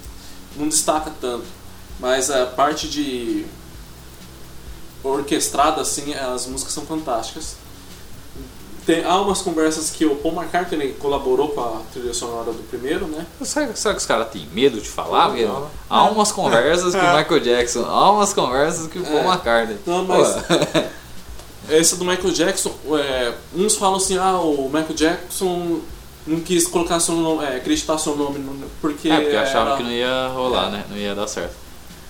não 0.55 0.67
destaca 0.69 1.11
tanto. 1.21 1.45
Mas 1.99 2.29
a 2.29 2.45
parte 2.45 2.87
de 2.87 3.45
orquestrada, 5.03 5.81
assim, 5.81 6.13
as 6.13 6.45
músicas 6.47 6.73
são 6.73 6.85
fantásticas. 6.85 7.55
Tem, 8.85 9.03
há 9.03 9.19
umas 9.19 9.41
conversas 9.41 9.89
que 9.89 10.05
o 10.05 10.15
Paul 10.17 10.35
McCartney 10.35 10.93
colaborou 10.99 11.49
com 11.49 11.59
a 11.61 11.81
trilha 11.91 12.13
sonora 12.13 12.51
do 12.53 12.61
primeiro, 12.69 13.07
né? 13.07 13.25
Será, 13.41 13.75
será 13.75 13.93
que 13.95 13.99
os 13.99 14.05
caras 14.05 14.29
têm 14.29 14.47
medo 14.53 14.79
de 14.79 14.87
falar? 14.87 15.29
Porque 15.29 15.43
Não. 15.45 15.67
há 15.89 16.03
umas 16.03 16.31
conversas 16.31 16.93
que 16.93 17.01
o 17.01 17.03
Michael 17.17 17.39
Jackson, 17.39 17.83
há 17.85 18.11
umas 18.11 18.31
conversas 18.33 18.85
que 18.87 18.99
o 18.99 19.03
Paul 19.03 19.17
É. 19.19 19.25
McCartney. 19.25 19.77
Não, 19.87 20.05
mas- 20.05 20.35
Essa 21.69 21.95
do 21.95 22.05
Michael 22.05 22.31
Jackson, 22.31 22.73
é, 22.99 23.33
uns 23.55 23.75
falam 23.75 23.95
assim, 23.97 24.17
ah, 24.17 24.39
o 24.39 24.65
Michael 24.65 24.93
Jackson 24.93 25.79
não 26.27 26.39
quis 26.39 26.67
colocar 26.67 26.99
seu 26.99 27.15
nome, 27.15 27.43
é, 27.43 27.57
acreditar 27.57 27.97
seu 27.97 28.15
nome 28.15 28.39
no- 28.39 28.67
porque, 28.81 29.09
é, 29.09 29.19
porque 29.19 29.35
achava 29.35 29.69
era- 29.71 29.77
que 29.77 29.83
não 29.83 29.91
ia 29.91 30.27
rolar, 30.29 30.67
É. 30.67 30.71
né? 30.71 30.85
Não 30.89 30.97
ia 30.97 31.15
dar 31.15 31.27
certo. 31.27 31.55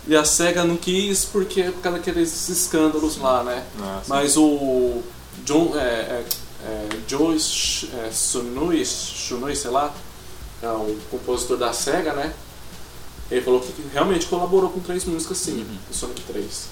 e 0.07 0.15
a 0.15 0.23
SEGA 0.23 0.63
não 0.63 0.77
quis 0.77 1.25
porque 1.25 1.63
por 1.63 1.81
causa 1.81 1.97
daqueles 1.97 2.47
escândalos 2.49 3.17
lá, 3.17 3.43
né? 3.43 3.63
Ah. 3.81 4.01
Mas 4.07 4.37
o 4.37 5.01
John, 5.43 5.71
é, 5.75 5.79
é, 5.79 6.23
é, 6.63 6.87
Joe 7.07 7.35
é, 7.35 8.11
Sunui, 8.11 8.85
Shunui, 8.85 9.55
sei 9.55 9.71
lá, 9.71 9.91
é 10.61 10.67
o 10.69 10.95
compositor 11.09 11.57
da 11.57 11.73
SEGA, 11.73 12.13
né? 12.13 12.33
Ele 13.31 13.41
falou 13.41 13.59
que 13.61 13.73
realmente 13.91 14.27
colaborou 14.27 14.69
com 14.69 14.79
três 14.79 15.03
músicas 15.05 15.39
sim, 15.39 15.53
Uhum. 15.61 15.77
do 15.89 15.95
Sonic 15.95 16.21
3. 16.21 16.67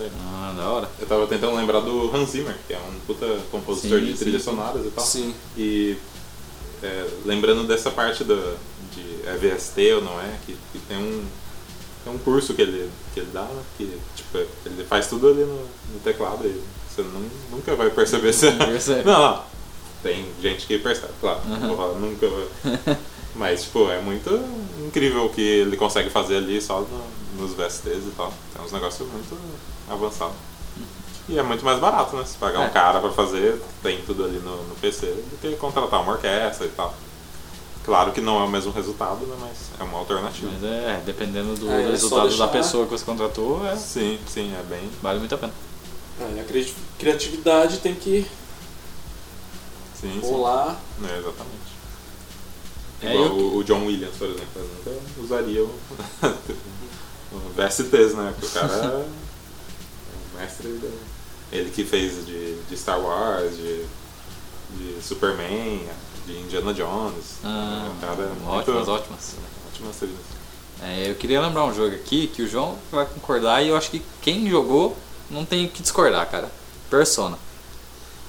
Ah, 0.00 0.08
daí. 0.08 0.10
Ah, 0.24 0.54
da 0.56 0.68
hora. 0.70 0.88
Eu 0.98 1.06
tava 1.06 1.26
tentando 1.26 1.56
lembrar 1.56 1.80
do 1.80 2.14
Hans 2.14 2.30
Zimmer, 2.30 2.56
que 2.66 2.72
é 2.74 2.78
um 2.78 3.00
puta 3.06 3.26
compositor 3.50 3.98
Sim, 3.98 4.06
de 4.06 4.12
sim, 4.12 4.18
trilhas 4.18 4.42
sim. 4.42 4.50
sonoras 4.50 4.84
e 4.86 4.90
tal. 4.90 5.04
Sim. 5.04 5.34
E 5.56 5.96
é, 6.82 7.06
lembrando 7.24 7.66
dessa 7.66 7.90
parte 7.90 8.24
do, 8.24 8.56
de 8.94 9.28
é 9.28 9.36
VST 9.36 9.92
ou 9.94 10.02
não 10.02 10.20
é, 10.20 10.34
que, 10.46 10.56
que 10.72 10.78
tem 10.88 10.96
um 10.96 11.24
tem 12.02 12.14
um 12.14 12.18
curso 12.18 12.54
que 12.54 12.62
ele, 12.62 12.90
que 13.12 13.20
ele 13.20 13.28
dá, 13.32 13.42
né, 13.42 13.62
que 13.76 13.84
tipo, 14.16 14.38
ele 14.64 14.84
faz 14.84 15.06
tudo 15.06 15.28
ali 15.28 15.40
no, 15.40 15.54
no 15.92 16.00
teclado 16.02 16.46
e 16.46 16.62
você 16.88 17.02
não, 17.02 17.20
nunca 17.50 17.76
vai 17.76 17.90
perceber 17.90 18.32
se... 18.32 18.50
Percebe. 18.52 19.04
Não, 19.08 19.20
não. 19.20 19.44
Tem 20.02 20.24
gente 20.40 20.66
que 20.66 20.78
percebe, 20.78 21.12
claro. 21.20 21.40
Nunca 22.00 22.26
vai. 22.26 22.96
Mas, 23.36 23.64
tipo, 23.64 23.88
é 23.90 24.00
muito 24.00 24.30
incrível 24.86 25.26
o 25.26 25.28
que 25.28 25.42
ele 25.42 25.76
consegue 25.76 26.08
fazer 26.08 26.38
ali 26.38 26.60
só 26.60 26.80
no- 26.80 27.42
nos 27.42 27.52
VSTs 27.54 28.06
e 28.06 28.12
tal. 28.16 28.32
Tem 28.54 28.64
uns 28.64 28.72
negócios 28.72 29.06
muito 29.08 29.36
avançados. 29.90 30.34
E 31.28 31.38
é 31.38 31.42
muito 31.42 31.64
mais 31.64 31.78
barato, 31.78 32.16
né? 32.16 32.24
Se 32.24 32.36
pagar 32.36 32.62
É. 32.64 32.66
um 32.66 32.70
cara 32.70 32.98
pra 33.00 33.10
fazer, 33.10 33.60
tem 33.82 34.00
tudo 34.02 34.24
ali 34.24 34.38
no, 34.38 34.64
no 34.64 34.74
PC, 34.76 35.06
do 35.06 35.38
que 35.40 35.54
contratar 35.56 36.00
uma 36.02 36.12
orquestra 36.12 36.66
e 36.66 36.70
tal. 36.70 36.94
Claro 37.84 38.12
que 38.12 38.20
não 38.20 38.40
é 38.40 38.44
o 38.44 38.48
mesmo 38.48 38.72
resultado, 38.72 39.24
né? 39.26 39.36
Mas 39.40 39.56
é 39.78 39.82
uma 39.84 39.98
alternativa. 39.98 40.50
Mas 40.52 40.64
é, 40.64 41.02
dependendo 41.04 41.54
do 41.56 41.70
É, 41.70 41.82
é 41.84 41.90
resultado 41.90 42.28
deixar- 42.28 42.46
da 42.46 42.52
pessoa 42.52 42.84
que 42.84 42.90
você 42.92 43.04
contratou, 43.04 43.64
é, 43.66 43.76
Sim, 43.76 44.18
sim, 44.26 44.52
é 44.54 44.62
bem. 44.62 44.90
vale 45.02 45.18
muito 45.18 45.34
a 45.34 45.38
pena. 45.38 45.52
É, 46.36 46.40
a 46.40 46.44
cri- 46.44 46.74
criatividade 46.98 47.78
tem 47.78 47.94
que 47.94 48.26
Sim, 50.00 50.18
sim. 50.22 50.30
rolar. 50.30 50.78
É, 51.02 51.18
exatamente. 51.18 51.70
É, 53.02 53.14
Igual 53.14 53.24
eu- 53.38 53.56
o, 53.56 53.64
John 53.64 53.86
Williams, 53.86 54.16
por 54.16 54.28
exemplo, 54.28 54.46
eu 54.56 54.62
nunca 54.92 55.02
usaria 55.22 55.62
o, 55.64 55.70
o 57.32 57.38
VSTs, 57.56 58.14
né? 58.14 58.34
Porque 58.38 58.46
o 58.46 58.60
cara 58.60 58.74
é 58.74 59.04
mestre 60.40 60.68
da- 60.68 60.88
Ele 61.52 61.70
que 61.70 61.84
fez 61.84 62.24
de, 62.26 62.54
de 62.62 62.76
Star 62.76 63.00
Wars, 63.00 63.56
de, 63.56 63.84
de 64.76 65.02
Superman, 65.02 65.80
de 66.26 66.38
Indiana 66.38 66.72
Jones. 66.72 67.24
Ah, 67.44 67.90
o 67.96 68.00
cara 68.00 68.22
é 68.22 68.26
muito, 68.28 68.48
ótimas, 68.70 68.88
ótimas. 68.88 69.34
ótimas 69.72 69.96
trilhas. 69.96 70.16
É, 70.82 71.10
eu 71.10 71.14
queria 71.16 71.40
lembrar 71.40 71.64
um 71.64 71.74
jogo 71.74 71.94
aqui 71.94 72.28
que 72.28 72.42
o 72.42 72.48
João 72.48 72.78
vai 72.90 73.04
concordar 73.04 73.62
e 73.62 73.68
eu 73.68 73.76
acho 73.76 73.90
que 73.90 74.00
quem 74.22 74.48
jogou 74.48 74.96
não 75.28 75.44
tem 75.44 75.66
o 75.66 75.68
que 75.68 75.82
discordar, 75.82 76.28
cara. 76.30 76.50
Persona. 76.88 77.36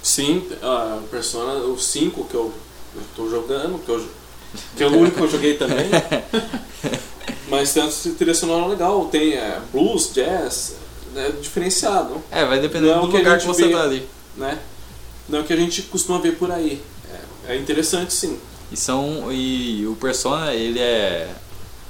Sim, 0.03 0.47
a 0.61 0.99
Persona, 1.09 1.53
o 1.65 1.77
5 1.79 2.25
que 2.25 2.33
eu, 2.35 2.51
eu 2.95 3.01
tô 3.15 3.29
jogando, 3.29 3.79
que, 3.85 3.89
eu, 3.89 4.05
que 4.75 4.83
é 4.83 4.87
o 4.87 4.97
único 4.97 5.15
que 5.17 5.23
eu 5.23 5.29
joguei 5.29 5.57
também. 5.57 5.85
Mas 7.47 7.71
tem 7.73 7.83
uma 7.83 7.91
trilha 8.17 8.33
sonora 8.33 8.65
legal, 8.67 9.05
tem 9.05 9.33
é, 9.33 9.61
blues, 9.71 10.11
jazz, 10.13 10.75
é 11.15 11.31
diferenciado, 11.31 12.21
É, 12.31 12.45
vai 12.45 12.59
depender 12.59 12.93
do 12.93 13.07
que 13.09 13.17
lugar 13.17 13.37
que 13.39 13.45
você 13.47 13.67
vê. 13.67 13.73
tá 13.73 13.83
ali. 13.83 14.07
né? 14.37 14.57
Não 15.29 15.39
é 15.39 15.41
o 15.41 15.45
que 15.45 15.53
a 15.53 15.57
gente 15.57 15.81
costuma 15.83 16.19
ver 16.19 16.37
por 16.37 16.51
aí. 16.51 16.81
É, 17.47 17.53
é 17.53 17.57
interessante 17.57 18.13
sim. 18.13 18.37
E 18.71 18.77
são 18.77 19.31
e 19.31 19.85
o 19.87 19.95
Persona, 19.95 20.53
ele 20.53 20.79
é 20.79 21.29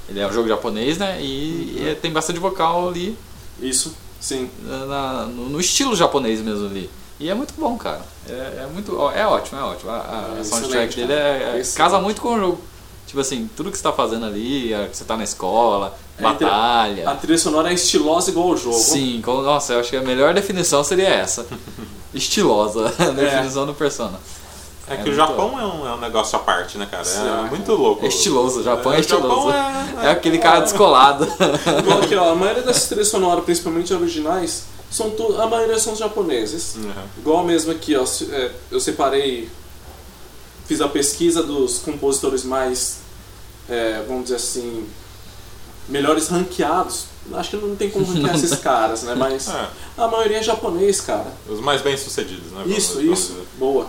ele 0.08 0.18
é 0.20 0.26
um 0.26 0.32
jogo 0.32 0.48
japonês, 0.48 0.98
né? 0.98 1.18
E, 1.22 1.76
Uhum. 1.80 1.88
e 1.88 1.94
tem 1.94 2.10
bastante 2.12 2.38
vocal 2.40 2.88
ali 2.88 3.16
Isso, 3.60 3.94
sim. 4.20 4.50
na- 4.64 5.26
no, 5.26 5.48
no 5.48 5.60
estilo 5.60 5.94
japonês 5.96 6.40
mesmo 6.40 6.66
ali. 6.66 6.90
E 7.20 7.30
é 7.30 7.34
muito 7.34 7.54
bom, 7.56 7.76
cara. 7.78 8.02
É, 8.28 8.62
é 8.64 8.68
muito 8.72 8.92
é 9.14 9.24
ótimo, 9.26 9.58
é 9.60 9.62
ótimo. 9.62 9.90
A, 9.90 10.34
a 10.36 10.40
É 10.40 10.44
soundtrack 10.44 10.96
dele 10.96 11.12
é, 11.12 11.60
é- 11.60 11.76
casa 11.76 12.00
muito 12.00 12.20
com 12.20 12.34
o 12.34 12.38
jogo. 12.38 12.60
Tipo 13.06 13.20
assim, 13.20 13.48
tudo 13.56 13.70
que 13.70 13.76
você 13.76 13.82
tá 13.82 13.92
fazendo 13.92 14.24
ali, 14.26 14.72
que 14.90 14.96
você 14.96 15.04
tá 15.04 15.16
na 15.16 15.22
escola, 15.24 15.96
batalha. 16.22 17.10
A 17.10 17.14
trilha 17.14 17.38
sonora 17.38 17.70
é 17.70 17.74
estilosa 17.74 18.30
igual 18.30 18.48
o 18.50 18.56
jogo. 18.56 18.78
Sim, 18.78 19.20
com- 19.24 19.42
nossa, 19.42 19.72
eu 19.74 19.80
acho 19.80 19.90
que 19.90 19.96
a 19.96 20.02
melhor 20.02 20.32
definição 20.34 20.82
seria 20.84 21.08
essa. 21.08 21.46
Estilosa, 22.14 22.92
a 22.98 23.04
definição 23.10 23.64
do 23.66 23.72
Persona. 23.74 24.18
É, 24.86 24.94
É 24.94 24.96
que 24.98 25.08
o 25.08 25.14
Japão 25.14 25.58
é 25.58 25.64
um, 25.64 25.86
é 25.88 25.94
um 25.94 25.98
negócio 25.98 26.36
à 26.36 26.40
parte, 26.40 26.76
né, 26.76 26.86
cara? 26.90 27.04
Sim. 27.04 27.20
É 27.46 27.48
muito 27.48 27.72
louco. 27.72 28.04
É 28.04 28.08
estiloso, 28.08 28.60
o 28.60 28.62
Japão 28.62 28.92
é, 28.92 29.00
estiloso. 29.00 29.50
Japão 29.50 30.00
é, 30.02 30.06
É 30.06 30.10
aquele 30.10 30.38
cara 30.38 30.60
descolado. 30.60 31.24
Aqui, 32.02 32.14
ó, 32.16 32.32
a 32.32 32.34
maioria 32.34 32.62
dessas 32.62 32.86
trilhas 32.88 33.08
sonoras, 33.08 33.44
principalmente 33.44 33.94
originais, 33.94 34.64
são 34.90 35.08
tu, 35.10 35.40
a 35.40 35.46
maioria 35.46 35.78
são 35.78 35.96
japoneses. 35.96 36.74
Uhum. 36.76 36.92
Igual 37.18 37.44
mesmo 37.44 37.72
aqui, 37.72 37.96
ó, 37.96 38.04
se- 38.04 38.28
é, 38.30 38.50
eu 38.70 38.78
separei, 38.78 39.48
fiz 40.66 40.80
a 40.82 40.88
pesquisa 40.88 41.42
dos 41.42 41.78
compositores 41.78 42.44
mais, 42.44 42.98
é, 43.70 44.02
vamos 44.06 44.24
dizer 44.24 44.36
assim, 44.36 44.86
melhores 45.88 46.28
ranqueados. 46.28 47.06
Acho 47.34 47.50
que 47.50 47.56
não 47.56 47.76
tem 47.76 47.90
como 47.90 48.04
ranquear 48.04 48.34
esses 48.34 48.54
caras, 48.60 49.02
né? 49.04 49.14
Mas 49.14 49.48
É, 49.48 49.66
a 49.98 50.08
maioria 50.08 50.38
é 50.38 50.42
japonês, 50.42 51.00
cara. 51.00 51.26
os 51.48 51.60
mais 51.60 51.80
bem 51.82 51.96
sucedidos, 51.96 52.50
né? 52.52 52.62
vamos- 52.64 52.76
Isso, 52.78 52.94
vamos 52.96 53.18
isso. 53.18 53.32
dizer. 53.32 53.46
Boa. 53.58 53.86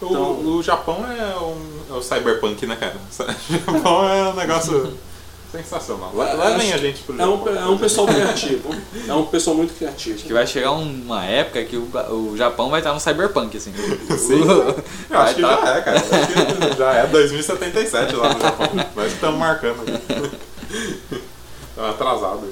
O, 0.00 0.06
Então- 0.06 0.46
o 0.56 0.62
Japão 0.62 1.04
é, 1.06 1.36
um, 1.38 1.94
é 1.94 1.98
o 1.98 2.02
cyberpunk, 2.02 2.66
né, 2.66 2.76
cara? 2.76 2.94
O 2.96 3.72
Japão 3.72 4.08
é 4.08 4.28
um 4.28 4.34
negócio 4.34 4.92
sensacional. 5.50 6.10
Le- 6.14 6.34
Levem 6.34 6.66
acho 6.66 6.74
a 6.74 6.78
gente 6.78 7.02
pro 7.04 7.20
É 7.20 7.24
um, 7.26 7.38
Japão. 7.38 7.56
é 7.56 7.66
um 7.66 7.78
pessoal 7.78 8.06
criativo. 8.08 8.74
É 9.08 9.14
um 9.14 9.24
pessoal 9.26 9.56
muito 9.56 9.72
criativo. 9.76 10.18
que 10.22 10.32
vai 10.32 10.46
chegar 10.46 10.72
uma 10.72 11.24
época 11.24 11.64
que 11.64 11.76
o, 11.76 11.88
o 12.10 12.36
Japão 12.36 12.70
vai 12.70 12.80
estar 12.80 12.92
no 12.92 12.98
cyberpunk, 13.00 13.56
assim. 13.56 13.72
Sim. 14.18 14.42
Eu 15.10 15.18
acho 15.18 15.34
que 15.36 15.42
tá- 15.42 15.60
já 15.64 15.74
é, 15.76 15.80
cara. 15.80 15.98
Acho 15.98 16.70
que 16.72 16.78
já 16.78 16.92
é 16.94 17.06
2077 17.06 18.16
lá 18.16 18.34
no 18.34 18.40
Japão. 18.40 18.68
Nós 18.96 19.12
estamos 19.12 19.38
marcando 19.38 19.80
aqui. 19.82 20.36
Estamos 21.70 21.90
atrasados. 21.90 22.48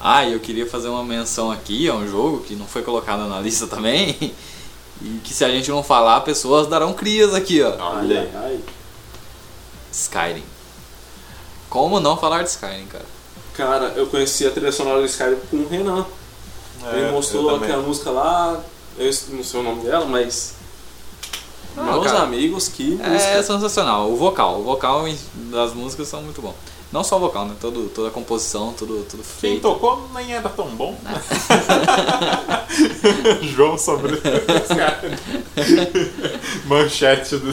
Ah, 0.00 0.24
e 0.24 0.32
eu 0.32 0.40
queria 0.40 0.64
fazer 0.68 0.88
uma 0.88 1.02
menção 1.04 1.50
aqui 1.50 1.88
a 1.88 1.94
um 1.94 2.06
jogo 2.08 2.40
que 2.40 2.54
não 2.54 2.66
foi 2.66 2.82
colocado 2.82 3.26
na 3.28 3.40
lista 3.40 3.66
também. 3.66 4.16
E 5.00 5.20
que 5.22 5.32
se 5.32 5.44
a 5.44 5.48
gente 5.48 5.70
não 5.70 5.80
falar, 5.80 6.22
pessoas 6.22 6.66
darão 6.66 6.92
crias 6.92 7.32
aqui, 7.32 7.62
ó. 7.62 7.68
Olha 7.98 8.20
aí. 8.22 8.30
ai. 8.34 8.60
Skyrim. 9.92 10.42
Como 11.70 12.00
não 12.00 12.16
falar 12.16 12.42
de 12.42 12.48
Skyrim, 12.50 12.86
cara? 12.86 13.04
Cara, 13.54 13.84
eu 13.94 14.08
conheci 14.08 14.44
a 14.44 14.50
trilha 14.50 14.72
sonora 14.72 14.98
do 15.00 15.06
Skyrim 15.06 15.36
com 15.48 15.56
o 15.58 15.68
Renan. 15.68 16.04
Ele 16.92 17.06
É, 17.06 17.10
mostrou 17.12 17.44
eu 17.44 17.50
também. 17.54 17.68
aquela 17.68 17.86
música 17.86 18.10
lá, 18.10 18.60
eu 18.98 19.10
não 19.28 19.44
sei 19.44 19.60
o 19.60 19.62
nome 19.62 19.82
dela, 19.84 20.04
mas. 20.04 20.54
Não, 21.76 21.84
meus 21.92 22.06
cara. 22.06 22.22
amigos, 22.24 22.66
que 22.66 22.98
É 23.00 23.08
música. 23.08 23.42
sensacional. 23.44 24.10
O 24.10 24.16
vocal, 24.16 24.58
o 24.60 24.64
vocal 24.64 25.04
das 25.34 25.74
músicas 25.74 26.08
são 26.08 26.22
muito 26.22 26.42
bom. 26.42 26.56
Não 26.90 27.04
só 27.04 27.18
o 27.18 27.20
vocal, 27.20 27.44
né? 27.46 27.54
Todo, 27.60 27.88
toda 27.94 28.08
a 28.08 28.10
composição, 28.10 28.72
tudo, 28.72 29.04
tudo 29.08 29.22
Quem 29.22 29.50
feito. 29.52 29.62
tocou 29.62 30.08
nem 30.14 30.32
era 30.32 30.48
tão 30.48 30.68
bom. 30.68 30.98
João 33.54 33.76
sobre 33.76 34.18
Manchete 36.66 37.36
do. 37.36 37.50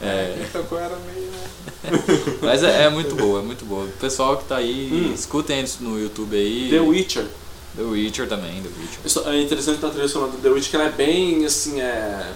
É. 0.00 0.36
Quem 0.38 0.46
tocou 0.62 0.78
era 0.78 0.96
meio. 0.96 1.26
né? 1.30 1.38
Mas 2.42 2.62
é, 2.62 2.84
é 2.84 2.90
muito 2.90 3.14
boa, 3.16 3.40
é 3.40 3.42
muito 3.42 3.64
boa. 3.64 3.84
O 3.86 3.92
pessoal 3.92 4.36
que 4.36 4.44
tá 4.44 4.56
aí, 4.56 4.90
Hum. 4.92 5.12
escutem 5.14 5.60
isso 5.62 5.82
no 5.82 5.98
YouTube 6.00 6.36
aí. 6.36 6.68
The 6.70 6.80
Witcher. 6.80 7.26
The 7.76 7.82
Witcher 7.82 8.28
também, 8.28 8.62
The 8.62 8.68
Witcher. 8.68 9.00
Isso 9.04 9.28
é 9.28 9.40
interessante 9.40 9.80
da 9.80 9.88
trilha 9.90 10.08
sonora 10.08 10.32
do 10.32 10.38
The 10.38 10.48
Witch 10.48 10.70
que 10.70 10.76
ela 10.76 10.86
é 10.86 10.90
bem 10.90 11.44
assim, 11.44 11.80
é. 11.80 12.32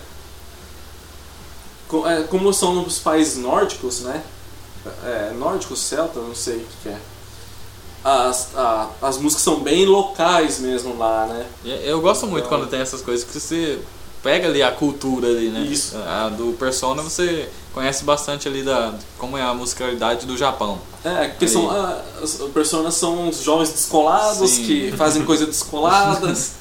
é, 2.06 2.22
Como 2.28 2.52
são 2.52 2.74
nos 2.74 2.98
países 2.98 3.36
nórdicos, 3.36 4.00
né? 4.00 4.22
É, 5.04 5.32
nórdicos, 5.38 5.80
celta, 5.80 6.20
não 6.20 6.34
sei 6.34 6.56
o 6.56 6.66
que, 6.82 6.88
é. 6.88 6.98
As, 8.04 8.48
a- 8.54 8.88
as 9.02 9.18
músicas 9.18 9.42
são 9.42 9.60
bem 9.60 9.84
locais 9.84 10.60
mesmo 10.60 10.96
lá, 10.96 11.26
né? 11.26 11.44
E 11.64 11.70
Eu 11.88 12.00
gosto 12.00 12.26
muito 12.26 12.46
Então- 12.46 12.58
quando 12.58 12.70
tem 12.70 12.80
essas 12.80 13.02
coisas 13.02 13.24
que 13.28 13.38
você 13.38 13.80
pega 14.22 14.46
ali 14.48 14.62
a 14.62 14.70
cultura 14.70 15.26
ali, 15.28 15.48
né? 15.48 15.60
Isso. 15.60 15.96
A 15.98 16.28
do 16.28 16.52
Persona 16.58 17.02
você 17.02 17.48
conhece 17.74 18.04
bastante 18.04 18.46
ali 18.48 18.62
da 18.62 18.94
como 19.18 19.36
é 19.36 19.42
a 19.42 19.52
musicalidade 19.52 20.24
do 20.24 20.36
Japão. 20.36 20.78
É, 21.04 21.28
porque 21.28 21.48
são, 21.48 21.68
ah, 21.70 22.00
as 22.22 22.34
personas 22.54 22.94
são 22.94 23.28
os 23.28 23.42
jovens 23.42 23.70
descolados 23.70 24.50
Sim. 24.50 24.64
que 24.64 24.92
fazem 24.96 25.24
coisas 25.24 25.46
descoladas, 25.48 26.52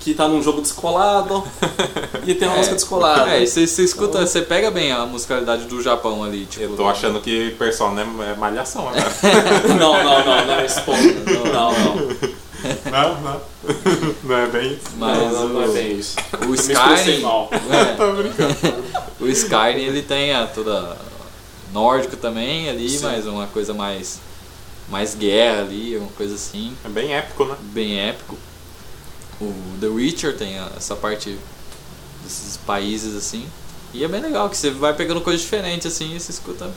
que 0.00 0.14
tá 0.14 0.26
num 0.26 0.42
jogo 0.42 0.60
descolado 0.62 1.44
e 2.26 2.34
tem 2.34 2.48
uma 2.48 2.56
música 2.56 2.74
descolada. 2.74 3.30
É, 3.30 3.42
e 3.42 3.46
você, 3.46 3.66
você 3.66 3.84
escuta, 3.84 4.16
Então- 4.18 4.26
você 4.26 4.40
pega 4.42 4.70
bem 4.70 4.90
a 4.90 5.04
musicalidade 5.06 5.66
do 5.66 5.80
Japão 5.82 6.24
ali, 6.24 6.46
tipo. 6.46 6.64
Eu 6.64 6.76
tô 6.76 6.88
achando 6.88 7.20
que 7.20 7.50
Persona 7.52 8.00
é 8.00 8.30
é 8.32 8.34
malhação 8.34 8.88
agora. 8.88 9.04
Não, 9.78 10.02
não, 10.02 10.24
não, 10.24 10.46
não 10.46 10.54
é 10.54 10.66
ponto. 10.66 11.30
Não, 11.52 11.72
não. 11.72 11.94
não, 12.90 13.20
não. 13.22 13.40
Não 14.24 14.36
é 14.36 14.46
bem 14.46 14.72
isso. 14.72 14.80
Mas 14.96 15.18
não, 15.18 15.30
não, 15.32 15.48
não 15.48 15.62
é 15.62 15.66
o- 15.68 15.72
bem 15.72 15.98
isso. 15.98 16.16
O 16.48 16.54
Skyrim. 16.54 17.20
mal. 17.20 17.50
é, 17.52 17.84
Tô 17.94 18.12
brincando. 18.12 18.56
o 19.20 19.26
Skyrim 19.28 19.82
ele 19.84 20.02
tem 20.02 20.32
a 20.34 20.46
toda 20.46 20.96
nórdico 21.72 22.16
também 22.16 22.68
ali, 22.68 22.88
Sim. 22.88 23.04
mas 23.04 23.26
uma 23.26 23.46
coisa 23.46 23.72
mais 23.74 24.18
mais 24.88 25.14
guerra 25.14 25.60
ali, 25.60 25.96
uma 25.96 26.10
coisa 26.16 26.34
assim, 26.34 26.74
É 26.84 26.88
bem 26.88 27.14
épico, 27.14 27.44
né? 27.44 27.54
bem 27.60 27.96
épico. 28.00 28.36
O 29.40 29.52
The 29.80 29.86
Witcher 29.86 30.36
tem 30.36 30.58
essa 30.76 30.94
parte 30.94 31.38
desses 32.22 32.56
países 32.58 33.16
assim. 33.16 33.46
E 33.92 34.04
é 34.04 34.08
bem 34.08 34.20
legal 34.20 34.48
que 34.48 34.56
você 34.56 34.70
vai 34.70 34.94
pegando 34.94 35.20
coisas 35.20 35.40
diferentes 35.40 35.86
assim 35.86 36.14
e 36.14 36.20
você 36.20 36.30
escuta. 36.30 36.70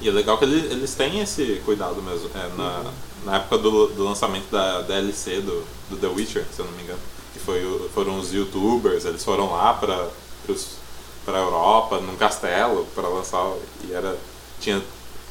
E 0.00 0.08
é 0.08 0.10
legal 0.10 0.38
que 0.38 0.44
eles, 0.44 0.70
eles 0.70 0.94
têm 0.94 1.20
esse 1.20 1.60
cuidado 1.64 2.02
mesmo. 2.02 2.30
É, 2.34 2.56
na, 2.56 2.90
na 3.24 3.36
época 3.36 3.58
do, 3.58 3.88
do 3.88 4.04
lançamento 4.04 4.50
da 4.50 4.80
DLC 4.82 5.40
do, 5.40 5.64
do 5.90 5.96
The 5.96 6.06
Witcher, 6.06 6.44
se 6.50 6.60
eu 6.60 6.64
não 6.64 6.72
me 6.72 6.82
engano, 6.82 6.98
que 7.34 7.38
foi, 7.38 7.90
foram 7.94 8.18
os 8.18 8.32
youtubers, 8.32 9.04
eles 9.04 9.22
foram 9.22 9.50
lá 9.52 9.74
pra, 9.74 10.08
pros, 10.44 10.68
pra 11.24 11.38
Europa, 11.38 12.00
num 12.00 12.16
castelo, 12.16 12.86
pra 12.94 13.08
lançar. 13.08 13.46
E 13.86 13.92
era, 13.92 14.16
tinha 14.58 14.82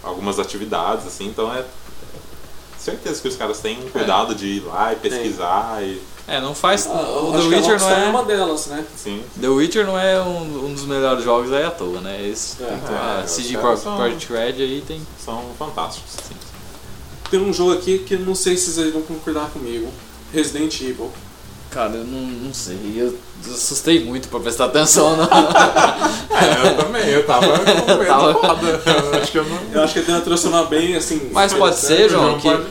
algumas 0.04 0.40
atividades, 0.40 1.08
assim, 1.08 1.28
então 1.28 1.54
é. 1.54 1.66
Certeza 2.78 3.22
que 3.22 3.28
os 3.28 3.36
caras 3.36 3.60
têm 3.60 3.78
um 3.84 3.90
cuidado 3.90 4.34
de 4.34 4.46
ir 4.46 4.60
lá 4.62 4.94
e 4.94 4.96
pesquisar 4.96 5.84
e. 5.84 6.02
É, 6.30 6.40
não 6.40 6.54
faz. 6.54 6.88
Ah, 6.88 6.92
o 6.94 7.34
acho 7.36 7.44
The 7.44 7.50
que 7.50 7.56
a 7.56 7.58
Witcher 7.58 7.80
não 7.80 7.90
é 7.90 8.06
é. 8.06 8.10
uma 8.10 8.24
delas, 8.24 8.68
né? 8.68 8.86
Sim. 8.96 9.24
The 9.42 9.48
Witcher 9.48 9.86
não 9.86 10.00
é 10.00 10.22
um, 10.22 10.66
um 10.68 10.74
dos 10.74 10.86
melhores 10.86 11.24
jogos 11.24 11.52
aí 11.52 11.64
à 11.66 11.72
toa, 11.72 12.00
né? 12.02 12.28
Esse, 12.28 12.62
É. 12.64 12.78
então, 12.84 12.96
É, 12.96 13.22
a 13.22 13.24
os 13.26 13.32
CD 13.32 13.54
caras 13.58 13.80
Pro- 13.82 13.90
são- 13.90 13.98
Projekt 13.98 14.32
Red 14.32 14.62
aí 14.64 14.84
tem. 14.88 15.02
São 15.24 15.44
fantásticos. 15.58 16.12
Tem 17.32 17.40
um 17.40 17.54
jogo 17.54 17.74
aqui 17.74 18.00
que 18.00 18.16
não 18.18 18.34
sei 18.36 18.58
se 18.58 18.72
vocês 18.72 18.92
vão 18.94 19.02
concordar 19.04 19.50
comigo. 19.50 19.88
Resident 20.34 20.80
Evil. 20.82 21.12
Cara, 21.72 21.94
eu 21.94 22.04
não, 22.04 22.22
não 22.22 22.54
sei. 22.54 22.78
Eu 22.96 23.16
assustei 23.54 24.04
muito 24.04 24.28
pra 24.28 24.40
prestar 24.40 24.66
atenção. 24.66 25.16
Não. 25.18 25.28
É, 26.40 26.68
eu 26.70 26.78
também, 26.78 27.06
eu 27.10 27.26
tava 27.26 27.48
com 27.60 27.66
medo 27.66 28.06
Tava- 28.40 29.18
acho 29.22 29.32
que 29.32 29.38
eu 29.40 29.44
não. 29.44 29.60
Eu 29.74 29.84
acho 29.84 29.94
que 29.94 30.02
tem 30.02 30.16
uma 30.16 30.22
trilha 30.22 30.38
sonora 30.38 30.68
bem 30.68 30.96
assim. 30.96 31.30
Mas 31.34 31.54
pode 31.54 31.76
ser, 31.76 32.10
João, 32.10 32.40
que- 32.40 32.50
pode. 32.50 32.64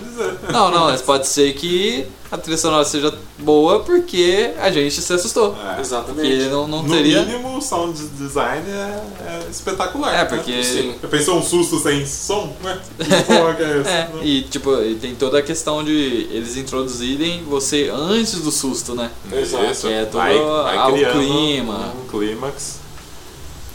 Não, 0.52 0.70
não, 0.70 0.86
mas 0.86 1.02
pode 1.02 1.26
ser 1.26 1.52
que 1.54 2.06
a 2.30 2.36
trilha 2.38 2.56
sonora 2.58 2.84
seja 2.84 3.12
boa 3.38 3.80
porque 3.80 4.52
a 4.60 4.70
gente 4.70 5.00
se 5.00 5.12
assustou. 5.12 5.56
É. 5.76 5.80
Exatamente. 5.80 6.28
Porque 6.28 6.48
não, 6.50 6.66
não 6.68 6.82
no 6.82 6.94
teria. 6.94 7.22
mínimo, 7.22 7.56
o 7.58 7.62
sound 7.62 7.98
design 8.18 8.62
é, 8.70 9.02
é 9.26 9.46
espetacular. 9.50 10.12
É, 10.14 10.18
né? 10.18 10.24
porque- 10.24 10.62
Sim. 10.62 10.94
Já 11.02 11.08
pensou 11.08 11.38
um 11.38 11.42
susto 11.42 11.78
sem 11.78 12.04
som? 12.06 12.54
Ué, 12.64 12.78
que 12.98 13.22
porra 13.24 13.54
que 13.54 13.62
é 13.62 13.78
essa? 13.80 13.90
É, 13.90 14.10
e 14.22 14.42
tipo, 14.42 14.74
e 14.82 14.94
tem 14.96 15.14
toda 15.14 15.38
a 15.38 15.42
questão 15.42 15.82
de 15.84 16.28
eles 16.30 16.56
introduzirem 16.56 17.44
você 17.44 17.90
antes 17.94 18.34
do 18.40 18.50
susto, 18.50 18.94
né? 18.94 19.10
Exato. 19.32 19.64
Isso, 19.64 19.86
Que 19.86 19.92
é 19.92 20.04
todo 20.04 20.20
vai, 20.20 20.38
vai 20.38 20.76
ao 20.76 20.92
clima. 21.12 21.94
Um 22.04 22.06
clímax. 22.08 22.78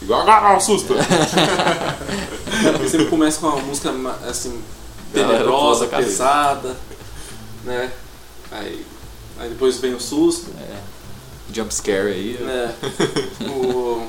Igual 0.02 0.20
agora, 0.22 0.56
um 0.56 0.60
susto. 0.60 0.94
É, 2.54 2.88
sempre 2.88 3.06
começa 3.06 3.40
com 3.40 3.48
uma 3.48 3.56
música 3.62 3.92
assim, 4.28 4.60
tenebrosa, 5.14 5.86
pesada, 5.86 6.76
né? 7.64 7.90
Aí, 8.50 8.84
aí 9.38 9.48
depois 9.48 9.76
vem 9.78 9.94
o 9.94 10.00
susto, 10.00 10.50
É, 10.60 10.76
jump 11.52 11.74
scare 11.74 12.08
aí. 12.12 12.38
né? 12.40 12.74
o, 13.48 14.06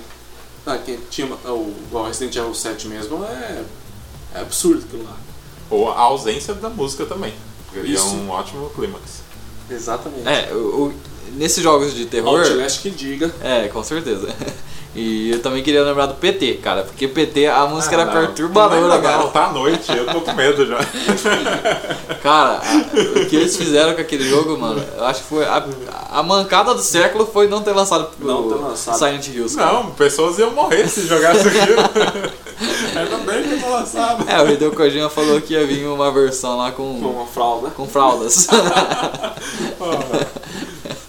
ah, 0.65 0.77
quem 0.77 0.97
tinha 1.09 1.27
o, 1.45 1.73
o 1.91 2.03
Resident 2.03 2.35
Evil 2.35 2.53
7 2.53 2.87
mesmo 2.87 3.23
é, 3.25 3.63
é 4.35 4.39
absurdo 4.41 4.83
aquilo 4.87 5.03
lá. 5.03 5.17
Ou 5.69 5.89
a 5.89 5.99
ausência 5.99 6.53
da 6.53 6.69
música 6.69 7.05
também. 7.05 7.33
Seria 7.73 7.95
Isso. 7.95 8.05
um 8.07 8.29
ótimo 8.29 8.69
clímax. 8.69 9.21
Exatamente. 9.69 10.27
É, 10.27 10.53
o, 10.53 10.87
o- 10.87 10.93
nesses 11.35 11.61
jogos 11.63 11.93
de 11.93 12.05
terror. 12.05 12.39
Outlast 12.39 12.81
que 12.81 12.89
diga. 12.91 13.33
É, 13.41 13.67
com 13.67 13.83
certeza. 13.83 14.27
E 14.95 15.31
eu 15.31 15.41
também 15.41 15.61
queria 15.61 15.83
lembrar 15.83 16.05
do 16.05 16.13
PT, 16.13 16.53
cara, 16.63 16.83
porque 16.83 17.05
PT 17.05 17.47
a 17.47 17.65
música 17.65 17.97
Ah, 17.97 18.01
era 18.01 18.05
não. 18.05 18.13
perturbadora, 18.13 18.95
Não, 18.95 19.01
cara. 19.01 19.17
Não, 19.17 19.29
tá 19.29 19.45
à 19.47 19.51
noite, 19.51 19.91
eu 19.95 20.05
tô 20.05 20.21
com 20.21 20.31
medo 20.33 20.65
já. 20.65 20.77
Cara, 22.23 22.61
a- 22.63 23.19
o 23.21 23.25
que 23.27 23.35
eles 23.35 23.55
fizeram 23.57 23.93
com 23.93 24.01
aquele 24.01 24.27
jogo, 24.27 24.57
mano, 24.57 24.81
eu 24.97 25.05
acho 25.05 25.21
que 25.21 25.27
foi. 25.29 25.43
A, 25.45 25.63
a 26.11 26.23
mancada 26.23 26.73
do 26.73 26.81
século 26.81 27.25
foi 27.31 27.47
não 27.47 27.61
ter 27.61 27.73
lançado 27.73 28.07
Não 28.19 28.49
ter 28.49 28.55
lançado. 28.55 28.97
Silent 28.97 29.27
Hills. 29.27 29.55
cara. 29.57 29.73
Não, 29.73 29.91
pessoas 29.91 30.39
iam 30.39 30.51
morrer 30.51 30.87
se 30.87 31.05
jogasse 31.05 31.47
aquilo. 31.47 31.75
Ainda 32.97 33.17
bem 33.31 33.43
que 33.43 33.55
não 33.57 33.71
lançaram. 33.73 34.25
É, 34.27 34.41
o 34.41 34.49
Hideo 34.49 34.71
Kojima 34.71 35.09
falou 35.09 35.39
que 35.41 35.53
ia 35.53 35.65
vir 35.67 35.85
uma 35.87 36.09
versão 36.11 36.57
lá 36.57 36.71
Com 36.71 36.99
com, 37.01 37.09
uma 37.09 37.27
fralda. 37.27 37.69
com 37.71 37.85
fraldas. 37.85 38.47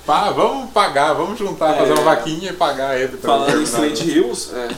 Pá, 0.06 0.30
vamos 0.30 0.70
pagar, 0.70 1.12
vamos 1.14 1.36
juntar, 1.38 1.74
É. 1.74 1.78
fazer 1.78 1.92
uma 1.92 2.02
vaquinha 2.02 2.50
e 2.50 2.52
pagar 2.52 2.96
ele 2.98 3.16
pra 3.16 3.32
Falando 3.32 3.60
em. 3.62 3.66
Silent 3.66 4.00
Hills, 4.06 4.54
é, 4.54 4.68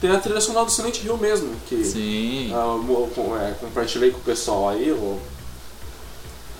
tem 0.00 0.10
a 0.10 0.18
trilha 0.20 0.40
sonora 0.40 0.64
do 0.66 0.70
Silent 0.70 1.02
Hill 1.02 1.16
mesmo, 1.16 1.52
que 1.68 1.84
Sim. 1.84 2.52
ah, 2.54 2.76
mo- 2.80 3.08
com- 3.14 3.36
é, 3.36 3.52
compartilhei 3.60 4.12
com 4.12 4.18
o 4.18 4.22
pessoal 4.22 4.68
aí, 4.68 4.92
o, 4.92 5.18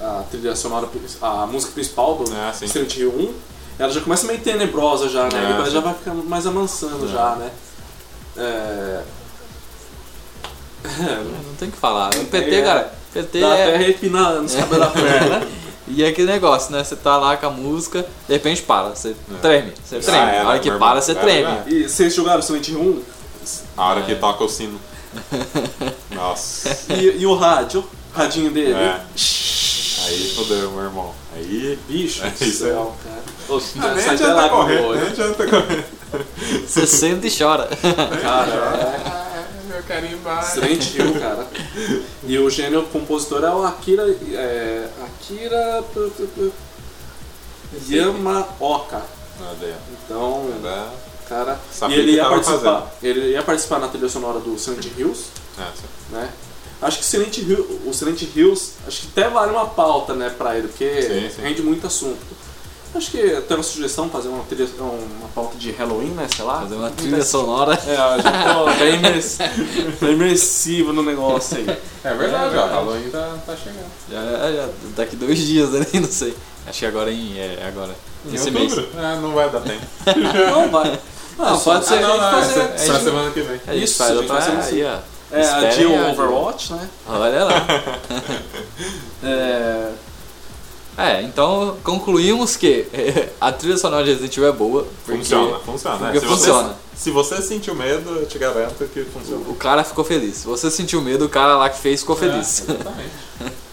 a 0.00 0.24
trilha 0.30 0.56
sonora, 0.56 0.88
a 1.22 1.46
música 1.46 1.72
principal 1.72 2.16
do 2.16 2.24
Ah. 2.34 2.52
Silent 2.52 2.96
Hill 2.96 3.10
1, 3.10 3.34
ela 3.78 3.92
já 3.92 4.00
começa 4.00 4.26
meio 4.26 4.40
tenebrosa 4.40 5.08
já, 5.08 5.22
né? 5.24 5.30
Ah, 5.34 5.46
Depois 5.50 5.68
sim. 5.68 5.74
já 5.74 5.80
vai 5.80 5.94
ficando 5.94 6.24
mais 6.28 6.44
amansando 6.46 7.04
É. 7.06 7.12
já, 7.12 7.36
né? 7.36 7.50
É... 8.36 9.02
Não 11.46 11.54
tem 11.58 11.68
o 11.68 11.72
que 11.72 11.78
falar. 11.78 12.10
O 12.14 12.24
PT, 12.24 12.54
É. 12.56 12.62
cara, 12.62 12.92
PT 13.12 13.40
Dá 13.40 13.52
até 13.52 13.70
é. 13.70 13.74
arrepio 13.76 14.10
na- 14.10 14.32
nos 14.40 14.54
cabelos 14.54 14.86
da 14.86 14.92
perna. 14.92 15.46
E 15.90 16.02
é 16.04 16.08
aquele 16.08 16.30
negócio, 16.30 16.70
né? 16.72 16.82
Você 16.84 16.96
tá 16.96 17.16
lá 17.16 17.36
com 17.36 17.46
a 17.46 17.50
música, 17.50 18.04
de 18.26 18.34
repente 18.34 18.62
para, 18.62 18.90
você 18.90 19.14
treme, 19.40 19.72
você 19.84 20.00
Já 20.00 20.12
treme. 20.12 20.28
era, 20.30 20.42
a 20.44 20.48
hora 20.48 20.58
que 20.58 20.70
para, 20.70 21.00
você 21.00 21.14
Vai, 21.14 21.22
treme. 21.22 21.58
E 21.66 21.88
vocês 21.88 22.14
jogaram 22.14 22.42
Silent 22.42 22.68
Hill 22.68 22.80
1? 22.80 23.02
A 23.76 23.88
hora 23.90 24.02
que 24.02 24.12
É. 24.12 24.14
toca 24.16 24.44
o 24.44 24.48
sino. 24.48 24.78
Nossa. 26.12 26.76
E, 26.94 27.20
e 27.22 27.26
o 27.26 27.34
rádio? 27.34 27.84
O 28.14 28.18
radinho 28.18 28.50
dele? 28.50 28.74
É. 28.74 29.00
Aí 30.06 30.32
fodeu, 30.36 30.70
meu 30.72 30.84
irmão. 30.84 31.14
Aí. 31.34 31.78
Bicho 31.88 32.22
É 32.26 32.30
do 32.30 32.44
isso 32.44 32.64
céu, 32.64 32.94
cara. 33.02 33.22
Ô, 33.48 33.60
Ah, 33.80 33.94
nem 33.94 34.08
adianta 34.08 34.48
correr, 34.50 34.80
nem 34.82 35.08
adianta 35.08 35.46
correr. 35.46 35.84
Você 36.66 36.86
senta 36.86 37.26
e 37.26 37.30
chora. 37.36 37.68
Cara, 38.22 39.27
Ah, 39.68 39.74
meu 39.74 39.82
carinho 39.84 40.18
vai. 40.18 40.42
Silent 40.44 40.94
Hill, 40.94 41.20
cara. 41.20 41.46
E 42.24 42.38
o 42.38 42.48
gênio 42.50 42.82
compositor 42.84 43.44
é 43.44 43.50
o 43.50 43.64
Akira. 43.64 44.02
É, 44.32 44.88
Akira. 45.04 45.84
Yamaoka. 47.88 49.02
Olha, 49.40 49.76
Então, 50.04 50.50
era- 50.62 50.90
cara. 51.28 51.60
Sabia 51.70 51.96
e 51.96 52.00
ele 52.00 52.12
ia 52.12 52.24
participar. 52.28 52.90
Ele 53.02 53.20
ia 53.32 53.42
participar 53.42 53.78
na 53.78 53.88
trilha 53.88 54.08
sonora 54.08 54.40
do 54.40 54.58
Silent 54.58 54.86
Hills, 54.96 55.26
é, 55.58 56.14
né? 56.14 56.30
Acho 56.80 56.98
que 56.98 57.04
Silent 57.04 57.36
Hill, 57.38 57.82
o 57.86 57.92
Silent 57.92 58.22
Hills, 58.34 58.72
acho 58.86 59.02
que 59.02 59.08
até 59.20 59.28
vale 59.28 59.50
uma 59.52 59.66
pauta, 59.66 60.14
né, 60.14 60.30
pra 60.30 60.56
ele, 60.56 60.68
porque 60.68 61.02
Sim, 61.02 61.30
sim. 61.34 61.42
rende 61.42 61.60
muito 61.62 61.86
assunto. 61.86 62.18
Acho 62.94 63.10
que 63.10 63.20
até 63.34 63.54
uma 63.54 63.62
sugestão, 63.62 64.08
fazer 64.08 64.28
uma, 64.28 64.42
trilha, 64.44 64.66
uma 64.80 65.28
pauta 65.34 65.56
de 65.58 65.70
Halloween, 65.72 66.10
né? 66.10 66.26
Sei 66.34 66.44
lá. 66.44 66.60
Fazer 66.62 66.74
uma 66.74 66.90
trilha 66.90 67.22
sonora. 67.22 67.74
É, 67.86 67.94
já 67.94 68.54
tô 68.54 68.64
bem, 68.80 68.94
imers... 68.96 69.38
bem 70.00 70.12
imersivo 70.12 70.92
no 70.92 71.02
negócio 71.02 71.58
aí. 71.58 71.78
É 72.02 72.14
verdade, 72.14 72.44
É 72.44 72.46
ó. 72.46 72.50
verdade. 72.50 72.72
Halloween 72.72 73.10
tá, 73.10 73.34
tá 73.46 73.56
chegando. 73.56 73.90
Já, 74.10 74.52
já, 74.52 74.68
daqui 74.96 75.16
dois 75.16 75.38
dias 75.38 75.74
ali, 75.74 75.86
não 76.00 76.08
sei. 76.08 76.34
Acho 76.66 76.78
que 76.80 76.86
agora 76.86 77.10
em. 77.12 77.38
É, 77.38 77.64
agora. 77.68 77.94
Em 78.26 78.34
Esse 78.34 78.50
mês. 78.50 78.76
outubro? 78.76 79.00
É, 79.00 79.16
não 79.20 79.32
vai 79.32 79.48
dar 79.50 79.60
tempo. 79.60 79.82
Não, 80.50 80.68
vai. 80.70 80.98
Não, 81.38 81.60
pode 81.60 81.84
ser. 81.86 81.94
Ah, 81.94 82.00
não, 82.00 82.16
não, 82.18 82.30
fazer- 82.32 82.78
gente- 82.78 83.04
semana 83.04 83.30
que 83.30 83.40
vem. 83.42 83.60
Gente 83.64 83.84
Isso, 83.84 83.96
faz 83.98 84.10
a 84.10 84.14
gente 84.20 84.32
outra. 84.32 84.64
Aí, 84.64 84.84
ó. 84.84 84.98
É, 85.30 85.46
a 85.46 85.58
a- 86.08 86.10
Overwatch, 86.10 86.72
né? 86.72 86.88
Olha 87.06 87.44
lá. 87.44 87.52
É, 89.22 89.90
É, 90.98 91.22
então 91.22 91.76
concluímos 91.84 92.56
que 92.56 92.86
a 93.40 93.52
trilha 93.52 93.78
sonora 93.78 94.02
de 94.04 94.10
Resident 94.10 94.36
Evil 94.36 94.48
é 94.48 94.52
boa. 94.52 94.86
Porque 95.06 95.18
Funciona, 95.18 95.58
funciona. 95.60 95.96
né? 95.98 96.04
porque 96.06 96.20
se 96.20 96.26
funciona. 96.26 96.68
Você, 96.68 96.74
se 97.04 97.10
você 97.12 97.40
sentiu 97.40 97.74
medo, 97.76 98.10
eu 98.10 98.26
te 98.26 98.36
garanto 98.36 98.84
que 98.92 99.04
funciona. 99.04 99.44
O 99.48 99.54
cara 99.54 99.84
ficou 99.84 100.04
feliz. 100.04 100.38
Se 100.38 100.46
você 100.48 100.68
sentiu 100.70 101.00
medo, 101.00 101.24
o 101.26 101.28
cara 101.28 101.56
lá 101.56 101.70
que 101.70 101.78
fez 101.78 102.00
ficou 102.00 102.16
feliz. 102.16 102.64
É, 102.68 102.72
exatamente. 102.72 103.10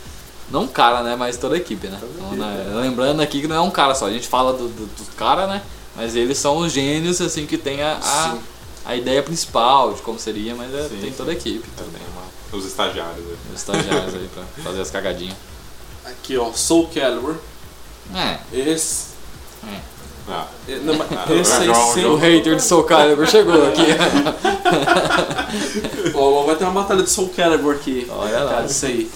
Não 0.52 0.61
um 0.61 0.68
cara, 0.68 1.02
né? 1.02 1.15
Mas 1.15 1.38
toda 1.38 1.56
a 1.56 1.57
equipe, 1.57 1.88
né? 1.88 1.99
Então, 2.03 2.27
equipe, 2.27 2.39
né, 2.39 2.73
Lembrando 2.80 3.19
aqui 3.22 3.41
que 3.41 3.47
não 3.47 3.56
é 3.56 3.61
um 3.61 3.72
cara 3.72 3.95
só. 3.95 4.06
A 4.06 4.11
gente 4.11 4.27
fala 4.27 4.53
do, 4.53 4.68
do, 4.68 4.85
do 4.85 5.15
cara, 5.18 5.47
né? 5.47 5.64
Mas 5.95 6.15
eles 6.15 6.38
são 6.38 6.57
os 6.57 6.72
gênios, 6.72 7.19
assim, 7.19 7.47
que 7.47 7.57
tem 7.57 7.81
a, 7.81 7.97
a, 8.02 8.38
a 8.85 8.95
ideia 8.95 9.23
principal 9.23 9.93
de 9.93 10.03
como 10.03 10.19
seria, 10.19 10.53
mas 10.53 10.72
é- 10.72 10.88
Sim, 10.88 10.99
tem 11.02 11.11
toda 11.11 11.31
a 11.31 11.34
equipe. 11.34 11.68
Tenho 11.76 11.89
uma- 12.14 12.57
os 12.60 12.64
estagiários 12.65 13.26
aí. 13.26 13.35
Os 13.53 13.60
estagiários 13.60 14.14
aí 14.14 14.30
pra 14.34 14.43
fazer 14.64 14.81
as 14.81 14.91
cagadinhas. 14.91 15.35
Aqui, 16.06 16.38
ó, 16.38 16.52
Soul 16.53 16.90
Calibur. 16.94 17.36
É. 18.14 18.38
Esse. 18.53 19.15
Ah, 20.27 20.48
é, 20.68 20.77
não, 20.77 20.95
Ah, 20.95 21.32
esse 21.34 21.65
João, 21.65 22.14
O 22.14 22.18
hater 22.18 22.56
de 22.56 22.64
Soul 22.64 22.84
Calibur 22.84 23.27
chegou 23.27 23.68
aqui. 23.68 23.84
Ó, 26.15 26.44
vai 26.44 26.56
ter 26.56 26.64
uma 26.64 26.73
batalha 26.82 27.03
de 27.03 27.10
Soul 27.10 27.30
Calibur 27.30 27.76
aqui. 27.76 28.07
Olha 28.10 28.40
lá. 28.40 28.52
Cara, 28.53 28.65
isso 28.65 28.86
aí. 28.88 29.11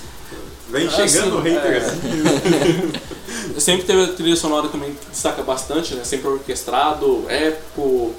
vem 0.69 0.87
Ah, 0.87 0.91
chegando 0.91 1.37
o 1.37 1.41
hater 1.41 1.83
é. 1.83 2.99
Sempre 3.59 3.85
teve 3.85 4.03
a 4.03 4.07
trilha 4.13 4.35
sonora 4.35 4.67
também 4.69 4.93
que 4.93 5.09
destaca 5.09 5.41
bastante, 5.41 5.95
né? 5.95 6.03
Sempre 6.03 6.27
orquestrado, 6.29 7.25
épico, 7.27 8.13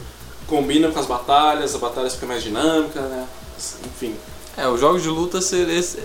combina 0.47 0.91
com 0.91 0.99
as 0.99 1.07
batalhas, 1.07 1.75
a 1.75 1.79
batalha 1.79 2.11
fica 2.11 2.27
mais 2.27 2.43
dinâmica, 2.43 3.01
né? 3.01 3.27
Enfim. 3.87 4.15
É, 4.57 4.67
os 4.69 4.81
jogos 4.81 5.03
de 5.03 5.09
luta, 5.09 5.41
se 5.41 5.57
eles, 5.57 5.97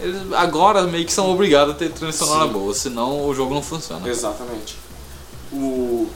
eles 0.00 0.32
agora 0.32 0.82
meio 0.84 1.04
que 1.04 1.12
são 1.12 1.30
obrigados 1.30 1.74
a 1.74 1.78
ter 1.78 1.90
trilha 1.90 2.12
sonora 2.12 2.46
Sim. 2.46 2.52
boa, 2.52 2.74
senão 2.74 3.28
o 3.28 3.34
jogo 3.34 3.54
não 3.54 3.62
funciona. 3.62 4.08
Exatamente. 4.08 4.76
O... 5.52 6.08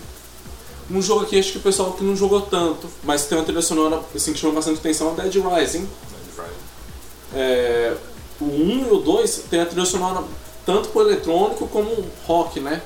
Um 0.90 1.02
jogo 1.02 1.24
aqui, 1.24 1.38
acho 1.38 1.52
que 1.52 1.58
o 1.58 1.60
pessoal 1.60 1.92
que 1.92 2.02
não 2.02 2.16
jogou 2.16 2.40
tanto, 2.40 2.88
mas 3.04 3.26
tem 3.26 3.36
uma 3.36 3.44
trilha 3.44 3.60
sonora 3.60 4.00
assim, 4.14 4.32
que 4.32 4.38
chama 4.38 4.54
bastante 4.54 4.78
atenção, 4.78 5.14
é 5.18 5.22
Dead 5.22 5.34
Rising. 5.34 5.86
É, 7.34 7.94
o 8.40 8.44
1 8.46 8.86
e 8.86 8.90
o 8.90 8.98
2 9.00 9.44
tem 9.50 9.60
a 9.60 9.66
trilha 9.66 9.84
sonora 9.84 10.24
tanto 10.64 10.88
pro 10.88 11.02
eletrônico 11.02 11.68
como 11.68 11.90
rock, 12.26 12.60
né? 12.60 12.80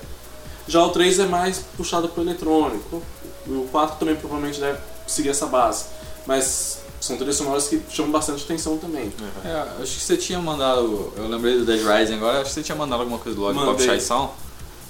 Já 0.67 0.85
o 0.85 0.91
3 0.91 1.21
é 1.21 1.27
mais 1.27 1.61
puxado 1.77 2.09
pro 2.09 2.23
eletrônico. 2.23 3.03
E 3.47 3.51
o 3.51 3.69
4 3.71 3.99
também 3.99 4.17
provavelmente 4.17 4.61
deve 4.61 4.79
seguir 5.07 5.31
essa 5.31 5.47
base. 5.47 5.87
Mas 6.27 6.82
são 7.05 7.17
trilhas 7.17 7.37
sonoras 7.37 7.69
que 7.69 7.81
chamam 7.91 8.13
bastante 8.13 8.45
atenção 8.45 8.79
também. 8.79 9.13
É, 9.45 9.83
acho 9.83 9.95
que 9.95 10.01
você 10.05 10.17
tinha 10.17 10.39
mandado. 10.39 11.13
Eu 11.17 11.29
lembrei 11.29 11.59
do 11.59 11.65
Dead 11.65 11.81
Rising 11.85 12.15
agora, 12.15 12.39
acho 12.41 12.49
que 12.51 12.55
você 12.55 12.63
tinha 12.63 12.77
mandado 12.77 13.01
alguma 13.01 13.19
coisa 13.19 13.37
do 13.37 13.43
Lollipop 13.43 13.67
Mandei. 13.73 13.87
Chainsaw. 13.87 14.37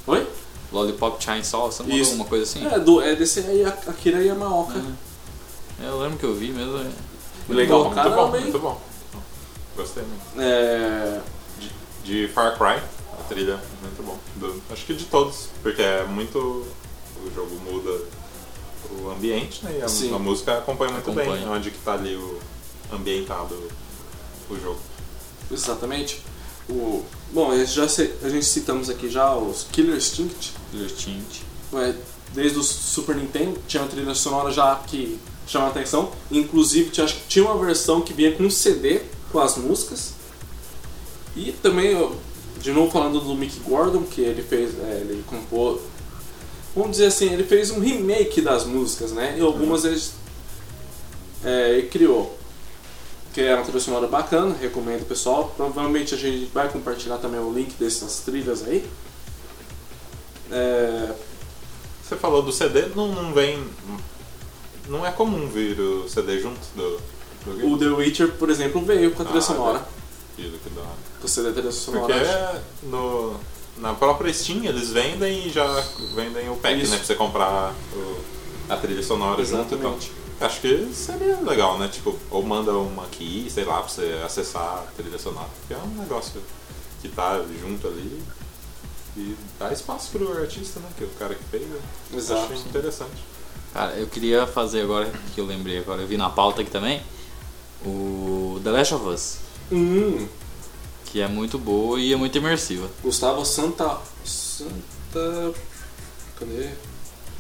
Oi? 0.07 0.27
Lollipop 0.73 1.23
Chainsaw, 1.23 1.71
você 1.73 1.83
mandou 1.83 1.99
Isso. 1.99 2.11
alguma 2.13 2.29
coisa 2.29 2.45
assim? 2.45 2.67
É, 2.67 2.79
do, 2.79 3.01
é 3.01 3.15
desse 3.15 3.41
aí, 3.41 3.65
a- 3.65 3.69
Akira 3.89 4.23
Yamaoka. 4.23 4.79
É, 5.83 5.87
Eu 5.87 5.99
lembro 6.01 6.19
que 6.19 6.25
eu 6.25 6.35
vi 6.35 6.51
mesmo. 6.51 6.79
é. 6.79 6.91
Legal, 7.53 7.81
muito 7.85 7.95
cara, 7.95 8.11
bom, 8.11 8.31
bem- 8.31 8.43
muito 8.43 8.59
bom. 8.59 8.81
Gostei 9.77 10.03
muito. 10.05 10.23
É, 10.41 11.21
De 12.05 12.29
Far 12.29 12.57
Cry, 12.57 12.83
a 13.19 13.23
trilha, 13.29 13.59
muito 13.83 14.03
bom. 14.03 14.17
Do- 14.37 14.63
acho 14.71 14.85
que 14.87 14.95
de 14.95 15.05
todos, 15.07 15.49
porque 15.63 15.83
é 15.83 16.05
muito. 16.05 16.39
O 16.39 17.31
jogo 17.35 17.55
muda 17.71 18.01
o 19.05 19.11
ambiente, 19.11 19.65
né? 19.65 19.79
E 19.79 19.83
a, 19.83 19.89
Sim. 19.89 20.15
a 20.15 20.19
música 20.19 20.59
acompanha 20.59 20.93
muito 20.93 21.11
Acompanha. 21.11 21.37
bem 21.37 21.49
onde 21.49 21.71
que 21.71 21.79
tá 21.79 21.95
ali 21.95 22.15
o 22.17 22.39
ambientado 22.93 23.55
o 24.51 24.57
jogo. 24.61 24.79
exatamente. 25.51 26.21
O, 26.69 27.03
bom, 27.33 27.51
a 27.51 27.59
gente 27.59 27.73
já 27.73 27.89
se- 27.89 28.13
a 28.23 28.29
gente 28.29 28.45
citamos 28.47 28.89
aqui 28.89 29.09
já 29.11 29.35
os 29.35 29.65
Killer 29.73 29.97
Instinct. 29.97 30.53
Killer 30.71 30.87
Instinct. 30.87 31.43
É, 31.75 31.95
desde 32.33 32.59
o 32.59 32.63
Super 32.63 33.17
Nintendo 33.17 33.59
tinha 33.67 33.83
uma 33.83 33.89
trilha 33.89 34.15
sonora 34.15 34.51
já 34.51 34.77
que 34.77 35.19
chama 35.47 35.67
a 35.67 35.69
atenção. 35.71 36.13
Inclusive 36.31 36.91
tinha, 36.91 37.05
acho 37.05 37.17
que 37.17 37.29
tinha 37.29 37.45
uma 37.45 37.63
versão 37.65 38.01
que 38.01 38.13
vinha 38.13 38.33
com 38.33 38.45
um 38.45 38.51
CD 38.51 39.01
com 39.31 39.39
as 39.41 39.57
músicas. 39.57 40.13
E 41.35 41.53
também, 41.53 41.97
de 42.61 42.73
novo 42.73 42.91
falando 42.93 43.21
do 43.21 43.35
Mick 43.35 43.59
Gordon, 43.61 44.03
que 44.03 44.21
ele 44.21 44.43
fez, 44.43 44.79
é, 44.81 44.99
ele 45.09 45.25
compôs, 45.27 45.81
vamos 46.75 46.93
dizer 46.93 47.07
assim, 47.07 47.33
ele 47.33 47.45
fez 47.45 47.71
um 47.71 47.81
remake 47.81 48.41
das 48.41 48.65
músicas, 48.65 49.13
né? 49.13 49.37
E 49.39 49.41
algumas 49.41 49.85
ele, 49.85 50.01
é, 51.45 51.71
ele 51.71 51.89
criou. 51.89 52.39
Que 53.33 53.41
é 53.41 53.55
uma 53.55 53.65
trilha 53.65 53.81
sonora 53.81 54.07
bacana, 54.07 54.55
recomendo 54.61 55.07
pessoal. 55.09 55.53
Provavelmente 55.57 56.15
a 56.15 56.19
gente 56.19 56.51
vai 56.53 56.69
compartilhar 56.69 57.17
também 57.19 57.41
o 57.41 57.51
link 57.53 57.75
dessas 57.79 58.19
trilhas 58.21 58.63
aí. 58.67 58.87
É, 60.51 61.13
Você 62.05 62.17
falou 62.17 62.43
do 62.43 62.53
CD, 62.53 62.87
não, 62.95 63.09
não 63.09 63.33
vem. 63.33 63.63
Não 64.89 65.07
é 65.07 65.11
comum 65.13 65.49
vir 65.49 65.79
o 65.81 66.09
CD 66.09 66.41
junto 66.41 66.61
do. 66.77 67.01
O 67.65 67.79
The 67.79 67.87
Witcher, 67.87 68.33
por 68.33 68.51
exemplo, 68.51 68.85
veio 68.85 69.13
com 69.13 69.23
a 69.23 69.25
trilha 69.25 69.39
Ah, 69.39 69.43
sonora. 69.43 69.83
Aquilo 70.35 70.59
que 70.59 70.71
dá. 70.71 70.83
Com 71.21 71.27
o 71.27 71.29
CD 71.29 71.53
trilha 71.53 71.73
sonora. 71.73 72.15
Porque 72.15 72.87
no, 72.87 73.37
na 73.77 73.95
própria 73.95 74.33
Steam 74.33 74.65
eles 74.65 74.91
vendem 74.91 75.47
e 75.47 75.51
já 75.51 75.67
vendem 76.15 76.49
o 76.51 76.57
pack, 76.57 76.81
Isso. 76.81 76.91
né? 76.91 76.97
Pra 76.99 77.07
você 77.07 77.15
comprar 77.15 77.75
o- 77.95 78.21
a 78.69 78.77
trilha 78.77 79.03
sonora 79.03 79.45
junto 79.45 79.75
e 79.75 79.79
tal. 79.79 79.93
Exatamente. 79.93 80.13
Acho 80.41 80.61
que 80.61 80.91
seria 80.93 81.39
legal, 81.41 81.79
né? 81.79 81.89
Tipo, 81.89 82.19
ou 82.31 82.43
manda 82.43 82.73
uma 82.73 83.07
key, 83.07 83.49
sei 83.51 83.65
lá, 83.65 83.79
pra 83.81 83.89
você 83.89 84.21
acessar 84.25 84.63
a 84.63 84.85
trilha 84.97 85.19
sonora. 85.19 85.49
Porque 85.61 85.75
é 85.75 85.77
um 85.79 86.01
negócio 86.01 86.41
que 87.01 87.09
tá 87.09 87.41
junto 87.61 87.87
ali 87.87 88.23
e 89.17 89.37
dá 89.59 89.73
espaço 89.73 90.11
pro 90.11 90.33
artista, 90.41 90.81
né? 90.81 90.89
Que 90.97 91.05
é 91.05 91.07
o 91.07 91.11
cara 91.11 91.35
que 91.35 91.45
fez. 91.45 91.63
né? 91.69 91.79
Exato. 92.15 92.53
Acho 92.53 92.67
interessante. 92.69 93.23
Cara, 93.73 93.93
eu 93.95 94.07
queria 94.07 94.47
fazer 94.47 94.83
agora, 94.83 95.11
que 95.35 95.41
eu 95.41 95.47
lembrei 95.47 95.79
agora, 95.79 96.03
eu 96.03 96.07
vi 96.09 96.17
na 96.17 96.29
pauta 96.29 96.61
aqui 96.63 96.71
também, 96.71 97.01
o 97.85 98.61
The 98.63 98.71
Last 98.71 98.95
of 98.95 99.07
Us, 99.09 99.37
Hum, 99.71 100.29
que 101.13 101.21
é 101.21 101.29
muito 101.29 101.59
boa 101.59 102.01
e 102.01 102.11
é 102.11 102.17
muito 102.17 102.39
imersiva. 102.39 102.89
Gustavo 103.03 103.45
Santa. 103.45 103.99
Santa. 104.25 105.53
Cadê? 106.41 106.71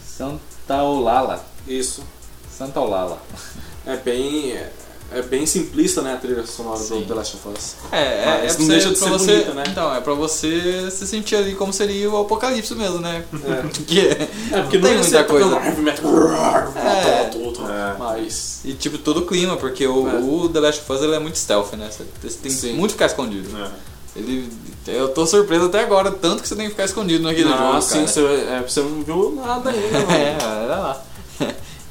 Santa 0.05 0.82
Olala. 0.82 1.43
Isso. 1.66 2.05
Santa 2.51 2.81
Olala. 2.81 3.19
É 3.86 3.97
bem. 3.97 4.55
É, 5.14 5.18
é 5.18 5.22
bem 5.22 5.47
simplista, 5.47 6.02
né? 6.02 6.14
A 6.14 6.16
trilha 6.16 6.47
sonora 6.47 6.78
Sim. 6.78 7.01
do 7.01 7.06
The 7.06 7.14
Last 7.14 7.36
of 7.36 7.48
Us. 7.48 7.74
É, 7.90 7.97
é, 7.97 8.02
é 8.02 8.40
Mas 8.44 8.56
pra 8.56 8.60
não 8.60 8.66
você, 8.66 8.72
deixa 8.72 8.89
de 8.90 8.97
pra 8.98 9.06
ser 9.09 9.12
você- 9.12 9.32
bonita, 9.32 9.55
né? 9.55 9.64
Então, 9.68 9.94
é 9.94 10.01
pra 10.01 10.14
você 10.14 10.90
se 10.90 11.06
sentir 11.06 11.36
ali 11.36 11.55
como 11.55 11.72
seria 11.72 12.10
o 12.10 12.16
apocalipse 12.20 12.74
mesmo, 12.74 12.98
né? 12.98 13.24
É. 13.32 13.62
Porque, 13.68 13.98
É, 14.01 14.60
porque 14.62 14.78
não 14.78 14.89
tem 14.89 14.98
muita 14.98 15.24
coisa. 15.24 15.56
É. 16.76 17.30
É. 17.72 17.97
Mas. 17.98 18.60
E 18.64 18.72
tipo, 18.74 18.98
todo 18.98 19.18
o 19.20 19.26
clima, 19.26 19.56
porque 19.56 19.86
o, 19.86 20.09
É. 20.09 20.14
o 20.20 20.48
The 20.48 20.60
Last 20.60 20.80
of 20.82 20.93
Us 20.93 21.02
ele 21.02 21.14
é 21.14 21.18
muito 21.18 21.39
stealth, 21.39 21.72
né? 21.74 21.90
Você 21.90 22.05
tem 22.39 22.51
Sim. 22.51 22.72
muito 22.74 22.90
que 22.90 22.94
ficar 22.94 23.06
escondido. 23.06 23.48
É. 23.56 23.70
Ele, 24.14 24.52
eu 24.86 25.09
tô 25.09 25.26
surpreso 25.26 25.66
até 25.66 25.80
agora, 25.80 26.10
tanto 26.10 26.43
que 26.43 26.48
você 26.48 26.55
tem 26.55 26.66
que 26.66 26.72
ficar 26.72 26.84
escondido 26.84 27.24
naquele 27.24 27.51
ah, 27.51 27.56
jogo, 27.56 27.82
sim, 27.82 27.94
cara. 28.01 28.06
você, 28.09 28.20
é, 28.20 28.64
você 28.68 28.80
não 28.80 29.02
viu 29.02 29.32
nada 29.43 29.70
ainda, 29.70 29.98
mano. 30.01 30.10
É, 30.12 30.36
era 30.64 30.76
lá. 30.78 31.02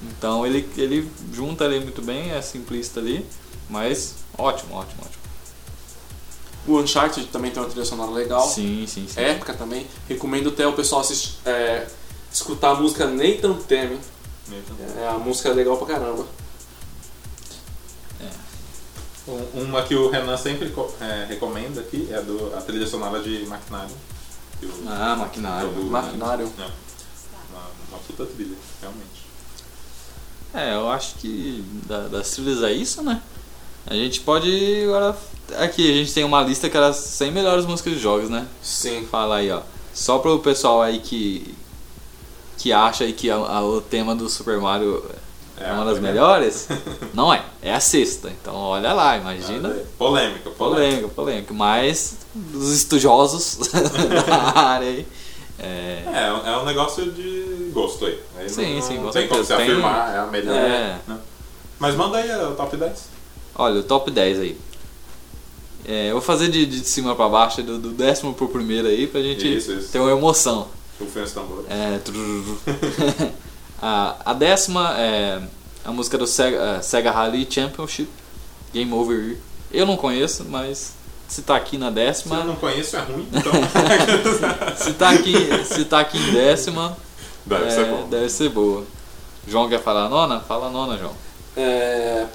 Então 0.04 0.46
ele, 0.46 0.68
ele 0.78 1.10
junta 1.34 1.64
ali 1.66 1.80
muito 1.80 2.02
bem, 2.02 2.32
é 2.32 2.42
simplista 2.42 3.00
ali, 3.00 3.26
mas 3.70 4.16
ótimo, 4.38 4.76
ótimo, 4.76 5.02
ótimo. 5.04 5.22
O 6.68 6.80
Uncharted 6.80 7.28
também 7.28 7.52
tem 7.52 7.62
uma 7.62 7.70
trilha 7.70 7.86
sonora 7.86 8.12
legal. 8.12 8.48
Sim, 8.48 8.86
sim, 8.88 9.08
sim. 9.08 9.20
Épica 9.20 9.54
também. 9.54 9.88
Recomendo 10.08 10.50
até 10.50 10.66
o 10.68 10.74
pessoal 10.74 11.02
assistir, 11.02 11.36
é, 11.46 11.88
escutar 12.32 12.72
a 12.72 12.76
música 12.76 13.08
Nathan 13.08 13.54
Teme. 13.68 14.00
É, 14.98 15.08
a 15.08 15.14
música 15.18 15.50
é 15.50 15.54
legal 15.54 15.78
pra 15.78 15.88
caramba. 15.96 16.26
Um- 19.28 19.62
Uma 19.64 19.84
que 19.84 19.96
o 19.96 20.10
Renan 20.10 20.36
sempre 20.36 20.74
é, 21.00 21.26
recomenda 21.26 21.80
aqui 21.82 22.08
é 22.12 22.22
do, 22.22 22.54
a 22.58 22.62
trilha 22.62 22.88
sonora 22.88 23.22
de 23.22 23.46
Maquinário. 23.46 23.96
o- 24.64 24.90
Ah, 24.90 25.16
maquinário. 25.16 25.70
do- 25.70 25.84
Maquinário. 25.86 26.52
É. 26.60 26.62
Uma, 26.64 27.68
uma 27.90 28.00
puta 28.00 28.26
trilha, 28.26 28.56
realmente. 28.82 29.21
É, 30.54 30.74
eu 30.76 30.90
acho 30.90 31.16
que 31.16 31.64
da- 31.88 32.08
das 32.08 32.32
trilhas 32.32 32.62
é 32.64 32.72
isso, 32.74 33.02
né? 33.02 33.22
A 33.88 33.94
gente 33.94 34.20
pode 34.22 34.84
agora. 34.86 35.16
Aqui, 35.60 35.90
a 35.90 35.94
gente 35.96 36.14
tem 36.14 36.24
uma 36.24 36.42
lista 36.44 36.70
que 36.70 36.78
era 36.78 36.88
as 36.88 36.98
100 36.98 37.32
melhores 37.32 37.66
músicas 37.66 37.94
de 37.94 38.00
jogos, 38.00 38.30
né? 38.30 38.46
Sim. 38.62 39.08
Fala 39.10 39.38
aí, 39.38 39.52
ó. 39.52 39.62
Só 39.94 40.20
pro 40.20 40.40
pessoal 40.40 40.82
aí 40.82 41.00
que, 41.00 41.54
que 42.58 42.72
acha 42.72 43.04
aí 43.04 43.12
que 43.14 43.30
a- 43.30 43.36
a- 43.36 43.64
o 43.64 43.82
tema 43.82 44.16
do 44.16 44.30
Super 44.30 44.60
Mario 44.60 45.04
é, 45.58 45.66
É 45.70 45.72
uma 45.74 45.86
das 45.86 46.00
melhores, 46.00 46.68
não 47.14 47.34
é. 47.34 47.44
É 47.62 47.74
a 47.74 47.80
sexta. 47.80 48.30
Então 48.30 48.56
olha 48.56 48.94
lá, 48.94 49.18
imagina. 49.18 49.70
Polêmica, 49.98 50.50
polêmica. 50.52 50.52
Polêmica, 50.58 51.08
polêmica. 51.10 51.54
Mas 51.54 52.18
os 52.54 52.72
estudiosos 52.72 53.58
da 54.26 54.60
área 54.60 54.88
aí. 54.88 55.06
É, 55.62 56.04
É, 56.08 56.50
é 56.52 56.58
um 56.58 56.66
negócio 56.66 57.12
de 57.12 57.70
gosto 57.74 58.06
aí. 58.06 58.20
Aí 58.38 58.50
Sim, 58.50 58.76
não, 58.76 58.82
sim, 58.82 58.98
não 59.00 59.12
tem 59.12 59.28
como 59.28 59.44
se 59.44 59.54
Tem- 59.56 59.64
afirmar, 59.66 60.16
é 60.16 60.20
a 60.20 60.26
melhor. 60.26 60.56
É. 60.56 61.00
né? 61.08 61.18
Mas 61.80 61.96
manda 61.96 62.18
aí 62.18 62.30
o 62.46 62.56
top 62.56 62.76
10. 62.78 63.04
olha, 63.56 63.80
o 63.80 63.84
top 63.84 64.10
10 64.12 64.40
aí. 64.40 64.58
É, 65.86 66.08
eu 66.10 66.14
vou 66.14 66.22
fazer 66.22 66.48
de, 66.50 66.66
de 66.66 66.80
cima 66.86 67.16
pra 67.16 67.28
baixo, 67.28 67.62
do, 67.64 67.78
do 67.80 67.90
décimo 67.92 68.34
pro 68.34 68.48
primeiro 68.48 68.88
aí, 68.88 69.08
pra 69.08 69.22
gente 69.22 69.58
Isso, 69.58 69.72
isso. 69.74 69.92
ter 69.92 70.00
uma 70.00 70.12
emoção. 70.12 70.68
Rufem 71.00 71.24
os 71.24 71.32
tambores. 71.32 71.66
É, 71.70 71.98
trururu. 72.00 72.60
a, 73.82 74.16
a 74.26 74.34
décima 74.34 74.96
é 74.98 75.42
a 75.84 75.92
música 75.92 76.18
do 76.18 76.28
Sega, 76.28 76.58
eh, 76.78 76.82
Sega 76.84 77.10
Rally 77.10 77.48
Championship, 77.50 78.08
Game 78.72 78.94
Over. 78.94 79.38
Eu 79.72 79.86
não 79.88 79.98
conheço, 79.98 80.46
mas 80.48 80.94
se 81.32 81.44
tá 81.44 81.56
aqui 81.56 81.78
na 81.78 81.88
Se 81.88 81.94
décima, 81.94 82.36
eu 82.40 82.44
não 82.44 82.56
conheço, 82.58 82.98
é 82.98 83.00
ruim, 83.00 83.26
então 83.32 83.54
se 84.76 84.92
tá 84.96 85.12
aqui, 85.12 85.34
se 85.64 85.86
tá 85.86 86.02
aqui 86.02 86.18
em 86.18 86.34
décima, 86.34 86.98
deve 87.46 87.68
é, 87.68 87.70
ser 87.72 87.86
bom. 87.86 88.08
deve 88.10 88.30
ser 88.30 88.50
boa. 88.50 88.84
João 89.48 89.70
quer 89.70 89.82
falar 89.82 90.08
a 90.08 90.10
nona? 90.10 90.42
Fala 90.42 90.68
a 90.68 90.70
nona, 90.70 90.98
João. 90.98 91.14
É, 91.56 92.26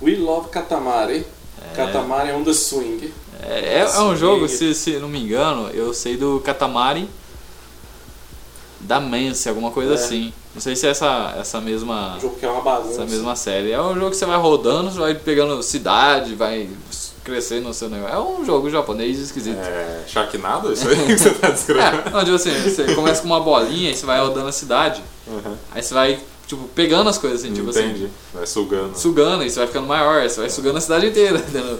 We 0.00 0.16
Love 0.16 0.48
Katamari. 0.48 1.26
Katamari 1.76 2.32
on 2.32 2.42
the 2.42 2.54
Swing. 2.54 3.12
É, 3.42 3.80
é- 3.80 3.90
é 3.94 4.00
um 4.00 4.16
jogo, 4.16 4.48
se, 4.48 4.74
se 4.74 4.92
não 4.92 5.08
me 5.08 5.20
engano, 5.20 5.68
eu 5.74 5.92
sei 5.92 6.16
do 6.16 6.40
Katamari 6.40 7.10
da 8.80 8.98
Mance, 8.98 9.50
alguma 9.50 9.70
coisa 9.70 9.92
É. 9.92 9.94
assim. 9.96 10.32
Não 10.54 10.62
sei 10.62 10.74
se 10.74 10.86
é 10.86 10.90
essa, 10.90 11.34
essa 11.38 11.60
mesma. 11.60 12.16
Um 12.16 12.20
jogo 12.20 12.36
que 12.36 12.46
é 12.46 12.50
uma 12.50 12.62
bagunça. 12.62 13.02
Essa 13.02 13.04
mesma 13.04 13.36
série. 13.36 13.70
É 13.70 13.82
um 13.82 13.94
jogo 13.94 14.10
que 14.10 14.16
você 14.16 14.24
vai 14.24 14.38
rodando, 14.38 14.90
você 14.90 14.98
vai 14.98 15.14
pegando 15.14 15.62
cidade, 15.62 16.34
vai 16.34 16.70
crescendo 17.30 17.68
no 17.68 17.74
seu 17.74 17.88
negócio. 17.88 18.14
É 18.14 18.20
um 18.20 18.44
jogo 18.44 18.68
japonês 18.68 19.18
esquisito. 19.18 19.58
É, 19.58 20.02
Sharknado, 20.06 20.72
isso 20.72 20.88
aí 20.88 20.96
que 21.06 21.16
você 21.18 21.30
tá 21.30 21.50
descrevendo? 21.50 22.08
É, 22.08 22.10
não, 22.10 22.20
tipo 22.24 22.34
assim, 22.34 22.50
você 22.62 22.94
começa 22.94 23.22
com 23.22 23.28
uma 23.28 23.40
bolinha 23.40 23.90
e 23.90 23.96
você 23.96 24.04
vai 24.04 24.20
rodando 24.20 24.48
a 24.48 24.52
cidade. 24.52 25.02
Uhum. 25.26 25.56
Aí 25.72 25.82
você 25.82 25.94
vai, 25.94 26.18
tipo, 26.46 26.64
pegando 26.74 27.08
as 27.08 27.16
coisas 27.18 27.40
assim, 27.40 27.54
tipo 27.54 27.70
Entendi. 27.70 28.04
assim, 28.04 28.10
Vai 28.34 28.46
sugando. 28.46 28.98
sugando, 28.98 29.44
e 29.44 29.50
você 29.50 29.58
vai 29.60 29.68
ficando 29.68 29.86
maior, 29.86 30.28
você 30.28 30.40
vai 30.40 30.50
sugando 30.50 30.78
a 30.78 30.80
cidade 30.80 31.06
inteira, 31.06 31.38
entendeu? 31.48 31.78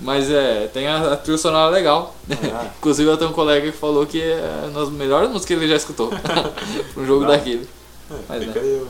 Mas 0.00 0.30
é, 0.30 0.66
tem 0.72 0.88
a, 0.88 1.12
a 1.12 1.16
trilha 1.16 1.38
sonora 1.38 1.70
legal. 1.70 2.16
Ah. 2.52 2.70
Inclusive 2.78 3.08
eu 3.08 3.16
tenho 3.16 3.30
um 3.30 3.34
colega 3.34 3.70
que 3.70 3.76
falou 3.76 4.04
que 4.06 4.20
é 4.20 4.64
uma 4.64 4.80
das 4.80 4.90
melhores 4.90 5.28
músicas 5.28 5.46
que 5.46 5.52
ele 5.52 5.68
já 5.68 5.76
escutou. 5.76 6.10
um 6.96 7.06
jogo 7.06 7.20
Não. 7.22 7.28
daquele. 7.30 7.68
É, 8.10 8.14
Mas 8.28 8.44
fica 8.44 8.58
é. 8.58 8.62
aí. 8.62 8.86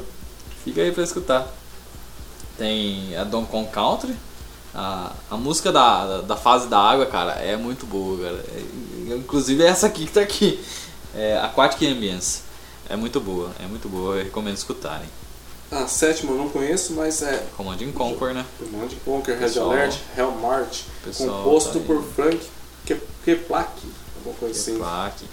Fica 0.64 0.80
aí 0.82 0.92
pra 0.92 1.02
escutar. 1.04 1.54
Tem 2.56 3.16
a 3.16 3.24
Donkey 3.24 3.50
Kong 3.50 3.68
Country. 3.70 4.14
A, 4.74 5.12
a 5.30 5.36
música 5.36 5.72
da, 5.72 6.06
da, 6.06 6.20
da 6.22 6.36
fase 6.36 6.68
da 6.68 6.78
água, 6.78 7.06
cara, 7.06 7.32
é 7.32 7.56
muito 7.56 7.86
boa, 7.86 8.16
cara. 8.18 8.44
É- 8.54 9.14
inclusive 9.16 9.62
é 9.62 9.66
essa 9.66 9.86
aqui 9.88 10.06
que 10.06 10.12
tá 10.12 10.20
aqui. 10.20 10.62
É 11.14 11.38
Aquatic 11.42 11.82
Ambience. 11.88 12.42
É 12.88 12.96
muito 12.96 13.20
boa, 13.20 13.50
é 13.60 13.66
muito 13.66 13.88
boa, 13.88 14.16
eu 14.16 14.24
recomendo 14.24 14.56
escutarem. 14.56 15.08
A 15.70 15.86
sétima 15.86 16.32
eu 16.32 16.38
não 16.38 16.48
conheço, 16.48 16.92
mas 16.94 17.22
é 17.22 17.46
Command 17.56 17.78
and 17.80 17.92
Conquer, 17.92 18.34
né? 18.34 18.44
Command 18.58 18.88
Conquer, 19.04 19.38
Red 19.38 19.58
Alert, 19.58 19.96
Hellmart, 20.16 20.80
composto 21.16 21.78
tá 21.78 21.84
por 21.86 22.02
Frank 22.02 22.40
Ke- 22.84 23.00
Keplak, 23.24 23.70
alguma 24.16 24.34
coisa 24.36 24.58
assim. 24.58 24.76
Plaque. 24.78 25.24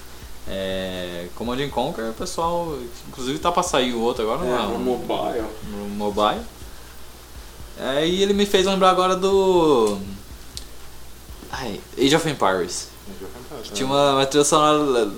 É, 0.48 1.28
Command 1.36 1.60
and 1.60 1.70
Conquer, 1.70 2.14
pessoal, 2.14 2.78
inclusive 3.08 3.40
tá 3.40 3.52
pra 3.52 3.64
sair 3.64 3.94
o 3.94 4.00
outro 4.02 4.24
agora, 4.24 4.48
É, 4.48 4.50
não, 4.58 4.78
no 4.78 4.80
mobile. 4.80 5.44
no 5.72 5.90
mobile. 5.90 6.42
É, 7.80 8.08
e 8.08 8.22
ele 8.24 8.34
me 8.34 8.46
fez 8.46 8.66
lembrar 8.66 8.90
agora 8.90 9.16
do. 9.16 9.98
Ai, 11.52 11.80
Age 11.98 12.16
of 12.16 12.30
Empires. 12.30 12.88
Tinha 13.74 13.86
uma, 13.86 14.14
uma 14.14 14.26
trilha 14.26 14.44
sonora. 14.44 15.10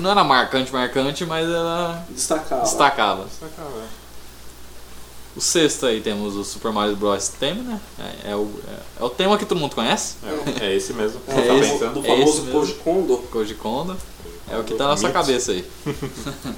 Não 0.00 0.10
era 0.10 0.22
marcante, 0.24 0.72
marcante, 0.72 1.24
mas 1.24 1.48
ela 1.48 2.04
Destacava. 2.10 2.62
destacava. 2.62 3.24
Destacar, 3.24 3.66
velho. 3.66 4.02
O 5.34 5.40
sexto 5.40 5.86
aí 5.86 6.00
temos 6.02 6.36
o 6.36 6.44
Super 6.44 6.72
Mario 6.72 6.94
Bros. 6.94 7.28
tema, 7.28 7.62
né? 7.62 7.80
É, 8.26 8.32
é 8.32 8.36
o, 8.36 8.50
é, 8.68 9.00
é 9.00 9.04
o 9.04 9.08
tema 9.08 9.38
que 9.38 9.46
todo 9.46 9.58
mundo 9.58 9.74
conhece. 9.74 10.16
É, 10.60 10.66
é 10.66 10.76
esse 10.76 10.92
mesmo. 10.92 11.20
É, 11.26 11.34
do- 11.34 11.40
do 12.02 12.06
É 12.06 12.20
esse 12.20 12.38
famoso 12.38 12.42
mesmo. 12.42 12.52
Koji 12.60 12.74
Kondo. 12.74 13.16
Koji 13.30 13.54
Kondo. 13.54 13.96
É 14.50 14.58
o 14.58 14.64
que 14.64 14.74
tá 14.74 14.84
na 14.84 14.90
nossa 14.90 15.06
Mito. 15.06 15.14
cabeça 15.18 15.52
aí. 15.52 15.64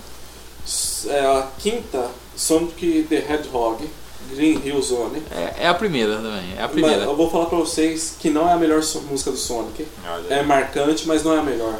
É 1.06 1.20
a 1.20 1.46
quinta, 1.58 2.10
Sonic 2.34 3.06
the 3.10 3.16
Hedgehog, 3.16 3.86
Green 4.30 4.60
Hill 4.64 4.80
Zone. 4.82 5.22
É, 5.30 5.64
é 5.64 5.68
a 5.68 5.74
primeira 5.74 6.16
também. 6.16 6.54
É 6.56 6.60
a 6.60 6.62
Mas 6.62 6.70
primeira. 6.72 7.02
eu 7.04 7.16
vou 7.16 7.30
falar 7.30 7.46
pra 7.46 7.58
vocês 7.58 8.16
que 8.18 8.30
não 8.30 8.48
é 8.48 8.52
a 8.52 8.56
melhor 8.56 8.80
música 9.10 9.30
do 9.30 9.36
Sonic. 9.36 9.86
Olha 10.06 10.34
É 10.34 10.42
marcante, 10.42 11.06
mas 11.06 11.22
não 11.24 11.34
é 11.34 11.38
a 11.38 11.42
melhor. 11.42 11.74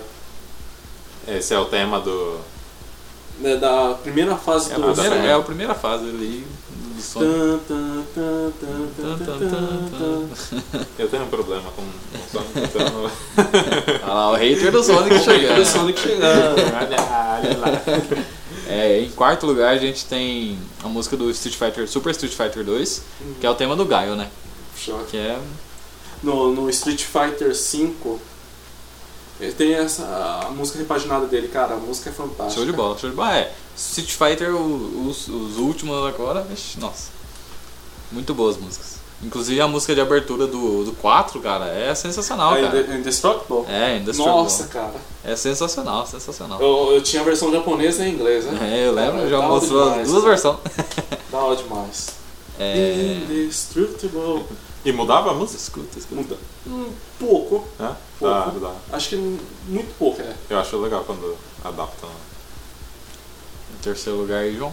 Esse 1.27 1.55
é 1.55 1.59
o 1.59 1.65
tema 1.67 1.99
do. 2.01 2.39
É 3.43 3.57
da 3.57 3.95
primeira 4.03 4.37
fase 4.37 4.71
É 4.73 4.75
do 4.77 4.83
primeira, 4.83 5.11
Sonic. 5.11 5.27
é 5.27 5.33
a 5.33 5.41
primeira 5.41 5.75
fase 5.75 6.05
ali 6.05 6.47
do 6.95 7.03
Sonic. 7.03 7.65
Eu 10.99 11.09
tenho 11.09 11.25
um 11.25 11.29
problema 11.29 11.65
com 11.75 11.83
o 11.83 12.31
Sonic, 12.31 12.59
então. 12.59 13.11
Olha 14.05 14.15
lá, 14.15 14.31
o 14.31 14.35
hater 14.35 14.71
do 14.71 14.83
Sonic 14.85 15.15
O 15.17 15.21
chegando. 15.21 15.65
Sonic 15.65 15.99
chegando. 16.01 16.61
olha, 16.61 16.97
olha 17.43 17.59
lá. 17.59 17.83
É, 18.67 19.01
em 19.01 19.11
quarto 19.11 19.47
lugar 19.47 19.75
a 19.75 19.79
gente 19.79 20.07
tem 20.07 20.59
a 20.83 20.89
música 20.89 21.17
do 21.17 21.31
Street 21.31 21.57
Fighter, 21.57 21.89
Super 21.89 22.11
Street 22.11 22.33
Fighter 22.35 22.65
2, 22.65 23.03
que 23.41 23.47
é 23.47 23.51
o 23.51 23.55
tema 23.55 23.77
do 23.77 23.85
Gaio, 23.85 24.17
né? 24.17 24.31
Que 25.11 25.17
é 25.19 25.39
No, 26.23 26.53
no 26.53 26.71
Street 26.71 27.03
Fighter 27.03 27.53
V, 27.55 28.19
ele 29.41 29.53
tem 29.53 29.75
essa 29.75 30.05
a 30.47 30.51
música 30.51 30.79
repaginada 30.79 31.27
dele, 31.27 31.49
cara. 31.49 31.75
A 31.75 31.77
música 31.77 32.11
é 32.11 32.13
fantástica. 32.13 32.55
show 32.55 32.65
de 32.65 32.73
bola, 32.73 32.97
show 32.97 33.11
de 33.11 33.17
bola. 33.17 33.37
É, 33.37 33.53
Street 33.77 34.11
Fighter, 34.11 34.55
os, 34.55 35.29
os 35.29 35.59
últimos 35.59 36.07
agora, 36.07 36.47
nossa. 36.79 37.11
Muito 38.13 38.33
boas 38.33 38.57
músicas. 38.57 39.04
Inclusive 39.25 39.61
a 39.61 39.67
música 39.67 39.95
de 39.95 40.01
abertura 40.01 40.47
do, 40.47 40.85
do 40.85 40.93
4, 40.93 41.41
cara, 41.41 41.67
é 41.67 41.95
sensacional, 41.95 42.57
É 42.57 42.63
cara. 42.63 42.81
Inde- 42.81 42.97
Indestructible? 42.99 43.65
É, 43.69 43.97
Indestructible. 43.97 44.43
Nossa, 44.43 44.65
cara. 44.69 44.95
É 45.25 45.35
sensacional, 45.35 46.07
sensacional. 46.07 46.61
Eu, 46.61 46.93
eu 46.95 47.03
tinha 47.03 47.23
a 47.23 47.25
versão 47.25 47.51
japonesa 47.51 48.05
e 48.05 48.11
inglesa. 48.11 48.51
É, 48.63 48.87
eu 48.87 48.93
lembro, 48.93 49.17
Cara, 49.17 49.29
já 49.31 49.41
mostrou 49.41 49.85
demais, 49.91 50.09
duas 50.09 50.23
cara. 50.23 50.35
versões. 50.35 50.59
Da 51.33 51.39
hora 51.39 51.57
demais. 51.57 52.09
É. 52.61 53.17
Indestructible. 53.25 54.45
E 54.85 54.93
mudava 54.93 55.31
a 55.31 55.35
música? 55.35 55.57
Escuta, 55.59 55.99
escuta. 55.99 56.21
Muda. 56.23 56.37
Um 56.67 56.93
pouco. 57.19 57.67
Hã? 57.81 57.97
Pouco. 58.21 58.61
Dá, 58.61 58.69
dá. 58.69 58.97
Acho 58.97 59.09
que 59.09 59.17
muito 59.67 59.95
pouco, 59.99 60.21
é. 60.21 60.33
Eu 60.51 60.59
acho 60.61 60.77
legal 60.77 61.03
quando 61.05 61.37
adaptam. 61.65 62.11
Em 63.73 63.83
terceiro 63.83 64.19
lugar 64.19 64.41
aí, 64.43 64.55
João. 64.57 64.73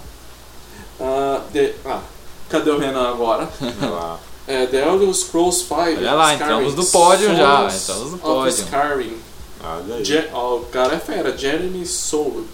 Ah, 0.99 1.41
The- 1.51 1.73
ah, 1.85 2.01
cadê 2.49 2.69
o 2.69 2.77
Renan 2.77 3.09
agora? 3.09 3.49
Ela- 3.81 4.19
É, 4.51 4.67
The 4.67 4.85
Elder 4.87 5.13
Scrolls 5.13 5.59
5. 5.63 5.73
Olha 5.75 6.13
lá, 6.13 6.33
entramos 6.33 6.75
no 6.75 6.85
pódio 6.85 7.35
já, 7.35 7.67
entramos 7.73 8.11
no 8.11 8.17
pódio. 8.17 8.49
Skyrim. 8.49 9.17
Olha 9.63 9.95
aí. 9.95 10.03
Je- 10.05 10.29
ó, 10.33 10.55
o 10.57 10.65
cara 10.65 10.95
é 10.95 10.99
fera, 10.99 11.37
Jeremy 11.37 11.85
Soule. 11.85 12.45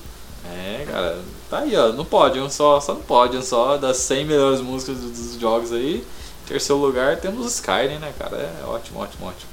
É, 0.46 0.86
cara, 0.90 1.22
tá 1.50 1.60
aí, 1.60 1.76
ó, 1.76 1.90
no 1.90 2.06
pódio, 2.06 2.50
só, 2.50 2.80
só 2.80 2.94
no 2.94 3.02
pódio, 3.02 3.42
só 3.42 3.78
das 3.78 3.98
100 3.98 4.26
melhores 4.26 4.62
músicas 4.62 4.98
dos, 4.98 5.40
jogos 5.40 5.72
aí. 5.72 6.06
Em 6.44 6.48
terceiro 6.48 6.80
lugar 6.82 7.18
temos 7.18 7.46
o 7.46 7.50
Skyrim, 7.50 7.98
né, 8.00 8.14
cara? 8.18 8.38
É 8.38 8.66
ótimo, 8.66 9.00
ótimo, 9.00 9.28
ótimo. 9.28 9.50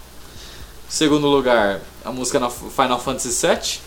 Segundo 0.88 1.26
lugar, 1.26 1.80
a 2.04 2.12
música 2.12 2.38
na 2.38 2.50
Final 2.50 3.00
Fantasy 3.00 3.46
VII, 3.46 3.80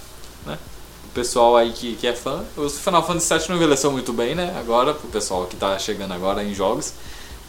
né? 0.45 0.57
O 1.05 1.09
pessoal 1.13 1.55
aí 1.55 1.71
que, 1.71 1.95
que 1.95 2.05
é 2.07 2.13
fã. 2.13 2.43
O 2.57 2.69
Final 2.69 3.05
Fantasy 3.05 3.33
VII 3.33 3.49
não 3.49 3.55
envelheceu 3.55 3.91
muito 3.91 4.11
bem, 4.11 4.35
né? 4.35 4.53
Agora, 4.59 4.93
pro 4.93 5.07
pessoal 5.09 5.45
que 5.45 5.55
tá 5.55 5.77
chegando 5.79 6.13
agora 6.13 6.43
em 6.43 6.53
jogos. 6.53 6.93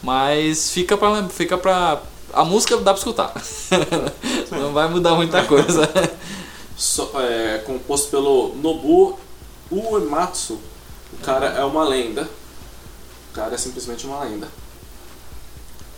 Mas 0.01 0.71
fica 0.71 0.97
pra, 0.97 1.27
fica 1.29 1.57
pra. 1.57 2.01
A 2.33 2.43
música 2.45 2.77
dá 2.77 2.93
pra 2.93 2.99
escutar. 2.99 3.33
não 4.51 4.71
vai 4.71 4.87
mudar 4.87 5.15
muita 5.15 5.43
coisa. 5.45 5.89
So- 6.77 7.11
é, 7.15 7.57
composto 7.65 8.09
pelo 8.09 8.55
Nobu 8.55 9.17
Uematsu. 9.71 10.59
O 11.13 11.17
cara 11.23 11.47
é 11.47 11.63
uma 11.63 11.83
lenda. 11.83 12.29
O 13.31 13.33
cara 13.33 13.55
é 13.55 13.57
simplesmente 13.57 14.05
uma 14.05 14.23
lenda. 14.23 14.47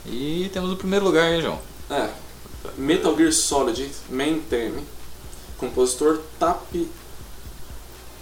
E 0.06 0.50
temos 0.52 0.72
o 0.72 0.76
primeiro 0.78 1.06
lugar 1.06 1.26
aí, 1.26 1.42
João. 1.42 1.60
É. 1.90 2.10
Metal 2.78 3.16
Gear 3.16 3.32
Solid 3.32 3.92
Main 4.10 4.40
Theme. 4.50 4.84
Compositor 5.58 6.22
Tapi 6.40 6.90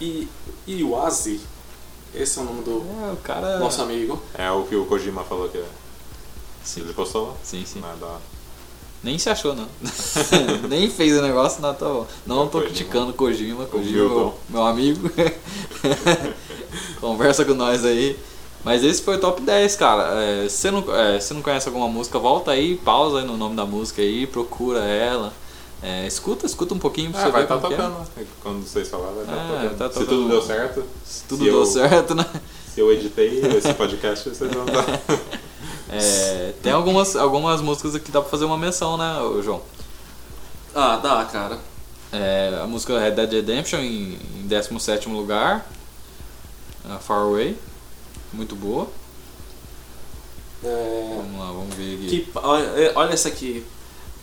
I- 0.02 0.28
Iwase. 0.68 1.40
Esse 2.14 2.40
é 2.40 2.42
o 2.42 2.46
nome 2.46 2.64
do 2.64 2.84
É, 3.08 3.12
o 3.14 3.18
cara. 3.18 3.60
nosso 3.60 3.82
amigo. 3.82 4.22
É 4.34 4.50
o 4.52 4.64
que 4.64 4.76
o 4.76 4.86
Kojima 4.86 5.24
falou 5.24 5.48
que 5.50 5.58
é. 5.58 5.66
Sim, 6.64 6.82
Ele 6.82 6.94
postou 6.94 7.28
lá? 7.30 7.34
sim. 7.44 7.64
sim. 7.66 7.80
Não 7.80 7.92
é 7.92 7.96
da- 7.96 8.18
Nem 9.04 9.18
se 9.18 9.30
achou, 9.30 9.56
não. 9.56 9.68
Nem 10.68 10.90
fez 10.90 11.18
o 11.18 11.22
negócio, 11.22 11.62
não, 11.62 11.74
tá 11.74 11.86
bom. 11.86 12.06
Não 12.26 12.48
tô 12.48 12.60
Kojima. 12.60 12.64
criticando 12.66 13.12
o 13.12 13.14
Kojima, 13.14 13.66
Kojima, 13.66 13.98
Humildão. 14.04 14.18
meu, 14.18 14.36
meu 14.50 14.64
amigo. 14.66 15.10
Conversa 17.00 17.46
com 17.46 17.54
nós 17.54 17.86
aí. 17.86 18.18
Mas 18.64 18.84
esse 18.84 19.02
foi 19.02 19.16
o 19.16 19.20
top 19.20 19.42
10, 19.42 19.76
cara. 19.78 20.22
É, 20.22 20.50
se 20.50 20.58
você 20.58 20.72
não, 20.72 20.96
é, 20.96 21.20
se 21.20 21.34
não 21.34 21.42
conhece 21.42 21.68
alguma 21.70 21.88
música, 21.88 22.20
volta 22.20 22.52
aí, 22.52 22.76
pausa 22.76 23.20
aí 23.20 23.26
no 23.26 23.38
nome 23.38 23.56
da 23.56 23.66
música 23.66 24.02
aí, 24.02 24.28
procura 24.28 24.80
ela. 24.84 25.32
É, 25.82 26.06
escuta, 26.06 26.46
escuta 26.46 26.74
um 26.74 26.80
pouquinho 26.80 27.12
pra 27.12 27.22
Ah, 27.22 27.26
você 27.26 27.32
vai 27.32 27.42
ver 27.42 27.46
estar 27.46 27.56
como 27.58 27.68
que 27.68 27.74
é. 27.74 27.78
tocando. 27.86 28.08
Quando 28.44 28.68
vocês 28.68 28.88
falarem, 28.90 29.16
vai 29.16 29.24
estar 29.24 29.36
É, 29.36 29.48
tocando. 29.70 29.78
tá 29.78 29.88
Se 29.88 29.94
tocando. 29.94 30.08
tudo 30.10 30.30
deu 30.30 30.42
certo, 30.42 30.84
Se 31.06 31.24
tudo 31.24 31.38
se 31.44 31.50
deu 31.50 31.60
eu- 31.60 31.66
certo, 31.66 32.16
né? 32.16 32.26
se 32.74 32.80
eu 32.82 32.92
editei 32.92 33.40
esse 33.58 33.74
podcast, 33.74 34.30
vocês 34.30 34.52
vão 34.54 34.66
estar. 34.66 34.86
É, 35.92 36.54
tem 36.62 36.72
algumas, 36.72 37.16
algumas 37.16 37.62
músicas 37.62 37.96
aqui 37.96 38.06
que 38.06 38.12
dá 38.12 38.22
pra 38.22 38.30
fazer 38.30 38.46
uma 38.46 38.58
menção, 38.60 38.96
né, 38.96 39.12
João? 39.44 39.60
Ah, 40.76 40.98
dá, 40.98 41.26
cara. 41.26 41.58
É, 42.12 42.60
a 42.62 42.68
música 42.68 43.00
Red 43.00 43.12
Dead 43.12 43.32
Redemption 43.32 43.80
em, 43.80 44.20
em 44.40 44.48
17 44.48 45.10
lugar. 45.10 45.68
A 46.88 47.00
Far 47.00 47.22
Away. 47.24 47.58
Muito 48.32 48.56
boa. 48.56 48.88
É, 50.64 51.14
Vamos 51.18 51.40
lá, 51.40 51.46
vamos 51.48 51.74
ver 51.74 51.96
aqui. 51.96 52.08
que, 52.22 52.32
olha, 52.36 52.92
olha 52.96 53.14
essa 53.14 53.30
aqui. 53.30 53.66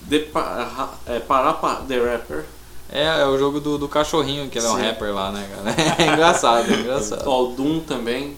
The 0.09 0.19
Pa- 0.21 0.95
é, 1.07 1.19
Parapa 1.21 1.83
The 1.89 1.99
Rapper. 1.99 2.45
É, 2.91 3.05
é 3.23 3.27
o 3.27 3.37
jogo 3.39 3.61
do, 3.61 3.77
do 3.79 3.89
cachorrinho, 3.89 4.49
que 4.49 4.59
ele 4.59 4.67
é 4.67 4.71
um 4.71 4.77
Sim. 4.77 4.83
rapper 4.83 5.13
lá, 5.15 5.33
né, 5.33 5.49
cara? 5.55 5.75
É 5.99 6.13
engraçado, 6.13 6.73
é 6.73 6.77
engraçado. 6.77 7.27
Ó, 7.27 7.45
o 7.45 7.53
Doom 7.53 7.81
também. 7.81 8.37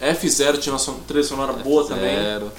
F0 0.00 0.58
tinha 0.58 0.74
uma 0.74 0.94
trilha 1.06 1.22
sonora 1.22 1.52
boa 1.52 1.86
também. 1.86 2.16
Zero. 2.16 2.50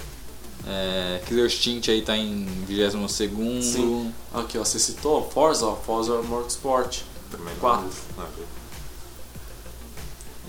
É, 0.66 1.22
Killer 1.28 1.46
Instinct 1.48 1.92
aí 1.92 2.02
tá 2.02 2.16
em 2.16 2.46
22 2.68 3.12
segundo. 3.12 3.62
Sim. 3.62 4.14
Aqui, 4.34 4.58
ó, 4.58 4.64
você 4.64 4.80
citou 4.80 5.30
Forza, 5.30 5.66
ó, 5.66 5.76
Forza 5.76 6.22
Motorsport. 6.22 7.02
Também 7.30 7.54
não 7.54 7.60
Quatro. 7.60 7.90
não 8.18 8.26
vi. 8.28 8.44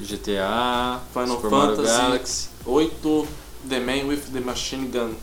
GTA, 0.07 1.01
Final 1.13 1.37
Super 1.37 1.51
Mario 1.51 1.77
Fantasy. 1.77 1.97
Galaxy. 2.01 2.49
8, 2.67 3.29
The 3.69 3.81
Man 3.81 4.07
with 4.07 4.23
the 4.33 4.41
Machine 4.41 4.89
Gun. 4.89 5.15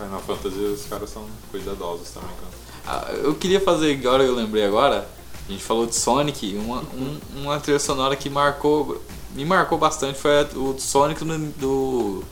Final 0.00 0.20
Fantasy, 0.20 0.58
os 0.58 0.84
caras 0.86 1.10
são 1.10 1.26
cuidadosos 1.50 2.08
também. 2.10 2.30
Cara. 2.30 3.02
Ah, 3.08 3.12
eu 3.12 3.34
queria 3.34 3.60
fazer, 3.60 3.92
agora 3.98 4.22
eu 4.24 4.34
lembrei 4.34 4.64
agora, 4.64 5.06
a 5.48 5.52
gente 5.52 5.62
falou 5.62 5.86
de 5.86 5.94
Sonic, 5.94 6.56
uma, 6.56 6.78
um- 6.80 7.20
uma 7.36 7.60
trilha 7.60 7.78
sonora 7.78 8.16
que 8.16 8.30
marcou, 8.30 9.00
me 9.34 9.44
marcou 9.44 9.76
bastante 9.78 10.18
foi 10.18 10.40
a- 10.40 10.48
o 10.56 10.78
Sonic 10.78 11.24
do, 11.24 11.38
do... 11.58 12.24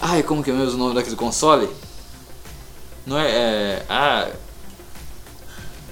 Ai, 0.00 0.22
como 0.22 0.42
que 0.42 0.50
é 0.50 0.52
mesmo 0.54 0.74
o 0.74 0.78
nome 0.78 0.94
daquele 0.94 1.16
console? 1.16 1.68
Não 3.06 3.16
é, 3.18 3.30
é... 3.30 3.86
Ah, 3.88 4.28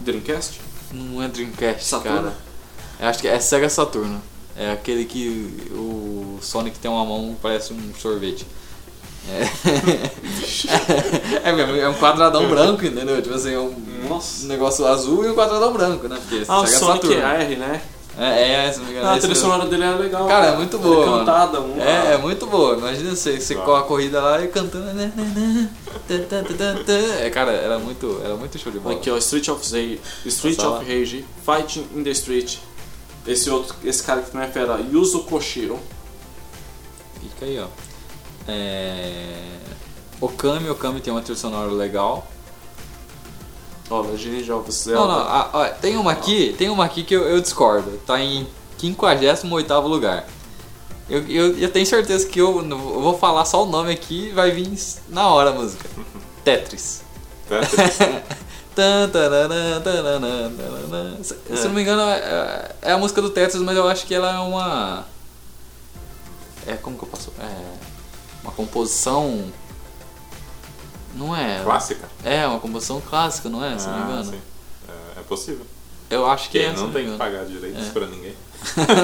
Dreamcast? 0.01 0.61
não 0.93 1.23
é 1.23 1.29
Dreamcast, 1.29 1.85
Saturno? 1.85 2.17
cara. 2.23 2.37
Eu 3.01 3.09
acho 3.09 3.19
que 3.21 3.29
é 3.29 3.39
Sega 3.41 3.69
Saturno. 3.69 4.21
É 4.57 4.71
aquele 4.73 5.05
que 5.05 5.69
o 5.73 6.39
Sonic 6.41 6.79
tem 6.79 6.89
uma 6.91 7.05
mão 7.05 7.35
que 7.35 7.41
parece 7.41 7.73
um 7.73 7.93
sorvete. 7.95 8.47
É, 9.27 9.49
é, 11.51 11.81
é 11.81 11.89
um 11.89 11.95
quadradão 11.95 12.49
branco, 12.49 12.85
entendeu? 12.85 13.21
Tipo 13.23 13.35
assim, 13.35 13.55
é 13.55 13.59
um 13.59 13.75
Nossa. 14.09 14.47
negócio 14.47 14.87
azul 14.87 15.25
e 15.25 15.29
um 15.31 15.35
quadradão 15.35 15.73
branco, 15.73 16.07
né? 16.09 16.17
Porque 16.21 16.45
Ah, 16.47 16.61
o 16.61 16.67
Sonic 16.67 17.07
Saturno. 17.07 17.23
R, 17.27 17.57
né? 17.57 17.81
É, 18.17 18.67
é, 18.67 18.73
se 18.73 18.79
não 18.79 18.87
me 18.87 18.93
engano. 18.93 19.07
Ah, 19.09 19.13
a 19.15 19.17
esse 19.17 19.27
trilha 19.27 19.41
sonora 19.41 19.67
dele 19.67 19.83
é 19.83 19.91
legal. 19.91 20.29
Cara, 20.29 20.47
é 20.49 20.57
muito 20.57 20.79
boa, 20.79 21.03
É 21.03 21.07
mano. 21.09 21.19
cantada. 21.27 21.61
Um, 21.61 21.81
É, 21.81 22.13
é 22.15 22.17
muito 22.19 22.47
boa. 22.47 22.77
Imagina 22.77 23.11
você, 23.17 23.41
você 23.41 23.55
Claro. 23.55 23.69
corre 23.71 23.81
a 23.81 23.87
corrida 23.87 24.21
lá 24.21 24.41
e 24.45 24.49
cantando. 24.49 24.85
né, 24.93 25.11
né, 25.17 25.33
né. 25.35 25.71
É, 27.23 27.31
cara, 27.31 27.51
era 27.51 27.79
muito, 27.79 28.21
era 28.25 28.37
muito 28.37 28.57
show 28.59 28.71
de 28.71 28.79
bola. 28.79 28.95
Aqui, 28.95 29.11
ó, 29.11 29.17
Street 29.19 29.49
of 29.49 29.61
Rage, 29.65 30.01
Street 30.27 30.59
of 30.61 30.85
Rage, 30.85 31.25
Fighting 31.45 31.87
in 31.97 32.05
the 32.05 32.11
Street. 32.11 32.59
Esse 33.27 33.51
outro, 33.51 33.75
esse 33.83 34.03
cara 34.03 34.21
que 34.23 34.35
não 34.35 34.43
é 34.43 34.47
fera, 34.49 34.79
Yuzo 34.93 35.21
Koshiro. 35.25 35.79
Fica 37.21 37.47
aí, 37.47 37.59
ó. 37.59 37.67
É... 38.47 39.35
Okami, 40.21 40.71
Okami 40.71 41.01
tem 41.01 41.13
uma 41.13 41.23
trilha 41.23 41.39
sonora 41.39 41.71
legal. 41.71 42.27
Ó, 43.91 44.01
Legend 44.01 44.51
of 44.53 44.73
Zelda. 44.73 45.01
Não, 45.01 45.09
não, 45.09 45.29
ah, 45.29 45.51
ó, 45.53 45.69
tem 45.69 45.97
uma 45.97 46.13
aqui, 46.13 46.55
tem 46.57 46.71
uma 46.71 46.85
aqui 46.85 47.03
que 47.03 47.15
eu, 47.15 47.25
eu 47.25 47.41
discordo. 47.41 47.99
Tá 48.07 48.21
em 48.21 48.47
58 48.79 49.87
lugar. 49.87 50.27
Eu, 51.09 51.27
eu, 51.29 51.59
eu 51.59 51.71
tenho 51.71 51.85
certeza 51.85 52.27
que 52.27 52.41
eu, 52.41 52.67
eu 52.67 53.01
vou 53.01 53.19
falar 53.19 53.45
só 53.45 53.63
o 53.63 53.67
nome 53.67 53.93
aqui 53.93 54.29
e 54.29 54.33
vai 54.33 54.51
vir 54.51 54.73
na 55.09 55.29
hora 55.29 55.51
a 55.51 55.53
música. 55.53 55.89
Tetris. 56.43 57.03
Tetris. 57.49 57.99
Se, 61.23 61.37
se 61.57 61.65
não 61.69 61.75
me 61.75 61.83
engano, 61.83 62.03
é, 62.03 62.75
é 62.83 62.93
a 62.93 62.99
música 62.99 63.23
do 63.23 63.31
Tetris, 63.31 63.63
mas 63.63 63.77
eu 63.77 63.87
acho 63.87 64.05
que 64.05 64.15
ela 64.15 64.35
é 64.35 64.39
uma. 64.39 65.05
É, 66.67 66.75
como 66.75 66.99
que 66.99 67.05
eu 67.05 67.09
posso. 67.09 67.33
É. 67.39 67.94
Uma 68.45 68.53
composição. 68.53 69.45
Não 71.15 71.35
é? 71.35 71.63
Clássica? 71.65 72.09
É, 72.23 72.47
uma 72.47 72.61
composição 72.61 73.01
clássica, 73.01 73.49
não 73.49 73.65
é? 73.65 73.77
Se 73.79 73.87
não 73.87 73.95
me 73.97 74.03
Ah, 74.03 74.07
engano. 74.07 74.25
sim. 74.33 74.41
É, 75.17 75.21
é 75.21 75.23
possível. 75.23 75.67
Eu 76.11 76.27
acho 76.27 76.51
que 76.51 76.59
Porque 76.61 76.71
é. 76.79 76.83
não 76.83 76.93
tem 76.93 77.11
que 77.11 77.17
pagar 77.17 77.45
direitos 77.47 77.87
É. 77.87 77.91
pra 77.91 78.07
ninguém. 78.07 78.35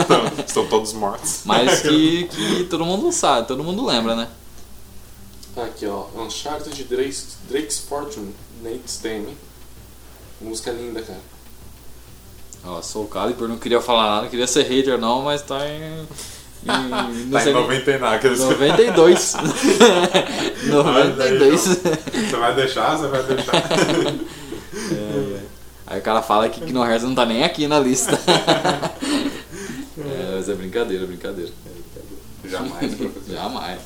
Então, 0.05 0.45
estão 0.47 0.67
todos 0.69 0.93
mortos. 0.93 1.41
Mas 1.45 1.81
que, 1.83 2.25
que 2.33 2.65
todo 2.65 2.85
mundo 2.85 3.11
sabe, 3.13 3.47
todo 3.49 3.63
mundo 3.65 3.85
lembra, 3.85 4.15
né? 4.17 4.29
Aqui, 5.57 5.87
ó, 5.87 6.07
Uncharted 6.17 6.85
Drake's, 6.85 7.37
Drake's 7.49 7.79
Fortune, 7.79 8.35
Nate 8.63 8.83
Stemme. 8.87 9.37
Música 10.41 10.71
linda, 10.73 11.03
cara. 11.03 11.21
Ó, 12.65 12.81
sou 12.83 13.05
o 13.05 13.09
Calibur, 13.09 13.49
não 13.49 13.59
queria 13.59 13.81
falar 13.81 14.07
nada, 14.09 14.23
não 14.23 14.29
queria 14.31 14.47
ser 14.47 14.63
hater 14.63 14.99
não, 14.99 15.23
mas 15.23 15.43
tá 15.43 15.59
em. 15.69 16.07
Em 16.63 16.67
Tá 17.31 17.41
em 17.43 17.45
nem- 17.45 17.55
90 17.55 17.91
e 17.91 17.99
nada. 17.99 18.17
aqueles- 18.17 18.39
92. 18.41 19.35
92. 20.67 21.61
Você 21.61 22.37
vai 22.37 22.55
deixar, 22.55 22.97
você 22.97 23.09
vai 23.09 23.23
deixar. 23.23 23.53
Aí 25.87 25.99
o 25.99 26.03
cara 26.03 26.23
fala 26.23 26.49
que 26.49 26.61
Kingdom 26.61 26.85
Hearts 26.85 27.03
não 27.05 27.15
tá 27.15 27.27
nem 27.27 27.43
aqui 27.45 27.67
na 27.67 27.81
lista. 27.81 28.13
é, 29.99 30.35
mas 30.37 30.49
é 30.49 30.55
brincadeira, 30.55 31.07
brincadeira. 31.07 31.51
Jamais, 32.45 32.95
professor. 32.95 33.23
Jamais. 33.35 33.79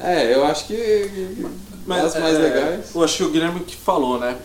É, 0.00 0.34
eu 0.34 0.44
acho 0.44 0.66
que. 0.66 1.46
Mas, 1.86 2.04
as 2.04 2.20
mais 2.20 2.34
é, 2.36 2.38
legais. 2.38 2.94
Eu 2.94 3.04
acho 3.04 3.16
que 3.18 3.22
o 3.24 3.30
Guilherme 3.30 3.60
que 3.60 3.76
falou, 3.76 4.18
né? 4.18 4.36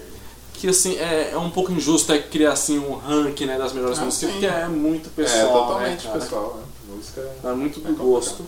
Que 0.62 0.68
assim, 0.68 0.96
é, 0.98 1.32
é 1.34 1.38
um 1.40 1.50
pouco 1.50 1.72
injusto 1.72 2.14
é 2.14 2.20
criar 2.20 2.52
assim 2.52 2.78
um 2.78 2.94
ranking 2.96 3.46
né, 3.48 3.58
das 3.58 3.74
melhores 3.74 3.98
Ah, 3.98 4.06
músicas, 4.06 4.30
sim. 4.30 4.34
porque 4.40 4.46
é 4.46 4.68
muito 4.68 5.08
é, 5.10 5.12
pessoal. 5.24 5.48
totalmente 5.68 6.08
né, 6.08 6.14
pessoal. 6.14 6.58
Né? 6.58 6.96
Música. 6.96 7.32
É 7.44 7.52
muito 7.54 7.80
do 7.80 7.90
É 7.90 7.92
gosto. 7.94 8.46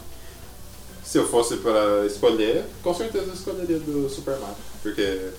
Se 1.04 1.18
eu 1.18 1.28
fosse 1.28 1.58
pra 1.58 2.06
escolher, 2.06 2.66
com 2.84 2.94
certeza 2.94 3.26
eu 3.26 3.34
escolheria 3.34 3.80
do 3.80 4.08
Super 4.10 4.38
Mario. 4.38 4.56
Porque. 4.84 5.30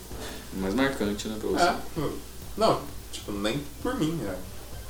Mais 0.54 0.74
marcante, 0.74 1.28
né, 1.28 1.36
pra 1.40 1.48
você. 1.50 1.62
É, 2.00 2.08
não, 2.56 2.80
tipo, 3.12 3.30
nem 3.30 3.60
por 3.80 3.94
mim. 3.94 4.18
É. 4.26 4.34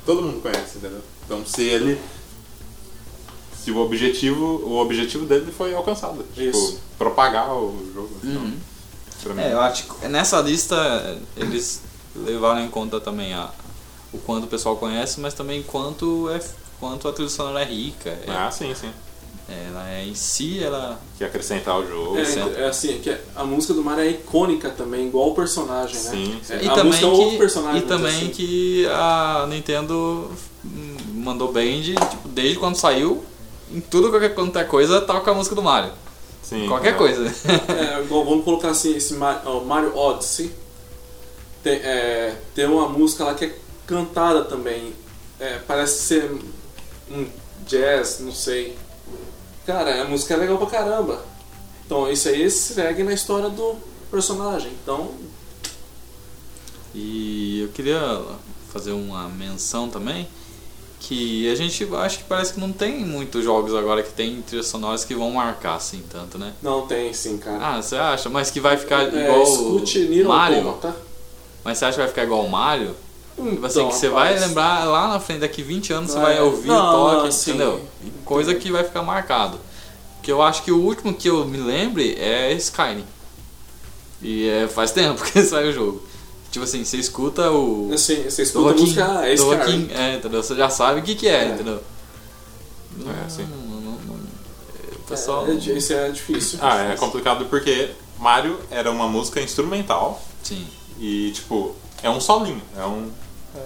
Todo 0.07 0.23
mundo 0.23 0.41
conhece, 0.41 0.79
entendeu? 0.79 1.01
Então 1.25 1.45
se 1.45 1.61
ele. 1.63 2.01
Se 3.63 3.69
o 3.69 3.77
objetivo. 3.77 4.43
O 4.43 4.77
objetivo 4.81 5.27
dele 5.27 5.51
foi 5.51 5.75
alcançado. 5.75 6.25
Tipo, 6.33 6.49
Isso. 6.57 6.79
propagar 6.97 7.53
o 7.55 7.77
jogo. 7.93 8.09
Então, 8.23 8.41
Uhum. 8.41 8.57
Pra 9.25 9.33
mim. 9.33 9.41
É, 9.41 9.53
eu 9.53 9.59
acho 9.61 9.83
que 9.83 10.07
nessa 10.07 10.39
lista 10.41 11.17
eles 11.35 11.81
levaram 12.15 12.61
em 12.63 12.69
conta 12.69 12.99
também 12.99 13.33
a, 13.33 13.49
o 14.13 14.17
quanto 14.19 14.45
o 14.45 14.47
pessoal 14.47 14.77
conhece, 14.77 15.19
mas 15.19 15.33
também 15.33 15.61
quanto, 15.63 16.29
é, 16.29 16.39
quanto 16.79 17.07
a 17.07 17.13
trilha 17.13 17.29
sonora 17.29 17.61
é 17.61 17.65
rica. 17.65 18.09
É, 18.09 18.25
Ah, 18.31 18.49
sim, 18.51 18.73
sim. 18.73 18.89
ela 19.49 19.89
é, 19.89 20.05
em 20.05 20.15
si, 20.15 20.63
ela. 20.63 20.99
Que 21.17 21.23
acrescentar 21.23 21.77
o 21.77 21.87
jogo. 21.87 22.17
É, 22.17 22.61
é 22.63 22.67
assim, 22.67 22.99
que 22.99 23.15
a 23.35 23.43
música 23.43 23.73
do 23.73 23.83
Mario 23.83 24.03
é 24.05 24.09
icônica 24.11 24.69
também, 24.69 25.07
igual 25.07 25.29
o 25.29 25.35
personagem, 25.35 25.95
né? 25.95 26.09
Sim, 26.11 26.39
sim. 26.41 26.53
É, 26.53 26.63
E 26.63 26.67
a 26.67 26.73
também, 26.73 26.85
música 26.85 27.05
é 27.05 27.09
outro 27.09 27.29
que, 27.31 27.37
personagem. 27.37 27.81
e 27.81 27.85
também 27.85 28.15
assim. 28.15 28.29
que 28.29 28.87
a 28.87 29.45
Nintendo 29.49 30.31
mandou 31.13 31.51
bem 31.51 31.81
de, 31.81 31.95
tipo, 31.95 32.27
desde 32.29 32.57
quando 32.57 32.75
saiu, 32.75 33.23
em 33.71 33.81
tudo 33.81 34.09
qualquer, 34.09 34.33
quanto 34.33 34.57
é 34.57 34.63
coisa, 34.63 35.01
toca 35.01 35.31
a 35.31 35.33
música 35.33 35.55
do 35.55 35.61
Mario. 35.63 35.91
Sim, 36.47 36.67
Qualquer 36.67 36.93
é. 36.93 36.97
coisa. 36.97 37.25
É, 37.25 38.01
vamos 38.03 38.43
colocar 38.45 38.69
assim, 38.69 38.95
esse 38.95 39.15
Mario 39.15 39.97
Odyssey. 39.97 40.51
Tem, 41.63 41.73
é, 41.77 42.35
tem 42.53 42.65
uma 42.67 42.87
música 42.87 43.23
lá 43.23 43.33
que 43.33 43.45
é 43.45 43.55
cantada 43.87 44.45
também. 44.45 44.93
É, 45.39 45.57
parece 45.67 46.03
ser 46.03 46.31
um 47.11 47.27
jazz, 47.65 48.19
não 48.19 48.31
sei. 48.31 48.77
Cara, 49.65 50.03
a 50.03 50.05
música 50.05 50.35
é 50.35 50.37
legal 50.37 50.57
pra 50.59 50.67
caramba. 50.67 51.25
Então 51.85 52.09
isso 52.11 52.29
aí 52.29 52.49
segue 52.51 53.01
na 53.03 53.13
história 53.13 53.49
do 53.49 53.75
personagem. 54.11 54.71
Então, 54.83 55.11
E 56.93 57.61
eu 57.61 57.69
queria 57.69 58.21
fazer 58.71 58.91
uma 58.91 59.27
menção 59.27 59.89
também 59.89 60.27
que 61.07 61.51
a 61.51 61.55
gente 61.55 61.87
acho 61.95 62.17
que 62.19 62.23
parece 62.23 62.53
que 62.53 62.59
não 62.59 62.71
tem 62.71 63.05
muitos 63.05 63.43
jogos 63.43 63.75
agora 63.75 64.01
que 64.01 64.11
tem 64.11 64.41
trilhas 64.41 64.65
sonoras 64.67 65.05
que 65.05 65.13
vão 65.13 65.29
marcar 65.31 65.75
assim 65.75 66.03
tanto, 66.09 66.37
né? 66.37 66.53
não 66.63 66.87
tem 66.87 67.13
sim, 67.13 67.37
cara. 67.37 67.59
Ah, 67.61 67.81
você 67.81 67.95
acha? 67.95 68.27
Mas 68.29 68.49
que 68.49 68.59
vai 68.59 68.75
ficar 68.75 69.03
é, 69.13 69.23
igual 69.23 69.43
escute 69.43 70.23
Mario? 70.23 70.57
Automata. 70.57 70.95
Mas 71.63 71.77
você 71.77 71.85
acha 71.85 71.93
que 71.93 71.99
vai 71.99 72.07
ficar 72.07 72.23
igual 72.23 72.43
o 72.43 72.49
Mario? 72.49 72.95
Tipo 73.35 73.65
assim, 73.65 73.79
Então, 73.79 73.89
que 73.89 73.95
você 73.95 74.09
vai 74.09 74.33
rapaz, 74.33 74.47
lembrar 74.47 74.85
lá 74.85 75.07
na 75.09 75.19
frente, 75.19 75.41
daqui 75.41 75.61
20 75.61 75.93
anos 75.93 76.11
você 76.11 76.19
Vai- 76.19 76.35
vai 76.35 76.43
ouvir 76.43 76.67
não, 76.69 76.75
o 76.77 76.91
toque, 76.91 77.17
não, 77.17 77.25
assim, 77.27 77.51
entendeu? 77.51 77.81
Coisa 78.23 78.55
que 78.55 78.71
vai 78.71 78.83
ficar 78.83 79.01
marcado. 79.03 79.59
Porque 80.15 80.31
eu 80.31 80.41
acho 80.41 80.63
que 80.63 80.71
o 80.71 80.79
último 80.79 81.13
que 81.13 81.29
eu 81.29 81.45
me 81.45 81.57
lembre 81.57 82.15
é 82.19 82.51
Skyrim. 82.53 83.05
E 84.21 84.47
é, 84.49 84.67
faz 84.67 84.91
tempo 84.91 85.21
que 85.31 85.41
saiu 85.43 85.69
o 85.69 85.73
jogo. 85.73 86.03
Tipo 86.55 86.63
assim, 86.63 86.85
você 86.85 86.95
escuta 86.95 87.51
o. 87.51 87.91
Assim, 87.93 88.23
você 88.23 88.43
do 88.43 88.45
escuta 88.45 88.69
a 88.69 88.73
música 88.75 89.19
ah, 89.19 89.27
é 89.27 89.35
do 89.35 89.41
Skyrim. 89.43 89.57
Joaquim, 89.57 89.89
é, 89.93 90.15
entendeu? 90.15 90.41
Você 90.41 90.55
já 90.55 90.69
sabe 90.69 91.01
o 91.01 91.03
que, 91.03 91.13
que 91.13 91.27
é, 91.27 91.43
É. 91.43 91.47
entendeu? 91.49 91.83
É, 93.01 93.29
sim. 93.29 93.43
Não, 93.43 93.81
não, 93.81 93.91
não, 93.91 94.15
o 94.15 94.99
pessoal. 95.05 95.45
É, 95.47 95.51
é, 95.51 95.53
isso 95.55 95.91
é 95.91 96.09
difícil. 96.11 96.59
Ah, 96.61 96.93
é 96.93 96.95
complicado 96.95 97.43
porque 97.47 97.89
Mario 98.17 98.57
era 98.71 98.89
uma 98.89 99.05
música 99.05 99.41
instrumental 99.41 100.23
Sim. 100.41 100.65
e, 100.97 101.31
tipo, 101.33 101.75
é 102.01 102.09
um 102.09 102.21
solinho. 102.21 102.61
É 102.77 102.85
um. 102.85 103.11
é. 103.53 103.59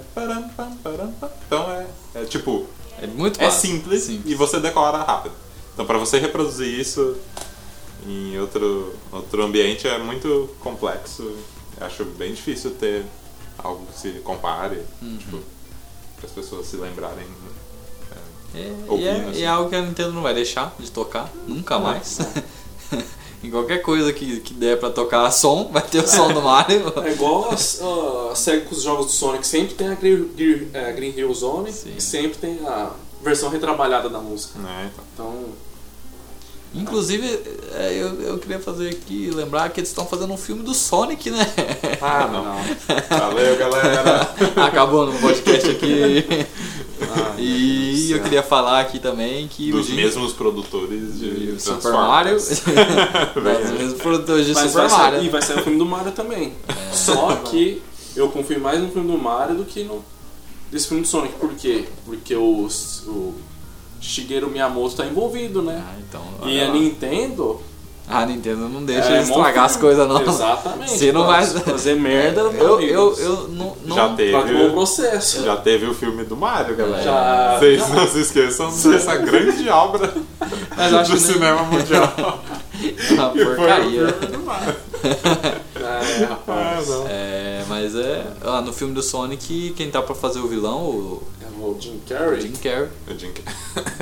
Então 1.45 1.71
é, 1.71 1.85
é 2.15 2.25
tipo, 2.25 2.65
É 2.99 3.05
muito 3.05 3.39
é 3.39 3.51
simples, 3.51 4.01
Simples. 4.01 4.31
e 4.31 4.33
você 4.33 4.59
decora 4.59 4.97
rápido. 4.97 5.35
Então 5.75 5.85
pra 5.85 5.99
você 5.99 6.17
reproduzir 6.17 6.79
isso 6.79 7.15
em 8.07 8.39
outro, 8.39 8.95
outro 9.11 9.43
ambiente 9.43 9.87
é 9.87 9.99
muito 9.99 10.49
complexo. 10.59 11.31
Eu 11.79 11.85
acho 11.87 12.03
bem 12.05 12.33
difícil 12.33 12.71
ter 12.71 13.05
algo 13.57 13.85
que 13.87 13.99
se 13.99 14.09
compare, 14.19 14.81
Uhum. 15.01 15.17
tipo, 15.17 15.39
para 16.17 16.25
as 16.25 16.31
pessoas 16.31 16.67
se 16.67 16.75
lembrarem. 16.77 17.25
É, 18.55 18.57
e, 18.59 18.89
ouvindo, 18.89 19.07
é, 19.07 19.11
assim. 19.29 19.39
e 19.39 19.43
é 19.43 19.47
algo 19.47 19.69
que 19.69 19.75
a 19.75 19.81
Nintendo 19.81 20.11
não 20.11 20.23
vai 20.23 20.33
deixar 20.33 20.75
de 20.79 20.89
tocar, 20.89 21.29
nunca 21.47 21.77
mais. 21.77 22.17
em 23.43 23.49
qualquer 23.51 23.77
coisa 23.83 24.11
que, 24.11 24.39
que 24.39 24.53
der 24.55 24.79
pra 24.79 24.89
tocar 24.89 25.29
som, 25.31 25.69
vai 25.71 25.83
ter 25.83 26.03
o 26.03 26.07
som 26.07 26.33
do 26.33 26.41
Mario. 26.41 26.91
É 27.05 27.11
igual 27.11 27.51
a, 27.51 27.53
a 28.31 28.35
SEGA 28.35 28.65
com 28.65 28.73
os 28.75 28.81
jogos 28.81 29.05
do 29.05 29.11
Sonic, 29.11 29.45
sempre 29.45 29.75
tem 29.75 29.87
a 29.89 29.93
Green, 29.95 30.27
Green, 30.35 30.67
é, 30.73 30.91
Green 30.93 31.11
Hill 31.15 31.33
Zone 31.33 31.71
Sim. 31.71 31.93
e 31.95 32.01
sempre 32.01 32.37
tem 32.39 32.59
a 32.67 32.91
versão 33.21 33.49
retrabalhada 33.49 34.09
da 34.09 34.19
música. 34.19 34.57
Né? 34.59 34.91
Então, 34.93 35.05
Então, 35.13 35.45
Inclusive, 36.73 37.25
é, 37.73 37.93
eu, 37.93 38.21
eu 38.21 38.37
queria 38.37 38.59
fazer 38.59 38.89
aqui, 38.89 39.31
lembrar 39.33 39.69
que 39.69 39.79
eles 39.79 39.89
estão 39.89 40.05
fazendo 40.05 40.31
um 40.31 40.37
filme 40.37 40.61
do 40.61 40.73
Sonic, 40.73 41.31
né? 41.31 41.45
Ah, 41.99 42.27
não. 42.27 43.17
Valeu, 43.17 43.57
galera. 43.57 44.21
Acabou 44.67 45.07
no 45.07 45.19
podcast 45.19 45.67
aqui. 45.67 46.25
ah, 47.01 47.33
e 47.39 48.11
eu 48.11 48.21
queria 48.21 48.43
falar 48.43 48.81
aqui 48.81 48.99
também 48.99 49.47
que 49.47 49.71
Dos 49.71 49.87
Jim- 49.87 49.95
mesmos 49.95 50.31
produtores 50.33 51.19
de 51.19 51.59
Super 51.59 51.81
Transformers. 51.81 52.07
Mario, 52.07 52.35
dos 53.63 53.71
mesmos 53.71 54.01
produtores 54.01 54.45
de 54.45 54.53
Mas 54.53 54.71
Super 54.71 54.89
sair, 54.89 54.99
Mario. 54.99 55.23
e 55.23 55.29
vai 55.29 55.41
sair 55.41 55.59
o 55.59 55.63
filme 55.63 55.79
do 55.79 55.85
Mario 55.87 56.11
também. 56.11 56.53
Só 56.93 57.35
que 57.37 57.81
eu 58.15 58.29
confio 58.29 58.59
mais 58.59 58.79
no 58.79 58.91
filme 58.91 59.11
do 59.11 59.17
Mario 59.17 59.55
do 59.55 59.65
que 59.65 59.83
no 59.83 60.03
desse 60.71 60.87
filme 60.87 61.01
do 61.01 61.07
Sonic. 61.07 61.33
Por 61.39 61.51
quê? 61.55 61.85
Porque 62.05 62.35
o, 62.35 62.67
o 63.07 63.33
Shigeru 64.01 64.49
Miyamoto 64.49 64.95
tá 64.95 65.05
envolvido, 65.05 65.61
né? 65.61 65.81
Ah, 65.85 65.95
então, 66.07 66.21
E 66.49 66.61
a 66.61 66.67
lá. 66.67 66.73
Nintendo. 66.73 67.59
a 68.07 68.25
Nintendo 68.25 68.67
não 68.69 68.83
deixa 68.83 69.09
é, 69.17 69.21
estragar 69.21 69.65
as 69.65 69.75
coisas, 69.77 70.07
não. 70.07 70.21
Exatamente. 70.21 70.91
Se 70.97 71.11
não 71.11 71.25
vai- 71.27 71.45
fazer 71.45 71.95
merda, 71.95 72.41
Eu, 72.57 72.75
amigo. 72.75 72.91
eu, 72.91 73.13
eu 73.19 73.47
não, 73.49 73.75
não- 73.85 73.95
Já 73.95 74.09
teve. 74.09 74.35
Um 74.55 74.71
processo. 74.71 75.43
Já 75.43 75.55
teve 75.57 75.85
o 75.85 75.93
filme 75.93 76.23
do 76.23 76.35
Mario, 76.35 76.75
galera. 76.75 77.03
Já- 77.03 77.57
Vocês 77.59 77.79
já. 77.79 77.87
não 77.89 78.07
se 78.07 78.19
esqueçam 78.21 78.71
dessa 78.91 79.15
grande 79.17 79.69
obra 79.69 80.07
do 80.07 81.17
cinema 81.19 81.63
mundial. 81.63 82.13
uma 83.11 83.29
foi 83.31 83.43
o 83.43 83.55
porcaria. 83.55 84.07
É, 85.89 86.23
Ah, 86.23 86.27
rapaz. 86.29 86.87
não. 86.87 87.05
É, 87.09 87.63
mas 87.67 87.95
é. 87.95 88.25
Ah, 88.43 88.61
no 88.61 88.71
filme 88.73 88.93
do 88.93 89.01
Sonic, 89.01 89.73
quem 89.75 89.89
tá 89.89 90.01
pra 90.01 90.13
fazer 90.15 90.39
o 90.39 90.47
vilão, 90.47 90.81
o 90.85 91.23
É 91.41 91.45
o 91.61 91.75
Jim 91.79 91.99
Carrey. 92.07 92.41
Jim 92.41 92.53
Carrey. 92.53 92.87
Eu, 93.07 93.17
tinha 93.17 93.31
que- 93.31 93.43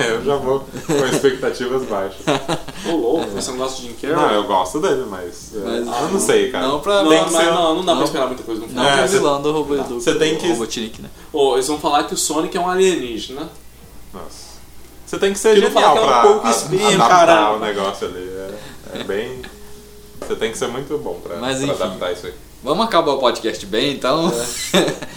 eu 0.02 0.24
já 0.24 0.36
vou 0.36 0.60
com 0.86 0.92
expectativas 1.06 1.82
baixas. 1.88 2.20
Ô 2.88 2.92
louco, 2.96 3.26
você 3.30 3.50
não 3.50 3.58
gosta 3.58 3.80
de 3.82 3.88
Jim 3.88 3.94
Carrey? 4.00 4.16
Não, 4.16 4.30
eu 4.30 4.44
gosto 4.44 4.80
dele, 4.80 5.04
mas, 5.08 5.50
é, 5.56 5.58
Mas- 5.58 5.86
eu 6.02 6.08
não 6.08 6.20
sei, 6.20 6.50
cara. 6.52 6.68
Não 6.68 6.80
pra- 6.80 7.02
Não, 7.02 7.10
Tem 7.10 7.24
que 7.24 7.32
mas 7.32 7.44
ser- 7.44 7.50
não, 7.52 7.74
não 7.74 7.84
dá 7.84 7.92
não. 7.92 7.96
pra 7.96 8.04
esperar 8.06 8.26
muita 8.28 8.42
coisa 8.44 8.60
no 8.60 8.66
filme. 8.68 8.80
Não, 8.82 8.88
É, 8.88 8.94
que 8.94 9.00
é 9.00 9.04
o 9.04 9.08
vilão 9.08 9.42
do, 9.42 9.52
Robo, 9.52 9.76
do, 9.76 10.00
cê 10.00 10.14
tem 10.14 10.36
que- 10.36 10.48
Robotnik, 10.48 11.02
né? 11.02 11.08
Ô, 11.32 11.54
eles 11.54 11.66
vão 11.66 11.78
falar 11.78 12.04
que 12.04 12.14
o 12.14 12.16
Sonic 12.16 12.56
é 12.56 12.60
um 12.60 12.68
alienígena. 12.68 13.48
Nossa. 14.14 14.48
Você 15.04 15.18
tem 15.18 15.32
que 15.32 15.38
ser 15.38 15.54
Que 15.54 15.60
não 15.62 15.68
genial 15.70 15.96
é 15.96 16.00
um 16.00 16.06
pra 16.06 16.20
pouco 16.22 16.46
a- 16.46 16.50
espinho, 16.50 16.86
adaptar 16.86 17.08
caramba. 17.26 17.56
o 17.56 17.58
negócio 17.60 18.06
ali. 18.06 18.28
É, 18.28 19.00
é 19.00 19.04
bem. 19.04 19.42
Você 20.20 20.36
tem 20.36 20.50
que 20.52 20.58
ser 20.58 20.68
muito 20.68 20.96
bom 20.98 21.20
pra, 21.20 21.36
Mas, 21.36 21.58
pra 21.58 21.66
enfim. 21.68 21.82
adaptar 21.82 22.12
isso 22.12 22.26
aí. 22.26 22.34
Vamos 22.62 22.84
acabar 22.84 23.12
o 23.12 23.18
podcast 23.18 23.64
bem, 23.66 23.92
então. 23.94 24.30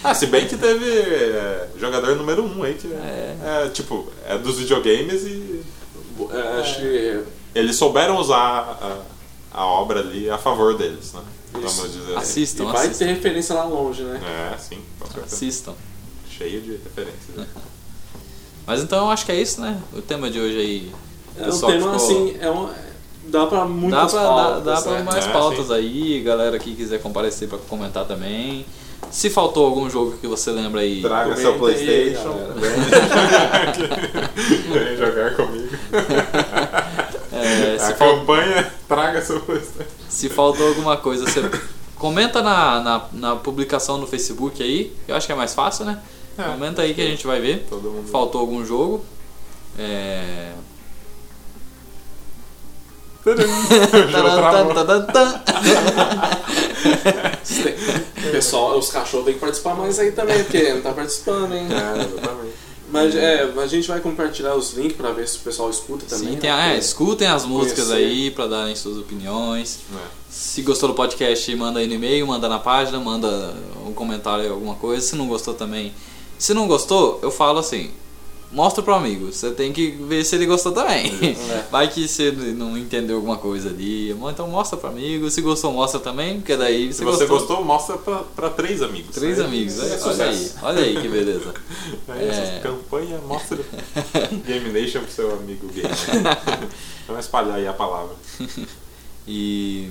Ah, 0.04 0.14
se 0.14 0.26
bem 0.26 0.48
que 0.48 0.56
teve 0.56 0.84
é, 0.90 1.68
jogador 1.78 2.16
número 2.16 2.42
um 2.44 2.64
aí 2.64 2.74
que 2.74 2.92
é, 2.92 3.36
é, 3.44 3.68
tipo, 3.68 4.08
é 4.26 4.36
dos 4.36 4.58
videogames 4.58 5.22
e 5.22 5.62
É, 6.32 6.60
acho 6.60 6.80
que. 6.80 7.20
eles 7.54 7.76
souberam 7.76 8.16
usar 8.18 8.36
a, 9.52 9.60
a 9.60 9.64
obra 9.66 10.00
ali 10.00 10.28
a 10.28 10.36
favor 10.38 10.76
deles, 10.76 11.12
né? 11.12 11.20
Isso. 11.64 11.76
Vamos 11.76 11.92
dizer 11.92 12.04
assim. 12.04 12.12
E 12.14 12.16
Assistam, 12.16 12.64
vai 12.64 12.86
assistam. 12.86 13.06
ter 13.06 13.12
referência 13.14 13.54
lá 13.54 13.64
longe, 13.64 14.02
né? 14.02 14.20
É, 14.54 14.58
sim. 14.58 14.80
Assistam. 15.24 15.74
Cheio 16.36 16.60
de 16.62 16.72
referências. 16.72 17.36
né? 17.36 17.46
Mas 18.66 18.82
então 18.82 19.04
eu 19.06 19.10
acho 19.10 19.24
que 19.26 19.30
é 19.32 19.40
isso, 19.40 19.60
né? 19.60 19.80
O 19.92 20.00
tema 20.02 20.28
de 20.30 20.40
hoje 20.40 20.58
aí. 20.58 20.92
É 21.38 21.48
um 21.48 21.60
tema 21.60 21.72
ficou- 21.78 21.94
assim, 21.94 22.36
é 22.40 22.50
um, 22.50 22.68
dá 23.24 23.46
pra 23.46 23.58
Dá 23.60 23.64
muitas 23.66 24.12
pra, 24.12 24.22
dá, 24.22 24.28
pautas. 24.28 24.64
dá 24.64 24.80
pra 24.82 24.92
né? 24.92 25.02
mais 25.02 25.26
É, 25.26 25.32
pautas 25.32 25.66
sim. 25.66 25.74
aí, 25.74 26.20
galera 26.22 26.58
que 26.58 26.74
quiser 26.74 27.00
comparecer 27.00 27.48
pra 27.48 27.58
comentar 27.68 28.04
também. 28.06 28.64
Se 29.10 29.28
faltou 29.28 29.66
algum 29.66 29.90
jogo 29.90 30.12
que 30.20 30.26
você 30.26 30.50
lembra 30.52 30.80
aí, 30.80 31.02
Traga 31.02 31.24
Comenta 31.24 31.40
seu 31.42 31.58
Playstation, 31.58 32.32
vem, 32.56 32.70
vem 34.86 34.96
jogar 34.96 35.34
comigo. 35.36 35.68
é, 37.32 37.78
se, 37.78 37.94
fal- 37.94 38.14
Acompanha, 38.16 38.72
traga 38.88 39.22
seu 39.22 39.40
Playstation. 39.40 39.90
se 40.08 40.28
faltou 40.28 40.68
alguma 40.68 40.96
coisa, 40.96 41.24
você 41.26 41.42
comenta 41.96 42.42
na, 42.42 42.80
na, 42.80 43.02
na 43.12 43.36
publicação 43.36 43.98
no 43.98 44.06
Facebook 44.06 44.62
aí, 44.62 44.94
eu 45.06 45.14
acho 45.16 45.26
que 45.26 45.32
é 45.32 45.36
mais 45.36 45.54
fácil, 45.54 45.84
né? 45.84 45.98
É. 46.38 46.42
Comenta 46.44 46.82
aí 46.82 46.94
que 46.94 47.00
a 47.02 47.06
gente 47.06 47.26
vai 47.26 47.40
ver. 47.40 47.66
Todo 47.68 47.90
mundo. 47.90 48.08
Faltou 48.08 48.40
algum 48.40 48.64
jogo. 48.64 49.04
É... 49.78 50.52
Pessoal, 58.32 58.78
os 58.78 58.90
cachorros 58.90 59.26
têm 59.26 59.34
que 59.34 59.40
participar 59.40 59.74
mais 59.74 59.98
aí 59.98 60.12
também, 60.12 60.42
porque 60.42 60.72
não 60.72 60.82
tá 60.82 60.92
participando, 60.92 61.54
hein? 61.54 61.66
Mas 62.90 63.14
é, 63.14 63.50
a 63.56 63.66
gente 63.66 63.88
vai 63.88 64.00
compartilhar 64.00 64.54
os 64.54 64.74
links 64.74 64.96
pra 64.96 65.12
ver 65.12 65.26
se 65.26 65.38
o 65.38 65.40
pessoal 65.40 65.70
escuta 65.70 66.04
também. 66.04 66.34
Sim, 66.34 66.36
tem, 66.36 66.50
né? 66.50 66.74
é, 66.74 66.78
escutem 66.78 67.28
as 67.28 67.46
músicas 67.46 67.88
Conhecer. 67.88 68.04
aí 68.04 68.30
pra 68.30 68.46
darem 68.46 68.76
suas 68.76 68.98
opiniões. 68.98 69.78
É. 69.94 69.98
Se 70.28 70.60
gostou 70.62 70.90
do 70.90 70.94
podcast, 70.94 71.56
manda 71.56 71.80
aí 71.80 71.86
no 71.86 71.94
e-mail, 71.94 72.26
manda 72.26 72.48
na 72.48 72.58
página, 72.58 73.00
manda 73.00 73.54
um 73.86 73.94
comentário, 73.94 74.52
alguma 74.52 74.74
coisa. 74.74 75.06
Se 75.06 75.16
não 75.16 75.26
gostou 75.26 75.54
também. 75.54 75.94
Se 76.38 76.52
não 76.52 76.66
gostou, 76.66 77.18
eu 77.22 77.30
falo 77.30 77.60
assim: 77.60 77.90
mostra 78.52 78.82
pro 78.82 78.94
amigo. 78.94 79.32
Você 79.32 79.50
tem 79.50 79.72
que 79.72 79.90
ver 79.90 80.24
se 80.24 80.34
ele 80.36 80.46
gostou 80.46 80.72
também. 80.72 81.10
É. 81.50 81.64
Vai 81.70 81.88
que 81.88 82.06
você 82.06 82.30
não 82.30 82.76
entendeu 82.76 83.16
alguma 83.16 83.36
coisa 83.38 83.70
ali. 83.70 84.10
Então 84.10 84.46
mostra 84.48 84.76
pro 84.78 84.88
amigo. 84.90 85.30
Se 85.30 85.40
gostou, 85.40 85.72
mostra 85.72 85.98
também, 85.98 86.36
porque 86.40 86.56
daí 86.56 86.92
Se 86.92 87.02
você 87.04 87.26
gostou. 87.26 87.38
gostou, 87.58 87.64
mostra 87.64 87.96
pra, 87.98 88.18
pra 88.18 88.50
três 88.50 88.82
amigos. 88.82 89.14
Três 89.14 89.40
Aí 89.40 89.46
amigos, 89.46 89.78
é 89.82 89.94
é, 89.94 90.00
olha 90.04 90.24
aí, 90.26 90.50
olha 90.62 90.80
aí 90.82 91.00
que 91.00 91.08
beleza. 91.08 91.54
Aí 92.08 92.28
É. 92.28 92.60
campanha 92.62 93.18
mostra 93.26 93.58
Game 94.46 94.70
Nation 94.70 95.00
pro 95.00 95.10
seu 95.10 95.32
amigo 95.32 95.66
game. 95.68 95.88
Vamos 97.08 97.24
espalhar 97.24 97.56
aí 97.56 97.66
a 97.66 97.72
palavra. 97.72 98.14
E 99.26 99.88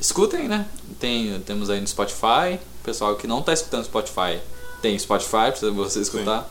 escutem, 0.00 0.48
né? 0.48 0.66
Tem, 0.98 1.38
temos 1.40 1.68
aí 1.70 1.80
no 1.80 1.86
Spotify. 1.86 2.58
Pessoal 2.82 3.16
que 3.16 3.26
não 3.26 3.40
está 3.40 3.52
escutando 3.52 3.84
Spotify, 3.84 4.38
tem 4.80 4.98
Spotify 4.98 5.52
para 5.58 5.70
você 5.70 6.00
escutar. 6.00 6.48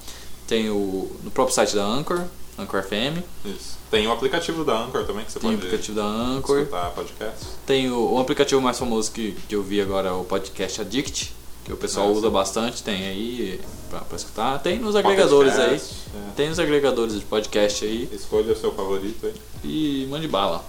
Tem 0.48 0.70
o 0.70 1.12
no 1.24 1.30
próprio 1.32 1.54
site 1.54 1.76
da 1.76 1.84
Anchor, 1.86 2.24
Anchor 2.58 2.82
FM. 2.84 3.22
Isso. 3.46 3.78
Tem 3.92 4.08
o 4.08 4.12
aplicativo 4.12 4.64
da 4.64 4.84
Anchor 4.84 5.06
também 5.06 5.24
que 5.26 5.32
você 5.32 5.40
Tem 5.40 5.50
o 5.50 5.54
pode 5.54 5.66
aplicativo 5.68 5.96
da 5.98 6.06
Anchor. 6.06 6.60
escutar 6.60 6.90
podcast. 6.92 7.46
Tem 7.66 7.92
o, 7.92 8.14
o 8.14 8.20
aplicativo 8.20 8.62
mais 8.62 8.78
famoso 8.80 9.12
que, 9.12 9.34
que 9.48 9.56
eu 9.56 9.62
vi 9.64 9.80
agora, 9.82 10.10
é 10.10 10.12
o 10.12 10.24
Podcast 10.24 10.82
Addict, 10.82 11.34
que 11.64 11.72
o 11.74 11.78
pessoal 11.78 12.08
Ah, 12.08 12.12
usa 12.12 12.28
sim. 12.28 12.34
bastante. 12.34 12.84
Tem 12.84 13.08
aí 13.08 13.62
pra, 13.90 14.00
pra 14.00 14.16
escutar. 14.18 14.60
Tem 14.60 14.80
nos 14.80 14.96
agregadores 14.96 15.54
aí. 15.54 15.70
Podcast, 15.70 15.96
é. 16.16 16.32
Tem 16.36 16.50
nos 16.50 16.60
agregadores 16.60 17.14
de 17.16 17.26
podcast 17.26 17.86
aí. 17.86 18.10
Escolha 18.12 18.54
o 18.54 18.56
seu 18.58 18.72
favorito 18.74 19.26
aí. 19.28 19.34
e 19.64 20.08
mande 20.10 20.28
bala. 20.28 20.64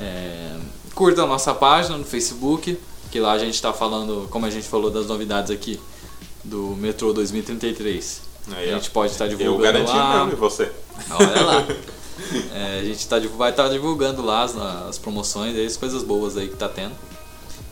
É, 0.00 0.56
curta 0.94 1.22
a 1.22 1.26
nossa 1.26 1.54
página 1.54 1.96
no 1.96 2.04
Facebook, 2.04 2.78
que 3.10 3.20
lá 3.20 3.32
a 3.32 3.38
gente 3.38 3.54
está 3.54 3.72
falando, 3.72 4.26
como 4.30 4.44
a 4.46 4.50
gente 4.50 4.66
falou 4.66 4.90
das 4.90 5.06
novidades 5.06 5.50
aqui, 5.50 5.78
do 6.44 6.74
Metrô 6.76 7.12
2033. 7.12 8.31
Aí, 8.50 8.70
a 8.70 8.74
gente 8.74 8.90
pode 8.90 9.12
estar 9.12 9.26
Eu 9.26 9.36
divulgando 9.36 9.72
garanti 9.72 9.92
lá. 9.92 10.24
mesmo, 10.24 10.32
e 10.32 10.36
você? 10.36 10.72
Olha 11.10 11.42
lá. 11.42 11.66
É, 12.54 12.78
a 12.80 12.84
gente 12.84 13.06
tá, 13.08 13.18
vai 13.36 13.50
estar 13.50 13.68
divulgando 13.68 14.24
lá 14.24 14.44
as, 14.44 14.56
as 14.56 14.96
promoções, 14.96 15.56
aí, 15.56 15.66
as 15.66 15.76
coisas 15.76 16.04
boas 16.04 16.36
aí 16.36 16.46
que 16.48 16.54
tá 16.56 16.68
tendo. 16.68 16.92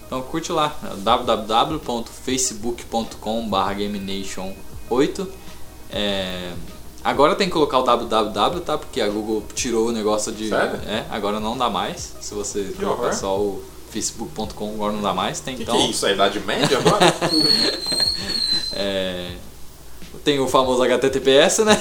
Então 0.06 0.20
curte 0.22 0.50
lá, 0.50 0.76
www.facebook.com.br 0.98 3.74
GameNation8. 3.76 5.28
É, 5.92 6.52
agora 7.04 7.36
tem 7.36 7.46
que 7.46 7.52
colocar 7.52 7.78
o 7.78 7.82
www, 7.82 8.60
tá? 8.60 8.76
Porque 8.76 9.00
a 9.00 9.08
Google 9.08 9.44
tirou 9.54 9.88
o 9.88 9.92
negócio 9.92 10.32
de. 10.32 10.48
Sério? 10.48 10.80
É, 10.86 11.04
agora 11.10 11.38
não 11.38 11.56
dá 11.56 11.70
mais. 11.70 12.14
Se 12.20 12.34
você 12.34 12.64
Que 12.64 12.72
colocar 12.82 13.02
horror. 13.02 13.14
só 13.14 13.38
o 13.38 13.62
facebook.com, 13.90 14.74
agora 14.74 14.92
não 14.92 15.02
dá 15.02 15.14
mais. 15.14 15.38
Tem 15.40 15.54
que, 15.56 15.62
então. 15.62 15.76
que 15.76 15.82
é 15.82 15.86
isso? 15.86 16.04
A 16.06 16.12
Idade 16.12 16.40
Média 16.40 16.76
agora? 16.78 17.06
é, 18.72 19.32
tem 20.24 20.40
o 20.40 20.48
famoso 20.48 20.82
HTTPS, 20.82 21.64
né? 21.64 21.76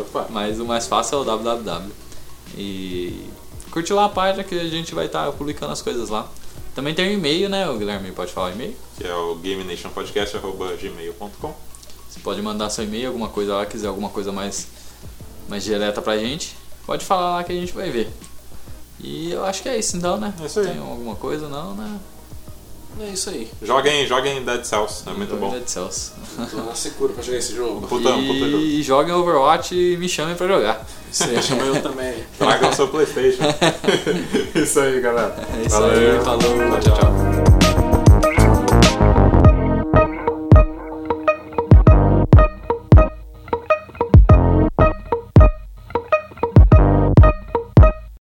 Opa. 0.00 0.26
Mas 0.30 0.58
o 0.60 0.64
mais 0.64 0.86
fácil 0.86 1.18
é 1.18 1.22
o 1.22 1.24
www. 1.24 1.90
E 2.56 3.28
curte 3.70 3.92
lá 3.92 4.06
a 4.06 4.08
página 4.08 4.42
que 4.44 4.58
a 4.58 4.68
gente 4.68 4.94
vai 4.94 5.06
estar 5.06 5.30
publicando 5.32 5.72
as 5.72 5.82
coisas 5.82 6.08
lá. 6.08 6.28
Também 6.74 6.94
tem 6.94 7.08
o 7.08 7.12
e-mail, 7.12 7.48
né? 7.48 7.68
O 7.68 7.76
Guilherme 7.78 8.12
pode 8.12 8.32
falar 8.32 8.50
o 8.50 8.52
e-mail. 8.52 8.76
Que 8.96 9.04
é 9.06 9.14
o 9.14 9.34
GameNationPodcast.gmail.com 9.36 11.54
Você 12.08 12.20
pode 12.20 12.40
mandar 12.42 12.70
seu 12.70 12.84
e-mail, 12.84 13.08
alguma 13.08 13.28
coisa 13.28 13.54
lá, 13.54 13.66
quiser 13.66 13.88
alguma 13.88 14.08
coisa 14.08 14.30
mais, 14.30 14.68
mais 15.48 15.64
direta 15.64 16.00
pra 16.00 16.16
gente. 16.16 16.56
Pode 16.86 17.04
falar 17.04 17.34
lá 17.36 17.44
que 17.44 17.52
a 17.52 17.54
gente 17.54 17.72
vai 17.72 17.90
ver. 17.90 18.08
E 18.98 19.32
eu 19.32 19.44
acho 19.44 19.62
que 19.62 19.68
é 19.68 19.78
isso 19.78 19.96
então, 19.96 20.18
né? 20.18 20.32
É 20.40 20.46
isso 20.46 20.60
aí. 20.60 20.66
Tem 20.66 20.78
alguma 20.78 21.16
coisa? 21.16 21.48
Não, 21.48 21.74
né? 21.74 21.98
É 22.98 23.08
isso 23.12 23.30
aí. 23.30 23.50
Joguem, 23.62 24.06
joguem 24.06 24.44
Dead 24.44 24.64
Cells, 24.64 25.04
é 25.06 25.10
muito 25.12 25.36
bom. 25.36 25.50
Dead 25.50 25.66
Cells. 25.66 26.12
Tô 26.50 26.56
na 26.58 26.74
segura 26.74 27.12
pra 27.12 27.22
jogar 27.22 27.38
esse 27.38 27.54
jogo. 27.54 27.86
Puta, 27.86 28.10
puta 28.12 28.50
jogo. 28.50 28.62
E 28.62 28.82
joguem 28.82 29.14
Overwatch 29.14 29.74
e 29.74 29.96
me 29.96 30.08
chamem 30.08 30.34
pra 30.34 30.46
jogar. 30.46 30.86
Você 31.10 31.40
chama 31.42 31.62
eu 31.62 31.82
também. 31.82 32.14
Tragam 32.38 32.72
seu 32.72 32.88
Playstation. 32.88 33.42
isso 34.54 34.80
aí, 34.80 35.00
galera. 35.00 35.34
É 35.58 35.66
isso 35.66 35.82
aí, 35.82 36.24
falou, 36.24 36.80
tchau, 36.80 36.94
tchau. 36.98 37.69